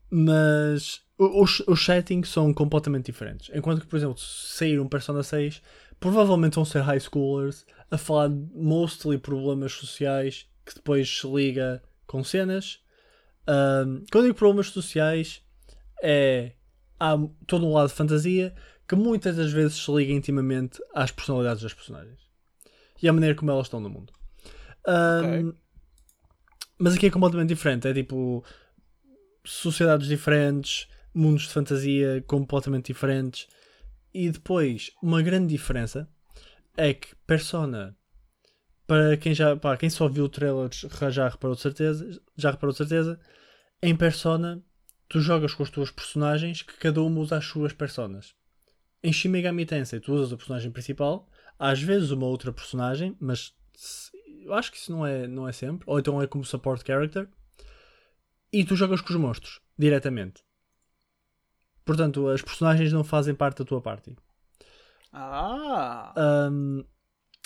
mas 0.09 0.97
o- 0.97 1.06
os, 1.17 1.61
os 1.67 1.83
settings 1.83 2.29
são 2.29 2.53
completamente 2.53 3.05
diferentes. 3.05 3.49
Enquanto 3.53 3.81
que, 3.81 3.87
por 3.87 3.97
exemplo, 3.97 4.17
se 4.17 4.57
sair 4.57 4.79
um 4.79 4.87
Persona 4.87 5.23
6, 5.23 5.61
provavelmente 5.99 6.55
vão 6.55 6.65
ser 6.65 6.81
high 6.81 6.99
schoolers 6.99 7.65
a 7.89 7.97
falar 7.97 8.29
de 8.29 8.47
mostly 8.55 9.17
problemas 9.17 9.73
sociais 9.73 10.47
que 10.65 10.75
depois 10.75 11.09
se 11.09 11.27
liga 11.27 11.81
com 12.05 12.23
cenas. 12.23 12.79
Um, 13.47 14.03
quando 14.11 14.25
digo 14.25 14.37
problemas 14.37 14.67
sociais, 14.67 15.41
é 16.03 16.51
há 16.99 17.17
todo 17.45 17.65
um 17.65 17.73
lado 17.73 17.87
de 17.87 17.95
fantasia 17.95 18.53
que 18.87 18.95
muitas 18.95 19.35
das 19.35 19.51
vezes 19.51 19.77
se 19.83 19.91
liga 19.91 20.13
intimamente 20.13 20.79
às 20.93 21.11
personalidades 21.11 21.63
das 21.63 21.73
personagens. 21.73 22.19
e 23.01 23.07
a 23.07 23.13
maneira 23.13 23.35
como 23.35 23.51
elas 23.51 23.67
estão 23.67 23.79
no 23.79 23.89
mundo. 23.89 24.11
Um, 24.87 25.53
Mas 26.79 26.95
aqui 26.95 27.07
é 27.07 27.09
completamente 27.11 27.49
diferente. 27.49 27.87
É 27.87 27.93
tipo 27.93 28.43
sociedades 29.43 30.07
diferentes, 30.07 30.87
mundos 31.17 31.43
de 31.43 31.49
fantasia 31.49 32.23
completamente 32.27 32.87
diferentes. 32.87 33.47
E 34.13 34.29
depois, 34.29 34.91
uma 35.01 35.21
grande 35.21 35.47
diferença 35.47 36.09
é 36.75 36.93
que 36.93 37.15
Persona, 37.25 37.97
para 38.85 39.17
quem 39.17 39.33
já 39.33 39.55
para 39.55 39.77
quem 39.77 39.89
só 39.89 40.07
viu 40.07 40.25
o 40.25 40.29
trailer 40.29 40.69
já 41.09 41.27
reparou 41.27 41.55
de 41.55 41.61
certeza, 41.61 42.21
já 42.35 42.51
reparou 42.51 42.71
de 42.71 42.77
certeza, 42.77 43.19
em 43.81 43.95
Persona 43.95 44.63
tu 45.09 45.19
jogas 45.19 45.53
com 45.53 45.63
as 45.63 45.69
tuas 45.69 45.89
personagens 45.89 46.61
que 46.61 46.77
cada 46.77 47.01
uma 47.01 47.19
usa 47.19 47.37
as 47.37 47.45
suas 47.45 47.73
personas. 47.73 48.35
Em 49.03 49.11
Shin 49.11 49.29
Megami 49.29 49.65
Tensei 49.65 49.99
tu 49.99 50.13
usas 50.13 50.31
a 50.31 50.37
personagem 50.37 50.71
principal, 50.71 51.27
às 51.57 51.81
vezes 51.81 52.11
uma 52.11 52.25
outra 52.25 52.53
personagem, 52.53 53.15
mas 53.19 53.53
eu 54.43 54.53
acho 54.53 54.71
que 54.71 54.77
isso 54.77 54.91
não 54.91 55.05
é, 55.05 55.27
não 55.27 55.47
é 55.47 55.51
sempre, 55.51 55.83
ou 55.87 55.99
então 55.99 56.21
é 56.21 56.27
como 56.27 56.45
support 56.45 56.85
character, 56.85 57.27
e 58.51 58.63
tu 58.63 58.75
jogas 58.75 59.01
com 59.01 59.11
os 59.11 59.19
monstros 59.19 59.59
diretamente. 59.77 60.46
Portanto, 61.87 62.27
as 62.27 62.41
personagens 62.41 62.91
não 62.91 63.01
fazem 63.01 63.33
parte 63.33 63.59
da 63.59 63.65
tua 63.65 63.81
party. 63.81 64.17
Ah! 65.13 66.13
Um, 66.51 66.83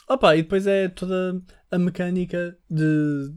opa, 0.09 0.35
e 0.35 0.41
depois 0.41 0.65
é 0.65 0.89
toda 0.89 1.39
a 1.69 1.77
mecânica 1.77 2.57
de 2.67 3.31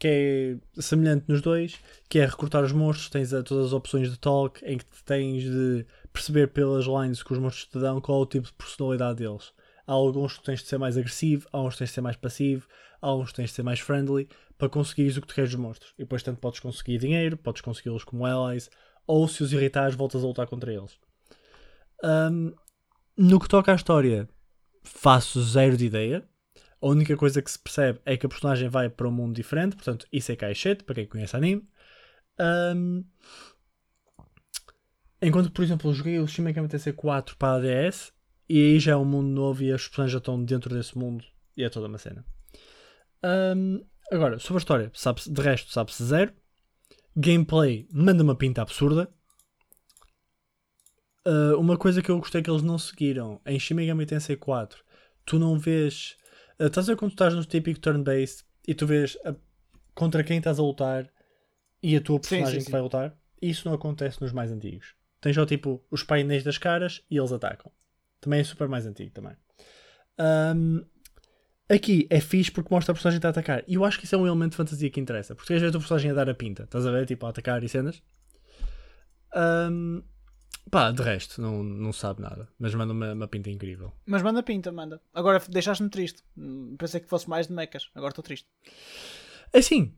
que 0.00 0.58
é 0.76 0.80
semelhante 0.80 1.26
nos 1.28 1.40
dois, 1.40 1.78
que 2.08 2.18
é 2.18 2.26
recrutar 2.26 2.64
os 2.64 2.72
monstros, 2.72 3.08
tens 3.08 3.32
a, 3.32 3.42
todas 3.42 3.66
as 3.66 3.72
opções 3.72 4.10
de 4.10 4.18
talk, 4.18 4.60
em 4.64 4.78
que 4.78 4.84
tens 5.04 5.44
de 5.44 5.86
perceber 6.12 6.48
pelas 6.48 6.86
lines 6.86 7.22
que 7.22 7.32
os 7.32 7.38
monstros 7.38 7.66
te 7.66 7.78
dão 7.78 8.00
qual 8.00 8.20
é 8.20 8.22
o 8.22 8.26
tipo 8.26 8.46
de 8.46 8.52
personalidade 8.52 9.18
deles. 9.18 9.52
Há 9.86 9.92
alguns 9.92 10.38
que 10.38 10.44
tens 10.44 10.62
de 10.62 10.68
ser 10.68 10.78
mais 10.78 10.96
agressivo, 10.96 11.48
há 11.52 11.60
uns 11.60 11.74
que 11.74 11.78
tens 11.78 11.90
de 11.90 11.94
ser 11.94 12.00
mais 12.00 12.16
passivo, 12.16 12.66
há 13.00 13.14
uns 13.14 13.30
que 13.30 13.36
tens 13.36 13.50
de 13.50 13.56
ser 13.56 13.62
mais 13.62 13.80
friendly, 13.80 14.28
para 14.56 14.68
conseguires 14.68 15.16
o 15.16 15.20
que 15.20 15.28
tu 15.28 15.34
queres 15.34 15.50
dos 15.50 15.60
monstros. 15.60 15.94
E 15.96 16.02
depois 16.02 16.22
tanto 16.22 16.40
podes 16.40 16.60
conseguir 16.60 16.98
dinheiro, 16.98 17.36
podes 17.36 17.62
consegui-los 17.62 18.04
como 18.04 18.26
allies, 18.26 18.70
ou 19.08 19.26
se 19.26 19.42
os 19.42 19.52
irritares 19.52 19.96
voltas 19.96 20.22
a 20.22 20.26
lutar 20.26 20.46
contra 20.46 20.72
eles. 20.72 20.98
Um, 22.04 22.52
no 23.16 23.40
que 23.40 23.48
toca 23.48 23.72
à 23.72 23.74
história, 23.74 24.28
faço 24.84 25.42
zero 25.42 25.76
de 25.76 25.86
ideia. 25.86 26.28
A 26.80 26.86
única 26.86 27.16
coisa 27.16 27.42
que 27.42 27.50
se 27.50 27.58
percebe 27.58 27.98
é 28.04 28.16
que 28.16 28.26
a 28.26 28.28
personagem 28.28 28.68
vai 28.68 28.88
para 28.88 29.08
um 29.08 29.10
mundo 29.10 29.34
diferente, 29.34 29.74
portanto, 29.74 30.06
isso 30.12 30.30
é 30.30 30.36
cai 30.36 30.54
shit, 30.54 30.84
para 30.84 30.94
quem 30.94 31.06
conhece 31.06 31.34
anime. 31.34 31.68
Um, 32.38 33.04
enquanto, 35.20 35.50
por 35.50 35.64
exemplo, 35.64 35.90
eu 35.90 35.94
joguei 35.94 36.20
o 36.20 36.28
Shin 36.28 36.42
Megami 36.42 36.68
Tensei 36.68 36.92
4 36.92 37.36
para 37.36 37.56
a 37.56 37.60
DS 37.60 38.12
e 38.48 38.58
aí 38.58 38.78
já 38.78 38.92
é 38.92 38.96
um 38.96 39.04
mundo 39.04 39.28
novo 39.28 39.64
e 39.64 39.72
as 39.72 39.88
personagens 39.88 40.12
já 40.12 40.18
estão 40.18 40.44
dentro 40.44 40.72
desse 40.72 40.96
mundo 40.96 41.24
e 41.56 41.64
é 41.64 41.68
toda 41.68 41.88
uma 41.88 41.98
cena. 41.98 42.24
Um, 43.24 43.84
agora, 44.12 44.38
sobre 44.38 44.58
a 44.58 44.62
história, 44.62 44.90
sabe 44.94 45.22
de 45.26 45.42
resto, 45.42 45.72
sabe-se 45.72 46.04
zero. 46.04 46.32
Gameplay 47.18 47.88
manda 47.92 48.22
uma 48.22 48.36
pinta 48.36 48.62
absurda. 48.62 49.08
Uh, 51.26 51.58
uma 51.58 51.76
coisa 51.76 52.00
que 52.00 52.10
eu 52.10 52.18
gostei 52.18 52.40
que 52.40 52.48
eles 52.48 52.62
não 52.62 52.78
seguiram 52.78 53.40
em 53.44 53.58
Shin 53.58 53.74
Megami 53.74 54.06
Tensei 54.06 54.36
4, 54.36 54.82
tu 55.26 55.36
não 55.36 55.58
vês. 55.58 56.16
Uh, 56.60 56.66
estás 56.66 56.88
a 56.88 56.92
ver 56.92 56.96
quando 56.96 57.10
estás 57.10 57.34
no 57.34 57.44
típico 57.44 57.80
turn-based 57.80 58.44
e 58.68 58.72
tu 58.72 58.86
vês 58.86 59.18
a, 59.24 59.34
contra 59.96 60.22
quem 60.22 60.38
estás 60.38 60.60
a 60.60 60.62
lutar 60.62 61.10
e 61.82 61.96
a 61.96 62.00
tua 62.00 62.20
personagem 62.20 62.46
sim, 62.46 62.54
sim, 62.54 62.60
sim. 62.60 62.66
que 62.66 62.72
vai 62.72 62.80
lutar? 62.80 63.18
Isso 63.42 63.68
não 63.68 63.74
acontece 63.74 64.22
nos 64.22 64.32
mais 64.32 64.52
antigos. 64.52 64.94
Tens 65.20 65.34
só 65.34 65.44
tipo 65.44 65.84
os 65.90 66.04
painéis 66.04 66.44
das 66.44 66.56
caras 66.56 67.02
e 67.10 67.18
eles 67.18 67.32
atacam. 67.32 67.72
Também 68.20 68.40
é 68.40 68.44
super 68.44 68.68
mais 68.68 68.86
antigo 68.86 69.10
também. 69.10 69.36
Um, 70.56 70.84
aqui 71.68 72.06
é 72.10 72.20
fixe 72.20 72.50
porque 72.50 72.72
mostra 72.72 72.92
a 72.92 72.94
personagem 72.94 73.20
a 73.22 73.28
atacar. 73.28 73.62
E 73.66 73.74
eu 73.74 73.84
acho 73.84 73.98
que 73.98 74.04
isso 74.04 74.14
é 74.14 74.18
um 74.18 74.26
elemento 74.26 74.52
de 74.52 74.56
fantasia 74.56 74.90
que 74.90 75.00
interessa. 75.00 75.34
Porque 75.34 75.52
às 75.52 75.60
vezes 75.60 75.74
a 75.74 75.78
personagem 75.78 76.10
a 76.10 76.14
dar 76.14 76.28
a 76.28 76.34
pinta. 76.34 76.64
Estás 76.64 76.86
a 76.86 76.90
ver? 76.90 77.06
Tipo, 77.06 77.26
a 77.26 77.30
atacar 77.30 77.62
e 77.62 77.68
cenas. 77.68 78.02
Um, 79.36 80.02
pá, 80.70 80.90
de 80.90 81.02
resto, 81.02 81.40
não, 81.40 81.62
não 81.62 81.92
sabe 81.92 82.22
nada. 82.22 82.48
Mas 82.58 82.74
manda 82.74 82.92
uma, 82.92 83.12
uma 83.12 83.28
pinta 83.28 83.50
incrível. 83.50 83.92
Mas 84.06 84.22
manda 84.22 84.42
pinta, 84.42 84.72
manda. 84.72 85.00
Agora 85.12 85.42
deixaste-me 85.48 85.90
triste. 85.90 86.22
Pensei 86.78 87.00
que 87.00 87.08
fosse 87.08 87.28
mais 87.28 87.46
de 87.46 87.52
mecas. 87.52 87.90
Agora 87.94 88.10
estou 88.10 88.24
triste. 88.24 88.48
Assim, 89.54 89.94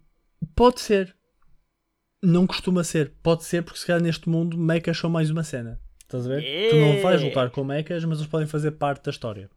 pode 0.54 0.80
ser. 0.80 1.16
Não 2.22 2.46
costuma 2.46 2.84
ser. 2.84 3.14
Pode 3.22 3.44
ser 3.44 3.62
porque 3.62 3.78
se 3.78 3.86
calhar 3.86 4.02
neste 4.02 4.28
mundo 4.28 4.58
mechas 4.58 4.98
são 4.98 5.08
mais 5.08 5.30
uma 5.30 5.44
cena. 5.44 5.80
Estás 6.02 6.26
a 6.26 6.28
ver? 6.28 6.70
Tu 6.70 6.76
não 6.76 7.00
vais 7.00 7.22
lutar 7.22 7.50
com 7.50 7.62
mechas, 7.62 8.04
mas 8.04 8.18
eles 8.18 8.28
podem 8.28 8.46
fazer 8.46 8.72
parte 8.72 9.04
da 9.04 9.10
história. 9.12 9.48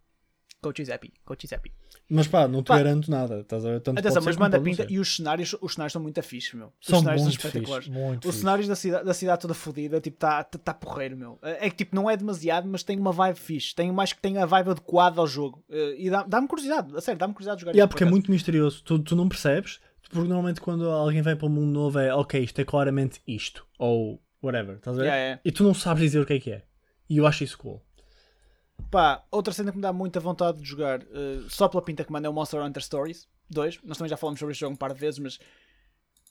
Coach 0.64 0.86
Zappy, 0.86 1.14
Coach 1.26 1.46
Zappy. 1.46 1.72
Mas 2.10 2.28
pá, 2.28 2.48
não 2.48 2.64
te 2.64 2.68
pá. 2.68 2.78
garanto 2.78 3.12
nada. 3.12 3.42
Estás 3.42 3.66
a 3.66 3.70
ver? 3.70 3.82
Tanto 3.82 4.00
Atenção, 4.00 4.22
mas 4.24 4.38
manda 4.38 4.60
pinta 4.60 4.86
e 4.90 5.00
os 5.00 5.16
cenários, 5.16 5.56
os 5.62 5.74
cenários 5.74 5.94
são 5.94 6.02
muito 6.02 6.22
fixe, 6.24 6.56
meu. 6.56 6.72
Os 6.80 6.88
são 6.88 7.00
cenários 7.00 7.24
muito 7.24 7.42
são 7.42 7.48
espetaculares. 7.50 7.86
Fixe, 7.86 8.00
muito 8.00 8.30
os 8.30 8.36
cenários 8.36 8.68
da 8.68 8.76
cidade, 8.76 9.06
da 9.06 9.14
cidade 9.14 9.42
toda 9.42 9.54
fodida, 9.54 10.00
tipo, 10.00 10.16
está 10.16 10.44
tá, 10.44 10.58
tá 10.58 10.74
porreiro, 10.74 11.18
meu. 11.18 11.38
É 11.42 11.70
que 11.70 11.76
tipo, 11.76 11.96
não 11.96 12.10
é 12.10 12.16
demasiado, 12.16 12.68
mas 12.68 12.84
tem 12.84 12.98
uma 12.98 13.12
vibe 13.12 13.38
fixe. 13.38 13.76
Tem 13.76 13.92
mais 13.92 14.14
que 14.14 14.22
tem 14.22 14.38
a 14.38 14.46
vibe 14.46 14.72
adequada 14.72 15.20
ao 15.20 15.28
jogo. 15.28 15.64
Eh, 15.70 15.96
e 15.98 16.10
dá-me 16.10 16.30
dá 16.30 16.48
curiosidade, 16.48 16.96
a 16.96 17.02
sério, 17.02 17.20
dá-me 17.20 17.34
curiosidade 17.34 17.58
de 17.58 17.62
jogar. 17.62 17.74
Yeah, 17.74 17.90
porque 17.90 18.04
é 18.04 18.08
muito 18.08 18.32
misterioso. 18.32 18.84
Tu, 18.84 19.00
tu 19.00 19.16
não 19.16 19.28
percebes, 19.28 19.80
porque 20.02 20.18
normalmente 20.20 20.62
quando 20.62 20.90
alguém 20.90 21.22
vai 21.22 21.36
para 21.36 21.48
o 21.48 21.50
mundo 21.50 21.72
novo 21.72 22.00
é 22.00 22.14
ok, 22.14 22.42
isto 22.42 22.60
é 22.60 22.66
claramente 22.66 23.22
isto. 23.28 23.66
Ou 23.80 24.22
whatever, 24.42 24.76
estás 24.76 24.98
a 24.98 25.02
ver? 25.02 25.08
Yeah, 25.08 25.24
yeah. 25.24 25.42
E 25.44 25.52
tu 25.52 25.64
não 25.64 25.74
sabes 25.74 26.04
dizer 26.04 26.20
o 26.20 26.26
que 26.26 26.34
é 26.34 26.40
que 26.40 26.52
é. 26.52 26.64
E 27.10 27.18
eu 27.18 27.28
acho 27.28 27.44
isso 27.44 27.58
cool. 27.58 27.82
Pá, 28.90 29.24
outra 29.32 29.54
cena 29.54 29.72
que 29.72 29.78
me 29.78 29.82
dá 29.82 29.92
muita 29.92 30.20
vontade 30.20 30.60
de 30.60 30.68
jogar, 30.68 31.02
uh, 31.02 31.50
só 31.50 31.68
pela 31.68 31.82
pinta 31.82 32.04
que 32.04 32.12
manda, 32.12 32.28
é 32.28 32.30
o 32.30 32.34
Monster 32.34 32.62
Hunter 32.62 32.84
Stories 32.84 33.28
2. 33.50 33.80
Nós 33.84 33.98
também 33.98 34.10
já 34.10 34.18
falamos 34.18 34.40
sobre 34.40 34.52
este 34.52 34.62
jogo 34.62 34.74
um 34.74 34.78
par 34.78 34.94
de 34.94 35.00
vezes, 35.00 35.20
mas 35.20 35.40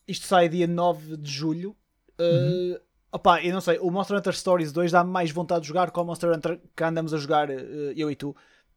isto 0.06 0.26
sai 0.26 0.48
dia 0.48 0.66
9 0.66 1.16
de 1.16 1.30
julho. 1.30 1.76
Uh, 2.18 2.22
uhum. 2.22 2.78
Opá, 3.12 3.42
eu 3.42 3.52
não 3.52 3.60
sei, 3.60 3.78
o 3.78 3.90
Monster 3.90 4.16
Hunter 4.16 4.34
Stories 4.34 4.72
2 4.72 4.92
dá-me 4.92 5.10
mais 5.10 5.30
vontade 5.30 5.62
de 5.62 5.68
jogar 5.68 5.90
que 5.90 5.98
o 5.98 6.04
Monster 6.04 6.30
Hunter 6.30 6.60
que 6.74 6.84
andamos 6.84 7.12
a 7.12 7.18
jogar 7.18 7.50
uh, 7.50 7.92
eu 7.96 8.10
e 8.10 8.16
tu. 8.16 8.34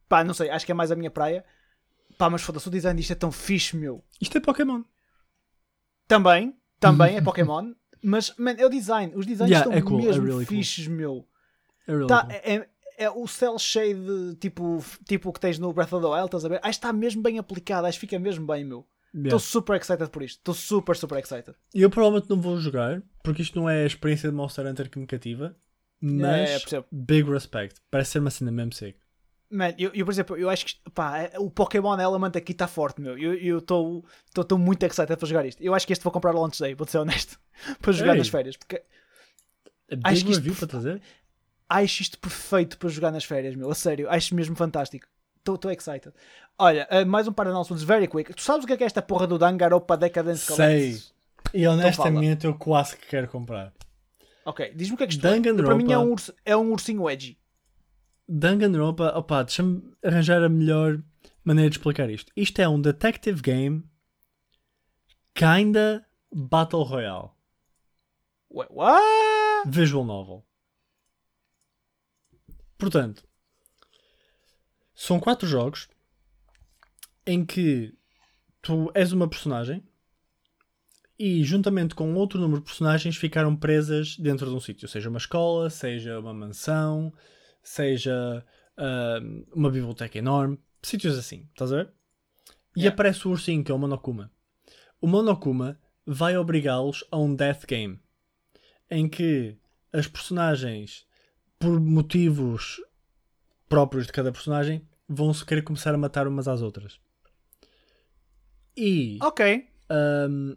Pá, 0.10 0.24
não 0.24 0.34
sei, 0.34 0.50
acho 0.50 0.66
que 0.66 0.72
é 0.72 0.76
mais 0.76 0.92
a 0.92 0.96
minha 0.96 1.12
praia. 1.12 1.44
Pá, 2.18 2.30
mas 2.30 2.42
foda-se, 2.42 2.68
o 2.68 2.72
design 2.72 2.98
disto 2.98 3.12
é 3.12 3.16
tão 3.16 3.32
fixe, 3.32 3.76
meu. 3.76 4.04
Isto 4.22 4.38
é 4.38 4.42
Pokémon. 4.42 4.84
Também, 6.08 6.56
também 6.80 7.18
é 7.18 7.22
Pokémon. 7.24 7.74
Mas, 8.02 8.34
man, 8.38 8.56
é 8.58 8.66
o 8.66 8.70
design. 8.70 9.14
Os 9.16 9.26
designs 9.26 9.50
yeah, 9.50 9.66
estão 9.66 9.74
é 9.74 9.82
cool, 9.82 10.02
mesmo 10.02 10.24
é 10.24 10.30
really 10.32 10.46
fixes, 10.46 10.88
cool. 10.88 10.96
meu. 10.96 11.28
É 11.88 11.92
really 11.92 12.08
tá, 12.08 12.22
cool. 12.22 12.32
é, 12.32 12.70
é 12.98 13.10
o 13.10 13.28
cel 13.28 13.58
shade 13.58 14.36
tipo, 14.40 14.84
tipo 15.08 15.32
que 15.32 15.40
tens 15.40 15.60
no 15.60 15.74
Breath 15.74 15.94
of 15.94 16.06
the 16.06 16.12
Wild, 16.12 16.26
estás 16.26 16.46
a 16.46 16.50
ver? 16.50 16.56
Acho 16.56 16.64
que 16.64 16.70
está 16.70 16.94
mesmo 16.94 17.22
bem 17.22 17.38
aplicado, 17.38 17.88
acho 17.88 18.00
que 18.00 18.08
fica 18.08 18.20
mesmo 18.20 18.46
bem, 18.46 18.64
meu. 18.64 18.88
Estou 19.14 19.24
yeah. 19.24 19.40
super 19.40 19.78
excited 19.78 20.10
por 20.10 20.24
isto. 20.24 20.40
Estou 20.40 20.54
super, 20.54 20.96
super 20.98 21.18
excited. 21.18 21.56
Eu 21.74 21.90
provavelmente 21.90 22.30
não 22.30 22.40
vou 22.42 22.58
jogar, 22.58 23.02
porque 23.24 23.42
isto 23.42 23.58
não 23.58 23.70
é 23.70 23.84
a 23.84 23.88
experiência 23.88 24.30
de 24.30 24.36
Monster 24.36 24.68
Hunter 24.68 24.90
que 24.90 25.00
me 25.00 25.08
cativa. 25.08 25.56
Mas, 26.02 26.74
é, 26.74 26.78
é, 26.78 26.84
big 26.92 27.30
respect. 27.30 27.80
Parece 27.90 28.12
ser 28.12 28.20
uma 28.20 28.30
cena 28.30 28.52
mesmo 28.52 28.74
sick. 28.74 28.98
Man, 29.50 29.74
eu, 29.78 29.92
eu, 29.94 30.06
por 30.06 30.12
exemplo, 30.12 30.38
eu 30.38 30.50
acho 30.50 30.66
que 30.66 30.76
pá, 30.94 31.20
é, 31.20 31.40
o 31.40 31.50
Pokémon 31.50 31.98
Element 31.98 32.36
aqui 32.36 32.52
está 32.52 32.68
forte, 32.68 33.00
meu. 33.00 33.18
Eu 33.18 33.60
estou 33.60 34.04
muito 34.58 34.84
excited 34.84 35.16
para 35.16 35.28
jogar 35.28 35.46
isto. 35.46 35.64
Eu 35.64 35.74
acho 35.74 35.88
que 35.88 35.94
este 35.94 36.04
vou 36.04 36.12
comprar 36.12 36.34
launch 36.34 36.60
day, 36.60 36.76
vou 36.76 36.86
ser 36.86 36.98
honesto, 36.98 37.40
para 37.82 37.94
jogar 37.94 38.14
Ei. 38.14 38.18
nas 38.18 38.28
férias. 38.28 38.58
Porque 38.58 38.84
A 39.90 39.96
big 39.96 40.02
acho 40.04 40.26
que 40.26 40.32
isto, 40.32 40.56
para 40.56 40.68
trazer? 40.68 41.02
Acho 41.70 42.02
isto 42.02 42.20
perfeito 42.20 42.78
para 42.78 42.90
jogar 42.90 43.12
nas 43.12 43.24
férias, 43.24 43.56
meu. 43.56 43.70
A 43.70 43.76
sério, 43.76 44.10
acho 44.10 44.36
mesmo 44.36 44.56
fantástico. 44.56 45.08
Estou 45.38 45.72
excited. 45.72 46.12
Olha, 46.58 46.88
uh, 46.92 47.06
mais 47.06 47.28
um 47.28 47.34
par 47.34 47.46
de 47.46 47.52
announcements 47.52 47.84
very 47.84 48.08
quick. 48.08 48.34
Tu 48.34 48.42
sabes 48.42 48.64
o 48.64 48.68
que 48.68 48.74
é 48.74 48.78
que 48.78 48.84
é 48.84 48.88
esta 48.88 49.02
porra 49.02 49.28
do 49.28 49.38
Danganronpa 49.38 49.96
Decadence 49.96 50.46
Sei. 50.46 50.56
Collects? 50.56 51.14
E 51.54 51.68
honestamente 51.68 52.46
eu 52.46 52.56
quase 52.56 52.98
que 52.98 53.08
quero 53.08 53.28
comprar. 53.28 53.72
Ok, 54.44 54.74
diz-me 54.76 54.96
o 54.96 54.98
que 54.98 55.04
é 55.04 55.08
que 55.08 55.14
isto 55.14 55.26
é. 55.26 55.40
Para 55.64 55.76
mim 55.76 55.92
é 55.92 55.98
um, 55.98 56.12
urso, 56.12 56.34
é 56.44 56.56
um 56.56 56.72
ursinho 56.72 57.10
edgy. 57.10 57.38
Danganronpa, 58.28 59.14
opa, 59.16 59.44
deixa-me 59.44 59.84
arranjar 60.04 60.44
a 60.44 60.50
melhor 60.50 61.00
maneira 61.44 61.70
de 61.70 61.78
explicar 61.78 62.10
isto. 62.10 62.32
Isto 62.36 62.62
é 62.62 62.68
um 62.68 62.82
detective 62.82 63.42
game 63.42 63.84
kinda 65.36 66.06
Battle 66.32 66.84
Royale. 66.84 67.32
Wait, 68.50 68.70
what? 68.72 69.70
Visual 69.70 70.04
novel. 70.04 70.46
Portanto, 72.78 73.24
são 74.94 75.20
quatro 75.20 75.48
jogos 75.48 75.88
em 77.26 77.46
que 77.46 77.94
tu 78.62 78.92
és 78.94 79.12
uma 79.12 79.30
personagem 79.30 79.84
e 81.18 81.44
juntamente 81.44 81.96
com 81.96 82.14
outro 82.16 82.40
número 82.40 82.60
de 82.60 82.66
personagens 82.66 83.16
ficaram 83.16 83.56
presas 83.56 84.18
dentro 84.18 84.50
de 84.50 84.56
um 84.56 84.60
sítio, 84.60 84.88
seja 84.88 85.10
uma 85.10 85.18
escola, 85.18 85.70
seja 85.70 86.20
uma 86.20 86.34
mansão, 86.34 87.14
seja 87.64 88.46
uh, 88.78 89.54
uma 89.54 89.72
biblioteca 89.72 90.18
enorme, 90.18 90.60
sítios 90.82 91.18
assim, 91.18 91.48
estás 91.52 91.72
a 91.72 91.78
ver? 91.78 91.94
E 92.76 92.82
Yeah. 92.82 92.94
aparece 92.94 93.26
o 93.26 93.32
ursinho 93.32 93.64
que 93.64 93.72
é 93.72 93.76
o 93.76 93.80
Monokuma. 93.80 94.30
O 95.00 95.08
Monokuma 95.08 95.80
vai 96.06 96.38
obrigá-los 96.38 97.06
a 97.10 97.18
um 97.18 97.34
death 97.34 97.66
game 97.66 98.00
em 98.92 99.08
que 99.08 99.58
as 99.94 100.08
personagens, 100.08 101.05
por 101.60 101.80
motivos 101.80 102.82
próprios 103.70 104.06
de 104.08 104.14
cada 104.14 104.32
personagem, 104.32 104.82
vão 105.08 105.34
se 105.34 105.46
querer 105.46 105.62
começar 105.64 105.94
a 105.94 105.98
matar 105.98 106.28
umas 106.28 106.48
às 106.48 106.62
outras. 106.62 107.00
E 108.78 109.18
Ok. 109.22 109.68
Ahm, 109.90 110.56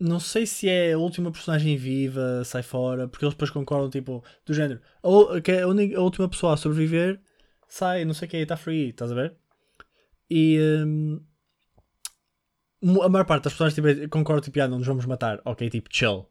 não 0.00 0.18
sei 0.18 0.46
se 0.46 0.68
é 0.68 0.92
a 0.92 0.98
última 0.98 1.30
personagem 1.30 1.76
viva, 1.76 2.42
sai 2.44 2.62
fora, 2.62 3.06
porque 3.06 3.24
eles 3.24 3.34
depois 3.34 3.50
concordam, 3.50 3.88
tipo, 3.90 4.24
do 4.44 4.52
género, 4.54 4.80
a, 5.02 5.08
u- 5.08 5.40
que 5.42 5.52
a, 5.52 5.68
única- 5.68 5.96
a 5.98 6.02
última 6.02 6.28
pessoa 6.28 6.54
a 6.54 6.56
sobreviver 6.56 7.20
sai, 7.68 8.04
não 8.04 8.14
sei 8.14 8.26
o 8.26 8.30
que, 8.30 8.36
está 8.38 8.56
free, 8.56 8.88
estás 8.90 9.12
a 9.12 9.14
ver? 9.14 9.36
E 10.30 10.58
mu- 12.82 13.02
a 13.02 13.08
maior 13.08 13.24
parte 13.24 13.44
das 13.44 13.52
pessoas 13.52 13.74
tipo, 13.74 13.86
concordam, 14.08 14.42
tipo, 14.42 14.60
ah, 14.60 14.68
não 14.68 14.78
nos 14.78 14.86
vamos 14.86 15.06
matar, 15.06 15.40
ok, 15.44 15.68
tipo, 15.70 15.88
chill. 15.92 16.26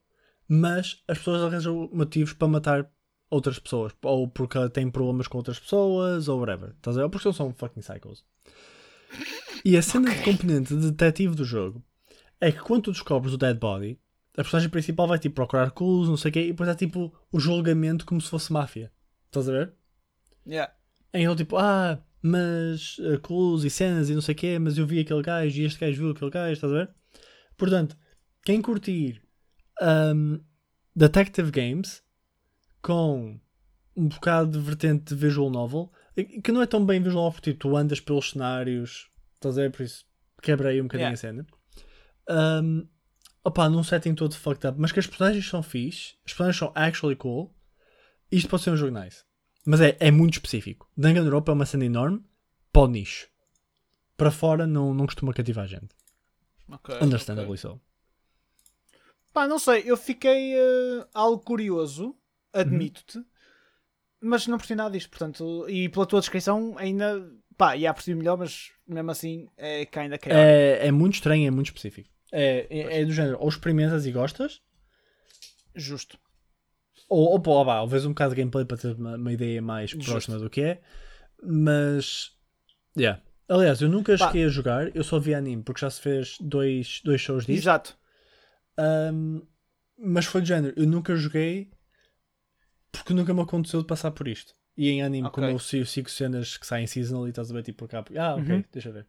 Mas 0.48 1.02
as 1.08 1.18
pessoas 1.20 1.42
arranjam 1.44 1.90
motivos 1.94 2.34
para 2.34 2.48
matar 2.48 2.92
outras 3.32 3.58
pessoas, 3.58 3.94
ou 4.04 4.28
porque 4.28 4.70
têm 4.70 4.92
problemas 4.92 5.28
com 5.28 5.38
outras 5.38 5.58
pessoas, 5.58 6.28
ou 6.28 6.40
whatever, 6.40 6.72
estás 6.72 6.98
a 6.98 7.00
ver? 7.00 7.04
Ou 7.06 7.10
porque 7.10 7.34
são 7.34 7.54
fucking 7.54 7.82
psychos. 7.82 8.24
E 9.64 9.78
a 9.78 9.82
cena 9.82 10.14
de 10.14 10.22
componente 10.24 10.76
de 10.76 10.92
detetive 10.92 11.34
do 11.34 11.46
jogo 11.46 11.84
é 12.40 12.52
que 12.52 12.60
quando 12.60 12.84
tu 12.84 12.92
descobres 12.92 13.34
o 13.34 13.38
dead 13.38 13.58
body, 13.58 13.98
a 14.34 14.42
personagem 14.42 14.70
principal 14.70 15.08
vai 15.08 15.18
tipo 15.18 15.36
procurar 15.36 15.72
clues, 15.72 16.10
não 16.10 16.18
sei 16.18 16.30
o 16.30 16.34
quê, 16.34 16.42
e 16.42 16.48
depois 16.48 16.70
é 16.70 16.76
tipo 16.76 17.14
o 17.32 17.40
julgamento 17.40 18.06
como 18.06 18.20
se 18.20 18.30
fosse 18.30 18.52
máfia. 18.52 18.92
Estás 19.28 19.48
a 19.48 19.52
ver? 19.52 19.74
Yeah. 20.46 20.74
Ele 21.14 21.36
tipo, 21.36 21.58
ah, 21.58 22.02
mas 22.22 22.98
uh, 23.00 23.20
clues 23.22 23.64
e 23.64 23.70
cenas 23.70 24.10
e 24.10 24.14
não 24.14 24.22
sei 24.22 24.34
o 24.34 24.38
quê, 24.38 24.60
mas 24.60 24.78
eu 24.78 24.86
vi 24.86 25.00
aquele 25.00 25.22
gajo 25.22 25.62
e 25.62 25.66
este 25.66 25.80
gajo 25.80 26.02
viu 26.02 26.12
aquele 26.12 26.32
gajo, 26.32 26.54
estás 26.54 26.74
a 26.74 26.76
ver? 26.76 26.90
Portanto, 27.58 27.98
quem 28.44 28.62
curtir 28.62 29.22
um, 29.82 30.40
Detective 30.96 31.52
Games 31.52 32.04
com 32.82 33.40
um 33.96 34.08
bocado 34.08 34.52
de 34.52 34.60
vertente 34.60 35.14
de 35.14 35.16
visual 35.16 35.50
novel, 35.50 35.92
que 36.44 36.52
não 36.52 36.62
é 36.62 36.66
tão 36.66 36.86
bem 36.86 37.02
visual 37.02 37.24
novel 37.26 37.34
porque 37.34 37.52
tipo, 37.52 37.62
tu 37.70 37.76
andas 37.76 38.00
pelos 38.00 38.32
cenários, 38.32 39.10
estás 39.36 39.58
a 39.58 39.62
ver? 39.62 39.72
Por 39.72 39.84
isso 39.84 40.06
quebrei 40.42 40.80
um 40.82 40.86
bocadinho 40.86 41.10
Yeah. 41.10 41.14
a 41.14 41.18
cena. 41.18 41.48
Um, 42.64 42.88
opa, 43.44 43.70
num 43.70 43.84
setting 43.84 44.16
todo 44.16 44.36
fucked 44.36 44.66
up, 44.68 44.80
mas 44.80 44.92
que 44.92 45.00
as 45.00 45.08
personagens 45.08 45.48
são 45.48 45.62
fixe, 45.62 46.16
as 46.26 46.32
personagens 46.34 46.58
são 46.58 46.72
actually 46.76 47.16
cool, 47.16 47.54
isto 48.32 48.50
pode 48.50 48.64
ser 48.64 48.72
um 48.72 48.78
jogo 48.78 48.98
nice. 48.98 49.24
Mas 49.66 49.82
é, 49.82 49.96
é 50.00 50.10
muito 50.10 50.34
específico. 50.36 50.90
Danganronpa 50.98 51.52
é 51.52 51.54
uma 51.54 51.66
cena 51.66 51.86
enorme 51.86 52.24
para 52.72 52.84
o 52.84 52.88
nicho. 52.88 53.28
Para 54.18 54.32
fora 54.32 54.66
não, 54.66 54.94
não 54.94 55.06
costuma 55.06 55.34
cativar 55.34 55.66
a 55.66 55.68
gente. 55.68 55.90
Ok, 56.70 56.96
Understandably 57.02 57.52
ok. 57.54 57.58
so. 57.58 57.82
Pá, 59.34 59.48
não 59.48 59.60
sei, 59.60 59.84
eu 59.86 59.96
fiquei 59.96 60.56
eh, 60.56 61.08
algo 61.14 61.42
curioso, 61.44 62.16
admito-te, 62.54 63.18
Uhum. 63.18 63.26
mas 64.22 64.48
não 64.48 64.58
percebi 64.58 64.78
nada 64.78 64.92
disto, 64.92 65.10
portanto, 65.10 65.66
e 65.70 65.90
pela 65.90 66.06
tua 66.06 66.20
descrição 66.20 66.76
ainda, 66.78 67.30
pá, 67.58 67.76
ia 67.76 67.94
perceber 67.94 68.18
melhor, 68.18 68.38
mas 68.38 68.72
mesmo 68.88 69.12
assim 69.12 69.48
é 69.58 69.86
kinda 69.86 70.18
chaotic. 70.22 70.32
É, 70.32 70.88
é 70.88 70.92
muito 70.92 71.16
estranho, 71.16 71.48
é 71.48 71.52
muito 71.52 71.68
específico. 71.68 72.10
É, 72.32 72.68
é, 72.70 73.02
é 73.02 73.06
do 73.06 73.12
género, 73.12 73.38
ou 73.40 73.50
experimentas 73.50 74.06
e 74.06 74.12
gostas, 74.12 74.62
Justo. 75.76 76.18
ou, 77.10 77.32
ou, 77.32 77.40
pô, 77.42 77.64
vá, 77.64 77.82
ou 77.82 77.88
vês 77.88 78.06
um 78.06 78.10
bocado 78.10 78.36
de 78.36 78.42
gameplay 78.42 78.66
para 78.66 78.78
ter 78.78 78.94
uma, 78.96 79.16
uma 79.16 79.34
ideia 79.34 79.62
mais 79.62 79.90
Justo. 79.92 80.12
próxima 80.12 80.38
do 80.40 80.50
que 80.50 80.62
é. 80.62 80.82
Mas, 81.44 82.32
yeah. 82.98 83.22
Aliás, 83.50 83.82
eu 83.82 83.90
nunca 83.90 84.18
Pá. 84.18 84.28
cheguei 84.28 84.46
a 84.46 84.50
jogar, 84.50 84.96
eu 84.96 85.04
só 85.04 85.20
vi 85.20 85.34
anime, 85.34 85.62
porque 85.64 85.82
já 85.82 85.90
se 85.90 86.00
fez 86.02 86.38
dois, 86.40 87.02
dois 87.04 87.20
shows 87.20 87.46
disto. 87.46 87.64
Exato. 87.64 87.98
Um, 88.80 89.42
mas 89.98 90.26
foi 90.26 90.42
do 90.42 90.48
género, 90.48 90.74
eu 90.78 90.88
nunca 90.88 91.16
joguei 91.16 91.70
porque 92.92 93.14
nunca 93.14 93.34
me 93.34 93.42
aconteceu 93.42 93.82
de 93.82 93.88
passar 93.88 94.12
por 94.12 94.28
isto. 94.28 94.54
E 94.78 94.90
em 94.90 95.02
anime, 95.04 95.28
Ok. 95.28 95.36
como 95.44 95.48
eu 95.48 95.60
sigo, 95.60 96.10
cenas 96.10 96.58
que 96.58 96.66
saem 96.66 96.88
seasonal 96.88 97.28
e 97.28 97.30
estás 97.30 97.50
a 97.52 97.54
ver 97.54 97.64
tipo 97.64 97.80
por 97.80 97.90
cá. 97.90 98.04
Ah, 98.18 98.36
ok, 98.36 98.56
Uhum. 98.56 98.64
deixa 98.72 98.92
ver. 98.92 99.06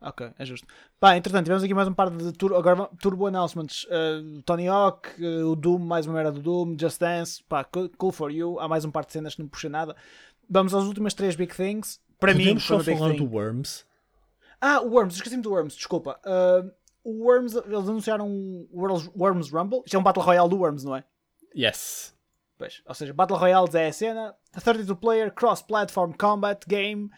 Ok, 0.00 0.30
é 0.38 0.44
justo. 0.44 0.66
Pá, 1.00 1.16
entretanto, 1.16 1.44
tivemos 1.44 1.64
aqui 1.64 1.72
mais 1.72 1.88
um 1.88 1.94
par 1.94 2.10
de 2.10 2.30
tur 2.32 2.54
agora, 2.54 2.88
turbo 3.00 3.26
announcements. 3.26 3.84
Uh, 3.84 4.42
Tony 4.42 4.68
Hawk, 4.68 5.08
uh, 5.22 5.50
o 5.50 5.56
Doom, 5.56 5.78
mais 5.78 6.06
uma 6.06 6.20
era 6.20 6.30
do 6.30 6.40
Doom, 6.42 6.76
Just 6.78 7.00
Dance, 7.00 7.42
pá, 7.44 7.64
cool 7.96 8.12
for 8.12 8.30
you. 8.30 8.60
Há 8.60 8.68
mais 8.68 8.84
um 8.84 8.90
par 8.90 9.06
de 9.06 9.12
cenas 9.12 9.34
que 9.34 9.40
não 9.42 9.48
puxa 9.48 9.68
nada. 9.68 9.96
Vamos 10.48 10.74
às 10.74 10.84
últimas 10.84 11.14
três 11.14 11.34
big 11.36 11.54
things. 11.54 12.00
Para 12.20 12.32
mim, 12.34 12.40
Podemos 12.42 12.66
foi 12.66 12.78
só 12.84 12.96
falar 12.96 13.10
thing. 13.12 13.16
do 13.16 13.24
Worms. 13.34 13.86
Ah, 14.60 14.80
o 14.82 14.90
Worms, 14.90 15.14
esqueci-me 15.16 15.42
do 15.42 15.50
Worms, 15.52 15.74
desculpa. 15.74 16.20
Uh, 16.24 16.70
o 17.02 17.24
Worms, 17.24 17.54
eles 17.54 17.88
anunciaram 17.88 18.28
o 18.28 18.68
Worms, 18.72 19.10
Worms 19.16 19.50
Rumble. 19.50 19.82
Isto 19.86 19.96
é 19.96 19.98
um 19.98 20.02
Battle 20.02 20.24
Royale 20.24 20.48
do 20.50 20.58
Worms, 20.58 20.84
não 20.84 20.96
é? 20.96 21.04
Yes. 21.56 22.13
Pois, 22.56 22.82
ou 22.86 22.94
seja, 22.94 23.12
Battle 23.12 23.38
Royale 23.38 23.68
é 23.74 23.88
a 23.88 23.92
cena. 23.92 24.34
A 24.52 24.60
32 24.60 24.98
player 24.98 25.32
cross-platform 25.32 26.12
combat 26.12 26.64
game 26.66 27.10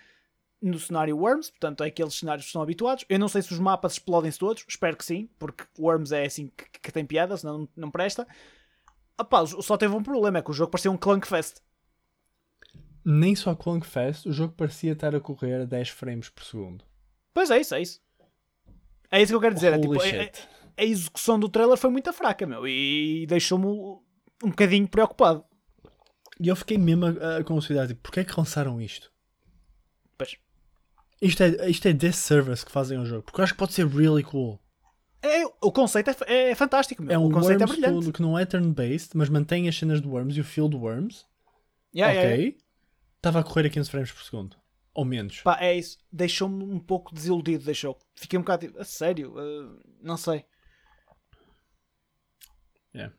no 0.61 0.78
cenário 0.78 1.16
Worms, 1.16 1.51
portanto 1.51 1.84
é 1.84 1.89
aqueles 1.89 2.14
cenários 2.14 2.45
que 2.45 2.49
estão 2.49 2.62
habituados. 2.62 3.05
Eu 3.09 3.18
não 3.18 3.28
sei 3.28 3.43
se 3.43 3.53
os 3.53 3.59
mapas 3.59 3.93
explodem-se 3.93 4.39
todos, 4.39 4.64
espero 4.66 4.97
que 4.97 5.05
sim, 5.05 5.28
porque 5.39 5.64
Worms 5.78 6.12
é 6.12 6.24
assim 6.24 6.51
que, 6.57 6.80
que 6.80 6.93
tem 6.93 7.05
piada, 7.05 7.37
senão 7.37 7.59
não, 7.59 7.68
não 7.76 7.91
presta. 7.91 8.26
Opá, 9.18 9.47
só 9.47 9.76
teve 9.76 9.95
um 9.95 10.03
problema, 10.03 10.39
é 10.39 10.43
que 10.43 10.51
o 10.51 10.55
jogo 10.55 10.70
parecia 10.70 10.91
um 10.91 10.97
Clunkfest. 10.97 11.59
Nem 13.05 13.34
só 13.37 13.55
Clunkfest, 13.55 14.26
o 14.26 14.32
jogo 14.32 14.55
parecia 14.55 14.93
estar 14.93 15.14
a 15.14 15.20
correr 15.20 15.62
a 15.62 15.64
10 15.64 15.91
frames 15.91 16.28
por 16.28 16.45
segundo. 16.45 16.84
Pois 17.32 17.51
é 17.51 17.61
isso, 17.61 17.74
é 17.74 17.82
isso. 17.82 18.01
É 19.11 19.22
isso 19.22 19.32
que 19.32 19.37
eu 19.37 19.41
quero 19.41 19.55
dizer. 19.55 19.72
É, 19.74 19.78
tipo, 19.78 19.95
é- 20.03 20.24
shit. 20.24 20.49
a 20.76 20.84
execução 20.84 21.39
do 21.39 21.49
trailer 21.49 21.76
foi 21.76 21.91
muito 21.91 22.12
fraca, 22.12 22.47
meu, 22.47 22.66
e 22.66 23.26
deixou-me 23.28 24.01
um 24.43 24.51
bocadinho 24.51 24.89
preocupado. 24.89 25.45
E 26.39 26.49
eu 26.49 26.57
fiquei 26.57 26.76
mesmo 26.76 27.07
a, 27.07 27.39
a 27.39 27.45
considerar, 27.45 27.87
tipo, 27.89 28.03
porquê 28.03 28.20
é 28.20 28.24
que 28.24 28.34
lançaram 28.37 28.80
isto? 28.80 29.11
Pois. 30.18 30.37
Isto 31.20 31.43
é, 31.43 31.70
isto 31.70 31.89
é 31.89 31.93
disservice 31.93 32.64
que 32.64 32.70
fazem 32.72 32.99
ao 32.99 33.07
jogo, 33.07 33.22
porque 33.22 33.41
eu 33.41 33.45
acho 33.45 33.55
que 33.55 33.59
pode 33.59 33.72
ser 33.72 33.87
really 33.87 34.22
cool. 34.22 34.61
É, 35.22 35.45
o 35.61 35.72
conceito 35.72 36.11
é, 36.26 36.51
é 36.51 36.55
fantástico, 36.55 37.03
meu. 37.03 37.14
É 37.14 37.18
um 37.18 37.26
o 37.26 37.32
conceito 37.32 37.62
é 37.62 37.64
Worms 37.64 37.72
brilhante. 37.72 38.05
todo 38.05 38.12
que 38.12 38.22
não 38.22 38.39
é 38.39 38.45
turn-based, 38.45 39.16
mas 39.16 39.28
mantém 39.28 39.68
as 39.68 39.76
cenas 39.76 40.01
do 40.01 40.11
Worms 40.11 40.37
e 40.37 40.41
o 40.41 40.45
feel 40.45 40.68
do 40.68 40.78
Worms. 40.78 41.26
Yeah, 41.95 42.12
yeah, 42.12 42.37
yeah. 42.37 42.51
ok. 42.51 42.66
Estava 43.16 43.41
a 43.41 43.43
correr 43.43 43.66
a 43.66 43.70
15 43.70 43.91
frames 43.91 44.12
por 44.12 44.22
segundo. 44.22 44.57
Ou 44.95 45.05
menos. 45.05 45.41
Pá, 45.41 45.59
é 45.61 45.74
isso. 45.74 45.99
Deixou-me 46.12 46.62
um 46.64 46.78
pouco 46.78 47.14
desiludido, 47.14 47.64
deixou. 47.64 47.99
Fiquei 48.14 48.39
um 48.39 48.43
bocado 48.43 48.66
tipo, 48.66 48.80
a 48.80 48.84
sério, 48.84 49.34
uh, 49.37 49.80
não 50.01 50.16
sei. 50.16 50.45
Yeah. 52.95 53.14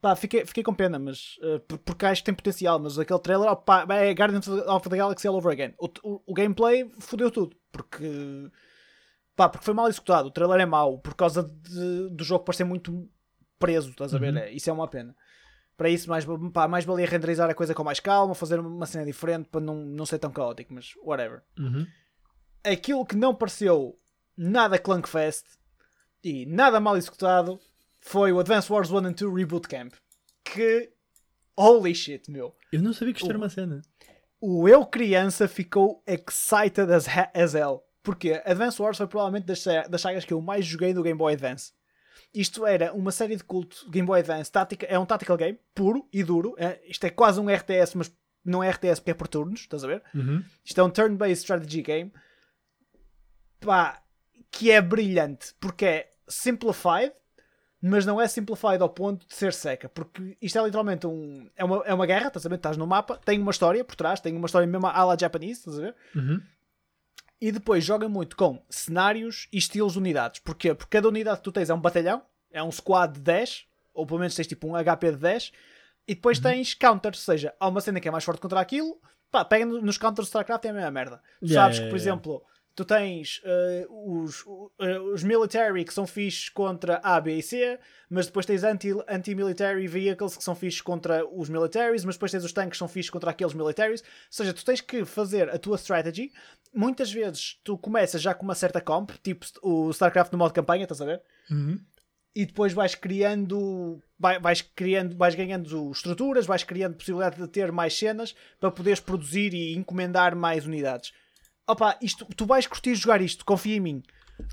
Pá, 0.00 0.14
fiquei, 0.14 0.46
fiquei 0.46 0.62
com 0.62 0.72
pena, 0.72 0.96
mas 0.98 1.36
uh, 1.42 1.58
por- 1.60 1.78
porque 1.78 2.06
acho 2.06 2.20
que 2.22 2.26
tem 2.26 2.34
potencial, 2.34 2.78
mas 2.78 2.98
aquele 2.98 3.18
trailer, 3.18 3.50
opá, 3.50 3.84
é 3.90 4.12
Guardians 4.12 4.46
of 4.46 4.88
the 4.88 4.96
Galaxy 4.96 5.26
all 5.26 5.34
over 5.36 5.52
again. 5.52 5.74
O, 5.78 5.88
o, 6.04 6.22
o 6.26 6.34
gameplay 6.34 6.88
fodeu 7.00 7.30
tudo, 7.32 7.56
porque 7.72 8.48
pá, 9.34 9.48
porque 9.48 9.64
foi 9.64 9.74
mal 9.74 9.88
executado. 9.88 10.28
O 10.28 10.30
trailer 10.30 10.60
é 10.60 10.66
mau 10.66 10.98
por 10.98 11.14
causa 11.14 11.42
de- 11.42 12.10
do 12.10 12.22
jogo 12.22 12.44
parecer 12.44 12.62
muito 12.64 13.08
preso, 13.58 13.90
estás 13.90 14.14
a 14.14 14.18
ver? 14.18 14.32
Uhum. 14.32 14.38
É, 14.38 14.52
isso 14.52 14.70
é 14.70 14.72
uma 14.72 14.86
pena. 14.86 15.16
Para 15.76 15.88
isso, 15.90 16.08
mais, 16.08 16.24
pá, 16.52 16.68
mais 16.68 16.84
valia 16.84 17.06
renderizar 17.06 17.50
a 17.50 17.54
coisa 17.54 17.74
com 17.74 17.82
mais 17.84 17.98
calma, 18.00 18.34
fazer 18.34 18.58
uma 18.60 18.86
cena 18.86 19.04
diferente 19.04 19.48
para 19.48 19.60
não, 19.60 19.74
não 19.76 20.06
ser 20.06 20.18
tão 20.20 20.30
caótico, 20.30 20.72
mas 20.74 20.92
whatever 21.04 21.42
Uhum. 21.58 21.84
aquilo 22.64 23.04
que 23.06 23.16
não 23.16 23.34
pareceu 23.34 23.98
nada 24.36 24.78
Clunkfest 24.78 25.44
e 26.22 26.46
nada 26.46 26.78
mal 26.80 26.96
executado 26.96 27.58
foi 28.08 28.32
o 28.32 28.40
Advance 28.40 28.72
Wars 28.72 28.90
1 28.90 28.96
and 29.06 29.12
2 29.12 29.34
Reboot 29.34 29.68
Camp. 29.68 29.92
Que. 30.42 30.90
Holy 31.54 31.94
shit, 31.94 32.30
meu. 32.30 32.56
Eu 32.72 32.80
não 32.80 32.92
sabia 32.94 33.12
que 33.12 33.20
isto 33.20 33.28
era 33.28 33.36
uma 33.36 33.50
cena. 33.50 33.82
O 34.40 34.66
eu 34.66 34.86
criança 34.86 35.46
ficou 35.46 36.02
excited 36.06 36.90
as, 36.90 37.06
as 37.34 37.54
hell. 37.54 37.82
Porque 38.02 38.40
Advance 38.46 38.80
Wars 38.80 38.96
foi 38.96 39.06
provavelmente 39.06 39.44
das, 39.44 39.62
das 39.90 40.00
sagas 40.00 40.24
que 40.24 40.32
eu 40.32 40.40
mais 40.40 40.64
joguei 40.64 40.94
no 40.94 41.02
Game 41.02 41.18
Boy 41.18 41.34
Advance. 41.34 41.72
Isto 42.32 42.64
era 42.64 42.94
uma 42.94 43.12
série 43.12 43.36
de 43.36 43.44
culto 43.44 43.90
Game 43.90 44.06
Boy 44.06 44.20
Advance. 44.20 44.50
Tática, 44.50 44.86
é 44.86 44.98
um 44.98 45.04
tactical 45.04 45.36
game 45.36 45.58
puro 45.74 46.08
e 46.10 46.22
duro. 46.22 46.54
É, 46.56 46.80
isto 46.86 47.04
é 47.04 47.10
quase 47.10 47.38
um 47.40 47.52
RTS, 47.52 47.94
mas 47.94 48.10
não 48.42 48.62
é 48.62 48.70
RTS 48.70 49.00
porque 49.00 49.10
é 49.10 49.14
por 49.14 49.28
turnos, 49.28 49.60
estás 49.60 49.84
a 49.84 49.88
ver? 49.88 50.02
Uhum. 50.14 50.42
Isto 50.64 50.80
é 50.80 50.84
um 50.84 50.90
turn-based 50.90 51.42
strategy 51.42 51.82
game. 51.82 52.12
Pá, 53.60 54.02
que 54.50 54.70
é 54.70 54.80
brilhante. 54.80 55.54
Porque 55.60 55.84
é 55.84 56.12
simplified, 56.26 57.12
mas 57.80 58.04
não 58.04 58.20
é 58.20 58.26
simplified 58.26 58.80
ao 58.82 58.88
ponto 58.88 59.26
de 59.26 59.34
ser 59.34 59.52
seca. 59.52 59.88
Porque 59.88 60.36
isto 60.42 60.58
é 60.58 60.62
literalmente 60.64 61.06
um. 61.06 61.48
É 61.56 61.64
uma, 61.64 61.82
é 61.84 61.94
uma 61.94 62.06
guerra, 62.06 62.28
estás 62.28 62.44
a 62.44 62.48
ver? 62.48 62.56
Estás 62.56 62.76
no 62.76 62.86
mapa, 62.86 63.18
tem 63.24 63.40
uma 63.40 63.50
história 63.50 63.84
por 63.84 63.94
trás, 63.94 64.20
tem 64.20 64.36
uma 64.36 64.46
história 64.46 64.66
mesmo 64.66 64.86
à 64.86 65.04
la 65.04 65.16
japonese, 65.18 65.60
estás 65.60 65.78
a 65.78 65.82
ver? 65.82 65.94
Uhum. 66.14 66.42
E 67.40 67.52
depois 67.52 67.84
joga 67.84 68.08
muito 68.08 68.36
com 68.36 68.60
cenários 68.68 69.46
e 69.52 69.58
estilos 69.58 69.92
de 69.92 69.98
unidades. 69.98 70.40
Porquê? 70.40 70.74
Porque 70.74 70.96
cada 70.96 71.08
unidade 71.08 71.38
que 71.38 71.44
tu 71.44 71.52
tens 71.52 71.70
é 71.70 71.74
um 71.74 71.80
batalhão, 71.80 72.22
é 72.50 72.62
um 72.62 72.72
squad 72.72 73.14
de 73.14 73.20
10, 73.20 73.66
ou 73.94 74.04
pelo 74.04 74.18
menos 74.18 74.34
tens 74.34 74.48
tipo 74.48 74.66
um 74.66 74.72
HP 74.72 75.12
de 75.12 75.18
10, 75.18 75.52
e 76.08 76.14
depois 76.16 76.40
tens 76.40 76.74
counters, 76.74 77.20
ou 77.20 77.34
seja, 77.34 77.54
há 77.60 77.68
uma 77.68 77.80
cena 77.80 78.00
que 78.00 78.08
é 78.08 78.10
mais 78.10 78.24
forte 78.24 78.40
contra 78.40 78.58
aquilo, 78.58 79.00
pá, 79.30 79.44
pega 79.44 79.64
no- 79.66 79.80
nos 79.80 79.98
counters 79.98 80.26
de 80.26 80.30
StarCraft 80.30 80.64
é 80.64 80.70
a 80.70 80.72
mesma 80.72 80.90
merda. 80.90 81.22
Tu 81.40 81.48
sabes 81.52 81.52
yeah, 81.52 81.72
que, 81.74 81.90
por 81.90 81.96
yeah. 81.96 81.96
exemplo, 81.96 82.42
tu 82.78 82.84
tens 82.84 83.42
uh, 83.44 84.22
os, 84.22 84.46
uh, 84.46 84.70
os 85.12 85.24
military 85.24 85.84
que 85.84 85.92
são 85.92 86.06
fixes 86.06 86.48
contra 86.48 87.00
A, 87.02 87.20
B 87.20 87.34
e 87.36 87.42
C, 87.42 87.76
mas 88.08 88.26
depois 88.26 88.46
tens 88.46 88.62
anti- 88.62 88.92
anti-military 89.08 89.88
vehicles 89.88 90.36
que 90.36 90.44
são 90.44 90.54
fixes 90.54 90.80
contra 90.80 91.26
os 91.26 91.48
militaries, 91.48 92.04
mas 92.04 92.14
depois 92.14 92.30
tens 92.30 92.44
os 92.44 92.52
tanques 92.52 92.72
que 92.72 92.78
são 92.78 92.86
fixes 92.86 93.10
contra 93.10 93.30
aqueles 93.32 93.52
militaries. 93.52 94.00
Ou 94.00 94.06
seja, 94.30 94.54
tu 94.54 94.64
tens 94.64 94.80
que 94.80 95.04
fazer 95.04 95.50
a 95.50 95.58
tua 95.58 95.74
strategy. 95.76 96.30
Muitas 96.72 97.10
vezes 97.12 97.58
tu 97.64 97.76
começas 97.76 98.22
já 98.22 98.32
com 98.32 98.44
uma 98.44 98.54
certa 98.54 98.80
comp, 98.80 99.10
tipo 99.24 99.44
o 99.60 99.90
StarCraft 99.90 100.30
no 100.32 100.38
modo 100.38 100.54
campanha, 100.54 100.84
estás 100.84 101.00
a 101.00 101.04
ver? 101.04 101.20
e 102.36 102.46
depois 102.46 102.72
vais 102.72 102.94
criando 102.94 104.00
vai- 104.18 104.38
vais 104.38 104.60
criando 104.62 105.16
vais 105.16 105.34
ganhando 105.34 105.90
estruturas 105.90 106.46
vais 106.46 106.62
criando 106.62 106.94
possibilidade 106.94 107.36
de 107.40 107.48
ter 107.48 107.72
mais 107.72 107.98
cenas 107.98 108.34
para 108.60 108.70
poderes 108.70 109.00
produzir 109.00 109.52
e 109.54 109.74
encomendar 109.74 110.36
mais 110.36 110.64
unidades 110.66 111.12
Opa, 111.68 111.98
isto, 112.00 112.24
tu 112.36 112.46
vais 112.46 112.66
curtir 112.66 112.94
jogar 112.94 113.20
isto 113.20 113.44
confia 113.44 113.76
em 113.76 113.80
mim 113.80 114.02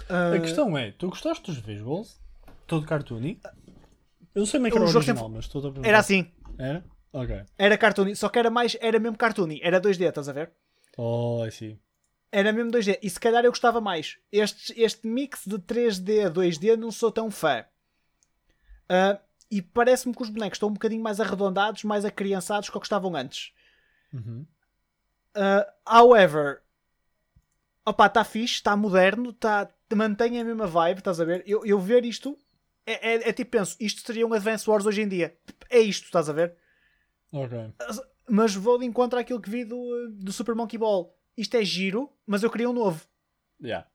Ah, 0.10 0.34
A 0.36 0.40
questão 0.40 0.78
é, 0.78 0.92
tu 0.92 1.08
gostaste 1.10 1.44
dos 1.46 1.58
visuals? 1.60 2.20
Todo 2.68 2.86
cartoony? 2.86 3.40
Eu 4.34 4.40
não 4.42 4.46
sei 4.46 4.60
como 4.60 4.68
é 4.68 4.72
que 4.72 4.78
era 4.78 4.86
o 4.86 4.90
original, 4.90 5.18
sempre- 5.24 5.36
mas 5.38 5.46
estou 5.46 5.60
a 5.62 5.64
perguntar. 5.64 5.88
era 5.88 6.00
assim 6.00 6.32
Era? 6.58 6.86
Ok. 7.14 7.44
era 7.58 7.78
cartoon 7.78 8.14
só 8.16 8.28
que 8.28 8.38
era 8.40 8.50
mais 8.50 8.76
era 8.82 9.00
mesmo 9.00 9.18
cartoon 9.18 9.48
era 9.62 9.80
2D 9.80 10.04
estás 10.06 10.28
a 10.28 10.34
ver 10.34 10.52
Oh, 10.98 11.46
I 11.46 11.52
see. 11.52 11.80
era 12.32 12.52
mesmo 12.52 12.72
2D 12.72 13.00
e 13.02 13.10
se 13.10 13.20
calhar 13.20 13.46
eu 13.46 13.52
gostava 13.52 13.80
mais 13.80 14.18
este, 14.32 14.74
este 14.82 15.08
mix 15.08 15.46
de 15.46 15.58
3D 15.60 16.26
a 16.26 16.30
2D 16.30 16.76
não 16.76 16.92
sou 16.92 17.12
tão 17.12 17.32
fã 17.32 17.64
Ah, 18.90 19.20
e 19.50 19.62
parece-me 19.62 20.14
que 20.14 20.22
os 20.22 20.30
bonecos 20.30 20.58
estão 20.58 20.70
um 20.70 20.74
bocadinho 20.74 21.02
mais 21.04 21.20
arredondados 21.22 21.84
mais 21.84 22.04
acriançados 22.04 22.70
que 22.70 22.76
o 22.78 22.80
que 22.82 22.86
estavam 22.88 23.16
antes 23.16 23.54
Uhum. 24.14 24.46
Uh, 25.36 25.66
however, 25.86 26.62
opa, 27.86 28.08
está 28.08 28.24
fixe, 28.24 28.56
está 28.56 28.76
moderno, 28.76 29.32
tá, 29.32 29.70
mantém 29.94 30.40
a 30.40 30.44
mesma 30.44 30.68
vibe, 30.68 30.98
estás 31.00 31.20
a 31.20 31.26
ver? 31.26 31.44
Eu, 31.46 31.66
eu 31.66 31.80
ver 31.80 32.04
isto 32.06 32.38
é, 32.86 33.14
é, 33.14 33.30
é 33.30 33.34
tipo, 33.34 33.52
penso, 33.52 33.76
isto 33.80 34.06
seria 34.06 34.28
um 34.28 34.34
Advance 34.34 34.70
Wars 34.70 34.86
hoje 34.86 35.02
em 35.02 35.08
dia. 35.08 35.36
É 35.70 35.80
isto, 35.80 36.06
estás 36.06 36.30
a 36.30 36.34
ver? 36.34 36.56
Ok. 37.32 37.58
Mas 38.30 38.54
vou 38.56 38.78
de 38.78 38.86
encontro 38.86 39.20
àquilo 39.20 39.42
que 39.42 39.50
vi 39.50 39.66
do, 39.66 40.10
do 40.12 40.32
Super 40.32 40.56
Monkey 40.56 40.78
Ball. 40.78 41.16
Isto 41.36 41.58
é 41.58 41.64
giro, 41.64 42.12
mas 42.26 42.44
eu 42.44 42.50
queria 42.50 42.70
um 42.70 42.74
novo. 42.74 43.06
Yeah. 43.62 43.88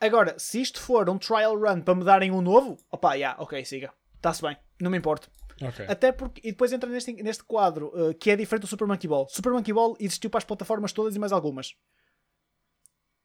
Agora, 0.00 0.38
se 0.38 0.60
isto 0.60 0.80
for 0.80 1.08
um 1.08 1.16
trial 1.16 1.58
run 1.58 1.80
para 1.80 1.94
me 1.94 2.04
darem 2.04 2.30
um 2.30 2.42
novo, 2.42 2.76
opa, 2.90 3.14
yeah, 3.14 3.40
ok, 3.40 3.64
siga. 3.64 3.92
Está-se 4.16 4.42
bem, 4.42 4.56
não 4.80 4.90
me 4.90 4.98
importo. 4.98 5.30
Ok. 5.62 5.86
Até 5.88 6.10
porque, 6.10 6.40
e 6.44 6.50
depois 6.50 6.72
entra 6.72 6.90
neste, 6.90 7.12
neste 7.22 7.44
quadro 7.44 7.92
uh, 7.94 8.14
que 8.14 8.30
é 8.30 8.36
diferente 8.36 8.62
do 8.62 8.66
Super 8.66 8.86
Monkey 8.86 9.06
Ball. 9.06 9.28
Super 9.28 9.52
Monkey 9.52 9.72
Ball 9.72 9.96
existiu 10.00 10.28
para 10.28 10.38
as 10.38 10.44
plataformas 10.44 10.92
todas 10.92 11.14
e 11.14 11.18
mais 11.18 11.32
algumas. 11.32 11.76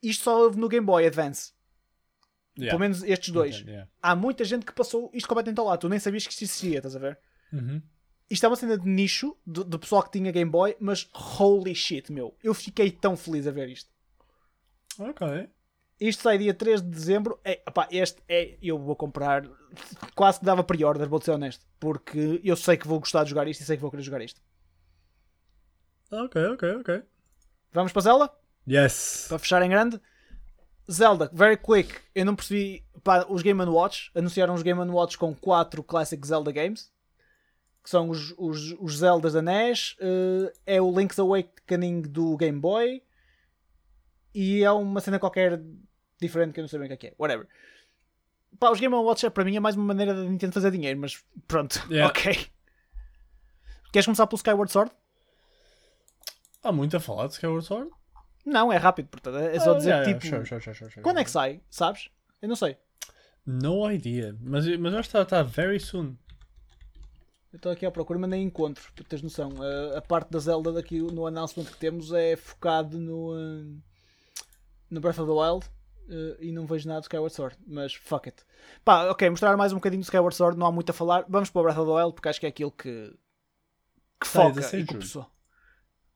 Isto 0.01 0.23
só 0.23 0.39
houve 0.41 0.57
no 0.59 0.69
Game 0.69 0.85
Boy 0.85 1.05
Advance. 1.05 1.53
Yeah. 2.57 2.71
Pelo 2.71 2.80
menos 2.80 3.03
estes 3.03 3.30
dois. 3.31 3.55
Entendo, 3.55 3.69
yeah. 3.69 3.89
Há 4.01 4.15
muita 4.15 4.43
gente 4.43 4.65
que 4.65 4.73
passou 4.73 5.09
isto 5.13 5.27
completamente 5.27 5.59
ao 5.59 5.65
lado. 5.65 5.80
Tu 5.80 5.89
nem 5.89 5.99
sabias 5.99 6.26
que 6.26 6.34
isto 6.34 6.43
existia, 6.43 6.77
estás 6.77 6.95
a 6.95 6.99
ver? 6.99 7.19
Uhum. 7.53 7.81
Isto 8.30 8.45
é 8.45 8.49
uma 8.49 8.55
cena 8.55 8.77
de 8.77 8.88
nicho 8.88 9.35
do, 9.45 9.63
do 9.63 9.80
pessoal 9.80 10.03
que 10.03 10.11
tinha 10.11 10.31
Game 10.31 10.51
Boy, 10.51 10.76
mas 10.80 11.09
holy 11.39 11.73
shit, 11.73 12.11
meu. 12.11 12.38
Eu 12.43 12.53
fiquei 12.53 12.91
tão 12.91 13.17
feliz 13.17 13.47
a 13.47 13.51
ver 13.51 13.69
isto. 13.69 13.89
Ok. 14.99 15.49
Isto 15.99 16.23
sai 16.23 16.38
dia 16.38 16.53
3 16.53 16.81
de 16.81 16.89
dezembro. 16.89 17.39
É, 17.43 17.61
opá, 17.67 17.88
este 17.91 18.21
é. 18.27 18.57
Eu 18.61 18.77
vou 18.77 18.95
comprar. 18.95 19.45
Quase 20.15 20.39
que 20.39 20.45
dava 20.45 20.63
pre-order, 20.63 21.07
vou 21.07 21.21
ser 21.21 21.31
honesto. 21.31 21.65
Porque 21.80 22.39
eu 22.43 22.55
sei 22.55 22.77
que 22.77 22.88
vou 22.88 22.99
gostar 22.99 23.23
de 23.23 23.31
jogar 23.31 23.47
isto 23.47 23.61
e 23.61 23.65
sei 23.65 23.76
que 23.76 23.81
vou 23.81 23.91
querer 23.91 24.03
jogar 24.03 24.21
isto. 24.21 24.41
Ok, 26.11 26.43
ok, 26.45 26.76
ok. 26.76 27.03
Vamos 27.71 27.91
para 27.91 28.01
Zelda? 28.01 28.31
Yes. 28.69 29.25
Para 29.27 29.39
fechar 29.39 29.61
em 29.63 29.69
grande. 29.69 29.99
Zelda, 30.91 31.29
very 31.33 31.57
quick. 31.57 31.93
Eu 32.13 32.25
não 32.25 32.35
percebi. 32.35 32.85
Pá, 33.03 33.25
os 33.29 33.41
Game 33.41 33.61
Watch 33.63 34.11
anunciaram 34.15 34.53
os 34.53 34.61
Game 34.61 34.79
Watch 34.79 35.17
com 35.17 35.33
4 35.33 35.83
Classic 35.83 36.25
Zelda 36.25 36.51
Games. 36.51 36.91
Que 37.83 37.89
são 37.89 38.09
os, 38.09 38.33
os, 38.37 38.75
os 38.79 38.97
Zeldas 38.97 39.33
da 39.33 39.41
NES. 39.41 39.95
eh, 39.99 40.53
é 40.75 40.81
o 40.81 40.91
Link's 40.97 41.17
Awakening 41.17 42.01
do 42.01 42.35
Game 42.37 42.59
Boy. 42.59 43.01
E 44.33 44.63
é 44.63 44.71
uma 44.71 44.99
cena 44.99 45.17
qualquer 45.17 45.61
diferente 46.21 46.53
que 46.53 46.59
eu 46.59 46.63
não 46.63 46.67
sei 46.67 46.79
bem 46.79 46.85
o 46.85 46.89
que 46.89 46.93
é 46.93 46.97
que 46.97 47.07
é. 47.07 47.13
Whatever. 47.17 47.47
Pá, 48.59 48.69
os 48.69 48.79
Game 48.79 48.93
Watch 48.93 49.25
é, 49.25 49.29
para 49.29 49.45
mim 49.45 49.55
é 49.55 49.59
mais 49.59 49.75
uma 49.75 49.85
maneira 49.85 50.13
da 50.13 50.23
Nintendo 50.23 50.53
fazer 50.53 50.71
dinheiro, 50.71 50.99
mas 50.99 51.23
pronto. 51.47 51.85
Yeah. 51.89 52.09
Ok. 52.09 52.47
Queres 53.91 54.05
começar 54.05 54.27
pelo 54.27 54.37
Skyward 54.37 54.71
Sword? 54.71 54.91
Há 56.61 56.71
muito 56.71 56.95
a 56.95 56.99
falar 56.99 57.25
de 57.25 57.33
Skyward 57.33 57.65
Sword. 57.65 57.89
Não, 58.49 58.71
é 58.73 58.77
rápido, 58.77 59.07
portanto. 59.07 59.38
É 59.38 59.59
só 59.59 59.71
Ah, 59.73 59.77
dizer 59.77 60.03
tipo. 60.05 61.01
Quando 61.01 61.19
é 61.19 61.23
que 61.23 61.31
sai? 61.31 61.61
Sabes? 61.69 62.09
Eu 62.41 62.49
não 62.49 62.55
sei. 62.55 62.77
No 63.45 63.89
idea. 63.91 64.35
Mas, 64.41 64.65
mas 64.77 64.93
acho 64.93 65.09
que 65.09 65.17
está 65.17 65.26
tá 65.26 65.43
very 65.43 65.80
soon. 65.80 66.15
Eu 67.51 67.57
estou 67.57 67.71
aqui 67.71 67.85
à 67.85 67.91
procura, 67.91 68.19
mas 68.19 68.30
nem 68.30 68.43
encontro, 68.43 68.91
para 68.93 69.03
teres 69.05 69.23
noção. 69.23 69.51
A, 69.61 69.97
a 69.97 70.01
parte 70.01 70.30
da 70.30 70.38
Zelda 70.39 70.71
daqui 70.71 70.99
no 70.99 71.26
announcement 71.26 71.65
que 71.65 71.77
temos 71.77 72.13
é 72.13 72.35
focado 72.35 72.99
no, 72.99 73.34
uh, 73.34 73.81
no 74.89 75.01
Breath 75.01 75.17
of 75.17 75.26
the 75.27 75.35
Wild 75.35 75.67
uh, 76.09 76.43
e 76.43 76.51
não 76.51 76.67
vejo 76.67 76.88
nada 76.88 76.99
de 76.99 77.05
Skyward 77.05 77.34
Sword, 77.34 77.57
mas 77.65 77.95
fuck 77.95 78.30
it. 78.30 78.43
Pá, 78.85 79.09
ok, 79.09 79.27
mostrar 79.31 79.57
mais 79.57 79.71
um 79.73 79.77
bocadinho 79.77 80.01
de 80.01 80.05
Skyward 80.05 80.35
Sword, 80.35 80.59
não 80.59 80.67
há 80.67 80.71
muito 80.71 80.91
a 80.91 80.93
falar. 80.93 81.26
Vamos 81.27 81.49
para 81.49 81.59
o 81.59 81.63
Breath 81.63 81.77
of 81.80 81.88
the 81.89 81.95
Wild 81.95 82.13
porque 82.13 82.30
acho 82.30 82.39
que 82.39 82.45
é 82.45 82.49
aquilo 82.49 82.71
que, 82.71 83.17
que 84.21 84.27
Sai 84.27 84.43
foca 84.43 84.55
16 84.55 84.84
e 84.84 84.88
que 84.88 84.95
o 84.95 84.99
pessoal. 84.99 85.31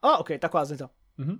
Ah, 0.03 0.19
ok, 0.19 0.35
está 0.35 0.49
quase 0.49 0.75
então. 0.75 0.89
Uhum. 1.17 1.39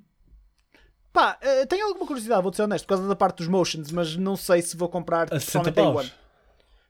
Pá, 1.13 1.37
uh, 1.41 1.67
tenho 1.67 1.85
alguma 1.87 2.07
curiosidade, 2.07 2.41
vou 2.41 2.51
ser 2.51 2.63
honesto, 2.63 2.85
por 2.85 2.95
causa 2.95 3.07
da 3.07 3.15
parte 3.15 3.37
dos 3.37 3.47
motions, 3.47 3.91
mas 3.91 4.15
não 4.17 4.35
sei 4.35 4.61
se 4.63 4.75
vou 4.75 4.89
comprar 4.89 5.25
A 5.31 5.39
60 5.39 5.45
pessoalmente 5.45 5.75
Day 5.75 5.85
paus. 5.85 6.01
One. 6.05 6.13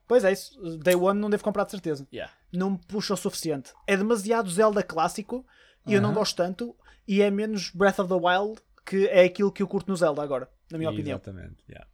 Pois 0.07 0.23
é, 0.23 0.31
isso. 0.31 0.77
Day 0.77 0.95
One 0.95 1.19
não 1.19 1.29
devo 1.29 1.43
comprar 1.43 1.65
de 1.65 1.71
certeza 1.71 2.07
Yeah. 2.11 2.31
não 2.51 2.71
me 2.71 2.77
puxa 2.87 3.13
o 3.13 3.17
suficiente. 3.17 3.73
É 3.85 3.97
demasiado 3.97 4.49
Zelda 4.49 4.81
clássico 4.81 5.45
e 5.85 5.93
eu 5.93 6.01
não 6.01 6.13
gosto 6.13 6.35
tanto. 6.37 6.75
E 7.05 7.21
é 7.21 7.29
menos 7.29 7.69
Breath 7.71 7.99
of 7.99 8.07
the 8.09 8.15
Wild, 8.15 8.61
que 8.85 9.07
é 9.07 9.25
aquilo 9.25 9.51
que 9.51 9.61
eu 9.61 9.67
curto 9.67 9.89
no 9.89 9.95
Zelda 9.97 10.21
agora, 10.23 10.49
na 10.71 10.77
minha 10.77 10.89
opinião. 10.89 11.17
Exatamente. 11.17 11.57
Yeah. 11.69 11.85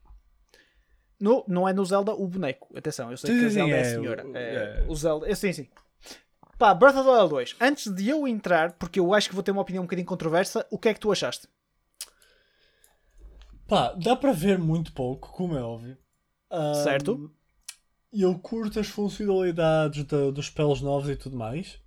No, 1.19 1.43
não 1.47 1.68
é 1.68 1.73
no 1.73 1.84
Zelda 1.84 2.14
o 2.14 2.27
boneco. 2.27 2.77
Atenção, 2.77 3.10
eu 3.11 3.18
sei 3.18 3.31
Sim, 3.34 3.39
que 3.39 3.45
a 3.45 3.49
Zelda 3.49 3.73
é, 3.73 3.77
é 3.77 3.81
a 3.81 3.85
senhora. 3.85 4.27
o- 4.27 4.38
É, 4.38 4.53
é. 4.53 4.85
O 4.88 4.95
Zelda. 4.95 5.30
é, 5.31 5.34
sim, 5.35 5.51
sim. 5.51 5.68
Pá, 6.57 6.73
Breath 6.73 6.95
of 6.95 7.06
the 7.06 7.11
Wild 7.11 7.30
2. 7.30 7.56
Antes 7.60 7.91
de 7.93 8.07
eu 8.10 8.27
entrar, 8.27 8.73
porque 8.73 8.99
eu 8.99 9.14
acho 9.14 9.30
que 9.30 9.35
vou 9.35 9.43
ter 9.43 9.51
uma 9.51 9.61
opinião 9.61 9.81
um 9.81 9.85
bocadinho 9.88 10.06
controversa, 10.07 10.65
o 10.69 10.77
que 10.77 10.89
é 10.89 10.93
que 10.93 10.99
tu 10.99 11.11
achaste? 11.11 11.47
Pá, 13.70 13.94
dá 13.94 14.16
para 14.16 14.34
ver 14.34 14.58
muito 14.58 14.91
pouco, 14.94 15.32
como 15.32 15.56
é 15.56 15.62
óbvio. 15.62 15.98
Ahm, 16.52 16.84
Certo. 16.84 17.32
E 18.12 18.24
eu 18.24 18.38
curto 18.40 18.80
as 18.80 18.88
funcionalidades 18.88 20.04
da- 20.06 20.32
dos 20.32 20.48
spells 20.48 20.84
novos 20.84 21.08
e 21.10 21.16
tudo 21.16 21.38
mais. 21.38 21.80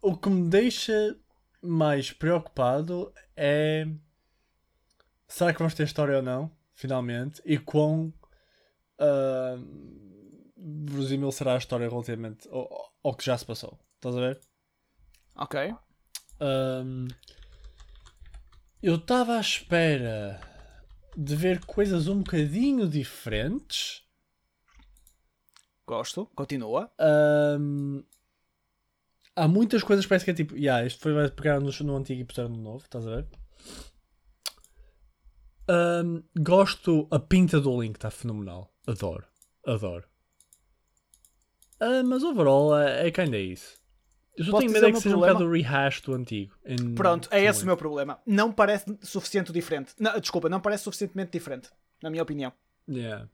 O 0.00 0.16
que 0.16 0.30
me 0.30 0.48
deixa 0.48 1.16
mais 1.60 2.10
preocupado 2.12 3.12
é. 3.36 3.86
Será 5.28 5.52
que 5.52 5.58
vamos 5.58 5.74
ter 5.74 5.84
história 5.84 6.16
ou 6.16 6.22
não? 6.22 6.50
Finalmente. 6.74 7.42
E 7.44 7.58
quão. 7.58 8.12
Uh, 8.98 9.58
verosímil 10.56 11.30
será 11.32 11.54
a 11.54 11.58
história 11.58 11.88
relativamente 11.88 12.48
ao, 12.48 12.92
ao 13.02 13.14
que 13.14 13.24
já 13.24 13.36
se 13.36 13.44
passou. 13.44 13.78
Estás 13.96 14.16
a 14.16 14.20
ver? 14.20 14.40
Ok. 15.36 15.74
Ahm, 16.40 17.08
eu 18.82 18.96
estava 18.96 19.36
à 19.36 19.40
espera 19.40 20.40
de 21.16 21.36
ver 21.36 21.64
coisas 21.64 22.08
um 22.08 22.18
bocadinho 22.18 22.88
diferentes. 22.88 24.02
Gosto. 25.86 26.26
Continua. 26.34 26.90
Ahm, 26.98 28.02
há 29.36 29.46
muitas 29.46 29.82
coisas 29.84 30.04
que 30.04 30.08
parece 30.08 30.24
que 30.24 30.30
é 30.32 30.34
tipo, 30.34 30.56
yeah, 30.56 30.84
isto 30.84 31.00
foi 31.00 31.12
vai 31.12 31.30
pegar 31.30 31.60
no, 31.60 31.70
no 31.70 31.96
antigo 31.96 32.22
e 32.22 32.24
puser 32.24 32.48
no 32.48 32.56
novo, 32.56 32.84
estás 32.84 33.06
a 33.06 33.16
ver? 33.16 33.28
Ahm, 35.68 36.22
gosto, 36.36 37.06
a 37.10 37.20
pinta 37.20 37.60
do 37.60 37.80
Link 37.80 37.96
está 37.96 38.10
fenomenal. 38.10 38.74
Adoro, 38.86 39.26
adoro. 39.64 40.08
Ah, 41.78 42.02
mas 42.04 42.24
overall 42.24 42.76
é, 42.78 43.06
é 43.08 43.10
kinda 43.10 43.38
isso. 43.38 43.81
Eu 44.36 44.44
só 44.46 44.50
Posso 44.52 44.60
tenho 44.62 44.72
medo 44.72 44.86
é 44.86 44.92
que 44.92 44.96
seja 45.00 45.08
um 45.16 45.18
problema? 45.20 45.38
bocado 45.38 45.50
o 45.50 45.52
rehash 45.52 46.00
do 46.00 46.14
antigo. 46.14 46.54
em- 46.64 46.94
Pronto, 46.94 47.28
é 47.30 47.44
esse 47.44 47.62
o 47.62 47.66
meu 47.66 47.76
problema. 47.76 48.18
Não 48.26 48.50
parece 48.50 48.86
suficiente 49.02 49.52
diferente. 49.52 49.92
Não, 49.98 50.18
desculpa, 50.18 50.48
não 50.48 50.60
parece 50.60 50.84
suficientemente 50.84 51.30
diferente, 51.32 51.68
na 52.02 52.08
minha 52.10 52.22
opinião. 52.22 52.52
Yeah. 52.88 53.28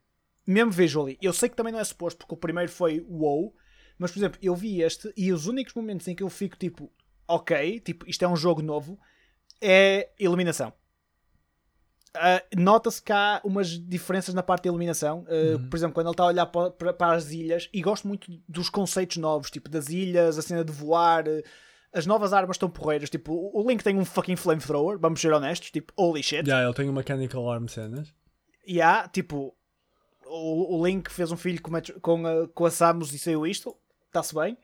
mesmo 0.47 0.71
visually, 0.73 1.17
eu 1.23 1.33
sei 1.33 1.49
que 1.49 1.57
também 1.57 1.73
não 1.73 1.81
é 1.81 1.85
suposto, 1.85 2.19
porque 2.19 2.35
o 2.35 2.37
primeiro 2.37 2.71
foi 2.71 3.01
wow, 3.09 3.55
mas 3.99 4.11
por 4.11 4.19
exemplo, 4.19 4.39
eu 4.43 4.55
vi 4.57 4.81
este 4.83 5.13
e 5.17 5.33
os 5.33 5.47
únicos 5.47 5.73
momentos 5.75 6.07
em 6.09 6.15
que 6.15 6.23
eu 6.23 6.29
fico 6.31 6.57
tipo, 6.57 6.91
ok, 7.27 7.81
tipo, 7.81 8.09
isto 8.09 8.25
é 8.25 8.29
um 8.29 8.37
jogo 8.37 8.61
novo, 8.63 8.99
é 9.61 10.11
iluminação. 10.19 10.73
Ah, 12.15 12.43
Nota-se 12.57 13.03
que 13.03 13.13
há 13.13 13.41
umas 13.45 13.69
diferenças 13.71 14.35
na 14.35 14.43
parte 14.43 14.65
da 14.65 14.69
iluminação. 14.69 15.25
Ah, 15.29 15.69
Por 15.71 15.77
exemplo, 15.77 15.95
quando 15.95 16.07
ele 16.07 16.13
está 16.15 16.23
a 16.25 16.27
olhar 16.27 16.47
para, 16.47 16.71
para- 16.71 16.93
para 16.93 17.17
as 17.17 17.31
ilhas, 17.31 17.69
e 17.73 17.81
gosto 17.83 18.09
muito 18.09 18.31
dos 18.49 18.69
conceitos 18.71 19.17
novos, 19.19 19.51
tipo 19.51 19.69
das 19.69 19.89
ilhas, 19.89 20.39
a 20.39 20.43
cena 20.43 20.65
de 20.65 20.73
voar, 20.73 21.25
As 21.93 22.05
novas 22.07 22.33
armas 22.35 22.57
estão 22.57 22.69
porreiras. 22.69 23.09
Tipo, 23.09 23.33
o 23.55 23.67
Link 23.69 23.83
tem 23.83 23.97
um 23.99 24.05
fucking 24.05 24.37
flamethrower, 24.37 24.99
vamos 24.99 25.21
ser 25.21 25.33
honestos. 25.33 25.71
Tipo, 25.71 25.91
holy 25.97 26.23
shit. 26.23 26.47
Já, 26.47 26.63
ele 26.63 26.75
tem 26.75 26.89
um 26.89 26.93
mechanical 26.93 27.51
arm 27.51 27.67
cenas. 27.67 28.13
E 28.67 28.81
há, 28.83 29.09
tipo, 29.09 29.55
o, 30.27 30.77
o 30.79 30.87
Link 30.87 31.11
fez 31.11 31.33
um 31.33 31.37
filho 31.37 31.61
com, 31.63 31.75
a- 31.75 31.83
com, 32.03 32.27
a, 32.27 32.49
com 32.49 32.65
a 32.67 32.71
Samus 32.71 33.13
e 33.15 33.19
saiu 33.19 33.47
isto. 33.47 33.75
Está-se 34.07 34.35
bem. 34.35 34.59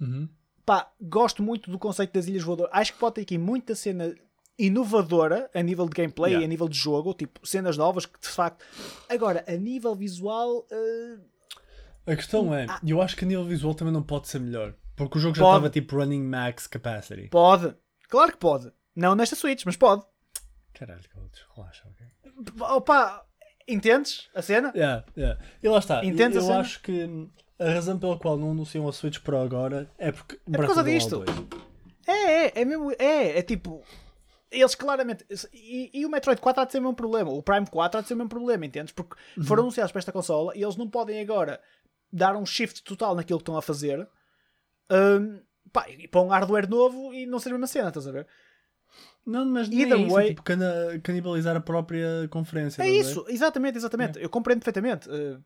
Uhum. 0.00 0.28
Pá, 0.66 0.90
gosto 1.00 1.42
muito 1.42 1.70
do 1.70 1.78
conceito 1.78 2.12
das 2.12 2.26
ilhas 2.26 2.42
voadoras. 2.42 2.70
Acho 2.74 2.92
que 2.92 2.98
pode 2.98 3.14
ter 3.14 3.22
aqui 3.22 3.38
muita 3.38 3.74
cena 3.74 4.14
inovadora 4.58 5.48
a 5.54 5.62
nível 5.62 5.86
de 5.88 5.94
gameplay 5.94 6.30
Yeah. 6.32 6.42
e 6.42 6.44
a 6.44 6.48
nível 6.48 6.68
de 6.68 6.76
jogo. 6.76 7.14
Tipo, 7.14 7.46
cenas 7.46 7.76
novas 7.76 8.04
que 8.06 8.18
de 8.20 8.28
facto. 8.28 8.64
Agora, 9.08 9.44
a 9.46 9.52
nível 9.52 9.94
visual. 9.94 10.66
eh, 10.70 11.18
A 12.12 12.16
questão 12.16 12.54
é, 12.54 12.66
Ah. 12.68 12.80
eu 12.86 13.00
acho 13.02 13.14
que 13.16 13.24
a 13.24 13.28
nível 13.28 13.44
visual 13.44 13.74
também 13.74 13.92
não 13.92 14.02
pode 14.02 14.28
ser 14.28 14.38
melhor. 14.40 14.74
Porque 14.96 15.18
o 15.18 15.20
jogo 15.20 15.36
já 15.36 15.44
estava 15.44 15.70
tipo 15.70 15.96
running 15.96 16.22
max 16.22 16.66
capacity. 16.66 17.28
pode. 17.28 17.74
Claro 18.08 18.32
que 18.32 18.38
pode. 18.38 18.72
Não 18.96 19.14
nesta 19.14 19.36
Switch, 19.36 19.64
mas 19.66 19.76
pode. 19.76 20.02
Caralho, 20.74 21.00
relaxa, 21.54 21.84
ok? 21.88 22.06
Opa, 22.60 23.24
entendes 23.68 24.28
a 24.34 24.40
cena? 24.42 24.72
Yeah, 24.74 25.04
yeah. 25.16 25.38
E 25.62 25.68
lá 25.68 25.78
está. 25.78 26.04
Entendes 26.04 26.38
a 26.38 26.40
eu 26.40 26.46
cena? 26.46 26.60
acho 26.60 26.80
que 26.82 27.28
a 27.58 27.70
razão 27.70 27.98
pela 27.98 28.18
qual 28.18 28.36
não 28.38 28.50
anunciam 28.52 28.88
a 28.88 28.92
Switch 28.92 29.18
Pro 29.20 29.38
agora 29.38 29.88
é 29.98 30.10
porque 30.10 30.36
É 30.50 30.56
por 30.56 30.66
causa 30.66 30.82
disto. 30.82 31.24
É, 32.06 32.12
é, 32.46 32.52
é 32.62 32.64
mesmo. 32.64 32.90
É, 32.98 33.38
é 33.38 33.42
tipo. 33.42 33.82
Eles 34.50 34.74
claramente. 34.74 35.24
E, 35.52 35.90
e 35.92 36.06
o 36.06 36.10
Metroid 36.10 36.40
4 36.40 36.62
há 36.62 36.64
de 36.64 36.72
ser 36.72 36.78
o 36.78 36.82
mesmo 36.82 36.94
problema. 36.96 37.30
O 37.30 37.42
Prime 37.42 37.66
4 37.66 37.98
há 37.98 38.02
de 38.02 38.08
ser 38.08 38.14
o 38.14 38.16
mesmo 38.16 38.30
problema, 38.30 38.64
entendes? 38.64 38.92
Porque 38.92 39.14
Uhum. 39.36 39.44
foram 39.44 39.62
anunciados 39.64 39.92
para 39.92 39.98
esta 39.98 40.12
consola 40.12 40.52
e 40.56 40.62
eles 40.62 40.76
não 40.76 40.88
podem 40.88 41.20
agora 41.20 41.60
dar 42.12 42.34
um 42.36 42.46
shift 42.46 42.82
total 42.82 43.14
naquilo 43.14 43.38
que 43.38 43.42
estão 43.42 43.56
a 43.58 43.62
fazer 43.62 44.08
hum, 44.90 45.40
pá, 45.72 45.86
e 45.90 46.08
para 46.08 46.22
um 46.22 46.28
hardware 46.28 46.68
novo 46.68 47.12
e 47.12 47.26
não 47.26 47.38
ser 47.38 47.50
a 47.50 47.52
mesma 47.52 47.66
cena, 47.66 47.88
estás 47.88 48.06
a 48.06 48.12
ver? 48.12 48.26
Não, 49.26 49.44
mas 49.44 49.68
nem 49.68 49.80
Either 49.80 49.98
é 49.98 50.00
isso, 50.00 50.14
way- 50.14 50.24
é 50.24 50.28
tipo 50.28 50.42
cana- 50.42 50.98
canibalizar 51.02 51.54
a 51.54 51.60
própria 51.60 52.26
conferência. 52.30 52.80
É 52.82 52.86
a 52.86 52.88
ver? 52.88 52.98
isso, 53.00 53.26
exatamente, 53.28 53.76
exatamente. 53.76 54.18
Eu 54.18 54.30
compreendo 54.30 54.60
perfeitamente. 54.60 55.06
Uh, 55.10 55.44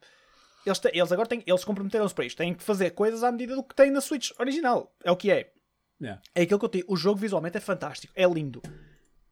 eles, 0.65 0.81
eles 0.93 1.11
agora 1.11 1.29
têm, 1.29 1.43
eles 1.45 1.65
comprometeram-se 1.65 2.15
para 2.15 2.25
isto. 2.25 2.37
Têm 2.39 2.55
que 2.55 2.63
fazer 2.63 2.91
coisas 2.91 3.25
à 3.25 3.33
medida 3.33 3.57
do 3.57 3.65
que 3.65 3.75
têm 3.75 3.91
na 3.91 4.01
Switch 4.01 4.31
original. 4.39 4.95
É 5.03 5.11
o 5.11 5.17
que 5.17 5.33
é. 5.33 5.53
Yeah. 6.01 6.23
É 6.35 6.43
aquilo 6.43 6.61
que 6.61 6.65
eu 6.65 6.69
te 6.69 6.79
digo. 6.79 6.93
O 6.93 6.97
jogo 6.97 7.19
visualmente 7.19 7.57
é 7.57 7.61
fantástico, 7.61 8.13
é 8.17 8.25
lindo. 8.27 8.63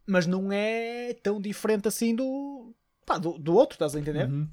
Mas 0.06 0.26
não 0.26 0.50
é 0.52 1.14
tão 1.22 1.40
diferente 1.40 1.86
assim 1.88 2.14
do. 2.14 2.74
Pá, 3.06 3.18
do, 3.18 3.38
do 3.38 3.54
outro, 3.54 3.74
estás 3.74 3.94
a 3.94 4.00
entender? 4.00 4.28
Uhum. 4.28 4.48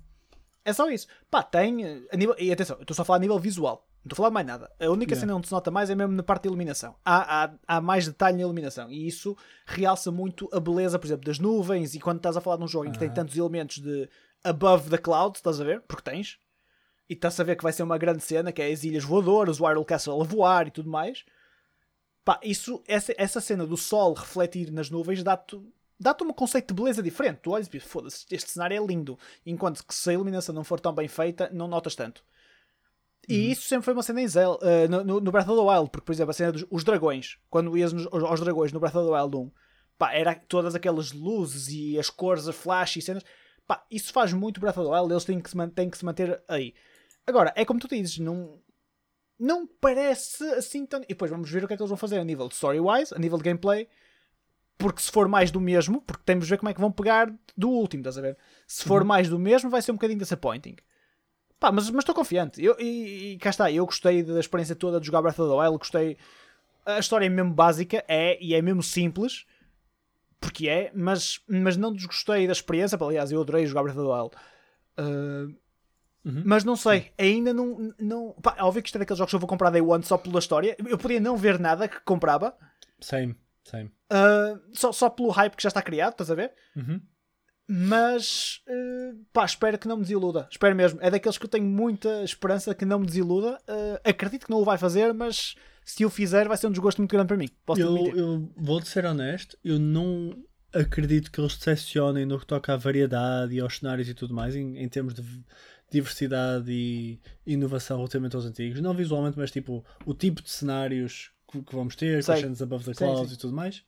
É 0.63 0.73
só 0.73 0.89
isso. 0.89 1.07
Pá, 1.31 1.41
tem. 1.43 1.83
eh, 1.85 2.01
A 2.11 2.17
nível, 2.17 2.35
e 2.37 2.51
atenção, 2.51 2.77
estou 2.81 2.93
só 2.95 3.01
a 3.01 3.05
falar 3.05 3.17
a 3.17 3.21
nível 3.21 3.39
visual. 3.39 3.87
Não 4.03 4.09
estou 4.09 4.15
a 4.15 4.17
falar 4.17 4.29
de 4.29 4.33
mais 4.35 4.47
nada. 4.47 4.71
A 4.79 4.89
única 4.89 5.11
Yeah. 5.13 5.19
cena 5.19 5.35
onde 5.35 5.47
se 5.47 5.53
nota 5.53 5.69
mais 5.71 5.89
é 5.89 5.95
mesmo 5.95 6.13
na 6.13 6.23
parte 6.23 6.43
de 6.43 6.47
iluminação. 6.49 6.95
Há, 7.03 7.43
há, 7.45 7.53
há 7.67 7.81
mais 7.81 8.05
detalhe 8.07 8.35
na 8.37 8.43
iluminação. 8.43 8.89
E 8.89 9.07
isso 9.07 9.35
realça 9.65 10.11
muito 10.11 10.49
a 10.53 10.59
beleza, 10.59 10.97
por 10.99 11.07
exemplo, 11.07 11.25
das 11.25 11.39
nuvens. 11.39 11.93
E 11.95 11.99
quando 11.99 12.17
estás 12.17 12.37
a 12.37 12.41
falar 12.41 12.57
de 12.57 12.63
um 12.63 12.67
jogo 12.67 12.85
em 12.85 12.91
que 12.91 12.99
tem 12.99 13.09
tantos 13.09 13.35
elementos 13.37 13.79
de 13.79 14.09
above 14.43 14.89
the 14.89 14.97
cloud, 14.97 15.35
estás 15.37 15.59
a 15.59 15.63
ver? 15.63 15.81
Porque 15.87 16.09
tens. 16.09 16.37
E 17.09 17.13
estás 17.13 17.37
a 17.39 17.43
ver 17.43 17.55
que 17.57 17.63
vai 17.63 17.71
ser 17.73 17.83
uma 17.83 17.97
grande 17.97 18.21
cena, 18.23 18.51
que 18.51 18.61
é 18.61 18.71
as 18.71 18.83
ilhas 18.83 19.03
voadoras, 19.03 19.59
o 19.59 19.65
Hyrule 19.65 19.85
Castle 19.85 20.21
a 20.21 20.23
voar 20.23 20.67
e 20.67 20.71
tudo 20.71 20.89
mais. 20.89 21.23
Pá, 22.27 22.37
isso, 22.43 22.83
essa, 22.85 23.13
essa 23.17 23.39
cena 23.39 23.65
do 23.65 23.77
sol 23.77 24.13
refletir 24.13 24.69
nas 24.69 24.89
nuvens 24.89 25.23
dá-te 25.23 25.57
dá-te 25.97 26.25
um 26.25 26.33
conceito 26.33 26.67
de 26.67 26.81
beleza 26.81 27.01
diferente. 27.01 27.39
Tu 27.41 27.51
olhas 27.51 27.69
e 27.73 27.79
foda-se, 27.79 28.25
este 28.29 28.51
cenário 28.51 28.75
é 28.75 28.85
lindo. 28.85 29.17
Enquanto 29.45 29.81
que 29.87 29.95
se 29.95 30.09
a 30.09 30.13
iluminação 30.13 30.53
não 30.53 30.65
for 30.65 30.77
tão 30.77 30.93
bem 30.93 31.07
feita, 31.07 31.49
não 31.53 31.69
notas 31.69 31.95
tanto. 31.95 32.21
E 33.29 33.49
isso 33.51 33.61
sempre 33.69 33.85
foi 33.85 33.93
uma 33.93 34.03
cena 34.03 34.21
em 34.21 34.27
Zelda, 34.27 34.59
eh, 34.69 34.87
no, 34.89 35.03
no- 35.21 35.31
Breath 35.31 35.47
of 35.47 35.55
the 35.57 35.65
Wild, 35.71 35.89
porque, 35.89 36.05
por 36.05 36.11
exemplo, 36.11 36.31
a 36.31 36.33
cena 36.33 36.51
dos 36.51 36.65
os 36.69 36.83
dragões, 36.83 37.37
quando 37.49 37.77
ias 37.77 37.93
nos- 37.93 38.07
aos, 38.07 38.41
dragões 38.41 38.73
no 38.73 38.79
Breath 38.81 38.95
of 38.95 39.07
the 39.07 39.13
Wild 39.13 39.35
1, 39.37 39.51
pá, 39.97 40.13
era 40.13 40.35
todas 40.35 40.75
aquelas 40.75 41.13
luzes 41.13 41.69
e 41.69 41.97
as 41.97 42.09
cores, 42.09 42.45
as 42.47 42.55
flash 42.57 42.97
e 42.97 43.01
cenas, 43.01 43.23
pá, 43.65 43.85
isso 43.89 44.11
faz 44.11 44.33
muito 44.33 44.59
Breath 44.59 44.77
of 44.77 44.85
the 44.89 44.93
Wild, 44.93 45.13
eles 45.13 45.23
têm 45.25 45.39
que 45.39 45.49
se, 45.49 45.55
man- 45.57 45.69
têm 45.69 45.89
que 45.89 45.97
se 45.97 46.03
manter 46.05 46.41
aí. 46.47 46.73
Agora, 47.25 47.53
é 47.55 47.63
como 47.63 47.79
tu 47.79 47.87
dizes, 47.87 48.17
não, 48.19 48.59
não 49.39 49.67
parece 49.67 50.43
assim 50.51 50.85
tão. 50.85 51.01
E 51.01 51.07
depois 51.07 51.29
vamos 51.31 51.49
ver 51.49 51.63
o 51.63 51.67
que 51.67 51.73
é 51.73 51.77
que 51.77 51.83
eles 51.83 51.89
vão 51.89 51.97
fazer 51.97 52.19
a 52.19 52.23
nível 52.23 52.47
de 52.47 52.55
story-wise, 52.55 53.13
a 53.13 53.19
nível 53.19 53.37
de 53.37 53.43
gameplay. 53.43 53.87
Porque 54.77 55.01
se 55.01 55.11
for 55.11 55.27
mais 55.27 55.49
do 55.49 55.59
mesmo, 55.59 56.01
porque 56.01 56.21
temos 56.23 56.45
de 56.45 56.51
ver 56.51 56.57
como 56.57 56.69
é 56.69 56.73
que 56.73 56.79
vão 56.79 56.91
pegar 56.91 57.33
do 57.55 57.69
último, 57.69 58.01
estás 58.01 58.17
a 58.17 58.21
ver? 58.21 58.37
Se 58.67 58.83
for 58.83 59.03
mais 59.03 59.27
do 59.27 59.39
mesmo, 59.39 59.69
vai 59.69 59.81
ser 59.81 59.91
um 59.91 59.95
bocadinho 59.95 60.19
disappointing. 60.19 60.75
Pá, 61.59 61.71
mas 61.71 61.89
mas 61.89 62.03
estou 62.03 62.13
confiante. 62.13 62.63
Eu, 62.63 62.75
e, 62.79 63.33
e 63.33 63.37
cá 63.39 63.49
está, 63.49 63.71
eu 63.71 63.85
gostei 63.85 64.21
da 64.21 64.39
experiência 64.39 64.75
toda 64.75 64.99
de 64.99 65.07
jogar 65.07 65.21
Breath 65.21 65.39
of 65.39 65.49
the 65.49 65.59
Wild, 65.59 65.77
gostei. 65.79 66.17
A 66.85 66.99
história 66.99 67.25
é 67.25 67.29
mesmo 67.29 67.53
básica, 67.53 68.03
é, 68.07 68.37
e 68.41 68.53
é 68.53 68.61
mesmo 68.61 68.83
simples, 68.83 69.45
porque 70.39 70.69
é, 70.69 70.91
mas, 70.93 71.41
mas 71.47 71.75
não 71.75 71.91
desgostei 71.91 72.45
da 72.45 72.53
experiência. 72.53 72.97
Aliás, 73.01 73.31
eu 73.31 73.41
adorei 73.41 73.65
jogar 73.65 73.83
Breath 73.83 73.97
of 73.97 74.07
the 74.07 74.13
Wild. 74.13 74.35
Uh, 74.99 75.55
Uhum. 76.25 76.41
mas 76.45 76.63
não 76.65 76.75
sei, 76.75 77.11
ainda 77.17 77.53
não. 77.53 77.93
não 77.99 78.33
pá, 78.41 78.55
é 78.57 78.63
óbvio 78.63 78.81
que 78.81 78.89
isto 78.89 78.97
é 78.97 78.99
daqueles 78.99 79.17
jogos 79.17 79.31
que 79.31 79.35
eu 79.35 79.39
vou 79.39 79.47
comprar 79.47 79.69
day 79.69 79.81
one 79.81 80.03
só 80.03 80.17
pela 80.17 80.39
história. 80.39 80.75
Eu 80.85 80.97
podia 80.97 81.19
não 81.19 81.37
ver 81.37 81.57
nada 81.59 81.87
que 81.87 81.99
comprava, 82.01 82.53
Same, 82.99 83.35
same. 83.63 83.89
uh, 84.11 84.59
só, 84.73 84.91
só 84.91 85.09
pelo 85.09 85.29
hype 85.29 85.55
que 85.55 85.63
já 85.63 85.69
está 85.69 85.81
criado, 85.81 86.11
estás 86.11 86.29
a 86.31 86.35
ver? 86.35 86.51
Uhum. 86.75 86.99
Mas 87.69 88.61
uh, 88.69 89.17
pá, 89.33 89.43
espero 89.45 89.77
que 89.77 89.87
não 89.87 89.97
me 89.97 90.03
desiluda. 90.03 90.47
Espero 90.49 90.75
mesmo. 90.75 90.99
É 91.01 91.09
daqueles 91.11 91.37
que 91.37 91.45
eu 91.45 91.49
tenho 91.49 91.65
muita 91.65 92.23
esperança 92.23 92.73
que 92.73 92.85
não 92.85 92.99
me 92.99 93.05
desiluda. 93.05 93.57
Uh, 93.67 93.99
acredito 94.09 94.45
que 94.45 94.51
não 94.51 94.59
o 94.59 94.63
vai 94.65 94.77
fazer, 94.77 95.13
mas 95.13 95.55
se 95.83 96.05
o 96.05 96.09
fizer, 96.09 96.47
vai 96.47 96.55
ser 96.57 96.67
um 96.67 96.71
desgosto 96.71 96.99
muito 96.99 97.11
grande 97.11 97.27
para 97.27 97.37
mim. 97.37 97.49
Posso 97.65 97.81
Eu, 97.81 97.89
admitir. 97.95 98.17
eu 98.17 98.49
vou-te 98.55 98.87
ser 98.87 99.05
honesto, 99.05 99.57
eu 99.63 99.77
não 99.79 100.33
acredito 100.73 101.29
que 101.31 101.41
eles 101.41 101.57
decepcionem 101.57 102.25
no 102.25 102.39
que 102.39 102.45
toca 102.45 102.73
à 102.73 102.77
variedade 102.77 103.53
e 103.55 103.59
aos 103.59 103.77
cenários 103.79 104.07
e 104.07 104.13
tudo 104.13 104.33
mais, 104.33 104.55
em, 104.55 104.77
em 104.77 104.87
termos 104.87 105.13
de 105.13 105.23
diversidade 105.89 106.71
e 106.71 107.19
inovação 107.45 107.97
relativamente 107.97 108.35
aos 108.35 108.45
antigos. 108.45 108.81
Não 108.81 108.93
visualmente, 108.93 109.37
mas 109.37 109.51
tipo 109.51 109.85
o 110.05 110.13
tipo 110.13 110.41
de 110.41 110.49
cenários 110.49 111.31
que, 111.49 111.61
que 111.61 111.75
vamos 111.75 111.95
ter, 111.95 112.23
Sei. 112.23 112.35
as 112.35 112.41
cenas 112.41 112.61
above 112.61 112.85
the 112.85 112.93
clouds 112.93 113.29
sim. 113.29 113.35
e 113.35 113.37
tudo 113.37 113.53
mais. 113.53 113.83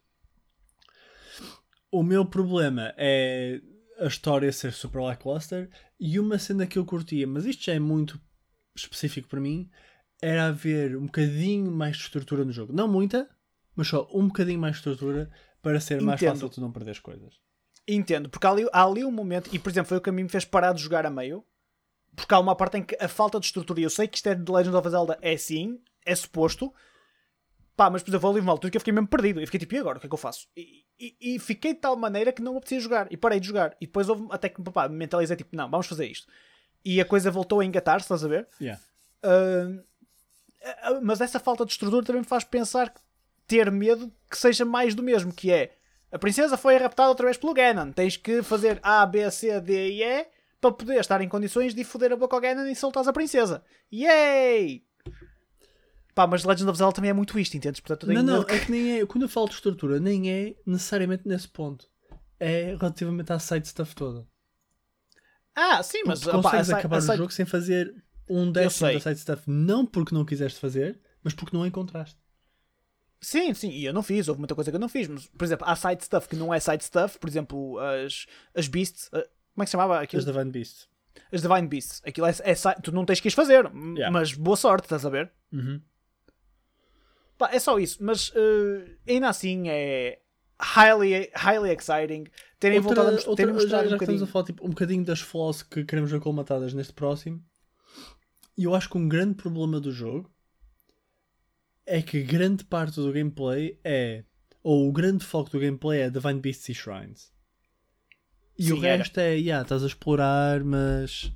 O 1.91 2.03
meu 2.03 2.26
problema 2.26 2.93
é 2.97 3.61
a 3.99 4.05
história 4.05 4.51
ser 4.51 4.71
super 4.71 5.01
lackluster 5.01 5.69
e 5.99 6.19
uma 6.19 6.38
cena 6.38 6.65
que 6.65 6.80
eu 6.80 6.85
curtia, 6.85 7.27
mas 7.27 7.45
isto 7.45 7.65
já 7.65 7.73
é 7.73 7.80
muito 7.80 8.19
específico 8.76 9.27
para 9.27 9.41
mim, 9.41 9.69
era 10.21 10.47
haver 10.47 10.95
um 10.95 11.05
bocadinho 11.05 11.71
mais 11.71 11.97
de 11.97 12.03
estrutura 12.03 12.45
no 12.45 12.51
jogo. 12.51 12.71
Não 12.71 12.88
muita, 12.88 13.30
mas 13.76 13.88
só 13.88 14.07
um 14.13 14.27
bocadinho 14.27 14.59
mais 14.59 14.76
de 14.76 14.80
estrutura 14.80 15.30
para 15.61 15.80
ser 15.80 16.01
mais 16.01 16.21
Entendo. 16.21 16.34
fácil 16.35 16.49
tu 16.49 16.61
não 16.61 16.71
perderes 16.71 16.99
coisas. 16.99 17.39
Entendo, 17.88 18.30
porque 18.30 18.45
há 18.45 18.51
ali, 18.51 18.67
há 18.71 18.84
ali 18.84 19.03
um 19.03 19.11
momento, 19.11 19.49
e 19.51 19.57
por 19.57 19.69
exemplo, 19.69 19.89
foi 19.89 19.97
o 19.97 20.01
que 20.01 20.09
a 20.09 20.13
mim 20.13 20.23
me 20.23 20.30
fez 20.30 20.45
parar 20.45 20.73
de 20.73 20.81
jogar 20.81 21.05
a 21.05 21.09
meio, 21.09 21.43
porque 22.20 22.34
há 22.34 22.40
uma 22.40 22.56
parte 22.56 22.78
em 22.78 22.84
que 22.84 22.98
a 23.00 23.08
falta 23.08 23.40
de 23.40 23.46
estrutura, 23.46 23.80
e 23.80 23.84
eu 23.84 23.90
sei 23.90 24.08
que 24.08 24.18
isto 24.18 24.28
é 24.28 24.36
de 24.36 24.52
Legend 24.52 24.76
of 24.76 24.90
Zelda, 24.90 25.18
é 25.22 25.36
sim, 25.38 25.80
é 26.06 26.16
suposto, 26.16 26.74
pá, 27.76 27.90
mas 27.90 28.04
por 28.04 28.10
exemplo, 28.12 28.28
houve 28.28 28.40
uma 28.40 28.52
altura 28.52 28.72
que 28.72 28.78
eu 28.78 28.82
fiquei 28.82 28.94
mesmo 28.94 29.08
perdido, 29.08 29.41
e 29.41 29.46
fiquei 29.46 29.60
tipo, 29.60 29.76
e 29.76 29.78
agora, 29.80 29.98
o 29.98 30.02
que 30.02 30.08
é 30.08 30.10
que 30.10 30.14
eu 30.14 30.18
faço? 30.18 30.48
E, 30.56 30.84
e- 31.00 31.16
e 31.36 31.40
fiquei 31.40 31.74
de 31.74 31.80
tal 31.80 31.96
maneira 31.96 32.32
que 32.32 32.41
não 32.41 32.58
apetecia 32.58 32.80
jogar, 32.80 33.08
e 33.12 33.18
parei 33.18 33.40
de 33.40 33.48
jogar, 33.48 33.76
e 33.80 33.86
depois 33.86 34.10
houve 34.10 34.28
até 34.32 34.50
que, 34.50 34.62
pá, 34.64 34.88
me 34.90 34.96
mentalizei 34.98 35.36
tipo, 35.38 35.56
não, 35.56 35.70
vamos 35.70 35.88
fazer 35.88 36.06
isto. 36.08 36.28
E 36.84 37.00
a 37.02 37.06
coisa 37.06 37.30
voltou 37.32 37.60
a 37.60 37.66
engatar-se, 37.66 38.06
estás 38.06 38.24
a 38.24 38.28
ver? 38.28 38.48
Yeah. 38.62 38.82
Ah, 39.24 39.84
ah, 40.84 41.00
mas 41.02 41.22
essa 41.22 41.40
falta 41.40 41.66
de 41.66 41.72
estrutura 41.72 42.06
também 42.06 42.22
me 42.22 42.28
faz 42.28 42.44
pensar 42.44 42.90
que 42.90 43.00
ter 43.48 43.72
medo 43.72 44.12
que 44.30 44.38
seja 44.38 44.64
mais 44.66 44.94
do 44.94 45.02
mesmo, 45.04 45.34
que 45.34 45.52
é 45.52 45.76
a 46.12 46.18
princesa 46.20 46.58
foi 46.58 46.78
raptada 46.78 47.10
outra 47.10 47.26
vez 47.26 47.38
pelo 47.38 47.54
Ganon. 47.54 47.91
Tens 47.91 48.18
que 48.18 48.41
fazer 48.41 48.80
A, 48.82 49.06
B, 49.06 49.30
C, 49.32 49.60
D 49.62 49.91
e 49.91 50.04
E 50.04 50.28
para 50.60 50.72
poder 50.72 50.99
estar 50.99 51.22
em 51.22 51.30
condições 51.30 51.73
de 51.73 51.84
foder 51.84 52.11
a 52.14 52.40
Ganon 52.40 52.65
e 52.68 52.76
soltares 52.76 53.07
a 53.07 53.14
princesa. 53.14 53.64
Yay! 53.91 54.84
Pá, 56.14 56.27
mas 56.27 56.44
Legend 56.44 56.69
of 56.69 56.77
Zelda 56.77 56.95
também 56.95 57.11
é 57.11 57.14
muito 57.14 57.40
isto, 57.40 57.56
entendes? 57.56 57.80
Portanto, 57.80 58.06
Não, 58.11 58.22
não, 58.22 58.40
medo 58.40 58.52
é 58.52 58.60
que 58.60 58.72
nem 58.72 58.99
é. 58.99 59.06
Quando 59.06 59.23
eu 59.23 59.30
falo 59.30 59.48
de 59.48 59.56
estrutura, 59.56 59.99
nem 59.99 60.30
é 60.30 60.56
necessariamente 60.65 61.27
nesse 61.27 61.48
ponto. 61.48 61.90
É 62.40 62.76
relativamente 62.77 63.31
à 63.31 63.40
side 63.40 63.68
stuff 63.68 63.95
toda. 63.95 64.27
Ah, 65.56 65.81
sim, 65.84 66.03
mas 66.06 66.19
tu 66.22 66.30
consegues 66.30 66.69
a 66.69 66.77
acabar 66.77 66.98
a 66.98 66.99
o 66.99 67.02
side- 67.02 67.18
jogo 67.18 67.31
sem 67.31 67.45
fazer 67.45 67.94
um 68.30 68.52
décimo 68.52 68.91
da 68.94 68.99
side 68.99 69.19
stuff, 69.19 69.44
não 69.48 69.86
porque 69.86 70.14
não 70.14 70.23
quiseste 70.26 70.60
fazer, 70.60 70.99
mas 71.23 71.34
porque 71.34 71.56
não 71.56 71.65
encontraste. 71.65 72.18
Sim, 73.22 73.53
sim, 73.53 73.69
e 73.69 73.84
eu 73.84 73.91
não 73.94 74.02
fiz, 74.02 74.30
houve 74.30 74.40
muita 74.40 74.56
coisa 74.56 74.72
que 74.72 74.76
eu 74.77 74.80
não 74.80 74.88
fiz, 74.88 75.07
mas, 75.07 75.27
por 75.27 75.44
exemplo, 75.44 75.68
há 75.68 75.76
side 75.76 76.03
stuff 76.06 76.30
que 76.30 76.38
não 76.38 76.53
é 76.53 76.60
side 76.60 76.84
stuff, 76.84 77.19
por 77.19 77.27
exemplo, 77.30 77.77
as, 77.80 78.26
as 78.56 78.68
beasts, 78.69 79.10
ah, 79.11 79.27
como 79.60 79.64
é 79.64 79.65
que 79.65 79.69
se 79.69 79.73
chamava 79.73 79.99
aquilo? 79.99 80.19
As 80.22 80.26
Divine 80.26 80.52
Beast. 80.52 80.88
As 81.34 81.41
Divine 81.41 81.68
Beasts, 81.68 82.02
aquilo 82.06 82.26
é, 82.27 82.31
é 82.31 82.56
tu 82.81 82.94
não 82.94 83.03
tens 83.03 83.19
que 83.19 83.27
as 83.27 83.34
fazer, 83.34 83.65
Yeah. 83.65 84.10
mas 84.10 84.34
boa 84.34 84.56
sorte, 84.56 84.86
estás 84.86 85.06
a 85.06 85.10
ver? 85.10 85.30
Uhum. 85.52 85.81
Pá, 87.38 87.49
é 87.52 87.60
só 87.60 87.77
isso, 87.77 87.98
mas 88.02 88.31
eh, 88.36 88.95
ainda 89.07 89.27
assim 89.30 89.68
é 89.68 90.19
highly, 90.61 91.30
highly 91.36 91.72
exciting 91.72 92.26
terem 92.60 92.80
Outra- 92.80 92.95
voltado 93.03 93.10
a 93.10 93.19
outra- 93.30 93.36
terem 93.36 93.53
já, 93.53 93.60
mostrado 93.61 93.90
já 93.90 93.95
um 93.95 93.98
que 93.98 94.03
estamos 94.06 94.22
bocadinho. 94.22 94.23
a 94.23 94.27
falar 94.27 94.45
tipo, 94.45 94.65
um 94.65 94.69
bocadinho 94.69 95.06
das 95.06 95.19
flaws 95.19 95.61
que 95.64 95.84
queremos 95.84 96.10
ver 96.11 96.19
colmatadas 96.22 96.73
neste 96.73 96.94
próximo, 96.94 97.44
e 98.57 98.64
eu 98.64 98.73
acho 98.73 98.90
que 98.90 98.98
um 98.98 99.07
grande 99.10 99.36
problema 99.36 99.80
do 99.80 99.91
jogo 99.91 100.30
é 101.86 102.02
que 102.02 102.22
grande 102.23 102.64
parte 102.64 102.95
do 102.95 103.11
gameplay 103.11 103.77
é. 103.84 104.23
Ou 104.61 104.88
o 104.90 104.91
grande 104.91 105.26
foco 105.26 105.49
do 105.49 105.60
gameplay 105.60 106.02
é 106.02 106.10
Divine 106.10 106.40
Beasts 106.41 106.68
e 106.69 106.73
Shrines. 106.73 107.31
E 108.60 108.64
Sim, 108.65 108.73
o 108.73 108.86
era. 108.86 108.98
resto 108.98 109.18
é, 109.19 109.36
yeah, 109.36 109.64
estás 109.64 109.84
a 109.84 109.88
explorar, 109.88 110.61
mas 110.64 111.31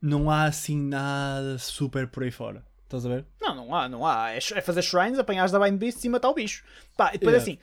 não 0.00 0.28
há 0.28 0.44
assim 0.44 0.76
nada 0.76 1.56
super 1.56 2.08
por 2.08 2.24
aí 2.24 2.32
fora. 2.32 2.64
Estás 2.82 3.06
a 3.06 3.08
ver? 3.08 3.24
Não, 3.40 3.54
não 3.54 3.74
há, 3.74 3.88
não 3.88 4.04
há. 4.06 4.32
É, 4.32 4.38
é 4.38 4.60
fazer 4.60 4.82
shrines, 4.82 5.18
apanhar 5.18 5.48
da 5.48 5.58
Bind 5.60 5.78
Beasts 5.78 6.04
e 6.04 6.08
matar 6.08 6.28
o 6.30 6.34
bicho. 6.34 6.64
Pá, 6.96 7.10
e 7.14 7.18
depois 7.18 7.34
Yeah. 7.36 7.42
assim, 7.52 7.58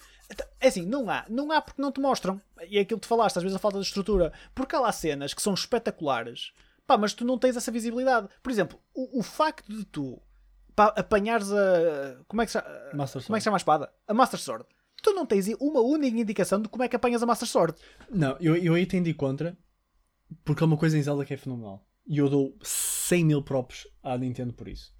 é 0.62 0.68
assim, 0.70 0.86
não 0.86 1.10
há. 1.10 1.26
Não 1.30 1.52
há 1.52 1.62
porque 1.62 1.82
não 1.82 1.92
te 1.92 2.00
mostram. 2.00 2.42
E 2.70 2.78
é 2.78 2.82
aquilo 2.82 3.00
que 3.00 3.06
tu 3.06 3.10
falaste, 3.10 3.36
às 3.38 3.44
vezes 3.44 3.56
a 3.56 3.60
falta 3.60 3.78
de 3.80 3.86
estrutura. 3.86 4.32
Porque 4.56 4.76
há 4.76 4.80
lá 4.80 4.92
cenas 4.92 5.34
que 5.34 5.42
são 5.42 5.54
espetaculares, 5.54 6.52
pá, 6.88 6.98
mas 6.98 7.14
tu 7.14 7.26
não 7.26 7.38
tens 7.38 7.58
essa 7.58 7.72
visibilidade. 7.72 8.28
Por 8.42 8.50
exemplo, 8.52 8.80
o, 8.94 9.20
o 9.20 9.22
facto 9.24 9.68
de 9.72 9.84
tu 9.86 10.20
pá, 10.76 10.86
apanhares 10.96 11.52
a. 11.52 12.16
Como 12.28 12.42
é 12.42 12.46
que 12.46 12.52
se 12.54 12.62
Como 12.92 13.04
é 13.04 13.06
que 13.06 13.42
se 13.42 13.44
chama 13.44 13.58
a 13.58 13.60
espada? 13.60 13.92
A 14.08 14.14
Master 14.14 14.40
Sword. 14.40 14.66
Tu 15.02 15.14
não 15.14 15.26
tens 15.26 15.48
uma 15.60 15.82
única 15.82 16.18
indicação 16.18 16.62
de 16.62 16.68
como 16.70 16.84
é 16.84 16.88
que 16.88 16.96
apanhas 16.96 17.24
a 17.24 17.26
Master 17.26 17.48
Sword. 17.48 17.76
Não, 18.10 18.38
eu, 18.40 18.56
eu 18.56 18.74
aí 18.74 18.86
de 18.86 18.98
ir 18.98 19.14
contra, 19.14 19.58
porque 20.44 20.64
há 20.64 20.66
uma 20.68 20.78
coisa 20.78 20.98
em 20.98 21.02
Zelda 21.02 21.26
que 21.26 21.34
é 21.34 21.38
fenomenal. 21.38 21.86
E 22.08 22.18
eu 22.18 22.30
dou 22.30 22.58
100 22.62 23.26
mil 23.26 23.44
props 23.44 23.88
à 24.04 24.18
Nintendo 24.18 24.54
por 24.54 24.68
isso. 24.68 24.94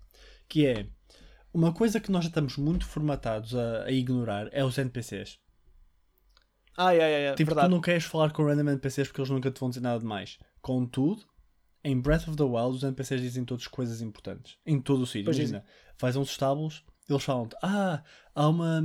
Que 0.48 0.66
é, 0.66 0.88
uma 1.54 1.74
coisa 1.74 2.00
que 2.00 2.12
nós 2.12 2.24
já 2.24 2.30
estamos 2.30 2.56
muito 2.58 2.86
formatados 2.86 3.56
a, 3.56 3.84
a 3.86 3.92
ignorar 3.92 4.48
é 4.52 4.64
os 4.64 4.78
NPCs. 4.78 5.40
Ai, 6.78 7.02
ai, 7.02 7.28
ai, 7.28 7.36
Tipo, 7.36 7.50
verdade. 7.50 7.68
tu 7.68 7.72
não 7.72 7.82
queres 7.82 8.06
falar 8.06 8.32
com 8.32 8.46
random 8.46 8.70
NPCs 8.72 9.08
porque 9.10 9.20
eles 9.20 9.30
nunca 9.30 9.52
te 9.52 9.60
vão 9.60 9.70
dizer 9.70 9.82
nada 9.82 10.00
de 10.00 10.06
mais. 10.06 10.38
Contudo, 10.62 11.24
em 11.84 12.00
Breath 12.00 12.28
of 12.28 12.38
the 12.38 12.44
Wild, 12.44 12.78
os 12.78 12.84
NPCs 12.84 13.22
dizem 13.22 13.44
todas 13.44 13.68
coisas 13.68 14.02
importantes. 14.02 14.58
Em 14.66 14.80
todo 14.80 15.02
o 15.02 15.06
sítio. 15.08 15.26
Pois 15.26 15.38
Imagina, 15.38 15.66
vais 16.00 16.16
a 16.16 16.20
uns 16.20 16.30
estábulos, 16.30 16.86
eles 17.10 17.24
falam-te: 17.24 17.56
Ah, 17.62 18.04
há 18.34 18.48
uma, 18.48 18.82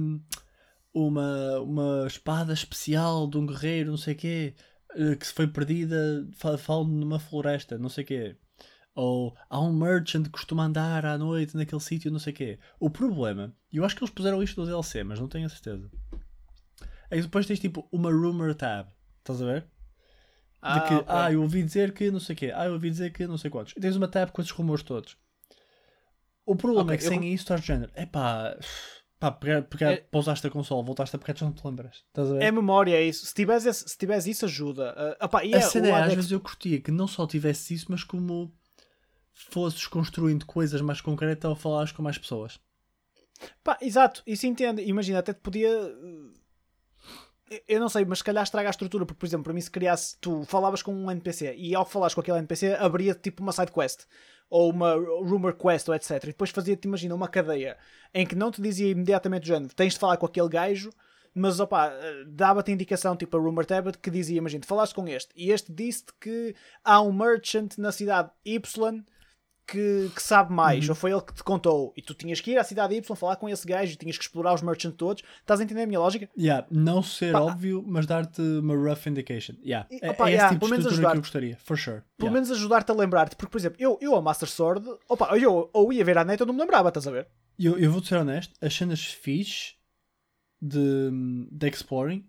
uma, 0.95 1.61
uma 1.61 2.07
espada 2.07 2.53
especial 2.55 3.27
de 3.29 3.39
um 3.39 3.47
guerreiro, 3.47 3.91
não 3.91 3.99
sei 3.99 4.15
o 4.15 4.17
quê, 4.17 4.55
eh, 4.97 5.17
que 5.17 5.27
se 5.27 5.33
foi 5.35 5.47
perdida, 5.49 6.27
fa- 6.35 6.59
falam 6.59 6.85
numa 6.87 7.19
floresta, 7.21 7.79
não 7.79 7.89
sei 7.91 8.05
o 8.05 8.07
quê. 8.07 8.37
Ou 8.95 9.37
há 9.51 9.61
um 9.61 9.73
merchant 9.73 10.25
que 10.25 10.31
costuma 10.31 10.65
andar 10.67 11.05
à 11.07 11.19
noite 11.19 11.57
naquele 11.57 11.81
sítio, 11.83 12.11
não 12.13 12.19
sei 12.21 12.33
o 12.33 12.37
quê. 12.37 12.59
O 12.81 12.91
problema, 12.91 13.55
e 13.73 13.79
eu 13.79 13.85
acho 13.85 13.97
que 13.97 14.03
eles 14.05 14.15
puseram 14.15 14.43
isto 14.43 14.61
no 14.61 14.67
DLC, 14.67 15.05
mas 15.05 15.21
não 15.21 15.29
tenho 15.29 15.47
a 15.47 15.51
certeza. 15.51 15.91
É 17.11 17.17
que 17.17 17.23
depois 17.23 17.47
tens 17.47 17.61
tipo 17.61 17.89
uma 17.93 18.11
rumor 18.11 18.55
tab. 18.55 18.89
Estás 19.19 19.41
a 19.43 19.45
ver? 19.47 19.67
De 20.67 20.81
Ah, 20.81 20.81
que, 20.81 20.95
ok. 21.01 21.09
ah, 21.09 21.31
eu 21.33 21.43
ouvi 21.43 21.63
dizer 21.63 21.93
que 21.93 22.11
não 22.11 22.21
sei 22.21 22.35
o 22.35 22.39
quê, 22.39 22.53
ah, 22.55 22.67
eu 22.67 22.73
ouvi 22.75 22.91
dizer 22.91 23.13
que 23.13 23.27
não 23.27 23.39
sei 23.39 23.51
quantos. 23.51 23.75
E 23.77 23.81
tens 23.81 23.97
uma 23.97 24.09
tab 24.09 24.31
com 24.31 24.41
esses 24.43 24.53
rumores 24.53 24.83
todos. 24.83 25.17
O 26.47 26.57
problema 26.57 26.93
Ok, 26.93 26.95
é 26.95 26.97
que 26.99 27.07
eu 27.07 27.09
sem 27.09 27.33
isso 27.35 27.43
estás 27.45 27.61
de 27.61 27.67
género. 27.67 27.91
É 27.95 28.07
pá, 29.19 29.31
pegar, 29.31 29.63
pegar, 29.63 29.93
É- 29.93 29.97
pousaste 29.97 30.47
a 30.47 30.51
console, 30.51 30.85
voltaste 30.85 31.17
a 31.17 31.19
pegar, 31.19 31.37
já 31.39 31.47
não 31.47 31.53
te 31.53 31.65
lembras. 31.67 32.05
Estás 32.09 32.31
a 32.31 32.35
ver? 32.35 32.43
É 32.43 32.51
memória, 32.53 32.95
é 32.97 33.03
isso. 33.03 33.25
Se 33.27 33.35
tiveres, 33.35 33.65
esse- 33.67 33.89
se 33.89 33.97
tiveres 33.99 34.27
isso, 34.27 34.45
ajuda. 34.45 34.95
Ah, 35.21 35.27
opá, 35.27 35.45
e 35.45 35.55
a 35.55 35.59
é, 35.59 35.61
cena 35.63 35.89
é, 35.89 36.03
às 36.03 36.15
vezes 36.15 36.31
eu 36.31 36.41
curtia 36.41 36.81
que 36.81 36.91
não 36.91 37.07
só 37.07 37.27
tivesse 37.27 37.75
isso, 37.75 37.87
mas 37.89 38.05
como 38.05 38.53
fosses 39.33 39.87
construindo 39.87 40.47
coisas 40.47 40.81
mais 40.81 41.01
concretas 41.01 41.49
ou 41.49 41.57
falares 41.57 41.93
com 41.93 42.03
mais 42.03 42.19
pessoas. 42.19 42.61
Pá, 43.63 43.77
exato, 43.81 44.23
isso 44.27 44.47
entende. 44.47 44.83
Imagina, 44.83 45.19
até 45.19 45.33
te 45.33 45.41
podia. 45.41 45.69
Eu 47.69 47.79
não 47.79 47.89
sei, 47.89 48.05
mas 48.05 48.19
se 48.19 48.25
calhar 48.25 48.43
estraga 48.43 48.69
a 48.69 48.71
estrutura, 48.71 49.05
porque, 49.05 49.19
por 49.19 49.27
exemplo, 49.27 49.45
para 49.45 49.53
mim, 49.53 49.61
se 49.61 49.71
criasse, 49.71 50.17
tu 50.21 50.45
falavas 50.45 50.83
com 50.83 50.95
um 50.95 51.11
NPC 51.11 51.55
e 51.57 51.75
ao 51.75 51.85
falares 51.85 52.15
com 52.15 52.21
aquele 52.21 52.39
NPC, 52.39 52.75
abria 52.75 53.15
tipo 53.15 53.43
uma 53.43 53.53
side 53.53 53.71
quest 53.71 54.07
ou 54.49 54.71
uma 54.71 54.95
rumor 54.95 55.55
quest 55.55 55.89
ou 55.89 55.95
etc. 55.95 56.11
E 56.25 56.27
depois 56.29 56.51
fazia-te, 56.51 56.87
imagina, 56.87 57.15
uma 57.15 57.29
cadeia 57.29 57.77
em 58.15 58.27
que 58.27 58.35
não 58.35 58.51
te 58.51 58.63
dizia 58.63 58.91
imediatamente 58.91 59.43
do 59.43 59.49
género, 59.49 59.75
tens 59.75 59.93
de 59.93 59.99
falar 59.99 60.17
com 60.17 60.27
aquele 60.27 60.49
gajo, 60.49 60.91
mas 61.35 61.59
opá, 61.61 61.93
dava-te 62.29 62.71
indicação, 62.71 63.17
tipo 63.17 63.37
a 63.37 63.41
rumor 63.41 63.67
tablet, 63.67 63.99
que 63.99 64.11
dizia, 64.11 64.39
imagina, 64.39 64.65
falaste 64.65 64.95
com 64.95 65.07
este 65.09 65.33
e 65.37 65.51
este 65.51 65.73
disse-te 65.73 66.13
que 66.21 66.55
há 66.85 67.01
um 67.03 67.13
merchant 67.13 67.77
na 67.77 67.91
cidade 67.91 68.31
Y 68.45 69.05
que, 69.67 70.11
que 70.15 70.23
sabe 70.23 70.53
mais, 70.53 70.87
ou 70.89 70.95
foi 70.95 71.11
ele 71.11 71.23
que 71.23 71.33
te 71.33 71.43
contou, 71.43 71.93
e 71.97 72.03
tu 72.03 72.13
tinhas 72.15 72.41
que 72.41 72.51
ir 72.51 72.59
à 72.59 72.65
cidade 72.65 72.95
Y 72.95 73.17
falar 73.17 73.37
com 73.37 73.49
esse 73.49 73.67
gajo 73.67 73.93
e 73.93 73.97
tinhas 73.97 74.17
que 74.19 74.25
explorar 74.25 74.53
os 74.55 74.61
merchants 74.63 74.97
todos. 74.97 75.23
Estás 75.41 75.59
a 75.61 75.65
entender 75.65 75.83
a 75.83 75.87
minha 75.87 75.99
lógica? 75.99 76.29
Yeah, 76.39 76.67
não 76.71 77.03
ser 77.03 77.33
Pá. 77.33 77.41
óbvio, 77.41 77.83
mas 77.87 78.07
dar-te 78.07 78.41
uma 78.43 78.75
rough 78.77 79.07
indication. 79.07 79.55
Yeah. 79.65 79.89
E, 79.91 79.99
É, 80.03 80.11
opá, 80.11 80.29
é 80.29 80.33
yeah, 80.35 80.47
esse 80.47 80.55
tipo 80.55 80.67
pelo 80.69 80.77
de 80.77 80.81
estrutura 80.89 81.11
que 81.13 81.17
eu 81.17 81.21
gostaria, 81.23 81.57
for 81.59 81.77
sure. 81.79 82.03
Pelo 82.19 82.29
Yeah. 82.29 82.35
menos 82.35 82.51
ajudar-te 82.51 82.91
a 82.91 82.95
lembrar-te, 82.95 83.37
porque, 83.37 83.51
por 83.53 83.59
exemplo, 83.59 83.77
eu, 83.81 83.99
eu 84.01 84.15
a 84.15 84.21
Master 84.23 84.49
Sword, 84.49 84.87
opa, 85.09 85.37
eu 85.39 85.71
ou 85.73 85.93
ia 85.93 86.05
ver 86.05 86.19
a 86.19 86.25
net 86.25 86.43
ou 86.43 86.47
não 86.47 86.55
me 86.55 86.61
lembrava, 86.61 86.89
estás 86.89 87.07
a 87.07 87.11
ver? 87.11 87.27
Eu, 87.59 87.79
eu 87.79 87.91
vou-te 87.91 88.09
ser 88.09 88.17
honesto, 88.17 88.53
as 88.61 88.75
cenas 88.75 89.03
fixe 89.05 89.75
de, 90.61 91.11
de 91.51 91.69
Exploring 91.69 92.27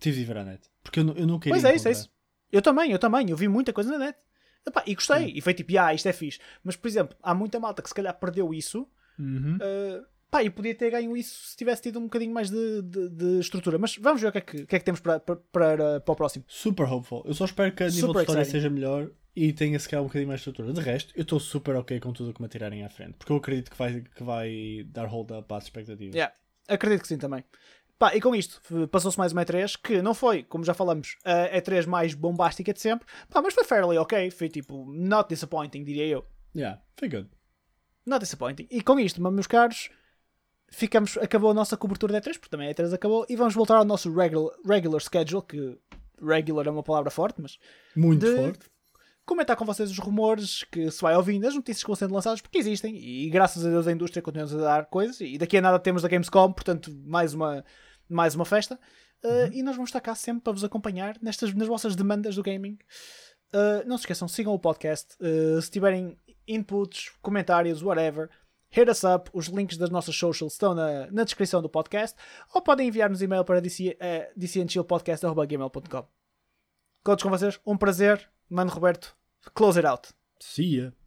tive 0.00 0.18
de 0.20 0.24
ver 0.24 0.38
à 0.38 0.44
net. 0.44 0.62
Porque 0.82 1.00
eu, 1.00 1.08
eu 1.14 1.26
não 1.26 1.38
queria 1.38 1.52
Pois 1.54 1.64
é, 1.64 1.74
isso, 1.74 1.88
é 1.88 1.90
encontrar. 1.90 2.00
isso. 2.00 2.10
Eu 2.50 2.62
também, 2.62 2.92
eu 2.92 2.98
também, 2.98 3.28
eu 3.30 3.36
vi 3.36 3.48
muita 3.48 3.72
coisa 3.72 3.90
na 3.90 3.98
net. 3.98 4.18
Epá, 4.68 4.82
e 4.86 4.94
gostei, 4.94 5.32
e 5.34 5.40
foi 5.40 5.54
tipo, 5.54 5.78
ah, 5.78 5.92
isto 5.94 6.08
é 6.08 6.12
fixe. 6.12 6.38
Mas, 6.62 6.76
por 6.76 6.88
exemplo, 6.88 7.16
há 7.22 7.34
muita 7.34 7.58
malta 7.58 7.82
que 7.82 7.88
se 7.88 7.94
calhar 7.94 8.14
perdeu 8.18 8.52
isso, 8.54 8.86
Uhum. 9.18 9.56
uh, 9.56 10.06
pá, 10.30 10.42
e 10.44 10.50
podia 10.50 10.74
ter 10.74 10.90
ganho 10.90 11.16
isso 11.16 11.48
se 11.48 11.56
tivesse 11.56 11.82
tido 11.82 11.98
um 11.98 12.04
bocadinho 12.04 12.32
mais 12.32 12.50
de, 12.50 12.82
de- 12.82 13.08
de 13.08 13.40
estrutura. 13.40 13.78
Mas 13.78 13.96
vamos 13.96 14.20
ver 14.20 14.28
o 14.28 14.32
que 14.32 14.38
é 14.38 14.40
que, 14.40 14.66
que, 14.66 14.76
é 14.76 14.78
que 14.78 14.84
temos 14.84 15.00
para, 15.00 15.18
para, 15.20 15.36
para, 15.50 16.00
para 16.00 16.12
o 16.12 16.16
próximo. 16.16 16.44
Super 16.46 16.84
hopeful. 16.84 17.22
Eu 17.26 17.34
só 17.34 17.44
espero 17.46 17.72
que 17.72 17.82
a 17.82 17.86
nível 17.86 18.00
Super 18.08 18.12
de 18.14 18.20
história 18.22 18.42
exciting. 18.42 18.58
seja 18.58 18.70
melhor 18.70 19.10
e 19.34 19.52
tenha 19.52 19.78
se 19.78 19.88
calhar 19.88 20.02
um 20.02 20.06
bocadinho 20.06 20.28
mais 20.28 20.40
de 20.40 20.48
estrutura. 20.50 20.72
De 20.72 20.80
resto, 20.80 21.12
eu 21.16 21.22
estou 21.22 21.40
super 21.40 21.74
ok 21.76 21.98
com 22.00 22.12
tudo 22.12 22.30
o 22.30 22.34
que 22.34 22.42
me 22.42 22.48
tirarem 22.48 22.84
à 22.84 22.88
frente. 22.88 23.14
Porque 23.18 23.32
eu 23.32 23.36
acredito 23.36 23.70
que 23.70 23.76
vai, 23.78 24.00
que 24.02 24.22
vai 24.22 24.84
dar 24.88 25.06
hold 25.06 25.30
up 25.32 25.52
às 25.54 25.64
expectativas. 25.64 26.14
Yeah, 26.14 26.32
acredito 26.68 27.02
que 27.02 27.08
sim 27.08 27.18
também. 27.18 27.42
Pá, 27.98 28.14
e 28.14 28.20
com 28.20 28.34
isto, 28.34 28.60
f- 28.62 28.86
passou-se 28.86 29.18
mais 29.18 29.32
uma 29.32 29.44
E3 29.44 29.76
que 29.82 30.00
não 30.00 30.14
foi, 30.14 30.44
como 30.44 30.62
já 30.64 30.72
falamos, 30.72 31.16
a 31.24 31.56
E3 31.58 31.84
mais 31.86 32.14
bombástica 32.14 32.72
de 32.72 32.80
sempre, 32.80 33.06
pá, 33.28 33.42
mas 33.42 33.54
foi 33.54 33.64
fairly 33.64 33.98
ok. 33.98 34.30
Foi 34.30 34.48
tipo, 34.48 34.84
not 34.92 35.28
disappointing, 35.28 35.82
diria 35.82 36.06
eu. 36.06 36.24
Yeah, 36.54 36.80
foi 36.96 37.08
good. 37.08 37.28
Not 38.06 38.20
disappointing. 38.20 38.68
E 38.70 38.80
com 38.82 39.00
isto, 39.00 39.20
meus 39.20 39.46
caros, 39.48 39.90
ficamos, 40.70 41.16
acabou 41.18 41.50
a 41.50 41.54
nossa 41.54 41.76
cobertura 41.76 42.12
da 42.12 42.20
E3, 42.20 42.34
porque 42.38 42.48
também 42.50 42.68
a 42.68 42.74
E3 42.74 42.92
acabou, 42.94 43.26
e 43.28 43.34
vamos 43.36 43.54
voltar 43.54 43.76
ao 43.76 43.84
nosso 43.84 44.12
regular, 44.14 44.54
regular 44.64 45.00
schedule, 45.00 45.42
que 45.42 45.76
regular 46.22 46.66
é 46.66 46.70
uma 46.70 46.82
palavra 46.82 47.10
forte, 47.10 47.40
mas 47.42 47.58
Muito 47.96 48.24
De- 48.26 48.36
forte. 48.36 48.66
comentar 49.26 49.56
com 49.56 49.64
vocês 49.64 49.90
os 49.90 49.98
rumores 49.98 50.62
que 50.70 50.90
se 50.90 51.02
vai 51.02 51.16
ouvindo, 51.16 51.46
as 51.46 51.54
notícias 51.54 51.82
que 51.82 51.88
vão 51.88 51.96
sendo 51.96 52.14
lançadas, 52.14 52.40
porque 52.40 52.58
existem, 52.58 52.96
e 52.96 53.28
graças 53.28 53.64
a 53.66 53.68
Deus 53.68 53.86
a 53.88 53.92
indústria 53.92 54.22
continua 54.22 54.46
a 54.46 54.56
dar 54.76 54.86
coisas, 54.86 55.20
e 55.20 55.36
daqui 55.36 55.56
a 55.58 55.60
nada 55.60 55.78
temos 55.78 56.04
a 56.04 56.08
Gamescom, 56.08 56.52
portanto, 56.52 56.90
mais 57.04 57.34
uma, 57.34 57.64
mais 58.08 58.34
uma 58.34 58.44
festa. 58.44 58.78
Uh, 59.22 59.52
E 59.52 59.62
nós 59.62 59.74
vamos 59.76 59.88
estar 59.90 60.00
cá 60.00 60.14
sempre 60.14 60.42
para 60.42 60.52
vos 60.52 60.64
acompanhar 60.64 61.16
nestas, 61.20 61.52
nas 61.54 61.66
vossas 61.68 61.96
demandas 61.96 62.36
do 62.36 62.42
gaming. 62.42 62.78
Uh, 63.52 63.86
não 63.86 63.96
se 63.96 64.02
esqueçam, 64.02 64.28
sigam 64.28 64.52
o 64.54 64.58
podcast. 64.58 65.14
Uh, 65.20 65.60
se 65.60 65.70
tiverem 65.70 66.16
inputs, 66.46 67.10
comentários, 67.22 67.82
whatever, 67.82 68.30
hit 68.70 68.90
us 68.90 69.02
up. 69.04 69.30
Os 69.32 69.46
links 69.46 69.76
das 69.76 69.90
nossas 69.90 70.14
socials 70.14 70.52
estão 70.52 70.74
na, 70.74 71.10
na 71.10 71.24
descrição 71.24 71.60
do 71.62 71.68
podcast. 71.68 72.16
Ou 72.54 72.62
podem 72.62 72.88
enviar-nos 72.88 73.22
e-mail 73.22 73.44
para 73.44 73.60
dc, 73.60 73.96
uh, 74.00 74.32
dcandchillpodcast.gmail.com. 74.38 76.06
Todos 77.02 77.22
com 77.22 77.30
vocês, 77.30 77.58
um 77.66 77.76
prazer. 77.76 78.28
Mano 78.50 78.70
Roberto, 78.70 79.16
close 79.54 79.78
it 79.78 79.86
out. 79.86 80.08
See 80.40 80.76
ya. 80.78 80.97